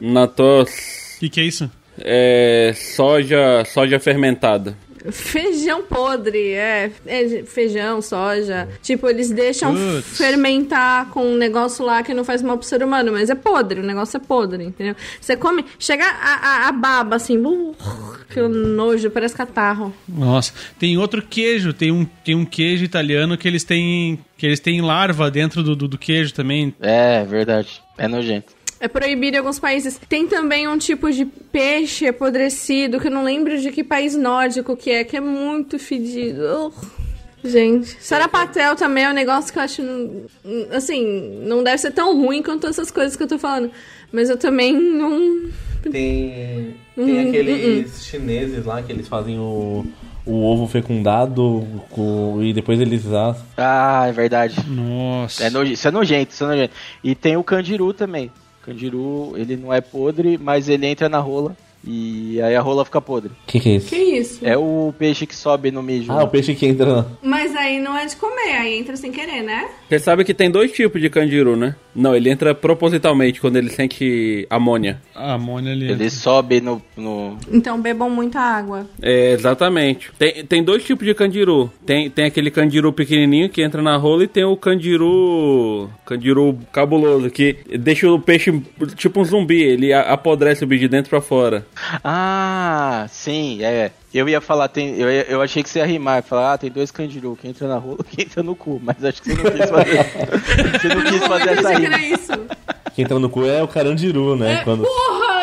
Natos 0.00 1.16
O 1.16 1.18
que, 1.18 1.28
que 1.28 1.40
é 1.40 1.44
isso? 1.44 1.68
É 2.04 2.72
soja, 2.74 3.64
soja 3.64 3.98
fermentada. 3.98 4.76
Feijão 5.10 5.82
podre, 5.82 6.52
é, 6.52 6.90
é 7.06 7.42
feijão, 7.44 8.02
soja. 8.02 8.68
Tipo, 8.82 9.08
eles 9.08 9.30
deixam 9.30 9.74
Putz. 9.74 10.18
fermentar 10.18 11.08
com 11.10 11.24
um 11.24 11.36
negócio 11.36 11.84
lá 11.84 12.02
que 12.02 12.12
não 12.12 12.24
faz 12.24 12.42
mal 12.42 12.58
pro 12.58 12.66
ser 12.66 12.82
humano, 12.82 13.12
mas 13.12 13.30
é 13.30 13.34
podre, 13.34 13.80
o 13.80 13.82
negócio 13.82 14.18
é 14.18 14.20
podre, 14.20 14.64
entendeu? 14.64 14.94
Você 15.18 15.36
come, 15.36 15.64
chega 15.78 16.04
a, 16.04 16.66
a, 16.66 16.68
a 16.68 16.72
baba 16.72 17.16
assim, 17.16 17.38
uh, 17.38 17.74
que 18.28 18.40
nojo, 18.40 19.10
parece 19.10 19.34
catarro. 19.34 19.94
Nossa, 20.06 20.52
tem 20.78 20.98
outro 20.98 21.22
queijo, 21.22 21.72
tem 21.72 21.90
um, 21.90 22.04
tem 22.04 22.34
um 22.34 22.44
queijo 22.44 22.84
italiano 22.84 23.38
que 23.38 23.48
eles 23.48 23.64
têm 23.64 24.18
que 24.36 24.46
eles 24.46 24.60
têm 24.60 24.80
larva 24.80 25.30
dentro 25.30 25.62
do, 25.62 25.76
do, 25.76 25.86
do 25.86 25.98
queijo 25.98 26.32
também. 26.32 26.74
É, 26.80 27.24
verdade. 27.24 27.82
É 27.98 28.08
nojento. 28.08 28.54
É 28.80 28.88
proibido 28.88 29.36
em 29.36 29.38
alguns 29.40 29.58
países. 29.58 30.00
Tem 30.08 30.26
também 30.26 30.66
um 30.66 30.78
tipo 30.78 31.10
de 31.12 31.26
peixe 31.26 32.06
apodrecido, 32.08 32.98
que 32.98 33.08
eu 33.08 33.10
não 33.10 33.22
lembro 33.22 33.58
de 33.60 33.70
que 33.70 33.84
país 33.84 34.16
nórdico 34.16 34.74
que 34.76 34.90
é, 34.90 35.04
que 35.04 35.16
é 35.16 35.20
muito 35.20 35.78
fedido. 35.78 36.72
Gente, 37.44 37.96
sarapatel 38.00 38.76
também 38.76 39.04
é 39.04 39.10
um 39.10 39.14
negócio 39.14 39.50
que 39.52 39.58
eu 39.58 39.62
acho, 39.62 39.80
hum, 39.82 40.26
assim, 40.72 41.40
não 41.46 41.62
deve 41.62 41.78
ser 41.78 41.90
tão 41.90 42.14
ruim 42.20 42.42
quanto 42.42 42.66
essas 42.66 42.90
coisas 42.90 43.16
que 43.16 43.22
eu 43.22 43.28
tô 43.28 43.38
falando. 43.38 43.70
Mas 44.12 44.28
eu 44.30 44.36
também 44.36 44.72
não... 44.74 45.48
Tem, 45.90 46.74
Hum, 46.98 47.06
tem 47.06 47.28
aqueles 47.28 48.04
chineses 48.04 48.66
lá 48.66 48.82
que 48.82 48.92
eles 48.92 49.08
fazem 49.08 49.38
o, 49.38 49.86
o 50.26 50.42
ovo 50.44 50.66
fecundado 50.66 51.66
com, 51.88 52.40
e 52.42 52.52
depois 52.52 52.78
eles 52.78 53.06
assam. 53.06 53.46
Ah, 53.56 54.04
é 54.06 54.12
verdade. 54.12 54.56
Nossa. 54.68 55.44
É 55.44 55.48
noje- 55.48 55.72
isso 55.72 55.88
é 55.88 55.90
nojento, 55.90 56.32
isso 56.34 56.44
é 56.44 56.46
nojento. 56.48 56.74
E 57.02 57.14
tem 57.14 57.38
o 57.38 57.44
candiru 57.44 57.94
também. 57.94 58.30
Candiru, 58.70 59.32
ele 59.36 59.56
não 59.56 59.72
é 59.72 59.80
podre, 59.80 60.38
mas 60.38 60.68
ele 60.68 60.86
entra 60.86 61.08
na 61.08 61.18
rola 61.18 61.56
e 61.84 62.40
aí 62.42 62.54
a 62.54 62.60
rola 62.60 62.84
fica 62.84 63.00
podre. 63.00 63.30
Que 63.46 63.58
que 63.60 63.68
é 63.70 63.72
isso? 63.76 63.88
Que 63.88 63.96
isso? 63.96 64.38
É 64.46 64.56
o 64.56 64.92
peixe 64.98 65.26
que 65.26 65.34
sobe 65.34 65.70
no 65.70 65.82
mijo. 65.82 66.12
Ah, 66.12 66.16
né? 66.18 66.22
o 66.24 66.28
peixe 66.28 66.54
que 66.54 66.66
entra. 66.66 67.06
Mas 67.22 67.54
aí 67.56 67.80
não 67.80 67.96
é 67.96 68.06
de 68.06 68.16
comer, 68.16 68.56
aí 68.58 68.78
entra 68.78 68.96
sem 68.96 69.10
querer, 69.12 69.42
né? 69.42 69.68
Você 69.88 69.98
sabe 69.98 70.24
que 70.24 70.34
tem 70.34 70.50
dois 70.50 70.72
tipos 70.72 71.00
de 71.00 71.08
candiru, 71.10 71.56
né? 71.56 71.74
Não, 71.94 72.14
ele 72.14 72.30
entra 72.30 72.54
propositalmente 72.54 73.40
quando 73.40 73.56
ele 73.56 73.68
sente 73.70 74.46
amônia. 74.48 75.00
A 75.14 75.34
amônia 75.34 75.72
ali. 75.72 75.90
Ele 75.90 76.08
sobe 76.08 76.60
no, 76.60 76.80
no- 76.96 77.36
Então 77.50 77.80
bebam 77.80 78.08
muita 78.08 78.38
água. 78.40 78.86
É, 79.02 79.32
exatamente. 79.32 80.10
Tem, 80.18 80.44
tem 80.44 80.62
dois 80.62 80.84
tipos 80.84 81.04
de 81.06 81.14
candiru. 81.14 81.70
Tem, 81.84 82.08
tem 82.08 82.26
aquele 82.26 82.50
candiru 82.50 82.92
pequenininho 82.92 83.48
que 83.48 83.62
entra 83.62 83.82
na 83.82 83.96
rola 83.96 84.22
e 84.24 84.28
tem 84.28 84.44
o 84.44 84.56
candiru... 84.56 85.90
Candiru 86.06 86.58
cabuloso, 86.72 87.30
que 87.30 87.56
deixa 87.78 88.08
o 88.10 88.20
peixe 88.20 88.52
tipo 88.96 89.20
um 89.20 89.24
zumbi. 89.24 89.60
Ele 89.62 89.92
a- 89.92 90.12
apodrece 90.12 90.62
o 90.64 90.66
bicho 90.66 90.82
de 90.82 90.88
dentro 90.88 91.10
pra 91.10 91.20
fora. 91.20 91.66
Ah, 92.04 93.06
sim, 93.08 93.62
é. 93.62 93.90
Eu 94.12 94.28
ia 94.28 94.40
falar, 94.40 94.68
tem, 94.68 94.96
eu, 94.98 95.08
eu 95.08 95.40
achei 95.42 95.62
que 95.62 95.68
você 95.68 95.78
ia 95.78 95.86
rimar, 95.86 96.16
ia 96.16 96.22
falar, 96.22 96.54
ah, 96.54 96.58
tem 96.58 96.70
dois 96.70 96.90
candiru, 96.90 97.36
que 97.40 97.46
entra 97.48 97.68
na 97.68 97.76
rola 97.78 97.98
que 98.08 98.22
entra 98.22 98.42
no 98.42 98.56
cu, 98.56 98.80
mas 98.82 99.04
acho 99.04 99.22
que 99.22 99.34
você 99.34 99.42
não 99.42 99.50
quis 99.52 99.70
fazer. 99.70 100.80
você 100.80 100.88
não 100.94 101.04
quis 101.04 101.24
fazer 101.28 101.48
eu 101.48 101.52
essa 101.52 101.62
pensei 101.62 101.74
que 101.76 101.82
rima. 101.82 101.94
era 101.94 102.02
isso. 102.04 102.32
Quem 102.94 103.04
entra 103.04 103.18
no 103.18 103.30
cu 103.30 103.44
é 103.46 103.62
o 103.62 103.68
carandiru, 103.68 104.36
né? 104.36 104.54
É, 104.54 104.64
Quando... 104.64 104.82
Porra, 104.82 105.39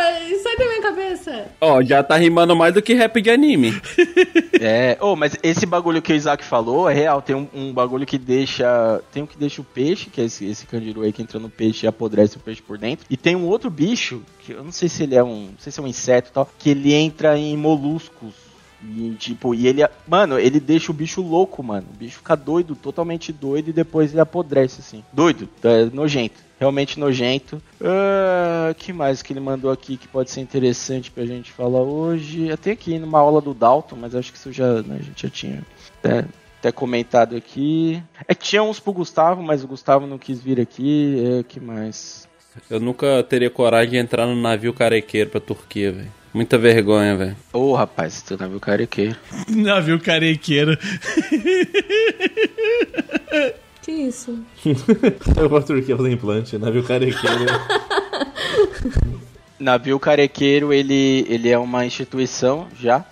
cabeça. 0.88 1.48
Ó, 1.60 1.82
já 1.82 2.04
tá 2.04 2.16
rimando 2.16 2.56
mais 2.56 2.74
do 2.74 2.82
que 2.82 2.94
rap 2.94 3.22
de 3.22 3.30
anime. 3.30 3.74
É, 4.60 4.98
oh, 5.00 5.16
mas 5.16 5.38
esse 5.44 5.68
bagulho 5.68 6.02
que 6.02 6.12
o 6.12 6.16
Isaac 6.16 6.44
falou 6.44 6.90
é 6.90 6.94
real. 6.94 7.22
Tem 7.22 7.36
um, 7.36 7.48
um 7.54 7.72
bagulho 7.72 8.08
que 8.08 8.18
deixa. 8.18 9.02
Tem 9.12 9.22
um 9.22 9.28
que 9.28 9.38
deixa 9.38 9.62
o 9.62 9.64
peixe, 9.64 10.10
que 10.10 10.20
é 10.20 10.26
esse, 10.26 10.46
esse 10.46 10.66
candiru 10.66 11.04
aí 11.04 11.14
que 11.14 11.22
entra 11.22 11.40
no 11.40 11.48
peixe 11.48 11.86
e 11.86 11.88
apodrece 11.88 12.38
o 12.38 12.40
peixe 12.40 12.60
por 12.60 12.76
dentro. 12.76 13.06
E 13.08 13.16
tem 13.16 13.36
um 13.36 13.46
outro 13.46 13.70
bicho, 13.70 14.24
que 14.40 14.54
eu 14.54 14.64
não 14.64 14.72
sei 14.72 14.90
se 14.90 15.04
ele 15.04 15.14
é 15.14 15.24
um. 15.24 15.50
Não 15.52 15.60
sei 15.60 15.72
se 15.72 15.80
é 15.80 15.84
um 15.84 15.88
inseto 15.88 16.30
e 16.32 16.34
tal, 16.34 16.50
que 16.58 16.72
ele 16.72 16.92
entra 16.92 17.38
em 17.38 17.56
moluscos. 17.56 18.47
E, 18.84 19.16
tipo, 19.18 19.56
e 19.56 19.68
ele. 19.68 19.82
Mano, 20.08 20.40
ele 20.40 20.60
deixa 20.60 20.92
o 20.92 20.96
bicho 20.96 21.22
louco, 21.22 21.64
mano. 21.64 21.88
O 21.94 21.98
bicho 21.98 22.18
fica 22.18 22.36
doido, 22.36 22.76
totalmente 22.76 23.34
doido, 23.34 23.70
e 23.70 23.74
depois 23.74 24.12
ele 24.12 24.22
apodrece, 24.22 24.82
assim. 24.82 25.04
Doido, 25.12 25.50
é 25.64 25.86
nojento. 25.86 26.48
Realmente 26.60 27.00
nojento. 27.00 27.62
Ah, 27.82 28.74
que 28.76 28.92
mais 28.92 29.22
que 29.22 29.32
ele 29.32 29.40
mandou 29.40 29.72
aqui 29.72 29.96
que 29.96 30.08
pode 30.08 30.32
ser 30.32 30.42
interessante 30.42 31.12
pra 31.12 31.26
gente 31.26 31.52
falar 31.52 31.82
hoje? 31.82 32.52
Até 32.52 32.72
aqui 32.72 32.98
numa 32.98 33.20
aula 33.20 33.40
do 33.40 33.54
Dalton, 33.54 33.96
mas 33.96 34.16
acho 34.16 34.32
que 34.32 34.38
isso 34.38 34.52
já 34.52 34.82
né, 34.82 34.98
a 35.00 35.04
gente 35.04 35.22
já 35.22 35.30
tinha 35.30 35.64
até, 36.00 36.26
até 36.60 36.72
comentado 36.72 37.36
aqui. 37.36 38.02
É 38.28 38.34
que 38.34 38.44
tinha 38.44 38.64
uns 38.64 38.80
pro 38.80 38.94
Gustavo, 38.94 39.44
mas 39.44 39.64
o 39.64 39.68
Gustavo 39.68 40.08
não 40.08 40.18
quis 40.18 40.42
vir 40.42 40.60
aqui. 40.60 41.40
É, 41.40 41.44
que 41.44 41.60
mais? 41.60 42.28
Eu 42.70 42.80
nunca 42.80 43.24
teria 43.24 43.52
coragem 43.52 43.92
de 43.92 43.98
entrar 43.98 44.26
no 44.26 44.36
navio 44.36 44.74
carequeiro 44.74 45.30
pra 45.30 45.40
Turquia, 45.40 45.92
velho. 45.92 46.17
Muita 46.34 46.58
vergonha, 46.58 47.16
velho. 47.16 47.36
Ô, 47.54 47.74
rapaz, 47.74 48.14
você 48.14 48.38
tá 48.38 48.44
navio 48.44 48.60
carequeiro. 48.60 49.16
Navio 49.50 50.00
carequeiro. 50.00 50.78
Que 53.82 53.92
isso? 53.92 54.38
Eu 55.40 55.50
vou 55.50 55.62
Turquia 55.62 55.96
fazer 55.96 56.12
implante, 56.12 56.58
navio 56.58 56.84
carequeiro. 56.84 57.46
Navio 59.60 60.00
Carequeiro, 60.00 60.72
ele, 60.72 61.26
ele 61.28 61.50
é 61.50 61.58
uma 61.58 61.86
instituição 61.86 62.68
já, 62.80 63.04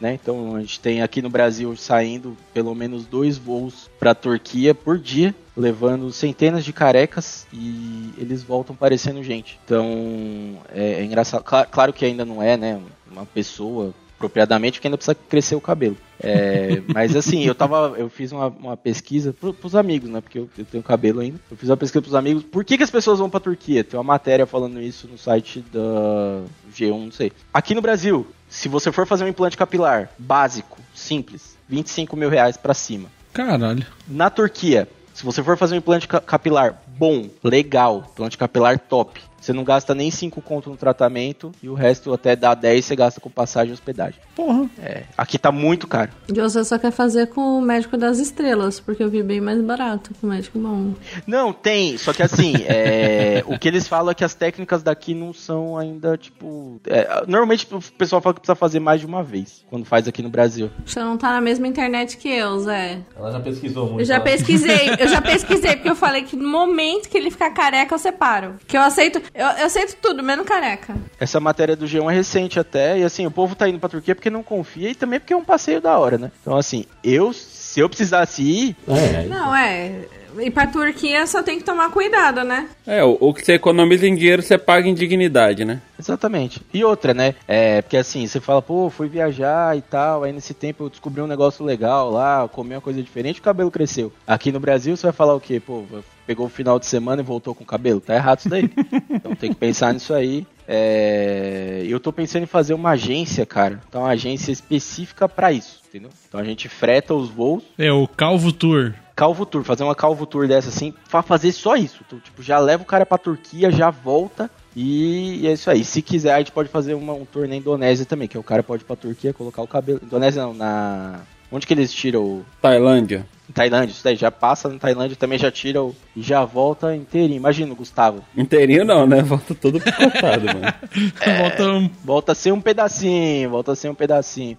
né? 0.00 0.18
Então 0.20 0.56
a 0.56 0.60
gente 0.60 0.80
tem 0.80 1.00
aqui 1.00 1.22
no 1.22 1.30
Brasil 1.30 1.76
saindo 1.76 2.36
pelo 2.52 2.74
menos 2.74 3.06
dois 3.06 3.38
voos 3.38 3.88
para 4.00 4.10
a 4.10 4.14
Turquia 4.14 4.74
por 4.74 4.98
dia, 4.98 5.32
levando 5.56 6.10
centenas 6.12 6.64
de 6.64 6.72
carecas 6.72 7.46
e 7.52 8.12
eles 8.18 8.42
voltam 8.42 8.74
parecendo 8.74 9.22
gente. 9.22 9.58
Então 9.64 10.58
é, 10.74 10.94
é 10.94 11.04
engraçado. 11.04 11.42
Cla- 11.44 11.66
claro 11.66 11.92
que 11.92 12.04
ainda 12.04 12.24
não 12.24 12.42
é, 12.42 12.56
né? 12.56 12.80
Uma 13.10 13.26
pessoa 13.26 13.92
propriamente, 14.18 14.78
porque 14.78 14.86
ainda 14.86 14.96
precisa 14.96 15.16
crescer 15.28 15.56
o 15.56 15.60
cabelo. 15.60 15.96
É, 16.20 16.80
mas 16.94 17.16
assim, 17.16 17.42
eu 17.44 17.54
tava. 17.54 17.94
Eu 17.98 18.08
fiz 18.08 18.30
uma, 18.32 18.46
uma 18.46 18.76
pesquisa 18.76 19.32
pro, 19.32 19.52
pros 19.52 19.74
amigos, 19.74 20.08
né? 20.08 20.20
Porque 20.20 20.38
eu, 20.38 20.48
eu 20.56 20.64
tenho 20.64 20.82
cabelo 20.82 21.20
ainda. 21.20 21.38
Eu 21.50 21.56
fiz 21.56 21.68
uma 21.68 21.76
pesquisa 21.76 22.00
pros 22.00 22.14
amigos. 22.14 22.44
Por 22.44 22.64
que, 22.64 22.76
que 22.76 22.84
as 22.84 22.90
pessoas 22.90 23.18
vão 23.18 23.28
pra 23.28 23.40
Turquia? 23.40 23.82
Tem 23.82 23.98
uma 23.98 24.04
matéria 24.04 24.46
falando 24.46 24.80
isso 24.80 25.08
no 25.08 25.18
site 25.18 25.64
da 25.72 26.42
G1, 26.72 27.04
não 27.04 27.12
sei. 27.12 27.32
Aqui 27.52 27.74
no 27.74 27.82
Brasil, 27.82 28.26
se 28.48 28.68
você 28.68 28.92
for 28.92 29.06
fazer 29.06 29.24
um 29.24 29.28
implante 29.28 29.56
capilar 29.56 30.10
básico, 30.16 30.78
simples, 30.94 31.56
25 31.68 32.16
mil 32.16 32.28
reais 32.30 32.56
pra 32.56 32.72
cima. 32.74 33.08
Caralho. 33.32 33.84
Na 34.06 34.30
Turquia, 34.30 34.86
se 35.14 35.24
você 35.24 35.42
for 35.42 35.56
fazer 35.56 35.74
um 35.74 35.78
implante 35.78 36.08
ca- 36.08 36.20
capilar 36.20 36.74
bom, 37.02 37.28
legal, 37.42 38.04
implante 38.12 38.38
capilar 38.38 38.78
top, 38.78 39.20
você 39.42 39.52
não 39.52 39.64
gasta 39.64 39.92
nem 39.92 40.08
5 40.08 40.40
conto 40.40 40.70
no 40.70 40.76
tratamento 40.76 41.50
e 41.60 41.68
o 41.68 41.74
resto 41.74 42.12
até 42.14 42.36
dá 42.36 42.54
10 42.54 42.84
você 42.84 42.94
gasta 42.94 43.20
com 43.20 43.28
passagem 43.28 43.70
e 43.70 43.72
hospedagem. 43.72 44.20
Porra. 44.36 44.70
É, 44.80 45.02
aqui 45.18 45.36
tá 45.36 45.50
muito 45.50 45.88
caro. 45.88 46.12
E 46.28 46.40
você 46.40 46.64
só 46.64 46.78
quer 46.78 46.92
fazer 46.92 47.26
com 47.26 47.58
o 47.58 47.60
médico 47.60 47.96
das 47.96 48.20
estrelas, 48.20 48.78
porque 48.78 49.02
eu 49.02 49.10
vi 49.10 49.20
bem 49.20 49.40
mais 49.40 49.60
barato 49.60 50.12
com 50.20 50.28
o 50.28 50.30
médico 50.30 50.60
bom. 50.60 50.94
Não, 51.26 51.52
tem, 51.52 51.98
só 51.98 52.12
que 52.12 52.22
assim, 52.22 52.54
é, 52.68 53.42
o 53.44 53.58
que 53.58 53.66
eles 53.66 53.88
falam 53.88 54.12
é 54.12 54.14
que 54.14 54.22
as 54.22 54.32
técnicas 54.32 54.80
daqui 54.80 55.12
não 55.12 55.32
são 55.32 55.76
ainda, 55.76 56.16
tipo. 56.16 56.80
é, 56.86 57.24
normalmente 57.26 57.66
o 57.74 57.80
pessoal 57.98 58.22
fala 58.22 58.34
que 58.34 58.40
precisa 58.42 58.54
fazer 58.54 58.78
mais 58.78 59.00
de 59.00 59.06
uma 59.06 59.24
vez, 59.24 59.64
quando 59.68 59.84
faz 59.84 60.06
aqui 60.06 60.22
no 60.22 60.30
Brasil. 60.30 60.70
Você 60.86 61.00
não 61.00 61.18
tá 61.18 61.32
na 61.32 61.40
mesma 61.40 61.66
internet 61.66 62.16
que 62.16 62.28
eu, 62.28 62.60
Zé. 62.60 63.00
Ela 63.16 63.32
já 63.32 63.40
pesquisou 63.40 63.86
muito. 63.86 64.00
Eu 64.02 64.04
já 64.04 64.14
ela- 64.14 64.24
pesquisei, 64.24 64.90
eu 65.00 65.08
já 65.08 65.18
pesquisei, 65.20 65.74
porque 65.74 65.90
eu 65.90 65.96
falei 65.96 66.22
que 66.22 66.36
no 66.36 66.48
momento 66.48 66.91
que 67.00 67.16
ele 67.16 67.30
ficar 67.30 67.50
careca, 67.50 67.94
eu 67.94 67.98
separo. 67.98 68.56
Que 68.66 68.76
eu 68.76 68.82
aceito, 68.82 69.22
eu, 69.34 69.46
eu 69.46 69.66
aceito 69.66 69.96
tudo, 70.00 70.22
menos 70.22 70.46
careca. 70.46 70.94
Essa 71.18 71.40
matéria 71.40 71.74
do 71.76 71.86
G1 71.86 72.10
é 72.10 72.14
recente 72.14 72.58
até, 72.58 72.98
e 72.98 73.04
assim, 73.04 73.26
o 73.26 73.30
povo 73.30 73.54
tá 73.54 73.68
indo 73.68 73.78
pra 73.78 73.88
Turquia 73.88 74.14
porque 74.14 74.30
não 74.30 74.42
confia 74.42 74.90
e 74.90 74.94
também 74.94 75.18
porque 75.18 75.32
é 75.32 75.36
um 75.36 75.44
passeio 75.44 75.80
da 75.80 75.98
hora, 75.98 76.18
né? 76.18 76.30
Então, 76.40 76.56
assim, 76.56 76.84
eu, 77.02 77.32
se 77.32 77.80
eu 77.80 77.88
precisasse 77.88 78.42
ir, 78.42 78.76
É, 78.88 79.26
Não, 79.26 79.54
é. 79.54 80.06
E 80.38 80.50
pra 80.50 80.66
Turquia 80.66 81.26
só 81.26 81.42
tem 81.42 81.58
que 81.58 81.64
tomar 81.64 81.90
cuidado, 81.90 82.44
né? 82.44 82.68
É, 82.86 83.02
o, 83.04 83.16
o 83.20 83.34
que 83.34 83.44
você 83.44 83.54
economiza 83.54 84.06
em 84.06 84.14
dinheiro, 84.14 84.42
você 84.42 84.56
paga 84.56 84.88
em 84.88 84.94
dignidade, 84.94 85.64
né? 85.64 85.80
Exatamente. 85.98 86.60
E 86.72 86.84
outra, 86.84 87.14
né? 87.14 87.34
É, 87.46 87.82
porque 87.82 87.96
assim, 87.96 88.26
você 88.26 88.40
fala, 88.40 88.62
pô, 88.62 88.90
fui 88.90 89.08
viajar 89.08 89.76
e 89.76 89.82
tal, 89.82 90.24
aí 90.24 90.32
nesse 90.32 90.54
tempo 90.54 90.84
eu 90.84 90.90
descobri 90.90 91.20
um 91.20 91.26
negócio 91.26 91.64
legal 91.64 92.10
lá, 92.10 92.48
comi 92.48 92.74
uma 92.74 92.80
coisa 92.80 93.02
diferente, 93.02 93.40
o 93.40 93.42
cabelo 93.42 93.70
cresceu. 93.70 94.12
Aqui 94.26 94.50
no 94.50 94.60
Brasil 94.60 94.96
você 94.96 95.06
vai 95.06 95.12
falar 95.12 95.34
o 95.34 95.40
quê? 95.40 95.60
Pô, 95.60 95.84
pegou 96.26 96.46
o 96.46 96.50
final 96.50 96.78
de 96.78 96.86
semana 96.86 97.22
e 97.22 97.24
voltou 97.24 97.54
com 97.54 97.64
o 97.64 97.66
cabelo? 97.66 98.00
Tá 98.00 98.14
errado 98.14 98.40
isso 98.40 98.48
daí. 98.48 98.70
então 99.10 99.34
tem 99.34 99.52
que 99.52 99.58
pensar 99.58 99.92
nisso 99.92 100.14
aí. 100.14 100.46
É, 100.66 101.84
eu 101.86 102.00
tô 102.00 102.12
pensando 102.12 102.44
em 102.44 102.46
fazer 102.46 102.74
uma 102.74 102.90
agência, 102.90 103.44
cara. 103.44 103.80
Então, 103.88 104.02
uma 104.02 104.10
agência 104.10 104.52
específica 104.52 105.28
pra 105.28 105.52
isso, 105.52 105.82
entendeu? 105.88 106.10
Então 106.28 106.40
a 106.40 106.44
gente 106.44 106.68
freta 106.68 107.14
os 107.14 107.28
voos, 107.28 107.62
É 107.78 107.92
o 107.92 108.06
Calvo 108.06 108.52
Tour. 108.52 108.94
Calvo 109.14 109.44
Tour, 109.44 109.62
fazer 109.62 109.84
uma 109.84 109.94
Calvo 109.94 110.26
Tour 110.26 110.48
dessa 110.48 110.68
assim, 110.68 110.94
pra 111.10 111.22
fazer 111.22 111.52
só 111.52 111.76
isso. 111.76 112.02
Então, 112.06 112.18
tipo, 112.18 112.42
já 112.42 112.58
leva 112.58 112.82
o 112.82 112.86
cara 112.86 113.04
pra 113.04 113.18
Turquia, 113.18 113.70
já 113.70 113.90
volta 113.90 114.50
e, 114.74 115.46
é 115.46 115.52
isso 115.52 115.70
aí. 115.70 115.84
Se 115.84 116.00
quiser, 116.00 116.34
a 116.34 116.38
gente 116.38 116.52
pode 116.52 116.68
fazer 116.68 116.94
uma, 116.94 117.12
um 117.12 117.24
tour 117.24 117.46
na 117.46 117.56
Indonésia 117.56 118.06
também, 118.06 118.26
que 118.26 118.38
o 118.38 118.42
cara 118.42 118.62
pode 118.62 118.82
ir 118.82 118.86
pra 118.86 118.96
Turquia, 118.96 119.32
colocar 119.32 119.62
o 119.62 119.66
cabelo. 119.66 120.00
Indonésia 120.02 120.42
não, 120.42 120.54
na. 120.54 121.20
Onde 121.50 121.66
que 121.66 121.74
eles 121.74 121.92
tiram 121.92 122.22
o. 122.22 122.44
Tailândia. 122.60 123.26
Tailândia, 123.52 123.92
isso 123.92 124.02
daí, 124.02 124.16
já 124.16 124.30
passa 124.30 124.70
na 124.70 124.78
Tailândia 124.78 125.14
também, 125.14 125.38
já 125.38 125.50
tira 125.50 125.82
o. 125.82 125.94
E 126.16 126.22
já 126.22 126.42
volta 126.44 126.96
inteirinho. 126.96 127.36
Imagina, 127.36 127.74
Gustavo. 127.74 128.24
Inteirinho 128.34 128.84
não, 128.84 129.06
né? 129.06 129.20
Volta 129.20 129.54
todo 129.54 129.78
picotado, 129.78 130.46
mano. 130.46 130.74
Volta 131.38 131.68
um... 131.68 131.90
Volta 132.02 132.32
a 132.32 132.34
ser 132.34 132.52
um 132.52 132.60
pedacinho, 132.60 133.50
volta 133.50 133.72
a 133.72 133.76
ser 133.76 133.90
um 133.90 133.94
pedacinho. 133.94 134.56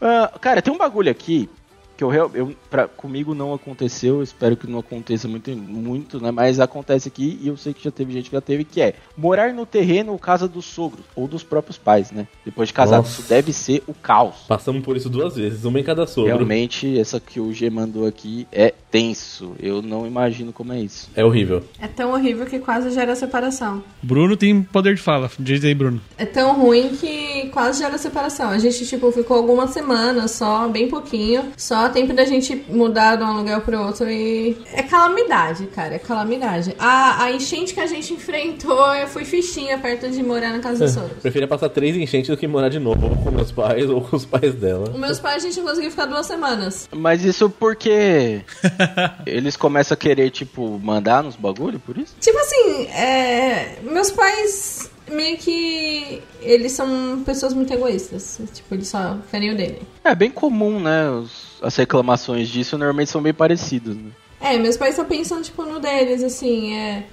Ah, 0.00 0.30
cara, 0.38 0.60
tem 0.60 0.72
um 0.72 0.76
bagulho 0.76 1.10
aqui 1.10 1.48
que 1.96 2.04
eu, 2.04 2.12
eu 2.12 2.54
pra, 2.70 2.88
comigo 2.88 3.34
não 3.34 3.54
aconteceu, 3.54 4.16
eu 4.16 4.22
espero 4.22 4.56
que 4.56 4.66
não 4.66 4.78
aconteça 4.78 5.28
muito, 5.28 5.50
muito, 5.56 6.20
né? 6.20 6.30
Mas 6.30 6.60
acontece 6.60 7.08
aqui 7.08 7.38
e 7.40 7.48
eu 7.48 7.56
sei 7.56 7.72
que 7.72 7.84
já 7.84 7.90
teve 7.90 8.12
gente 8.12 8.30
que 8.30 8.36
já 8.36 8.40
teve, 8.40 8.64
que 8.64 8.80
é 8.80 8.94
morar 9.16 9.52
no 9.52 9.64
terreno 9.64 10.12
ou 10.12 10.18
casa 10.18 10.48
dos 10.48 10.64
sogros 10.64 11.04
ou 11.14 11.28
dos 11.28 11.42
próprios 11.42 11.78
pais, 11.78 12.10
né? 12.10 12.26
Depois 12.44 12.68
de 12.68 12.74
casado, 12.74 13.04
Nossa. 13.04 13.20
isso 13.20 13.28
deve 13.28 13.52
ser 13.52 13.82
o 13.86 13.94
caos. 13.94 14.44
Passamos 14.48 14.82
por 14.84 14.96
isso 14.96 15.08
duas 15.08 15.36
vezes, 15.36 15.64
uma 15.64 15.78
em 15.78 15.84
cada 15.84 16.06
sogro. 16.06 16.34
Realmente, 16.34 16.98
essa 16.98 17.20
que 17.20 17.40
o 17.40 17.52
G 17.52 17.70
mandou 17.70 18.06
aqui 18.06 18.46
é 18.50 18.74
tenso. 18.94 19.56
Eu 19.60 19.82
não 19.82 20.06
imagino 20.06 20.52
como 20.52 20.72
é 20.72 20.78
isso. 20.78 21.10
É 21.16 21.24
horrível. 21.24 21.64
É 21.80 21.88
tão 21.88 22.12
horrível 22.12 22.46
que 22.46 22.60
quase 22.60 22.92
gera 22.92 23.16
separação. 23.16 23.82
Bruno 24.00 24.36
tem 24.36 24.62
poder 24.62 24.94
de 24.94 25.02
fala. 25.02 25.28
Diz 25.36 25.64
aí, 25.64 25.74
Bruno. 25.74 26.00
É 26.16 26.24
tão 26.24 26.54
ruim 26.54 26.90
que 26.90 27.48
quase 27.48 27.80
gera 27.80 27.98
separação. 27.98 28.50
A 28.50 28.58
gente, 28.58 28.86
tipo, 28.86 29.10
ficou 29.10 29.36
algumas 29.36 29.70
semanas 29.70 30.30
só, 30.30 30.68
bem 30.68 30.86
pouquinho. 30.86 31.42
Só 31.56 31.88
tempo 31.88 32.12
da 32.12 32.24
gente 32.24 32.54
mudar 32.68 33.16
de 33.16 33.24
um 33.24 33.26
aluguel 33.26 33.62
pro 33.62 33.80
outro 33.80 34.08
e. 34.08 34.56
É 34.72 34.84
calamidade, 34.84 35.66
cara. 35.66 35.96
É 35.96 35.98
calamidade. 35.98 36.76
A, 36.78 37.24
a 37.24 37.32
enchente 37.32 37.74
que 37.74 37.80
a 37.80 37.88
gente 37.88 38.12
enfrentou, 38.12 38.94
eu 38.94 39.08
fui 39.08 39.24
fichinha 39.24 39.76
perto 39.76 40.08
de 40.08 40.22
morar 40.22 40.52
na 40.52 40.60
casa 40.60 40.84
dos 40.84 40.94
sogros. 40.94 41.18
Preferia 41.20 41.48
passar 41.48 41.68
três 41.68 41.96
enchentes 41.96 42.30
do 42.30 42.36
que 42.36 42.46
morar 42.46 42.68
de 42.68 42.78
novo 42.78 43.08
ou 43.08 43.16
com 43.16 43.32
meus 43.32 43.50
pais 43.50 43.90
ou 43.90 44.00
com 44.00 44.14
os 44.14 44.24
pais 44.24 44.54
dela. 44.54 44.88
Os 44.90 45.00
meus 45.00 45.18
pais, 45.18 45.42
a 45.44 45.48
gente 45.48 45.58
não 45.58 45.66
conseguiu 45.66 45.90
ficar 45.90 46.06
duas 46.06 46.26
semanas. 46.26 46.88
Mas 46.94 47.24
isso 47.24 47.50
porque. 47.50 48.42
Eles 49.26 49.56
começam 49.56 49.94
a 49.94 49.98
querer, 49.98 50.30
tipo, 50.30 50.78
mandar 50.82 51.22
nos 51.22 51.36
bagulho 51.36 51.78
por 51.80 51.96
isso? 51.98 52.14
Tipo 52.20 52.38
assim, 52.38 52.86
é, 52.88 53.78
meus 53.82 54.10
pais 54.10 54.90
meio 55.10 55.36
que. 55.36 56.22
Eles 56.40 56.72
são 56.72 57.22
pessoas 57.24 57.52
muito 57.54 57.72
egoístas. 57.72 58.40
Tipo, 58.52 58.74
eles 58.74 58.88
só 58.88 59.18
querem 59.30 59.52
o 59.52 59.56
dele. 59.56 59.82
É 60.02 60.14
bem 60.14 60.30
comum, 60.30 60.80
né? 60.80 61.10
Os- 61.10 61.58
as 61.62 61.76
reclamações 61.76 62.48
disso 62.48 62.76
normalmente 62.76 63.10
são 63.10 63.22
bem 63.22 63.32
parecidas, 63.34 63.96
né? 63.96 64.10
É, 64.40 64.58
meus 64.58 64.76
pais 64.76 64.94
só 64.96 65.04
pensam, 65.04 65.40
tipo, 65.40 65.62
no 65.64 65.80
deles, 65.80 66.22
assim, 66.22 66.74
é. 66.76 67.04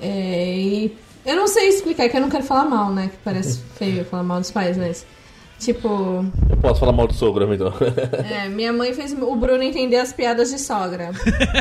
É. 0.00 0.56
E 0.58 0.96
eu 1.26 1.36
não 1.36 1.46
sei 1.46 1.68
explicar, 1.68 2.08
que 2.08 2.16
eu 2.16 2.20
não 2.20 2.28
quero 2.30 2.44
falar 2.44 2.64
mal, 2.64 2.90
né? 2.92 3.08
Que 3.12 3.16
parece 3.24 3.60
feio 3.76 4.04
falar 4.04 4.22
mal 4.22 4.40
dos 4.40 4.50
pais, 4.50 4.76
mas. 4.76 5.06
Tipo, 5.58 6.24
Eu 6.48 6.56
posso 6.58 6.78
falar 6.80 6.92
mal 6.92 7.06
do 7.08 7.14
sogro, 7.14 7.52
então. 7.52 7.72
é, 8.30 8.48
minha 8.48 8.72
mãe 8.72 8.92
fez 8.92 9.12
o 9.12 9.34
Bruno 9.36 9.62
entender 9.62 9.96
as 9.96 10.12
piadas 10.12 10.50
de 10.50 10.58
sogra. 10.58 11.10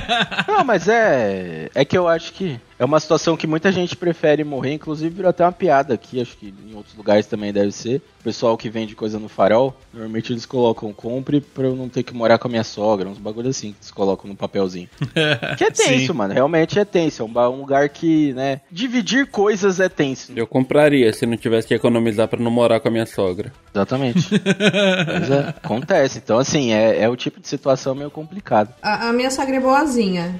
Não, 0.48 0.64
mas 0.64 0.88
é. 0.88 1.70
É 1.74 1.84
que 1.84 1.98
eu 1.98 2.08
acho 2.08 2.32
que 2.34 2.60
é 2.80 2.86
uma 2.86 2.99
situação 2.99 3.36
que 3.36 3.47
muita 3.47 3.71
gente 3.71 3.95
prefere 3.95 4.43
morrer, 4.43 4.73
inclusive 4.73 5.13
virou 5.13 5.30
até 5.30 5.43
uma 5.43 5.51
piada 5.51 5.93
aqui, 5.93 6.21
acho 6.21 6.38
que 6.38 6.53
em 6.67 6.75
outros 6.75 6.95
lugares 6.95 7.25
também 7.25 7.51
deve 7.51 7.71
ser. 7.71 8.01
O 8.19 8.23
pessoal 8.23 8.57
que 8.57 8.69
vende 8.69 8.95
coisa 8.95 9.19
no 9.19 9.28
farol, 9.28 9.75
normalmente 9.93 10.34
eles 10.34 10.45
colocam 10.45 10.93
compre 10.93 11.41
pra 11.41 11.65
eu 11.65 11.75
não 11.75 11.89
ter 11.89 12.03
que 12.03 12.13
morar 12.13 12.38
com 12.38 12.47
a 12.47 12.51
minha 12.51 12.63
sogra, 12.63 13.09
uns 13.09 13.17
bagulho 13.17 13.49
assim 13.49 13.71
que 13.71 13.78
eles 13.80 13.91
colocam 13.91 14.30
no 14.30 14.36
papelzinho. 14.36 14.89
Que 15.57 15.63
é 15.63 15.71
tenso, 15.71 16.07
Sim. 16.07 16.13
mano, 16.13 16.34
realmente 16.34 16.78
é 16.78 16.86
tenso. 16.86 17.21
É 17.21 17.25
um, 17.25 17.53
um 17.53 17.61
lugar 17.61 17.89
que, 17.89 18.34
né, 18.34 18.61
dividir 18.71 19.28
coisas 19.28 19.80
é 19.80 19.89
tenso. 19.89 20.34
Eu 20.36 20.45
compraria 20.45 21.11
se 21.11 21.25
não 21.25 21.38
tivesse 21.38 21.67
que 21.67 21.73
economizar 21.73 22.28
pra 22.28 22.39
não 22.39 22.51
morar 22.51 22.80
com 22.80 22.88
a 22.88 22.91
minha 22.91 23.05
sogra. 23.05 23.51
Exatamente. 23.73 24.30
Mas 25.19 25.32
é, 25.32 25.39
acontece. 25.49 26.19
Então, 26.23 26.38
assim, 26.38 26.71
é, 26.73 27.01
é 27.01 27.09
o 27.09 27.15
tipo 27.15 27.39
de 27.39 27.47
situação 27.47 27.95
meio 27.95 28.11
complicado. 28.11 28.73
A, 28.82 29.09
a 29.09 29.13
minha 29.13 29.32
sogra 29.32 29.55
é 29.55 29.59
boazinha. 29.59 30.39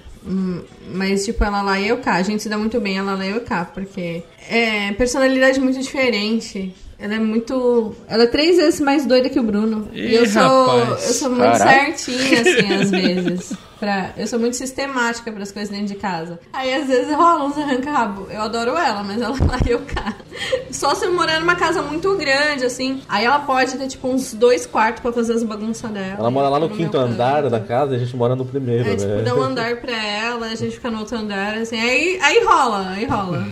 Mas, 0.94 1.26
tipo, 1.26 1.44
ela 1.44 1.62
lá 1.62 1.80
e 1.80 1.88
eu 1.88 1.98
cá. 1.98 2.16
A 2.16 2.24
gente 2.24 2.44
se 2.44 2.50
dá 2.50 2.58
muito 2.58 2.80
bem, 2.80 2.98
ela 2.98 3.16
lá 3.16 3.26
e 3.26 3.32
eu 3.32 3.42
cá. 3.42 3.66
Porque 3.66 4.24
é 4.50 4.92
personalidade 4.94 5.60
muito 5.60 5.80
diferente. 5.80 6.74
Ela 7.00 7.16
é 7.16 7.20
muito. 7.20 7.96
Ela 8.08 8.24
é 8.24 8.28
três 8.28 8.58
vezes 8.58 8.80
mais 8.80 9.06
doida 9.06 9.30
que 9.30 9.40
o 9.40 9.44
Bruno. 9.44 9.88
Ih, 9.94 10.00
e 10.08 10.16
eu 10.16 10.26
sou. 10.26 10.42
rapaz. 10.42 11.08
Eu 11.08 11.14
sou 11.14 11.30
muito 11.30 11.58
certinha, 11.58 12.42
assim, 12.42 12.74
às 12.82 12.90
vezes. 12.92 13.54
Pra, 13.80 14.10
eu 14.18 14.26
sou 14.26 14.40
muito 14.40 14.56
sistemática 14.56 15.32
pras 15.32 15.52
coisas 15.52 15.70
dentro 15.70 15.86
de 15.94 15.96
casa. 15.96 16.40
Aí 16.52 16.74
às 16.74 16.88
vezes 16.88 17.14
rola 17.16 17.46
uns 17.46 17.56
arranca-rabo. 17.56 18.26
Eu 18.32 18.42
adoro 18.42 18.72
ela, 18.72 19.04
mas 19.04 19.22
ela 19.22 19.36
lá 19.46 19.60
e 19.64 19.70
eu 19.70 19.80
cá. 19.82 20.16
Só 20.72 20.96
se 20.96 21.06
eu 21.06 21.14
morar 21.14 21.40
numa 21.40 21.56
casa 21.56 21.84
muito 21.84 22.16
grande, 22.18 22.66
assim. 22.66 23.02
Aí 23.08 23.26
ela 23.26 23.38
pode 23.40 23.78
ter, 23.78 23.88
tipo, 23.88 24.08
uns 24.08 24.34
dois 24.34 24.66
quartos 24.66 25.04
pra 25.04 25.12
fazer 25.12 25.34
as 25.34 25.44
bagunças 25.44 25.92
dela. 25.92 26.16
Ela 26.18 26.32
mora 26.32 26.50
lá 26.50 26.60
no 26.60 26.68
meu 26.68 26.76
quinto 26.78 26.98
andar 26.98 27.44
canto. 27.44 27.52
da 27.52 27.60
casa 27.60 27.94
e 27.94 27.98
a 27.98 28.00
gente 28.00 28.16
mora 28.16 28.36
no 28.36 28.44
primeiro, 28.46 28.88
É, 28.90 28.92
né? 28.94 28.96
tipo, 28.96 29.22
dá 29.24 29.36
um 29.36 29.42
andar 29.44 29.76
pra 29.78 30.04
ela, 30.04 30.48
a 30.48 30.56
gente 30.56 30.74
fica 30.74 30.90
no 30.90 30.98
outro 31.00 31.16
andar, 31.16 31.54
assim, 31.60 31.80
aí, 31.80 32.20
aí 32.24 32.44
rola, 32.44 32.90
aí 32.90 33.06
rola. 33.06 33.46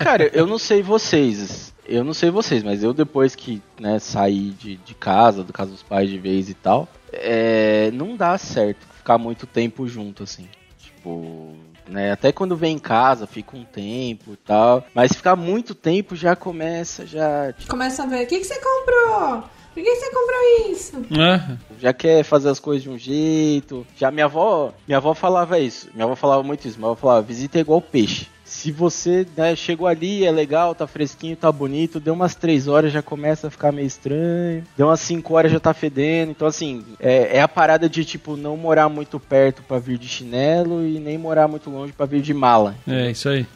Cara, 0.00 0.28
eu 0.32 0.46
não 0.46 0.58
sei 0.58 0.82
vocês. 0.82 1.63
Eu 1.86 2.02
não 2.02 2.14
sei 2.14 2.30
vocês, 2.30 2.62
mas 2.62 2.82
eu 2.82 2.92
depois 2.94 3.34
que 3.34 3.62
né, 3.78 3.98
saí 3.98 4.50
de, 4.50 4.76
de 4.76 4.94
casa, 4.94 5.44
do 5.44 5.52
casa 5.52 5.70
dos 5.70 5.82
pais 5.82 6.08
de 6.08 6.18
vez 6.18 6.48
e 6.48 6.54
tal, 6.54 6.88
é, 7.12 7.90
não 7.92 8.16
dá 8.16 8.36
certo 8.38 8.86
ficar 9.04 9.18
muito 9.18 9.46
tempo 9.46 9.86
junto, 9.86 10.22
assim. 10.22 10.48
Tipo, 10.78 11.54
né, 11.86 12.12
até 12.12 12.32
quando 12.32 12.56
vem 12.56 12.76
em 12.76 12.78
casa, 12.78 13.26
fica 13.26 13.54
um 13.54 13.64
tempo 13.64 14.32
e 14.32 14.36
tal. 14.36 14.82
Mas 14.94 15.12
ficar 15.12 15.36
muito 15.36 15.74
tempo 15.74 16.16
já 16.16 16.34
começa, 16.34 17.06
já, 17.06 17.52
tipo, 17.52 17.70
Começa 17.70 18.02
a 18.02 18.06
ver, 18.06 18.24
o 18.24 18.26
que, 18.26 18.38
que 18.38 18.44
você 18.44 18.58
comprou? 18.58 19.44
Por 19.74 19.82
que 19.82 19.96
você 19.96 20.10
comprou 20.10 20.70
isso? 20.70 21.02
Ah, 21.18 21.56
já 21.80 21.92
quer 21.92 22.22
fazer 22.22 22.48
as 22.48 22.60
coisas 22.60 22.84
de 22.84 22.88
um 22.88 22.96
jeito. 22.96 23.84
Já 23.96 24.08
minha 24.10 24.26
avó, 24.26 24.72
minha 24.86 24.98
avó 24.98 25.14
falava 25.14 25.58
isso. 25.58 25.90
Minha 25.92 26.04
avó 26.04 26.14
falava 26.14 26.44
muito 26.44 26.66
isso. 26.66 26.78
Minha 26.78 26.92
avó 26.92 27.00
falava, 27.00 27.22
visita 27.22 27.58
é 27.58 27.60
igual 27.60 27.80
peixe. 27.82 28.28
Se 28.64 28.72
você 28.72 29.26
né, 29.36 29.54
chegou 29.54 29.86
ali, 29.86 30.24
é 30.24 30.30
legal, 30.30 30.74
tá 30.74 30.86
fresquinho, 30.86 31.36
tá 31.36 31.52
bonito, 31.52 32.00
deu 32.00 32.14
umas 32.14 32.34
três 32.34 32.66
horas 32.66 32.90
já 32.90 33.02
começa 33.02 33.48
a 33.48 33.50
ficar 33.50 33.70
meio 33.70 33.86
estranho, 33.86 34.64
deu 34.74 34.86
umas 34.86 35.00
cinco 35.00 35.34
horas 35.34 35.52
já 35.52 35.60
tá 35.60 35.74
fedendo. 35.74 36.30
Então, 36.30 36.48
assim, 36.48 36.82
é, 36.98 37.36
é 37.36 37.42
a 37.42 37.46
parada 37.46 37.90
de, 37.90 38.06
tipo, 38.06 38.38
não 38.38 38.56
morar 38.56 38.88
muito 38.88 39.20
perto 39.20 39.62
pra 39.62 39.78
vir 39.78 39.98
de 39.98 40.08
chinelo 40.08 40.82
e 40.82 40.98
nem 40.98 41.18
morar 41.18 41.46
muito 41.46 41.68
longe 41.68 41.92
pra 41.92 42.06
vir 42.06 42.22
de 42.22 42.32
mala. 42.32 42.74
é 42.88 43.10
isso 43.10 43.28
aí. 43.28 43.46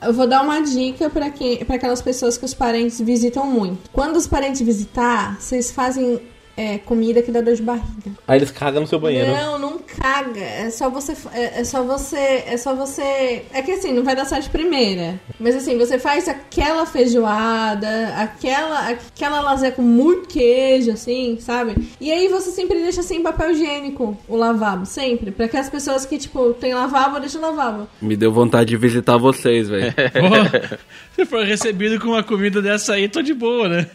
Eu 0.00 0.12
vou 0.12 0.28
dar 0.28 0.42
uma 0.42 0.60
dica 0.60 1.10
pra 1.10 1.30
quem, 1.30 1.64
para 1.64 1.74
aquelas 1.74 2.00
pessoas 2.00 2.38
que 2.38 2.44
os 2.44 2.54
parentes 2.54 3.00
visitam 3.00 3.44
muito. 3.44 3.90
Quando 3.90 4.14
os 4.14 4.28
parentes 4.28 4.60
visitar, 4.60 5.40
vocês 5.40 5.72
fazem 5.72 6.20
é, 6.56 6.78
comida 6.78 7.22
que 7.22 7.30
dá 7.30 7.40
dor 7.40 7.54
de 7.54 7.62
barriga. 7.62 8.12
Aí 8.26 8.38
eles 8.38 8.50
cagam 8.50 8.82
no 8.82 8.86
seu 8.86 8.98
banheiro. 8.98 9.32
Não, 9.32 9.58
não 9.58 9.78
caga. 9.78 10.40
É 10.40 10.70
só 10.70 10.88
você. 10.88 11.12
É, 11.32 11.60
é 11.60 11.64
só 11.64 11.82
você. 11.82 12.44
É 12.46 12.56
só 12.56 12.74
você. 12.74 13.44
É 13.52 13.62
que 13.62 13.72
assim, 13.72 13.92
não 13.92 14.04
vai 14.04 14.14
dar 14.14 14.24
certo 14.24 14.44
de 14.44 14.50
primeira. 14.50 15.20
Mas 15.38 15.56
assim, 15.56 15.76
você 15.76 15.98
faz 15.98 16.28
aquela 16.28 16.86
feijoada, 16.86 18.14
aquela, 18.16 18.88
aquela 18.88 19.40
lasanha 19.40 19.72
com 19.72 19.82
muito 19.82 20.28
queijo, 20.28 20.92
assim, 20.92 21.38
sabe? 21.40 21.88
E 22.00 22.10
aí 22.10 22.28
você 22.28 22.50
sempre 22.50 22.78
deixa 22.80 23.00
assim 23.00 23.22
papel 23.22 23.52
higiênico 23.52 24.16
o 24.28 24.36
lavabo, 24.36 24.86
sempre. 24.86 25.30
Pra 25.30 25.48
que 25.48 25.56
as 25.56 25.68
pessoas 25.68 26.06
que, 26.06 26.18
tipo, 26.18 26.52
tem 26.54 26.74
lavabo, 26.74 27.20
deixa 27.20 27.38
o 27.38 27.42
lavabo. 27.42 27.88
Me 28.00 28.16
deu 28.16 28.32
vontade 28.32 28.70
de 28.70 28.76
visitar 28.76 29.16
vocês, 29.16 29.68
velho. 29.68 29.92
Se 31.14 31.24
for 31.24 31.44
recebido 31.44 32.00
com 32.00 32.08
uma 32.08 32.22
comida 32.22 32.60
dessa 32.60 32.94
aí, 32.94 33.08
tô 33.08 33.22
de 33.22 33.32
boa, 33.32 33.68
né? 33.68 33.86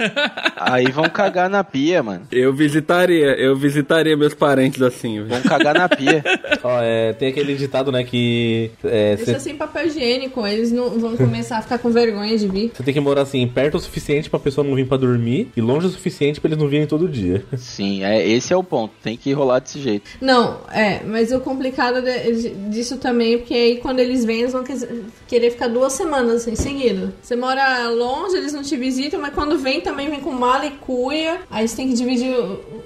Aí 0.55 0.89
vão 0.91 1.09
cagar 1.09 1.49
na 1.49 1.63
pia, 1.63 2.01
mano. 2.01 2.25
Eu 2.31 2.48
visitaria, 2.53 3.35
eu 3.39 3.55
visitaria 3.55 4.15
meus 4.17 4.33
parentes 4.33 4.81
assim. 4.81 5.21
Vão 5.23 5.41
cagar 5.41 5.75
na 5.75 5.89
pia. 5.89 6.23
Ó, 6.63 6.79
é, 6.81 7.13
tem 7.13 7.29
aquele 7.29 7.55
ditado, 7.55 7.91
né, 7.91 8.03
que 8.03 8.71
é, 8.83 9.15
Deixa 9.15 9.33
você 9.33 9.39
sem 9.39 9.55
papel 9.55 9.87
higiênico, 9.87 10.45
eles 10.45 10.71
não 10.71 10.89
vão 10.99 11.15
começar 11.15 11.57
a 11.57 11.61
ficar 11.61 11.77
com 11.79 11.89
vergonha 11.89 12.37
de 12.37 12.47
vir. 12.47 12.71
tem 12.83 12.93
que 12.93 12.99
morar 12.99 13.21
assim, 13.21 13.47
perto 13.47 13.75
o 13.75 13.79
suficiente 13.79 14.29
pra 14.29 14.39
pessoa 14.39 14.65
não 14.65 14.75
vir 14.75 14.87
pra 14.87 14.97
dormir 14.97 15.49
e 15.55 15.61
longe 15.61 15.87
o 15.87 15.89
suficiente 15.89 16.39
pra 16.41 16.49
eles 16.49 16.59
não 16.59 16.67
virem 16.67 16.85
todo 16.87 17.07
dia. 17.07 17.43
Sim, 17.57 18.03
é, 18.03 18.27
esse 18.27 18.53
é 18.53 18.57
o 18.57 18.63
ponto. 18.63 18.93
Tem 19.03 19.15
que 19.17 19.31
rolar 19.33 19.59
desse 19.59 19.79
jeito. 19.79 20.09
Não, 20.21 20.59
é, 20.71 21.01
mas 21.05 21.31
o 21.31 21.39
complicado 21.39 22.01
de- 22.01 22.49
disso 22.69 22.97
também 22.97 23.35
é 23.35 23.37
porque 23.37 23.53
aí 23.53 23.77
quando 23.77 23.99
eles 23.99 24.25
vêm, 24.25 24.41
eles 24.41 24.53
vão 24.53 24.63
quer- 24.63 24.87
querer 25.27 25.51
ficar 25.51 25.67
duas 25.67 25.93
semanas 25.93 26.35
assim, 26.41 26.55
seguido. 26.55 27.13
Você 27.21 27.35
mora 27.35 27.89
longe, 27.89 28.35
eles 28.35 28.53
não 28.53 28.61
te 28.63 28.75
visitam, 28.75 29.19
mas 29.19 29.33
quando 29.33 29.57
vem 29.57 29.81
também 29.81 30.09
vem 30.09 30.19
com 30.19 30.31
mala 30.31 30.65
e 30.65 30.71
cuia. 30.71 31.39
Aí 31.49 31.67
você 31.67 31.75
tem 31.77 31.87
que 31.87 31.93
dividir, 31.93 32.33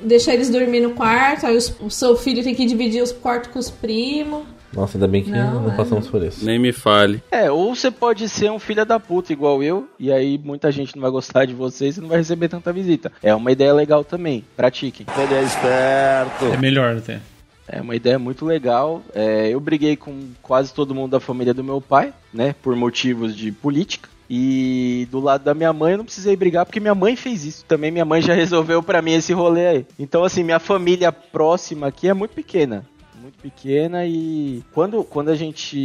deixar 0.02 0.34
eles 0.34 0.50
dormir 0.50 0.80
no 0.82 0.92
quarto, 0.92 1.46
aí 1.46 1.56
os- 1.58 1.74
o 1.80 1.90
seu 1.90 2.16
filho 2.16 2.44
tem 2.44 2.54
que 2.56 2.66
dividir 2.66 3.02
os 3.02 3.12
quartos 3.12 3.52
com 3.52 3.60
os 3.60 3.70
primos. 3.70 4.44
Nossa, 4.74 4.98
ainda 4.98 5.08
bem 5.08 5.24
que 5.24 5.30
Não, 5.30 5.62
não, 5.66 5.72
é. 5.72 5.76
passamos 5.76 6.08
por 6.08 6.24
isso. 6.24 6.44
Nem 6.44 6.58
me 6.58 6.72
fale. 6.72 7.22
É, 7.32 7.52
ou 7.52 7.76
você 7.76 7.92
pode 7.92 8.28
ser 8.28 8.52
um 8.52 8.58
filho 8.58 8.84
da 8.84 9.00
puta 9.00 9.32
igual 9.32 9.62
eu, 9.62 9.88
e 10.00 10.12
aí 10.12 10.40
muita 10.44 10.72
gente 10.72 10.96
não 10.96 11.02
vai 11.04 11.12
gostar 11.12 11.46
de 11.46 11.54
você 11.54 11.88
e 11.90 11.94
você 11.94 12.02
não 12.02 12.08
vai 12.10 12.18
receber 12.18 12.48
tanta 12.50 12.74
visita. 12.74 13.12
É 13.22 13.36
uma 13.36 13.52
ideia 13.52 13.72
legal 13.72 14.04
também. 14.04 14.44
Pratiquem. 14.58 15.06
Ele 15.16 15.34
é 15.36 15.44
esperto. 15.44 16.46
É 16.54 16.58
melhor 16.58 16.98
até. 16.98 17.20
É 17.68 17.82
uma 17.82 17.96
ideia 17.96 18.18
muito 18.20 18.46
legal. 18.46 19.02
É, 19.14 19.48
eu 19.50 19.60
briguei 19.60 19.96
com 19.96 20.30
quase 20.42 20.74
todo 20.74 20.94
mundo 20.96 21.12
da 21.12 21.20
família 21.20 21.54
do 21.54 21.64
meu 21.64 21.80
pai, 21.80 22.12
né? 22.34 22.56
Por 22.62 22.76
motivos 22.76 23.36
de 23.36 23.52
política. 23.52 24.10
E 24.30 25.08
do 25.12 25.20
lado 25.20 25.44
da 25.44 25.54
minha 25.54 25.74
mãe 25.74 25.94
eu 25.94 25.98
não 25.98 26.06
precisei 26.06 26.36
brigar 26.36 26.66
porque 26.66 26.80
minha 26.80 26.96
mãe 26.96 27.16
fez 27.16 27.46
isso. 27.46 27.66
Também 27.66 27.92
minha 27.92 28.06
mãe 28.06 28.22
já 28.22 28.34
resolveu 28.36 28.82
pra 28.82 29.02
mim 29.02 29.14
esse 29.14 29.34
rolê 29.34 29.68
aí. 29.68 29.86
Então, 30.00 30.24
assim, 30.24 30.44
minha 30.44 30.60
família 30.60 31.12
próxima 31.12 31.88
aqui 31.88 32.08
é 32.08 32.14
muito 32.14 32.34
pequena. 32.34 32.86
Muito 33.22 33.38
pequena 33.38 34.06
e 34.06 34.62
quando, 34.74 35.02
quando 35.04 35.30
a 35.30 35.36
gente. 35.36 35.78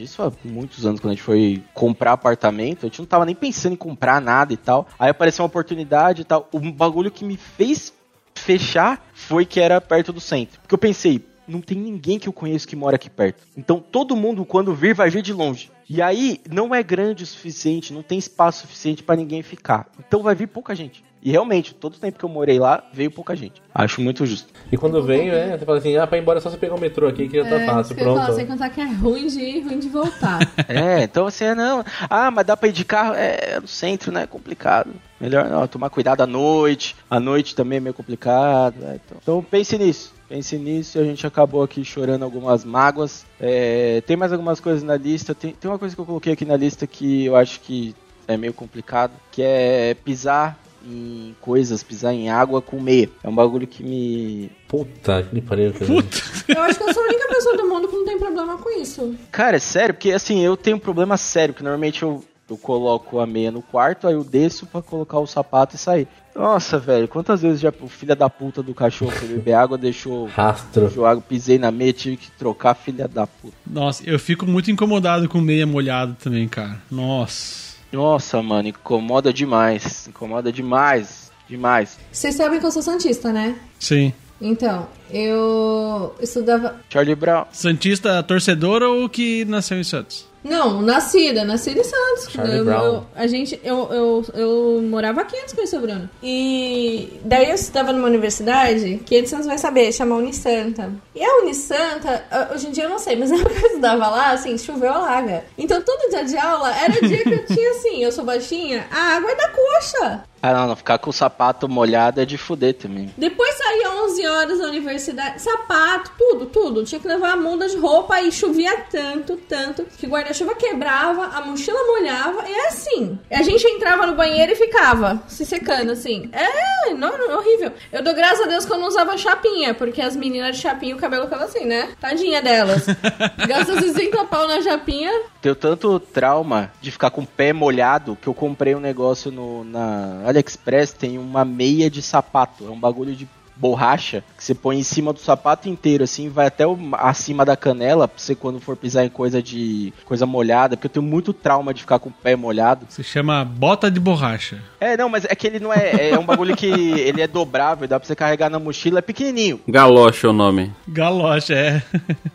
Isso 0.00 0.22
há 0.22 0.30
muitos 0.44 0.86
anos, 0.86 1.00
quando 1.00 1.10
a 1.10 1.14
gente 1.14 1.24
foi 1.24 1.60
comprar 1.72 2.12
apartamento, 2.12 2.86
a 2.86 2.88
gente 2.88 3.00
não 3.00 3.06
tava 3.06 3.24
nem 3.24 3.34
pensando 3.34 3.72
em 3.72 3.76
comprar 3.76 4.20
nada 4.20 4.52
e 4.52 4.56
tal. 4.56 4.86
Aí 4.96 5.10
apareceu 5.10 5.42
uma 5.42 5.48
oportunidade 5.48 6.22
e 6.22 6.24
tal. 6.24 6.48
O 6.52 6.60
bagulho 6.60 7.10
que 7.10 7.24
me 7.24 7.36
fez 7.36 7.92
fechar 8.34 9.04
foi 9.12 9.44
que 9.44 9.58
era 9.58 9.80
perto 9.80 10.12
do 10.12 10.20
centro. 10.20 10.60
Porque 10.60 10.74
eu 10.74 10.78
pensei, 10.78 11.24
não 11.46 11.60
tem 11.60 11.78
ninguém 11.78 12.18
que 12.18 12.28
eu 12.28 12.32
conheço 12.32 12.68
que 12.68 12.76
mora 12.76 12.96
aqui 12.96 13.10
perto. 13.10 13.44
Então 13.56 13.78
todo 13.80 14.16
mundo, 14.16 14.44
quando 14.44 14.74
vir, 14.74 14.94
vai 14.94 15.10
vir 15.10 15.22
de 15.22 15.32
longe. 15.32 15.70
E 15.88 16.00
aí 16.00 16.40
não 16.50 16.74
é 16.74 16.82
grande 16.82 17.24
o 17.24 17.26
suficiente, 17.26 17.92
não 17.92 18.02
tem 18.02 18.18
espaço 18.18 18.62
suficiente 18.62 19.02
pra 19.02 19.16
ninguém 19.16 19.42
ficar. 19.42 19.90
Então 19.98 20.22
vai 20.22 20.34
vir 20.34 20.48
pouca 20.48 20.74
gente. 20.74 21.04
E 21.24 21.30
realmente, 21.30 21.74
todo 21.74 21.94
o 21.94 21.98
tempo 21.98 22.18
que 22.18 22.24
eu 22.24 22.28
morei 22.28 22.58
lá, 22.58 22.84
veio 22.92 23.10
pouca 23.10 23.34
gente. 23.34 23.62
Acho 23.74 24.02
muito 24.02 24.26
justo. 24.26 24.52
E 24.70 24.76
quando 24.76 25.02
vem, 25.02 25.30
é, 25.30 25.56
você 25.56 25.64
fala 25.64 25.78
assim, 25.78 25.96
ah, 25.96 26.06
pra 26.06 26.18
ir 26.18 26.20
embora 26.20 26.38
é 26.38 26.42
só 26.42 26.50
você 26.50 26.58
pegar 26.58 26.74
o 26.74 26.80
metrô 26.80 27.08
aqui 27.08 27.26
que 27.30 27.38
já 27.42 27.48
tá 27.48 27.56
É, 27.62 27.66
fácil, 27.66 27.96
ia 27.96 28.04
falar, 28.04 28.24
pronto. 28.26 28.36
sem 28.36 28.46
contar 28.46 28.68
que 28.68 28.80
é 28.82 28.84
ruim 28.92 29.26
de 29.26 29.40
ir, 29.40 29.60
ruim 29.62 29.78
de 29.78 29.88
voltar. 29.88 30.38
É, 30.68 31.04
então 31.04 31.24
você 31.24 31.54
não. 31.54 31.82
Ah, 32.10 32.30
mas 32.30 32.44
dá 32.44 32.54
pra 32.56 32.68
ir 32.68 32.72
de 32.72 32.84
carro? 32.84 33.14
É, 33.14 33.58
no 33.58 33.66
centro, 33.66 34.12
né? 34.12 34.24
É 34.24 34.26
complicado. 34.26 34.90
Melhor 35.18 35.48
não, 35.48 35.66
tomar 35.66 35.88
cuidado 35.88 36.20
à 36.20 36.26
noite. 36.26 36.94
À 37.08 37.18
noite 37.18 37.54
também 37.54 37.78
é 37.78 37.80
meio 37.80 37.94
complicado. 37.94 38.76
né, 38.80 39.00
então. 39.02 39.18
então 39.22 39.42
pense 39.42 39.78
nisso. 39.78 40.12
Pense 40.28 40.58
nisso 40.58 40.98
a 40.98 41.04
gente 41.04 41.26
acabou 41.26 41.62
aqui 41.62 41.82
chorando 41.86 42.22
algumas 42.24 42.64
mágoas. 42.66 43.24
É, 43.40 44.02
tem 44.06 44.14
mais 44.16 44.30
algumas 44.30 44.60
coisas 44.60 44.82
na 44.82 44.96
lista. 44.96 45.34
Tem, 45.34 45.52
tem 45.52 45.70
uma 45.70 45.78
coisa 45.78 45.94
que 45.94 46.00
eu 46.02 46.06
coloquei 46.06 46.34
aqui 46.34 46.44
na 46.44 46.56
lista 46.56 46.86
que 46.86 47.24
eu 47.24 47.34
acho 47.36 47.60
que 47.60 47.94
é 48.28 48.36
meio 48.36 48.52
complicado, 48.52 49.12
que 49.30 49.42
é 49.42 49.94
pisar 50.04 50.58
em 50.86 51.34
coisas, 51.40 51.82
pisar 51.82 52.12
em 52.12 52.30
água 52.30 52.60
com 52.62 52.80
meia. 52.80 53.10
É 53.22 53.28
um 53.28 53.34
bagulho 53.34 53.66
que 53.66 53.82
me. 53.82 54.50
Puta 54.68 55.22
que 55.22 55.40
pariu. 55.40 55.72
Puta. 55.72 56.18
Eu 56.48 56.62
acho 56.62 56.78
que 56.78 56.84
eu 56.84 56.94
sou 56.94 57.02
a 57.02 57.06
única 57.06 57.28
pessoa 57.28 57.56
do 57.56 57.68
mundo 57.68 57.88
que 57.88 57.96
não 57.96 58.04
tem 58.04 58.18
problema 58.18 58.58
com 58.58 58.70
isso. 58.80 59.14
Cara, 59.30 59.56
é 59.56 59.60
sério, 59.60 59.94
porque 59.94 60.12
assim, 60.12 60.40
eu 60.40 60.56
tenho 60.56 60.76
um 60.76 60.80
problema 60.80 61.16
sério, 61.16 61.54
que 61.54 61.62
normalmente 61.62 62.02
eu, 62.02 62.24
eu 62.48 62.56
coloco 62.56 63.18
a 63.18 63.26
meia 63.26 63.50
no 63.50 63.62
quarto, 63.62 64.06
aí 64.06 64.14
eu 64.14 64.24
desço 64.24 64.66
pra 64.66 64.82
colocar 64.82 65.18
o 65.18 65.26
sapato 65.26 65.76
e 65.76 65.78
sair. 65.78 66.08
Nossa, 66.34 66.78
velho, 66.80 67.06
quantas 67.06 67.42
vezes 67.42 67.60
já 67.60 67.72
o 67.80 67.88
filho 67.88 68.16
da 68.16 68.28
puta 68.28 68.60
do 68.60 68.74
cachorro 68.74 69.12
foi 69.12 69.28
beber 69.28 69.52
água, 69.52 69.78
deixou, 69.78 70.26
Rastro. 70.26 70.82
deixou 70.82 71.06
água, 71.06 71.22
pisei 71.22 71.58
na 71.58 71.70
meia, 71.70 71.92
tive 71.92 72.16
que 72.16 72.30
trocar, 72.32 72.74
filha 72.74 73.06
da 73.06 73.24
puta. 73.24 73.54
Nossa, 73.64 74.02
eu 74.04 74.18
fico 74.18 74.44
muito 74.44 74.68
incomodado 74.70 75.28
com 75.28 75.40
meia 75.40 75.64
molhada 75.64 76.16
também, 76.20 76.48
cara. 76.48 76.82
Nossa. 76.90 77.73
Nossa, 77.94 78.42
mano, 78.42 78.68
incomoda 78.68 79.32
demais. 79.32 80.08
Incomoda 80.08 80.52
demais. 80.52 81.30
Demais. 81.48 81.96
Vocês 82.10 82.34
sabem 82.34 82.58
que 82.58 82.66
eu 82.66 82.72
sou 82.72 82.82
santista, 82.82 83.32
né? 83.32 83.56
Sim. 83.78 84.12
Então, 84.40 84.88
eu 85.10 86.12
estudava. 86.20 86.80
Charlie 86.90 87.14
Brown. 87.14 87.44
Santista 87.52 88.20
torcedor 88.24 88.82
ou 88.82 89.08
que 89.08 89.44
nasceu 89.44 89.78
em 89.78 89.84
Santos? 89.84 90.26
Não, 90.44 90.82
nascida, 90.82 91.42
nascida 91.44 91.80
em 91.80 91.84
Santos. 91.84 92.28
Charlie 92.30 92.58
Eu- 92.58 92.64
Brown. 92.66 92.84
eu- 92.84 93.06
a 93.16 93.26
gente, 93.26 93.58
eu, 93.64 93.88
eu, 93.90 94.24
eu 94.34 94.82
morava 94.82 95.22
aqui 95.22 95.34
antes 95.36 95.48
de 95.48 95.54
conhecer 95.54 95.78
o 95.78 95.80
Bruno. 95.80 96.08
E 96.22 97.18
daí 97.24 97.48
eu 97.48 97.54
estudava 97.54 97.92
numa 97.92 98.06
universidade 98.06 99.00
que 99.06 99.16
antes 99.16 99.30
você 99.32 99.42
vai 99.42 99.56
saber, 99.58 99.90
chama 99.92 100.16
Unisanta. 100.16 100.92
E 101.14 101.24
a 101.24 101.38
Unisanta, 101.42 102.24
hoje 102.54 102.68
em 102.68 102.72
dia 102.72 102.84
eu 102.84 102.90
não 102.90 102.98
sei, 102.98 103.16
mas 103.16 103.30
na 103.30 103.36
época 103.38 103.54
que 103.54 103.62
eu 103.64 103.68
estudava 103.68 104.08
lá, 104.08 104.30
assim, 104.32 104.58
choveu 104.58 104.92
alaga. 104.92 105.44
Então 105.56 105.80
todo 105.80 106.10
dia 106.10 106.24
de 106.24 106.36
aula 106.36 106.74
era 106.76 106.92
dia 107.08 107.22
que 107.22 107.32
eu 107.32 107.46
tinha 107.46 107.70
assim, 107.70 108.04
eu 108.04 108.12
sou 108.12 108.24
baixinha, 108.24 108.86
a 108.90 109.16
água 109.16 109.30
é 109.30 109.34
da 109.36 109.48
coxa. 109.48 110.24
Ah, 110.44 110.52
não, 110.52 110.66
não, 110.68 110.76
ficar 110.76 110.98
com 110.98 111.08
o 111.08 111.12
sapato 111.12 111.66
molhado 111.66 112.20
é 112.20 112.26
de 112.26 112.36
fuder 112.36 112.74
também. 112.74 113.10
Depois 113.16 113.54
saía 113.54 113.90
11 114.04 114.26
horas 114.26 114.58
da 114.58 114.66
universidade, 114.66 115.40
sapato, 115.40 116.10
tudo, 116.18 116.44
tudo. 116.44 116.84
Tinha 116.84 117.00
que 117.00 117.08
levar 117.08 117.32
a 117.32 117.36
muda 117.36 117.66
de 117.66 117.78
roupa 117.78 118.20
e 118.20 118.30
chovia 118.30 118.76
tanto, 118.90 119.38
tanto, 119.38 119.86
que 119.96 120.04
o 120.04 120.10
guarda-chuva 120.10 120.54
quebrava, 120.54 121.28
a 121.34 121.40
mochila 121.40 121.82
molhava, 121.86 122.46
e 122.46 122.52
é 122.52 122.68
assim. 122.68 123.18
A 123.30 123.40
gente 123.40 123.66
entrava 123.66 124.06
no 124.06 124.14
banheiro 124.14 124.52
e 124.52 124.54
ficava 124.54 125.22
se 125.26 125.46
secando, 125.46 125.92
assim. 125.92 126.28
É, 126.30 126.92
não, 126.92 127.16
não, 127.16 127.38
horrível. 127.38 127.72
Eu 127.90 128.02
dou 128.02 128.12
graças 128.12 128.44
a 128.44 128.48
Deus 128.50 128.66
que 128.66 128.72
eu 128.74 128.78
não 128.78 128.88
usava 128.88 129.16
chapinha, 129.16 129.72
porque 129.72 130.02
as 130.02 130.14
meninas 130.14 130.56
de 130.56 130.60
chapinha 130.60 130.94
o 130.94 130.98
cabelo 130.98 131.24
ficava 131.24 131.44
assim, 131.44 131.64
né? 131.64 131.88
Tadinha 131.98 132.42
delas. 132.42 132.84
Gasta 133.48 133.80
60 133.80 134.24
pau 134.26 134.46
na 134.46 134.60
chapinha. 134.60 135.10
Tenho 135.40 135.54
tanto 135.54 135.98
trauma 135.98 136.70
de 136.82 136.90
ficar 136.90 137.10
com 137.10 137.22
o 137.22 137.26
pé 137.26 137.54
molhado 137.54 138.18
que 138.20 138.26
eu 138.26 138.34
comprei 138.34 138.74
um 138.74 138.80
negócio 138.80 139.32
no, 139.32 139.64
na 139.64 140.33
AliExpress, 140.34 140.92
tem 140.92 141.18
uma 141.18 141.44
meia 141.44 141.88
de 141.88 142.02
sapato. 142.02 142.66
É 142.66 142.70
um 142.70 142.78
bagulho 142.78 143.14
de 143.14 143.28
borracha 143.56 144.24
que 144.36 144.42
você 144.42 144.54
põe 144.54 144.78
em 144.78 144.82
cima 144.82 145.12
do 145.12 145.18
sapato 145.18 145.68
inteiro, 145.68 146.04
assim, 146.04 146.28
vai 146.28 146.46
até 146.46 146.66
o, 146.66 146.76
acima 146.92 147.44
da 147.44 147.56
canela, 147.56 148.08
pra 148.08 148.18
você 148.18 148.34
quando 148.34 148.60
for 148.60 148.76
pisar 148.76 149.04
em 149.04 149.08
coisa 149.08 149.42
de 149.42 149.92
coisa 150.04 150.26
molhada, 150.26 150.76
porque 150.76 150.86
eu 150.86 150.90
tenho 150.90 151.06
muito 151.06 151.32
trauma 151.32 151.72
de 151.72 151.80
ficar 151.80 151.98
com 151.98 152.08
o 152.08 152.12
pé 152.12 152.36
molhado. 152.36 152.86
Se 152.88 153.02
chama 153.02 153.44
bota 153.44 153.90
de 153.90 154.00
borracha. 154.00 154.62
É, 154.80 154.96
não, 154.96 155.08
mas 155.08 155.24
é 155.24 155.34
que 155.34 155.46
ele 155.46 155.60
não 155.60 155.72
é. 155.72 156.10
É 156.10 156.18
um 156.18 156.24
bagulho 156.24 156.56
que 156.56 156.66
ele 157.00 157.22
é 157.22 157.26
dobrável, 157.26 157.86
dá 157.86 157.98
pra 157.98 158.06
você 158.06 158.14
carregar 158.14 158.50
na 158.50 158.58
mochila, 158.58 158.98
é 158.98 159.02
pequenininho. 159.02 159.60
Galoche 159.68 160.26
é 160.26 160.28
o 160.28 160.32
nome. 160.32 160.72
Galocha, 160.88 161.54
é. 161.54 161.82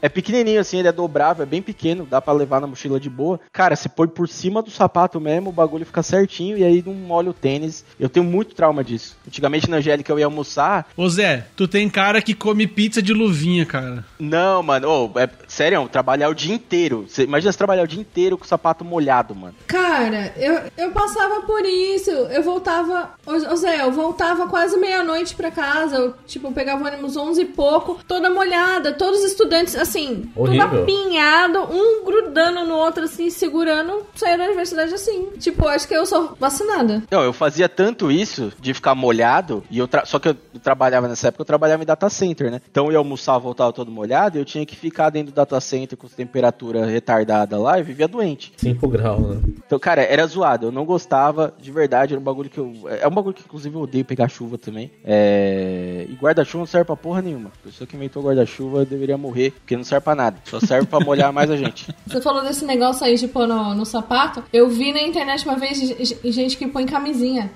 É 0.02 0.10
pequenininho 0.10 0.60
assim, 0.60 0.80
ele 0.80 0.88
é 0.88 0.92
dobrável, 0.92 1.44
é 1.44 1.46
bem 1.46 1.62
pequeno, 1.62 2.08
dá 2.10 2.22
pra 2.22 2.34
levar 2.34 2.62
na 2.62 2.68
mochila 2.68 3.00
de 3.00 3.10
boa. 3.10 3.40
Cara, 3.52 3.76
você 3.76 3.90
põe 3.90 4.08
por 4.08 4.28
cima 4.28 4.62
do 4.62 4.72
sapato 4.72 5.20
mesmo, 5.20 5.50
o 5.50 5.54
bagulho 5.54 5.86
fica 5.86 6.02
certinho 6.02 6.58
e 6.58 6.64
aí 6.64 6.84
não 6.86 6.94
molha 6.94 7.32
o 7.32 7.34
tênis. 7.34 7.84
Eu 8.00 8.10
tenho 8.10 8.26
muito 8.26 8.56
trauma 8.56 8.84
disso. 8.84 9.18
Antigamente 9.28 9.70
na 9.70 9.78
Angélica 9.78 10.12
eu 10.12 10.20
ia 10.20 10.26
almoçar. 10.26 10.88
Ô 10.96 11.09
Zé, 11.10 11.48
tu 11.56 11.68
tem 11.68 11.90
cara 11.90 12.22
que 12.22 12.34
come 12.34 12.68
pizza 12.68 13.02
de 13.02 13.14
luvinha, 13.14 13.66
cara. 13.66 14.06
Não, 14.20 14.62
mano, 14.64 14.88
ô, 15.16 15.20
é 15.20 15.30
sério, 15.48 15.88
trabalhar 15.92 16.30
o 16.30 16.34
dia 16.36 16.54
inteiro. 16.54 17.06
Você, 17.08 17.24
imagina 17.24 17.52
você 17.52 17.58
trabalhar 17.58 17.84
o 17.84 17.88
dia 17.88 18.00
inteiro 18.02 18.38
com 18.38 18.44
o 18.46 18.48
sapato 18.48 18.84
molhado, 18.86 19.34
mano. 19.36 19.56
Cara, 19.68 20.34
eu, 20.38 20.62
eu 20.78 20.92
passava 20.92 21.42
por 21.42 21.64
isso. 21.66 22.10
Eu 22.12 22.44
voltava. 22.44 23.12
Ô, 23.26 23.32
ô 23.34 23.56
Zé, 23.56 23.82
eu 23.82 23.92
voltava 23.92 24.48
quase 24.48 24.78
meia-noite 24.78 25.36
pra 25.36 25.52
casa. 25.52 25.96
Eu, 25.98 26.14
tipo, 26.28 26.52
pegava 26.52 26.84
o 26.84 26.88
ônibus 26.88 27.16
11 27.18 27.42
e 27.42 27.46
pouco, 27.46 28.00
toda 28.08 28.30
molhada. 28.30 28.94
Todos 28.94 29.20
os 29.20 29.26
estudantes, 29.32 29.76
assim, 29.76 30.30
Horrível. 30.36 30.70
tudo 30.70 30.82
apinhado, 30.84 31.60
um 31.72 32.04
grudando 32.06 32.66
no 32.66 32.76
outro, 32.76 33.04
assim, 33.04 33.30
segurando. 33.30 34.04
Saía 34.16 34.38
da 34.38 34.46
universidade 34.46 34.94
assim. 34.94 35.30
Tipo, 35.40 35.68
acho 35.68 35.88
que 35.88 35.94
eu 35.96 36.06
sou 36.06 36.36
vacinada. 36.40 37.04
Não, 37.10 37.24
eu 37.24 37.34
fazia 37.34 37.70
tanto 37.70 38.12
isso 38.12 38.52
de 38.60 38.74
ficar 38.74 38.96
molhado, 38.96 39.64
e 39.70 39.78
eu 39.78 39.88
tra- 39.88 40.06
só 40.06 40.20
que 40.20 40.30
eu 40.30 40.36
trabalhava 40.62 40.99
nessa 41.08 41.28
época, 41.28 41.42
eu 41.42 41.46
trabalhava 41.46 41.84
em 41.84 41.86
data 41.86 42.10
center, 42.10 42.52
né? 42.52 42.62
Então 42.70 42.88
eu 42.88 42.94
ia 42.94 42.98
almoçar, 42.98 43.38
voltava 43.38 43.72
todo 43.72 43.92
molhado, 43.92 44.38
e 44.38 44.42
eu 44.42 44.46
tinha 44.46 44.66
que 44.66 44.76
ficar 44.76 45.10
dentro 45.10 45.32
do 45.32 45.36
data 45.36 45.60
center 45.60 45.98
com 45.98 46.08
temperatura 46.08 46.86
retardada 46.86 47.58
lá 47.58 47.80
e 47.80 47.84
vivia 47.84 48.08
doente. 48.08 48.54
5 48.58 48.88
graus, 48.88 49.22
né? 49.22 49.42
Então, 49.66 49.80
cara, 49.80 50.02
era 50.02 50.26
zoado. 50.26 50.68
Eu 50.68 50.72
não 50.72 50.86
gostava, 50.86 51.54
de 51.60 51.72
verdade. 51.72 52.14
Era 52.14 52.20
um 52.20 52.24
bagulho 52.24 52.50
que 52.50 52.58
eu. 52.58 52.74
É 52.88 53.08
um 53.08 53.12
bagulho 53.12 53.36
que, 53.36 53.44
inclusive, 53.44 53.76
eu 53.76 53.82
odeio 53.82 54.06
pegar 54.06 54.28
chuva 54.28 54.58
também. 54.58 54.92
É... 55.04 56.06
E 56.10 56.14
guarda-chuva 56.16 56.60
não 56.60 56.66
serve 56.66 56.86
pra 56.86 56.96
porra 56.96 57.22
nenhuma. 57.22 57.52
A 57.62 57.68
pessoa 57.68 57.88
que 57.88 57.96
inventou 57.96 58.24
guarda-chuva 58.24 58.86
deveria 58.86 59.18
morrer, 59.18 59.52
porque 59.52 59.78
não 59.78 59.84
serve 59.84 60.04
pra 60.04 60.16
nada. 60.16 60.38
Só 60.46 60.60
serve 60.60 60.88
pra 60.88 61.00
molhar 61.00 61.32
mais 61.32 61.50
a 61.50 61.56
gente. 61.56 61.88
Você 62.08 62.22
falou 62.22 62.44
desse 62.44 62.66
negócio 62.66 63.06
aí 63.06 63.16
de 63.16 63.28
pôr 63.28 63.48
no, 63.48 63.74
no 63.74 63.86
sapato. 63.86 64.44
Eu 64.52 64.70
vi 64.70 64.92
na 64.92 65.02
internet 65.02 65.46
uma 65.46 65.56
vez 65.56 65.80
gente 66.24 66.58
que 66.58 66.68
põe 66.68 66.86
camisinha. 66.86 67.52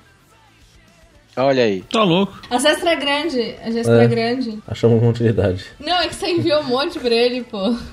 Olha 1.35 1.63
aí. 1.63 1.81
Tá 1.81 2.03
louco. 2.03 2.33
A 2.49 2.57
Zestra 2.59 2.91
é 2.91 2.95
grande. 2.95 3.55
A 3.65 3.71
Zestra 3.71 4.01
é. 4.01 4.05
É. 4.05 4.07
grande. 4.07 4.59
Achamos 4.67 5.01
uma 5.01 5.09
utilidade. 5.11 5.65
Não, 5.79 5.99
é 5.99 6.07
que 6.07 6.15
você 6.15 6.27
enviou 6.27 6.59
um 6.61 6.65
monte 6.65 6.99
pra 6.99 7.13
ele, 7.13 7.43
pô. 7.43 7.57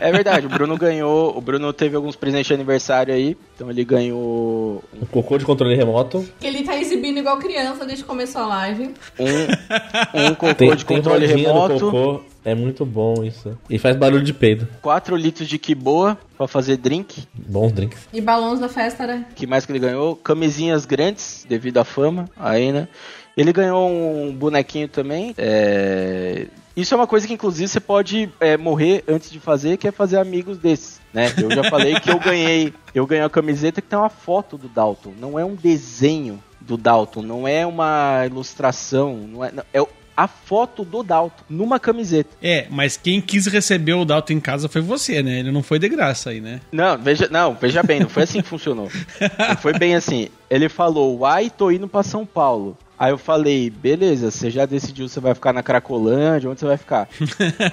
É 0.00 0.12
verdade, 0.12 0.46
o 0.46 0.48
Bruno 0.48 0.76
ganhou. 0.76 1.36
O 1.36 1.40
Bruno 1.40 1.72
teve 1.72 1.96
alguns 1.96 2.14
presentes 2.14 2.46
de 2.46 2.54
aniversário 2.54 3.12
aí. 3.14 3.36
Então 3.54 3.70
ele 3.70 3.84
ganhou 3.84 4.82
Um 5.00 5.06
cocô 5.06 5.38
de 5.38 5.44
controle 5.44 5.74
remoto. 5.74 6.24
Ele 6.42 6.62
tá 6.62 6.76
exibindo 6.76 7.18
igual 7.18 7.38
criança 7.38 7.84
desde 7.84 8.04
que 8.04 8.08
começou 8.08 8.42
a 8.42 8.46
live. 8.46 8.94
um, 9.18 10.22
um 10.30 10.34
cocô 10.34 10.54
Tem, 10.54 10.76
de 10.76 10.84
tem 10.84 10.96
controle 10.96 11.26
remoto, 11.26 11.80
cocô. 11.86 12.20
É 12.50 12.54
muito 12.54 12.84
bom 12.86 13.22
isso. 13.24 13.56
E 13.68 13.78
faz 13.78 13.94
barulho 13.96 14.22
de 14.24 14.32
peido. 14.32 14.66
4 14.80 15.14
litros 15.16 15.48
de 15.48 15.58
Kiboa 15.58 16.16
pra 16.36 16.46
fazer 16.48 16.76
drink. 16.78 17.24
Bons 17.34 17.72
drinks. 17.72 18.08
E 18.12 18.20
balões 18.20 18.58
da 18.60 18.68
festa, 18.68 19.06
né? 19.06 19.26
que 19.34 19.46
mais 19.46 19.66
que 19.66 19.72
ele 19.72 19.78
ganhou? 19.78 20.16
Camisinhas 20.16 20.86
grandes, 20.86 21.44
devido 21.48 21.78
à 21.78 21.84
fama, 21.84 22.24
aí, 22.36 22.72
né? 22.72 22.88
Ele 23.36 23.52
ganhou 23.52 23.88
um 23.88 24.32
bonequinho 24.34 24.88
também. 24.88 25.34
é, 25.36 26.46
Isso 26.76 26.94
é 26.94 26.96
uma 26.96 27.06
coisa 27.06 27.26
que, 27.26 27.34
inclusive, 27.34 27.68
você 27.68 27.80
pode 27.80 28.28
é, 28.40 28.56
morrer 28.56 29.04
antes 29.06 29.30
de 29.30 29.38
fazer, 29.38 29.76
que 29.76 29.86
é 29.86 29.92
fazer 29.92 30.16
amigos 30.18 30.58
desses, 30.58 31.00
né? 31.12 31.32
Eu 31.40 31.50
já 31.50 31.64
falei 31.70 32.00
que 32.00 32.10
eu 32.10 32.18
ganhei, 32.18 32.72
eu 32.94 33.06
ganhei 33.06 33.22
uma 33.22 33.30
camiseta 33.30 33.80
que 33.82 33.88
tem 33.88 33.98
uma 33.98 34.08
foto 34.08 34.56
do 34.58 34.68
Dalton. 34.68 35.12
Não 35.20 35.38
é 35.38 35.44
um 35.44 35.54
desenho 35.54 36.42
do 36.60 36.76
Dalton, 36.76 37.22
não 37.22 37.46
é 37.46 37.64
uma 37.66 38.24
ilustração, 38.26 39.16
não 39.16 39.44
é, 39.44 39.52
não- 39.52 39.64
é 39.72 39.80
a 40.18 40.26
foto 40.26 40.84
do 40.84 41.04
Dalton 41.04 41.44
numa 41.48 41.78
camiseta. 41.78 42.30
É, 42.42 42.66
mas 42.70 42.96
quem 42.96 43.20
quis 43.20 43.46
receber 43.46 43.92
o 43.92 44.04
Dalton 44.04 44.32
em 44.32 44.40
casa 44.40 44.68
foi 44.68 44.82
você, 44.82 45.22
né? 45.22 45.38
Ele 45.38 45.52
não 45.52 45.62
foi 45.62 45.78
de 45.78 45.88
graça 45.88 46.30
aí, 46.30 46.40
né? 46.40 46.60
Não, 46.72 46.98
veja, 46.98 47.28
não, 47.30 47.54
veja 47.54 47.84
bem, 47.84 48.00
não 48.00 48.08
foi 48.08 48.24
assim 48.24 48.42
que 48.42 48.48
funcionou. 48.48 48.90
Não 49.20 49.56
foi 49.62 49.78
bem 49.78 49.94
assim. 49.94 50.28
Ele 50.50 50.68
falou, 50.68 51.20
uai, 51.20 51.48
tô 51.48 51.70
indo 51.70 51.86
pra 51.86 52.02
São 52.02 52.26
Paulo. 52.26 52.76
Aí 52.98 53.12
eu 53.12 53.18
falei, 53.18 53.70
beleza, 53.70 54.30
você 54.30 54.50
já 54.50 54.66
decidiu 54.66 55.06
se 55.06 55.14
você 55.14 55.20
vai 55.20 55.34
ficar 55.34 55.52
na 55.52 55.62
Cracolândia, 55.62 56.50
onde 56.50 56.58
você 56.58 56.66
vai 56.66 56.76
ficar? 56.76 57.08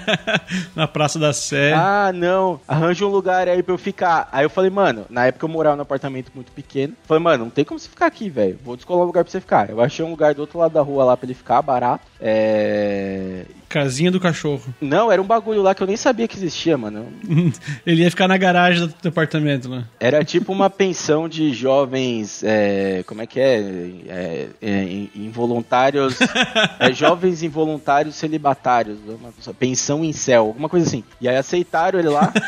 Na 0.75 0.87
Praça 0.87 1.17
da 1.17 1.33
Sé. 1.33 1.73
Ah, 1.73 2.11
não, 2.13 2.59
arranja 2.67 3.05
um 3.05 3.09
lugar 3.09 3.47
aí 3.47 3.63
pra 3.63 3.73
eu 3.73 3.77
ficar. 3.77 4.29
Aí 4.31 4.45
eu 4.45 4.49
falei, 4.49 4.69
mano, 4.69 5.05
na 5.09 5.25
época 5.25 5.45
eu 5.45 5.49
morava 5.49 5.75
num 5.75 5.81
apartamento 5.81 6.31
muito 6.35 6.51
pequeno. 6.51 6.93
Falei, 7.05 7.23
mano, 7.23 7.45
não 7.45 7.49
tem 7.49 7.65
como 7.65 7.79
você 7.79 7.89
ficar 7.89 8.05
aqui, 8.05 8.29
velho. 8.29 8.59
Vou 8.63 8.75
descolar 8.75 9.01
um 9.01 9.07
lugar 9.07 9.23
pra 9.23 9.31
você 9.31 9.41
ficar. 9.41 9.69
Eu 9.69 9.81
achei 9.81 10.05
um 10.05 10.11
lugar 10.11 10.35
do 10.35 10.41
outro 10.41 10.59
lado 10.59 10.73
da 10.73 10.81
rua 10.81 11.03
lá 11.03 11.17
pra 11.17 11.25
ele 11.25 11.33
ficar, 11.33 11.61
barato. 11.61 12.05
É... 12.21 13.45
Casinha 13.75 14.09
do 14.09 14.21
cachorro. 14.21 14.61
Não, 14.79 15.11
era 15.11 15.21
um 15.21 15.25
bagulho 15.25 15.61
lá 15.61 15.75
que 15.75 15.83
eu 15.83 15.87
nem 15.87 15.97
sabia 15.97 16.29
que 16.29 16.37
existia, 16.37 16.77
mano. 16.77 17.07
Ele 17.85 18.03
ia 18.03 18.09
ficar 18.09 18.25
na 18.25 18.37
garagem 18.37 18.87
do 18.87 18.93
departamento, 19.03 19.67
né? 19.67 19.83
Era 19.99 20.23
tipo 20.23 20.53
uma 20.53 20.69
pensão 20.69 21.27
de 21.27 21.53
jovens. 21.53 22.41
é, 22.41 23.03
como 23.05 23.21
é 23.21 23.27
que 23.27 23.37
é? 23.37 23.59
É, 24.07 24.47
é, 24.61 24.83
in- 24.83 25.09
involuntários. 25.13 26.17
é, 26.79 26.93
jovens 26.93 27.43
involuntários 27.43 28.15
celibatários. 28.15 28.97
Uma, 29.05 29.53
pensão 29.53 30.05
em 30.05 30.13
céu, 30.13 30.45
alguma 30.45 30.69
coisa 30.69 30.87
assim. 30.87 31.03
E 31.19 31.27
aí 31.27 31.35
aceitaram 31.35 31.99
ele 31.99 32.07
lá. 32.07 32.31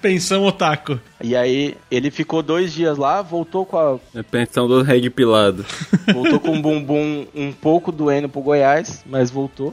Pensão 0.00 0.42
otaku. 0.44 0.98
e 1.22 1.36
aí 1.36 1.76
ele 1.88 2.10
ficou 2.10 2.42
dois 2.42 2.72
dias 2.72 2.98
lá, 2.98 3.22
voltou 3.22 3.64
com 3.64 3.78
a. 3.78 3.98
É 4.18 4.22
pensão 4.22 4.66
do 4.66 4.82
Reg 4.82 5.08
Pilado. 5.10 5.64
Voltou 6.12 6.40
com 6.40 6.58
o 6.58 6.60
bumbum 6.60 7.24
um 7.34 7.52
pouco 7.52 7.92
doendo 7.92 8.28
pro 8.28 8.40
Goiás, 8.40 9.04
mas 9.06 9.30
voltou. 9.30 9.72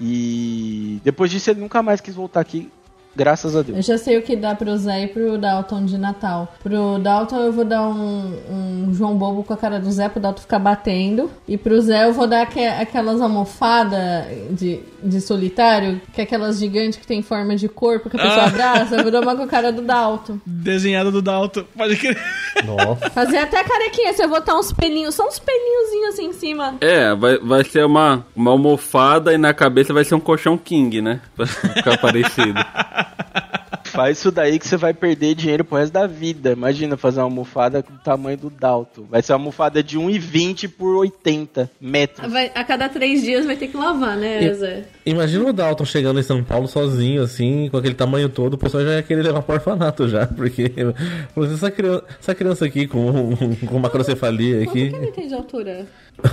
E 0.00 1.00
depois 1.02 1.30
disso 1.30 1.50
ele 1.50 1.60
nunca 1.60 1.82
mais 1.82 2.00
quis 2.00 2.14
voltar 2.14 2.40
aqui. 2.40 2.70
Graças 3.18 3.56
a 3.56 3.62
Deus. 3.62 3.76
Eu 3.76 3.82
já 3.82 3.98
sei 3.98 4.16
o 4.16 4.22
que 4.22 4.36
dá 4.36 4.54
pro 4.54 4.76
Zé 4.78 5.02
e 5.04 5.08
pro 5.08 5.36
Dalton 5.36 5.84
de 5.84 5.98
Natal. 5.98 6.54
Pro 6.62 6.98
Dalton 6.98 7.36
eu 7.40 7.52
vou 7.52 7.64
dar 7.64 7.82
um, 7.88 8.34
um 8.50 8.94
João 8.94 9.16
Bobo 9.18 9.42
com 9.42 9.52
a 9.52 9.56
cara 9.56 9.78
do 9.80 9.90
Zé 9.90 10.08
pro 10.08 10.20
Dalton 10.20 10.40
ficar 10.42 10.58
batendo. 10.60 11.30
E 11.46 11.58
pro 11.58 11.80
Zé 11.80 12.04
eu 12.06 12.12
vou 12.12 12.26
dar 12.26 12.42
aque- 12.42 12.64
aquelas 12.66 13.20
almofadas 13.20 14.24
de, 14.52 14.80
de 15.02 15.20
solitário, 15.20 16.00
que 16.12 16.20
é 16.20 16.24
aquelas 16.24 16.58
gigantes 16.58 16.98
que 16.98 17.06
tem 17.06 17.20
forma 17.22 17.56
de 17.56 17.68
corpo 17.68 18.08
que 18.08 18.16
a 18.16 18.20
pessoa 18.22 18.42
Ah. 18.44 18.46
abraça. 18.46 18.96
Eu 18.96 19.02
vou 19.02 19.10
dar 19.12 19.20
uma 19.20 19.34
com 19.36 19.42
a 19.42 19.46
cara 19.48 19.72
do 19.72 19.82
Dalton. 19.82 20.38
Desenhado 20.46 21.10
do 21.10 21.20
Dalton. 21.20 21.64
Pode 21.76 21.96
crer. 21.96 22.16
Nossa. 22.64 23.10
Fazer 23.10 23.38
até 23.38 23.60
a 23.60 23.64
carequinha, 23.64 24.12
se 24.12 24.22
eu 24.22 24.28
botar 24.28 24.56
uns 24.56 24.72
pelinhos, 24.72 25.14
só 25.14 25.26
uns 25.26 25.38
pelinhozinhos 25.38 26.14
assim 26.14 26.26
em 26.26 26.32
cima. 26.32 26.76
É, 26.80 27.14
vai, 27.14 27.38
vai 27.38 27.64
ser 27.64 27.84
uma, 27.84 28.24
uma 28.34 28.50
almofada 28.52 29.32
e 29.32 29.38
na 29.38 29.52
cabeça 29.52 29.92
vai 29.92 30.04
ser 30.04 30.14
um 30.14 30.20
colchão 30.20 30.56
king, 30.56 31.00
né? 31.00 31.20
Pra 31.36 31.46
ficar 31.46 31.98
parecido. 31.98 32.54
Faz 33.84 34.18
isso 34.18 34.30
daí 34.30 34.58
que 34.58 34.68
você 34.68 34.76
vai 34.76 34.92
perder 34.94 35.34
dinheiro 35.34 35.64
pro 35.64 35.76
resto 35.78 35.92
da 35.92 36.06
vida. 36.06 36.52
Imagina 36.52 36.96
fazer 36.96 37.18
uma 37.20 37.24
almofada 37.26 37.82
com 37.82 37.94
o 37.94 37.98
tamanho 37.98 38.36
do 38.36 38.50
Dalton. 38.50 39.06
Vai 39.10 39.22
ser 39.22 39.32
uma 39.32 39.38
almofada 39.38 39.82
de 39.82 39.98
1,20 39.98 40.68
por 40.68 40.94
80 40.96 41.68
metros. 41.80 42.30
Vai- 42.30 42.52
a 42.54 42.62
cada 42.62 42.88
três 42.88 43.22
dias 43.22 43.44
vai 43.46 43.56
ter 43.56 43.66
que 43.68 43.76
lavar, 43.76 44.16
né, 44.16 44.44
E- 44.44 44.54
Zé? 44.54 44.84
Imagina 45.06 45.48
o 45.48 45.52
Dalton 45.52 45.84
chegando 45.86 46.20
em 46.20 46.22
São 46.22 46.44
Paulo 46.44 46.68
sozinho, 46.68 47.22
assim, 47.22 47.68
com 47.70 47.78
aquele 47.78 47.94
tamanho 47.94 48.28
todo, 48.28 48.54
o 48.54 48.58
pessoal 48.58 48.84
já 48.84 48.92
ia 48.96 49.02
querer 49.02 49.22
levar 49.22 49.42
pro 49.42 49.54
orfanato 49.54 50.06
já, 50.06 50.26
porque 50.26 50.70
essa 51.52 51.70
criança, 51.70 52.04
essa 52.20 52.34
criança 52.34 52.64
aqui 52.66 52.86
com, 52.86 53.34
com 53.66 53.78
macrocefalia 53.78 54.64
Quanto 54.66 54.72
que 54.72 54.86
aqui, 54.86 54.94
ele 54.96 55.12
tem 55.12 55.28
de 55.28 55.34
altura? 55.34 55.86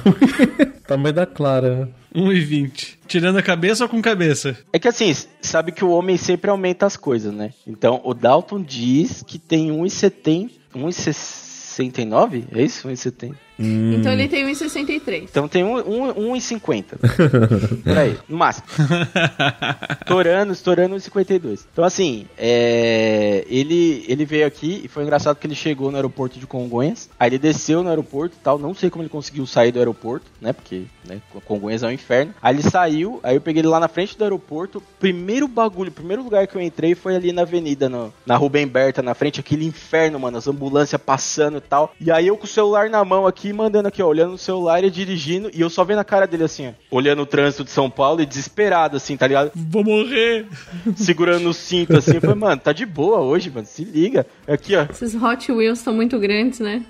tamanho 0.87 1.13
da 1.13 1.25
Clara. 1.25 1.89
1,20. 2.13 2.95
Tirando 3.07 3.37
a 3.37 3.43
cabeça 3.43 3.83
ou 3.83 3.89
com 3.89 4.01
cabeça? 4.01 4.57
É 4.71 4.79
que 4.79 4.87
assim, 4.87 5.13
sabe 5.41 5.71
que 5.71 5.83
o 5.83 5.89
homem 5.89 6.17
sempre 6.17 6.49
aumenta 6.49 6.85
as 6.85 6.95
coisas, 6.95 7.33
né? 7.33 7.53
Então, 7.67 8.01
o 8.03 8.13
Dalton 8.13 8.61
diz 8.61 9.21
que 9.21 9.37
tem 9.37 9.69
1,70... 9.69 10.49
1,69? 10.73 12.45
É 12.51 12.61
isso? 12.61 12.87
1,70. 12.87 13.35
Então 13.57 14.11
ele 14.11 14.27
tem 14.27 14.45
1,63. 14.45 15.23
Então 15.23 15.47
tem 15.47 15.63
um- 15.63 15.77
um- 15.77 16.33
1,50. 16.35 16.97
Por 17.83 17.97
aí, 17.97 18.17
no 18.27 18.37
máximo. 18.37 18.67
Estourando, 20.01 20.53
estourando 20.53 20.95
1,52. 20.95 21.65
Então 21.71 21.83
assim, 21.83 22.25
é, 22.37 23.45
ele, 23.49 24.05
ele 24.07 24.25
veio 24.25 24.45
aqui 24.45 24.81
e 24.83 24.87
foi 24.87 25.03
engraçado 25.03 25.37
que 25.37 25.47
ele 25.47 25.55
chegou 25.55 25.89
no 25.91 25.97
aeroporto 25.97 26.39
de 26.39 26.45
Congonhas. 26.47 27.09
Aí 27.19 27.29
ele 27.29 27.37
desceu 27.37 27.83
no 27.83 27.89
aeroporto 27.89 28.35
e 28.39 28.43
tal. 28.43 28.57
Não 28.59 28.73
sei 28.73 28.89
como 28.89 29.03
ele 29.03 29.09
conseguiu 29.09 29.45
sair 29.45 29.71
do 29.71 29.79
aeroporto, 29.79 30.25
né? 30.41 30.53
Porque 30.53 30.83
né, 31.07 31.21
Congonhas 31.45 31.83
é 31.83 31.87
um 31.87 31.91
inferno. 31.91 32.33
Aí 32.41 32.55
ele 32.55 32.63
saiu, 32.63 33.19
aí 33.23 33.35
eu 33.35 33.41
peguei 33.41 33.61
ele 33.61 33.67
lá 33.67 33.79
na 33.79 33.87
frente 33.87 34.17
do 34.17 34.23
aeroporto. 34.23 34.81
Primeiro 34.99 35.47
bagulho, 35.47 35.91
primeiro 35.91 36.23
lugar 36.23 36.47
que 36.47 36.55
eu 36.55 36.61
entrei 36.61 36.95
foi 36.95 37.15
ali 37.15 37.31
na 37.31 37.43
avenida, 37.43 37.87
no- 37.89 38.13
na 38.25 38.35
Rubem 38.35 38.67
Berta, 38.67 39.01
na 39.01 39.13
frente, 39.13 39.39
aquele 39.39 39.65
inferno, 39.65 40.19
mano. 40.19 40.37
As 40.37 40.47
ambulâncias 40.47 40.99
passando 41.01 41.57
e 41.57 41.61
tal. 41.61 41.93
E 41.99 42.11
aí 42.11 42.27
eu 42.27 42.37
com 42.37 42.45
o 42.45 42.47
celular 42.47 42.89
na 42.89 43.03
mão 43.05 43.25
aqui, 43.27 43.44
mandando 43.53 43.87
aqui, 43.87 44.01
ó, 44.01 44.07
olhando 44.07 44.31
no 44.31 44.37
celular 44.37 44.83
e 44.83 44.89
dirigindo. 44.89 45.49
E 45.53 45.61
eu 45.61 45.69
só 45.69 45.83
vendo 45.83 45.99
a 45.99 46.03
cara 46.03 46.25
dele 46.25 46.43
assim, 46.43 46.69
ó, 46.69 46.71
olhando 46.89 47.21
o 47.21 47.25
trânsito 47.25 47.63
de 47.63 47.71
São 47.71 47.89
Paulo 47.89 48.21
e 48.21 48.25
desesperado, 48.25 48.97
assim, 48.97 49.17
tá 49.17 49.27
ligado? 49.27 49.51
Vou 49.55 49.83
morrer. 49.83 50.45
Segurando 50.95 51.49
o 51.49 51.53
cinto 51.53 51.97
assim. 51.97 52.15
Eu 52.15 52.21
falei, 52.21 52.35
mano, 52.35 52.61
tá 52.61 52.71
de 52.71 52.85
boa 52.85 53.19
hoje, 53.19 53.49
mano. 53.49 53.65
Se 53.65 53.83
liga. 53.83 54.25
Aqui, 54.47 54.75
ó. 54.75 54.85
Esses 54.89 55.15
Hot 55.15 55.51
Wheels 55.51 55.79
estão 55.79 55.93
muito 55.93 56.17
grandes, 56.19 56.59
né? 56.59 56.83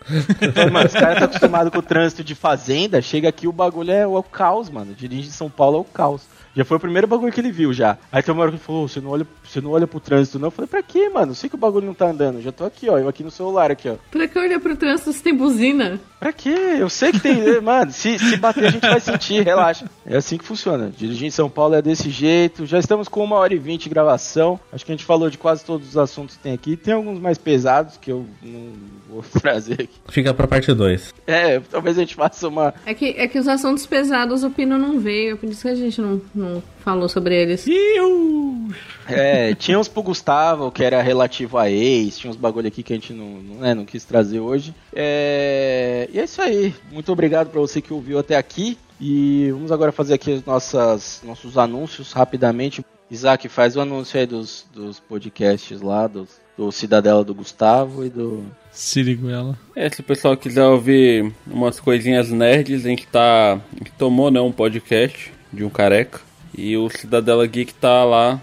Falei, 0.53 0.69
mano, 0.69 0.88
os 0.88 0.94
caras 0.94 1.19
tá 1.19 1.26
acostumado 1.26 1.72
com 1.72 1.80
o 1.80 1.84
trânsito 1.84 2.23
de 2.23 2.36
fazenda. 2.36 3.02
Chega 3.02 3.30
aqui, 3.30 3.48
o 3.48 3.52
bagulho 3.52 3.91
é 3.91 4.07
o, 4.07 4.15
é 4.15 4.19
o 4.19 4.23
caos, 4.23 4.69
mano. 4.69 4.94
Dirigir 4.94 5.27
em 5.27 5.32
São 5.32 5.49
Paulo 5.49 5.77
é 5.77 5.82
o 5.82 5.84
caos. 5.84 6.22
Já 6.56 6.64
foi 6.64 6.77
o 6.77 6.80
primeiro 6.80 7.06
bagulho 7.06 7.34
que 7.34 7.41
ele 7.41 7.52
viu 7.52 7.73
já. 7.73 7.98
Aí 8.10 8.23
tem 8.23 8.34
uma 8.34 8.41
hora 8.41 8.52
que 8.52 8.56
ele 8.56 8.64
falou, 8.64 8.88
você 8.88 9.02
não 9.02 9.10
olha, 9.11 9.27
você 9.44 9.60
não 9.60 9.72
olha 9.72 9.86
pro 9.86 9.99
trânsito, 9.99 10.40
não. 10.40 10.48
Eu 10.48 10.52
falei, 10.52 10.69
pra 10.69 10.82
quê, 10.82 11.10
mano? 11.10 11.32
Eu 11.32 11.36
sei 11.36 11.49
que 11.49 11.56
o 11.56 11.60
bagulho 11.60 11.86
não 11.86 11.94
tá 11.94 12.07
andando. 12.07 12.41
Já 12.41 12.49
tô 12.49 12.64
aqui, 12.64 12.90
ó. 12.90 12.98
Eu 12.98 13.10
aqui 13.10 13.23
no 13.23 13.32
celular 13.32 13.69
aqui, 13.72 13.90
ó. 13.90 13.95
Pra 14.10 14.26
que 14.26 14.40
olhar 14.40 14.60
pro 14.61 14.76
trânsito 14.77 15.11
se 15.11 15.22
tem 15.22 15.36
buzina? 15.36 15.99
Pra 16.18 16.32
quê? 16.32 16.44
Eu 16.49 16.89
sei 16.89 17.11
que 17.11 17.19
tem. 17.19 17.59
Mano, 17.61 17.91
se, 17.91 18.17
se 18.19 18.38
bater 18.38 18.65
a 18.65 18.72
gente 18.72 18.81
vai 18.81 18.99
sentir, 18.99 19.43
relaxa. 19.43 19.85
É 20.05 20.17
assim 20.17 20.38
que 20.38 20.45
funciona. 20.45 20.91
Dirigir 20.95 21.27
em 21.27 21.31
São 21.31 21.49
Paulo 21.49 21.76
é 21.76 21.81
desse 21.81 22.09
jeito. 22.09 22.65
Já 22.65 22.80
estamos 22.80 23.07
com 23.07 23.23
uma 23.23 23.38
hora 23.38 23.53
e 23.53 23.57
vinte 23.57 23.84
de 23.84 23.89
gravação. 23.89 24.59
Acho 24.72 24.85
que 24.85 24.91
a 24.91 24.95
gente 24.95 25.05
falou 25.05 25.30
de 25.30 25.38
quase 25.38 25.63
todos 25.63 25.89
os 25.89 25.97
assuntos 25.97 26.35
que 26.35 26.43
tem 26.43 26.53
aqui. 26.53 26.76
Tem 26.76 26.93
alguns 26.93 27.19
mais 27.19 27.38
pesados 27.38 27.97
que 27.97 28.11
eu 28.11 28.26
não 28.41 28.73
vou 29.09 29.23
trazer 29.41 29.73
aqui. 29.73 29.99
Fica 30.09 30.34
pra 30.34 30.47
parte 30.47 30.73
2. 30.73 31.13
É, 31.27 31.59
talvez 31.59 31.97
a 31.97 32.01
gente 32.01 32.15
faça 32.15 32.47
uma. 32.47 32.73
É 32.85 32.93
que, 32.93 33.15
é 33.17 33.27
que 33.27 33.39
os 33.39 33.47
assuntos 33.47 33.85
pesados 33.85 34.43
o 34.43 34.49
Pino 34.49 34.77
não 34.77 34.99
veio, 34.99 35.38
por 35.38 35.49
isso 35.49 35.61
que 35.61 35.69
a 35.69 35.76
gente 35.76 36.01
não, 36.01 36.22
não 36.34 36.63
falou 36.86 37.10
sobre 37.10 37.36
eles. 37.36 37.66
Iu! 37.66 38.70
É, 39.07 39.56
tinha 39.56 39.78
uns 39.78 39.88
pro 39.88 40.03
Gustavo, 40.03 40.72
que 40.72 40.84
era 40.84 41.02
relativo 41.02 41.57
a 41.57 41.70
ex, 41.70 42.18
tinha 42.18 42.30
uns 42.30 42.38
bagulho 42.38 42.68
aqui 42.68 42.84
que 42.84 42.94
a 42.94 42.95
gente 42.95 43.12
não, 43.12 43.26
não, 43.41 43.56
né, 43.56 43.74
não 43.74 43.86
quis 43.86 44.06
trazer 44.06 44.40
hoje. 44.40 44.74
É, 44.94 46.07
e 46.14 46.20
é 46.20 46.24
isso 46.24 46.41
aí. 46.41 46.74
Muito 46.91 47.12
obrigado 47.12 47.49
pra 47.49 47.60
você 47.60 47.82
que 47.82 47.91
ouviu 47.91 48.20
até 48.20 48.38
aqui. 48.38 48.78
E 49.02 49.49
vamos 49.52 49.72
agora 49.72 49.91
fazer 49.91 50.14
aqui 50.14 50.32
os 50.32 50.45
nossas, 50.45 51.22
nossos 51.26 51.57
anúncios 51.57 52.14
rapidamente. 52.14 52.86
Isaac, 53.12 53.49
faz 53.49 53.76
o 53.76 53.82
anúncio 53.82 54.20
aí 54.20 54.26
dos, 54.26 54.66
dos 54.74 54.99
podcasts 54.99 55.82
lá, 55.82 56.07
dos, 56.07 56.40
do 56.57 56.72
Cidadela 56.72 57.24
do 57.24 57.36
Gustavo 57.36 58.06
e 58.06 58.10
do. 58.10 58.45
Siriguela. 58.72 59.57
É, 59.76 59.90
se 59.90 59.99
o 59.99 60.03
pessoal 60.03 60.38
quiser 60.38 60.66
ouvir 60.66 61.32
umas 61.45 61.80
coisinhas 61.80 62.30
nerds, 62.30 62.86
a 62.86 62.90
gente 62.90 63.06
tá. 63.07 63.53
A 63.53 63.78
gente 63.78 63.91
tomou, 63.98 64.32
né, 64.32 64.40
um 64.40 64.52
podcast 64.52 65.32
de 65.52 65.64
um 65.64 65.70
careca. 65.70 66.22
E 66.57 66.77
o 66.77 66.90
Cidadela 66.90 67.45
Geek 67.48 67.73
tá 67.73 68.03
lá 68.03 68.40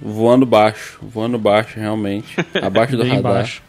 voando 0.00 0.44
baixo. 0.46 0.98
Voando 1.02 1.38
baixo, 1.38 1.78
realmente. 1.78 2.36
Abaixo 2.62 2.96
do 2.96 3.02
Bem 3.02 3.14
radar. 3.16 3.32
baixo. 3.34 3.62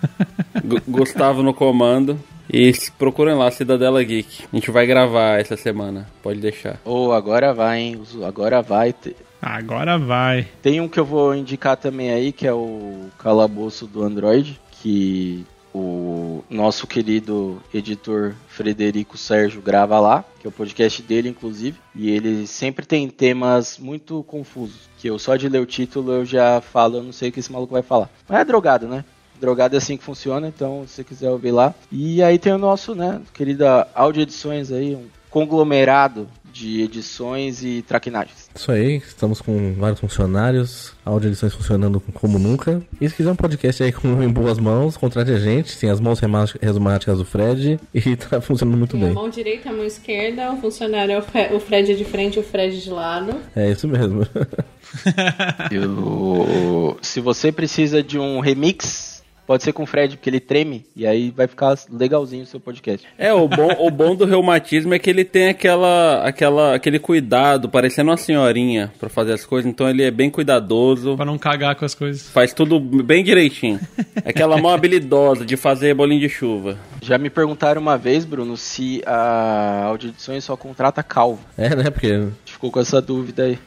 Gu- 0.64 0.82
Gustavo 0.88 1.42
no 1.42 1.52
comando. 1.54 2.18
E 2.52 2.72
procurem 2.98 3.34
lá, 3.36 3.48
Cidadela 3.50 4.02
Geek. 4.02 4.44
A 4.52 4.56
gente 4.56 4.70
vai 4.72 4.84
gravar 4.86 5.38
essa 5.40 5.56
semana, 5.56 6.08
pode 6.22 6.40
deixar. 6.40 6.80
Ou 6.84 7.12
agora 7.12 7.54
vai, 7.54 7.78
hein? 7.80 8.02
Agora 8.26 8.60
vai. 8.60 8.92
Agora 9.40 9.96
vai. 9.98 10.48
Tem 10.60 10.80
um 10.80 10.88
que 10.88 10.98
eu 10.98 11.04
vou 11.04 11.32
indicar 11.34 11.76
também 11.76 12.10
aí, 12.10 12.32
que 12.32 12.46
é 12.46 12.52
o 12.52 13.06
Calabouço 13.18 13.86
do 13.86 14.02
Android, 14.02 14.60
que 14.72 15.46
o 15.74 16.44
nosso 16.48 16.86
querido 16.86 17.62
editor 17.72 18.34
Frederico 18.48 19.16
Sérgio 19.16 19.62
grava 19.62 19.98
lá, 20.00 20.24
que 20.40 20.46
é 20.46 20.48
o 20.48 20.52
podcast 20.52 21.00
dele, 21.02 21.28
inclusive, 21.28 21.78
e 21.94 22.10
ele 22.10 22.46
sempre 22.46 22.84
tem 22.84 23.08
temas 23.08 23.78
muito 23.78 24.22
confusos, 24.24 24.88
que 24.98 25.08
eu 25.08 25.18
só 25.18 25.36
de 25.36 25.48
ler 25.48 25.60
o 25.60 25.66
título 25.66 26.12
eu 26.12 26.24
já 26.24 26.60
falo, 26.60 26.98
eu 26.98 27.02
não 27.02 27.12
sei 27.12 27.28
o 27.28 27.32
que 27.32 27.40
esse 27.40 27.52
maluco 27.52 27.72
vai 27.72 27.82
falar. 27.82 28.10
Mas 28.28 28.40
é 28.40 28.44
drogado, 28.44 28.88
né? 28.88 29.04
Drogado 29.40 29.74
é 29.74 29.78
assim 29.78 29.96
que 29.96 30.04
funciona, 30.04 30.48
então 30.48 30.84
se 30.86 30.94
você 30.94 31.04
quiser 31.04 31.30
ouvir 31.30 31.52
lá. 31.52 31.74
E 31.90 32.22
aí 32.22 32.38
tem 32.38 32.52
o 32.52 32.58
nosso, 32.58 32.94
né, 32.94 33.20
querida 33.32 33.88
Audio 33.94 34.22
Edições 34.22 34.70
aí, 34.70 34.94
um 34.94 35.06
conglomerado 35.30 36.28
de 36.52 36.82
edições 36.82 37.62
e 37.64 37.82
traquinagens. 37.82 38.48
Isso 38.54 38.70
aí, 38.72 38.96
estamos 38.96 39.40
com 39.40 39.74
vários 39.74 40.00
funcionários, 40.00 40.92
áudio 41.04 41.28
edições 41.30 41.54
funcionando 41.54 42.00
como 42.14 42.38
nunca. 42.38 42.82
E 43.00 43.08
se 43.08 43.14
quiser 43.14 43.30
um 43.30 43.36
podcast 43.36 43.82
aí 43.82 43.92
com, 43.92 44.22
em 44.22 44.28
boas 44.28 44.58
mãos, 44.58 44.96
contrate 44.96 45.30
a 45.30 45.38
gente, 45.38 45.76
tem 45.78 45.90
as 45.90 46.00
mãos 46.00 46.20
resumáticas 46.60 47.18
do 47.18 47.24
Fred 47.24 47.78
e 47.94 48.16
tá 48.16 48.40
funcionando 48.40 48.76
muito 48.76 48.92
Tem 48.92 49.02
a 49.02 49.06
bem. 49.06 49.14
mão 49.14 49.28
direita, 49.28 49.70
a 49.70 49.72
mão 49.72 49.84
esquerda, 49.84 50.52
o 50.52 50.56
funcionário 50.60 51.22
é 51.34 51.54
o 51.54 51.60
Fred 51.60 51.94
de 51.96 52.04
frente 52.04 52.36
e 52.36 52.40
o 52.40 52.42
Fred 52.42 52.80
de 52.82 52.90
lado. 52.90 53.34
É 53.54 53.70
isso 53.70 53.86
mesmo. 53.88 54.26
Eu- 55.70 56.96
se 57.02 57.20
você 57.20 57.52
precisa 57.52 58.02
de 58.02 58.18
um 58.18 58.40
remix, 58.40 59.09
pode 59.50 59.64
ser 59.64 59.72
com 59.72 59.82
o 59.82 59.86
Fred, 59.86 60.16
porque 60.16 60.30
ele 60.30 60.38
treme, 60.38 60.86
e 60.94 61.04
aí 61.04 61.32
vai 61.32 61.48
ficar 61.48 61.76
legalzinho 61.90 62.44
o 62.44 62.46
seu 62.46 62.60
podcast. 62.60 63.04
É, 63.18 63.34
o 63.34 63.48
bom, 63.48 63.68
o 63.80 63.90
bom 63.90 64.14
do 64.14 64.24
reumatismo 64.24 64.94
é 64.94 64.98
que 65.00 65.10
ele 65.10 65.24
tem 65.24 65.48
aquela, 65.48 66.22
aquela, 66.24 66.76
aquele 66.76 67.00
cuidado, 67.00 67.68
parecendo 67.68 68.12
uma 68.12 68.16
senhorinha 68.16 68.92
pra 69.00 69.08
fazer 69.08 69.32
as 69.32 69.44
coisas, 69.44 69.68
então 69.68 69.90
ele 69.90 70.04
é 70.04 70.10
bem 70.12 70.30
cuidadoso, 70.30 71.16
Pra 71.16 71.24
não 71.24 71.36
cagar 71.36 71.74
com 71.74 71.84
as 71.84 71.96
coisas. 71.96 72.30
faz 72.30 72.54
tudo 72.54 72.78
bem 72.78 73.24
direitinho. 73.24 73.80
Aquela 74.24 74.56
mão 74.56 74.70
habilidosa 74.70 75.44
de 75.44 75.56
fazer 75.56 75.94
bolinho 75.94 76.20
de 76.20 76.28
chuva. 76.28 76.78
Já 77.02 77.18
me 77.18 77.28
perguntaram 77.28 77.82
uma 77.82 77.98
vez, 77.98 78.24
Bruno, 78.24 78.56
se 78.56 79.02
a 79.04 79.92
Edições 79.96 80.44
só 80.44 80.56
contrata 80.56 81.02
calvo. 81.02 81.40
É, 81.58 81.74
né? 81.74 81.90
Porque 81.90 82.06
A 82.06 82.20
gente 82.20 82.52
ficou 82.52 82.70
com 82.70 82.78
essa 82.78 83.02
dúvida 83.02 83.42
aí. 83.42 83.58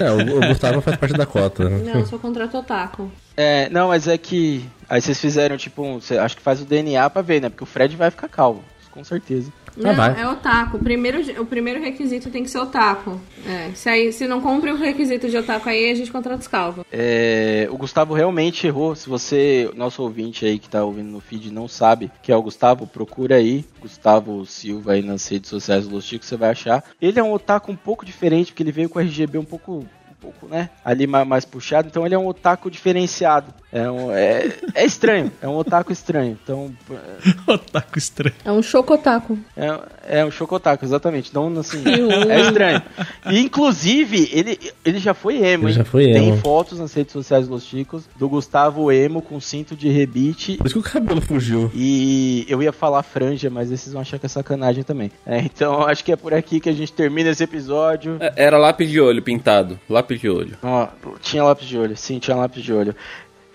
é, 0.00 0.12
o, 0.12 0.36
o 0.38 0.46
Gustavo 0.46 0.80
faz 0.80 0.96
parte 0.96 1.14
da 1.16 1.26
cota. 1.26 1.68
Não, 1.68 1.94
eu 2.00 2.06
sou 2.06 2.20
contra 2.20 2.44
otaku. 2.44 3.10
É, 3.36 3.68
não, 3.70 3.88
mas 3.88 4.06
é 4.08 4.16
que. 4.16 4.64
Aí 4.88 5.00
vocês 5.00 5.20
fizeram, 5.20 5.56
tipo, 5.56 5.82
um, 5.82 6.00
cê- 6.00 6.18
acho 6.18 6.36
que 6.36 6.42
faz 6.42 6.60
o 6.60 6.64
DNA 6.64 7.08
pra 7.10 7.22
ver, 7.22 7.40
né? 7.40 7.48
Porque 7.48 7.64
o 7.64 7.66
Fred 7.66 7.96
vai 7.96 8.10
ficar 8.10 8.28
calvo, 8.28 8.62
com 8.90 9.02
certeza. 9.02 9.52
Não, 9.76 9.92
vai. 9.92 10.20
é 10.20 10.28
otaku. 10.28 10.76
O 10.76 10.80
primeiro, 10.80 11.20
o 11.42 11.44
primeiro 11.46 11.80
requisito 11.80 12.30
tem 12.30 12.44
que 12.44 12.48
ser 12.50 12.58
otaku. 12.58 13.20
É, 13.44 13.72
se, 13.74 13.88
aí, 13.88 14.12
se 14.12 14.28
não 14.28 14.40
cumpre 14.40 14.70
o 14.70 14.76
requisito 14.76 15.28
de 15.28 15.36
otaku 15.36 15.68
aí, 15.68 15.90
a 15.90 15.94
gente 15.96 16.12
contrata 16.12 16.38
os 16.42 16.46
calvos. 16.46 16.84
É, 16.92 17.66
o 17.72 17.76
Gustavo 17.76 18.14
realmente 18.14 18.68
errou. 18.68 18.94
Se 18.94 19.08
você, 19.08 19.68
nosso 19.74 20.00
ouvinte 20.00 20.46
aí 20.46 20.60
que 20.60 20.68
tá 20.68 20.84
ouvindo 20.84 21.10
no 21.10 21.18
feed, 21.18 21.50
não 21.52 21.66
sabe 21.66 22.08
que 22.22 22.30
é 22.30 22.36
o 22.36 22.42
Gustavo, 22.42 22.86
procura 22.86 23.34
aí. 23.34 23.64
Gustavo 23.80 24.46
Silva 24.46 24.92
aí 24.92 25.02
nas 25.02 25.26
redes 25.26 25.50
sociais 25.50 25.88
do 25.88 25.96
Los 25.96 26.04
Chicos, 26.04 26.28
você 26.28 26.36
vai 26.36 26.50
achar. 26.50 26.84
Ele 27.02 27.18
é 27.18 27.22
um 27.24 27.32
otaku 27.32 27.72
um 27.72 27.76
pouco 27.76 28.06
diferente, 28.06 28.52
porque 28.52 28.62
ele 28.62 28.70
veio 28.70 28.88
com 28.88 29.00
RGB 29.00 29.38
um 29.38 29.44
pouco, 29.44 29.84
pouco, 30.24 30.46
né? 30.48 30.70
Ali 30.84 31.06
mais, 31.06 31.26
mais 31.26 31.44
puxado, 31.44 31.88
então 31.88 32.06
ele 32.06 32.14
é 32.14 32.18
um 32.18 32.26
otaku 32.26 32.70
diferenciado. 32.70 33.52
É, 33.74 33.90
um, 33.90 34.12
é, 34.12 34.52
é 34.72 34.84
estranho, 34.86 35.32
é 35.42 35.48
um 35.48 35.56
otaku 35.56 35.90
estranho. 35.90 36.38
Então. 36.42 36.72
otaku 37.44 37.98
estranho. 37.98 38.36
É 38.44 38.52
um 38.52 38.62
chocotaco. 38.62 39.36
É, 39.56 40.20
é 40.20 40.24
um 40.24 40.30
chocotaco, 40.30 40.84
exatamente. 40.84 41.28
Então, 41.28 41.52
assim, 41.58 41.82
é 42.30 42.40
estranho. 42.40 42.80
E, 43.26 43.40
inclusive, 43.40 44.30
ele, 44.32 44.58
ele 44.84 44.98
já 45.00 45.12
foi 45.12 45.38
emo, 45.38 45.64
Ele 45.64 45.72
hein? 45.72 45.78
já 45.78 45.84
foi 45.84 46.04
emo. 46.04 46.14
Tem 46.14 46.36
fotos 46.38 46.78
nas 46.78 46.94
redes 46.94 47.12
sociais 47.12 47.48
dos 47.48 47.64
Chicos 47.64 48.04
do 48.16 48.28
Gustavo 48.28 48.92
Emo 48.92 49.20
com 49.20 49.40
cinto 49.40 49.74
de 49.74 49.88
rebite. 49.88 50.56
Por 50.56 50.66
isso 50.66 50.80
que 50.80 50.88
o 50.88 50.92
cabelo 50.92 51.20
fugiu. 51.20 51.68
E 51.74 52.46
eu 52.48 52.62
ia 52.62 52.72
falar 52.72 53.02
franja, 53.02 53.50
mas 53.50 53.72
esses 53.72 53.92
vão 53.92 54.02
achar 54.02 54.20
que 54.20 54.26
é 54.26 54.28
sacanagem 54.28 54.84
também. 54.84 55.10
É, 55.26 55.38
então, 55.38 55.82
acho 55.82 56.04
que 56.04 56.12
é 56.12 56.16
por 56.16 56.32
aqui 56.32 56.60
que 56.60 56.68
a 56.68 56.72
gente 56.72 56.92
termina 56.92 57.30
esse 57.30 57.42
episódio. 57.42 58.18
É, 58.20 58.32
Era 58.36 58.56
lápis 58.56 58.88
de 58.88 59.00
olho 59.00 59.20
pintado. 59.20 59.80
Lápis 59.88 60.20
de 60.20 60.28
olho. 60.28 60.56
Ó, 60.62 60.86
tinha 61.20 61.42
lápis 61.42 61.66
de 61.66 61.76
olho, 61.76 61.96
sim, 61.96 62.20
tinha 62.20 62.36
lápis 62.36 62.62
de 62.62 62.72
olho. 62.72 62.94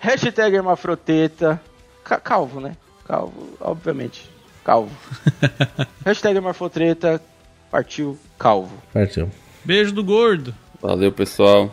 Hashtag 0.00 0.54
hermafroteta. 0.54 1.60
Ca- 2.04 2.20
calvo, 2.20 2.60
né? 2.60 2.76
Calvo, 3.06 3.48
obviamente. 3.60 4.28
Calvo. 4.64 4.90
Hashtag 6.04 6.34
hermafrotreta. 6.36 7.20
Partiu 7.70 8.18
calvo. 8.38 8.72
Partiu. 8.92 9.30
Beijo 9.64 9.92
do 9.92 10.02
gordo. 10.02 10.54
Valeu, 10.80 11.12
pessoal. 11.12 11.72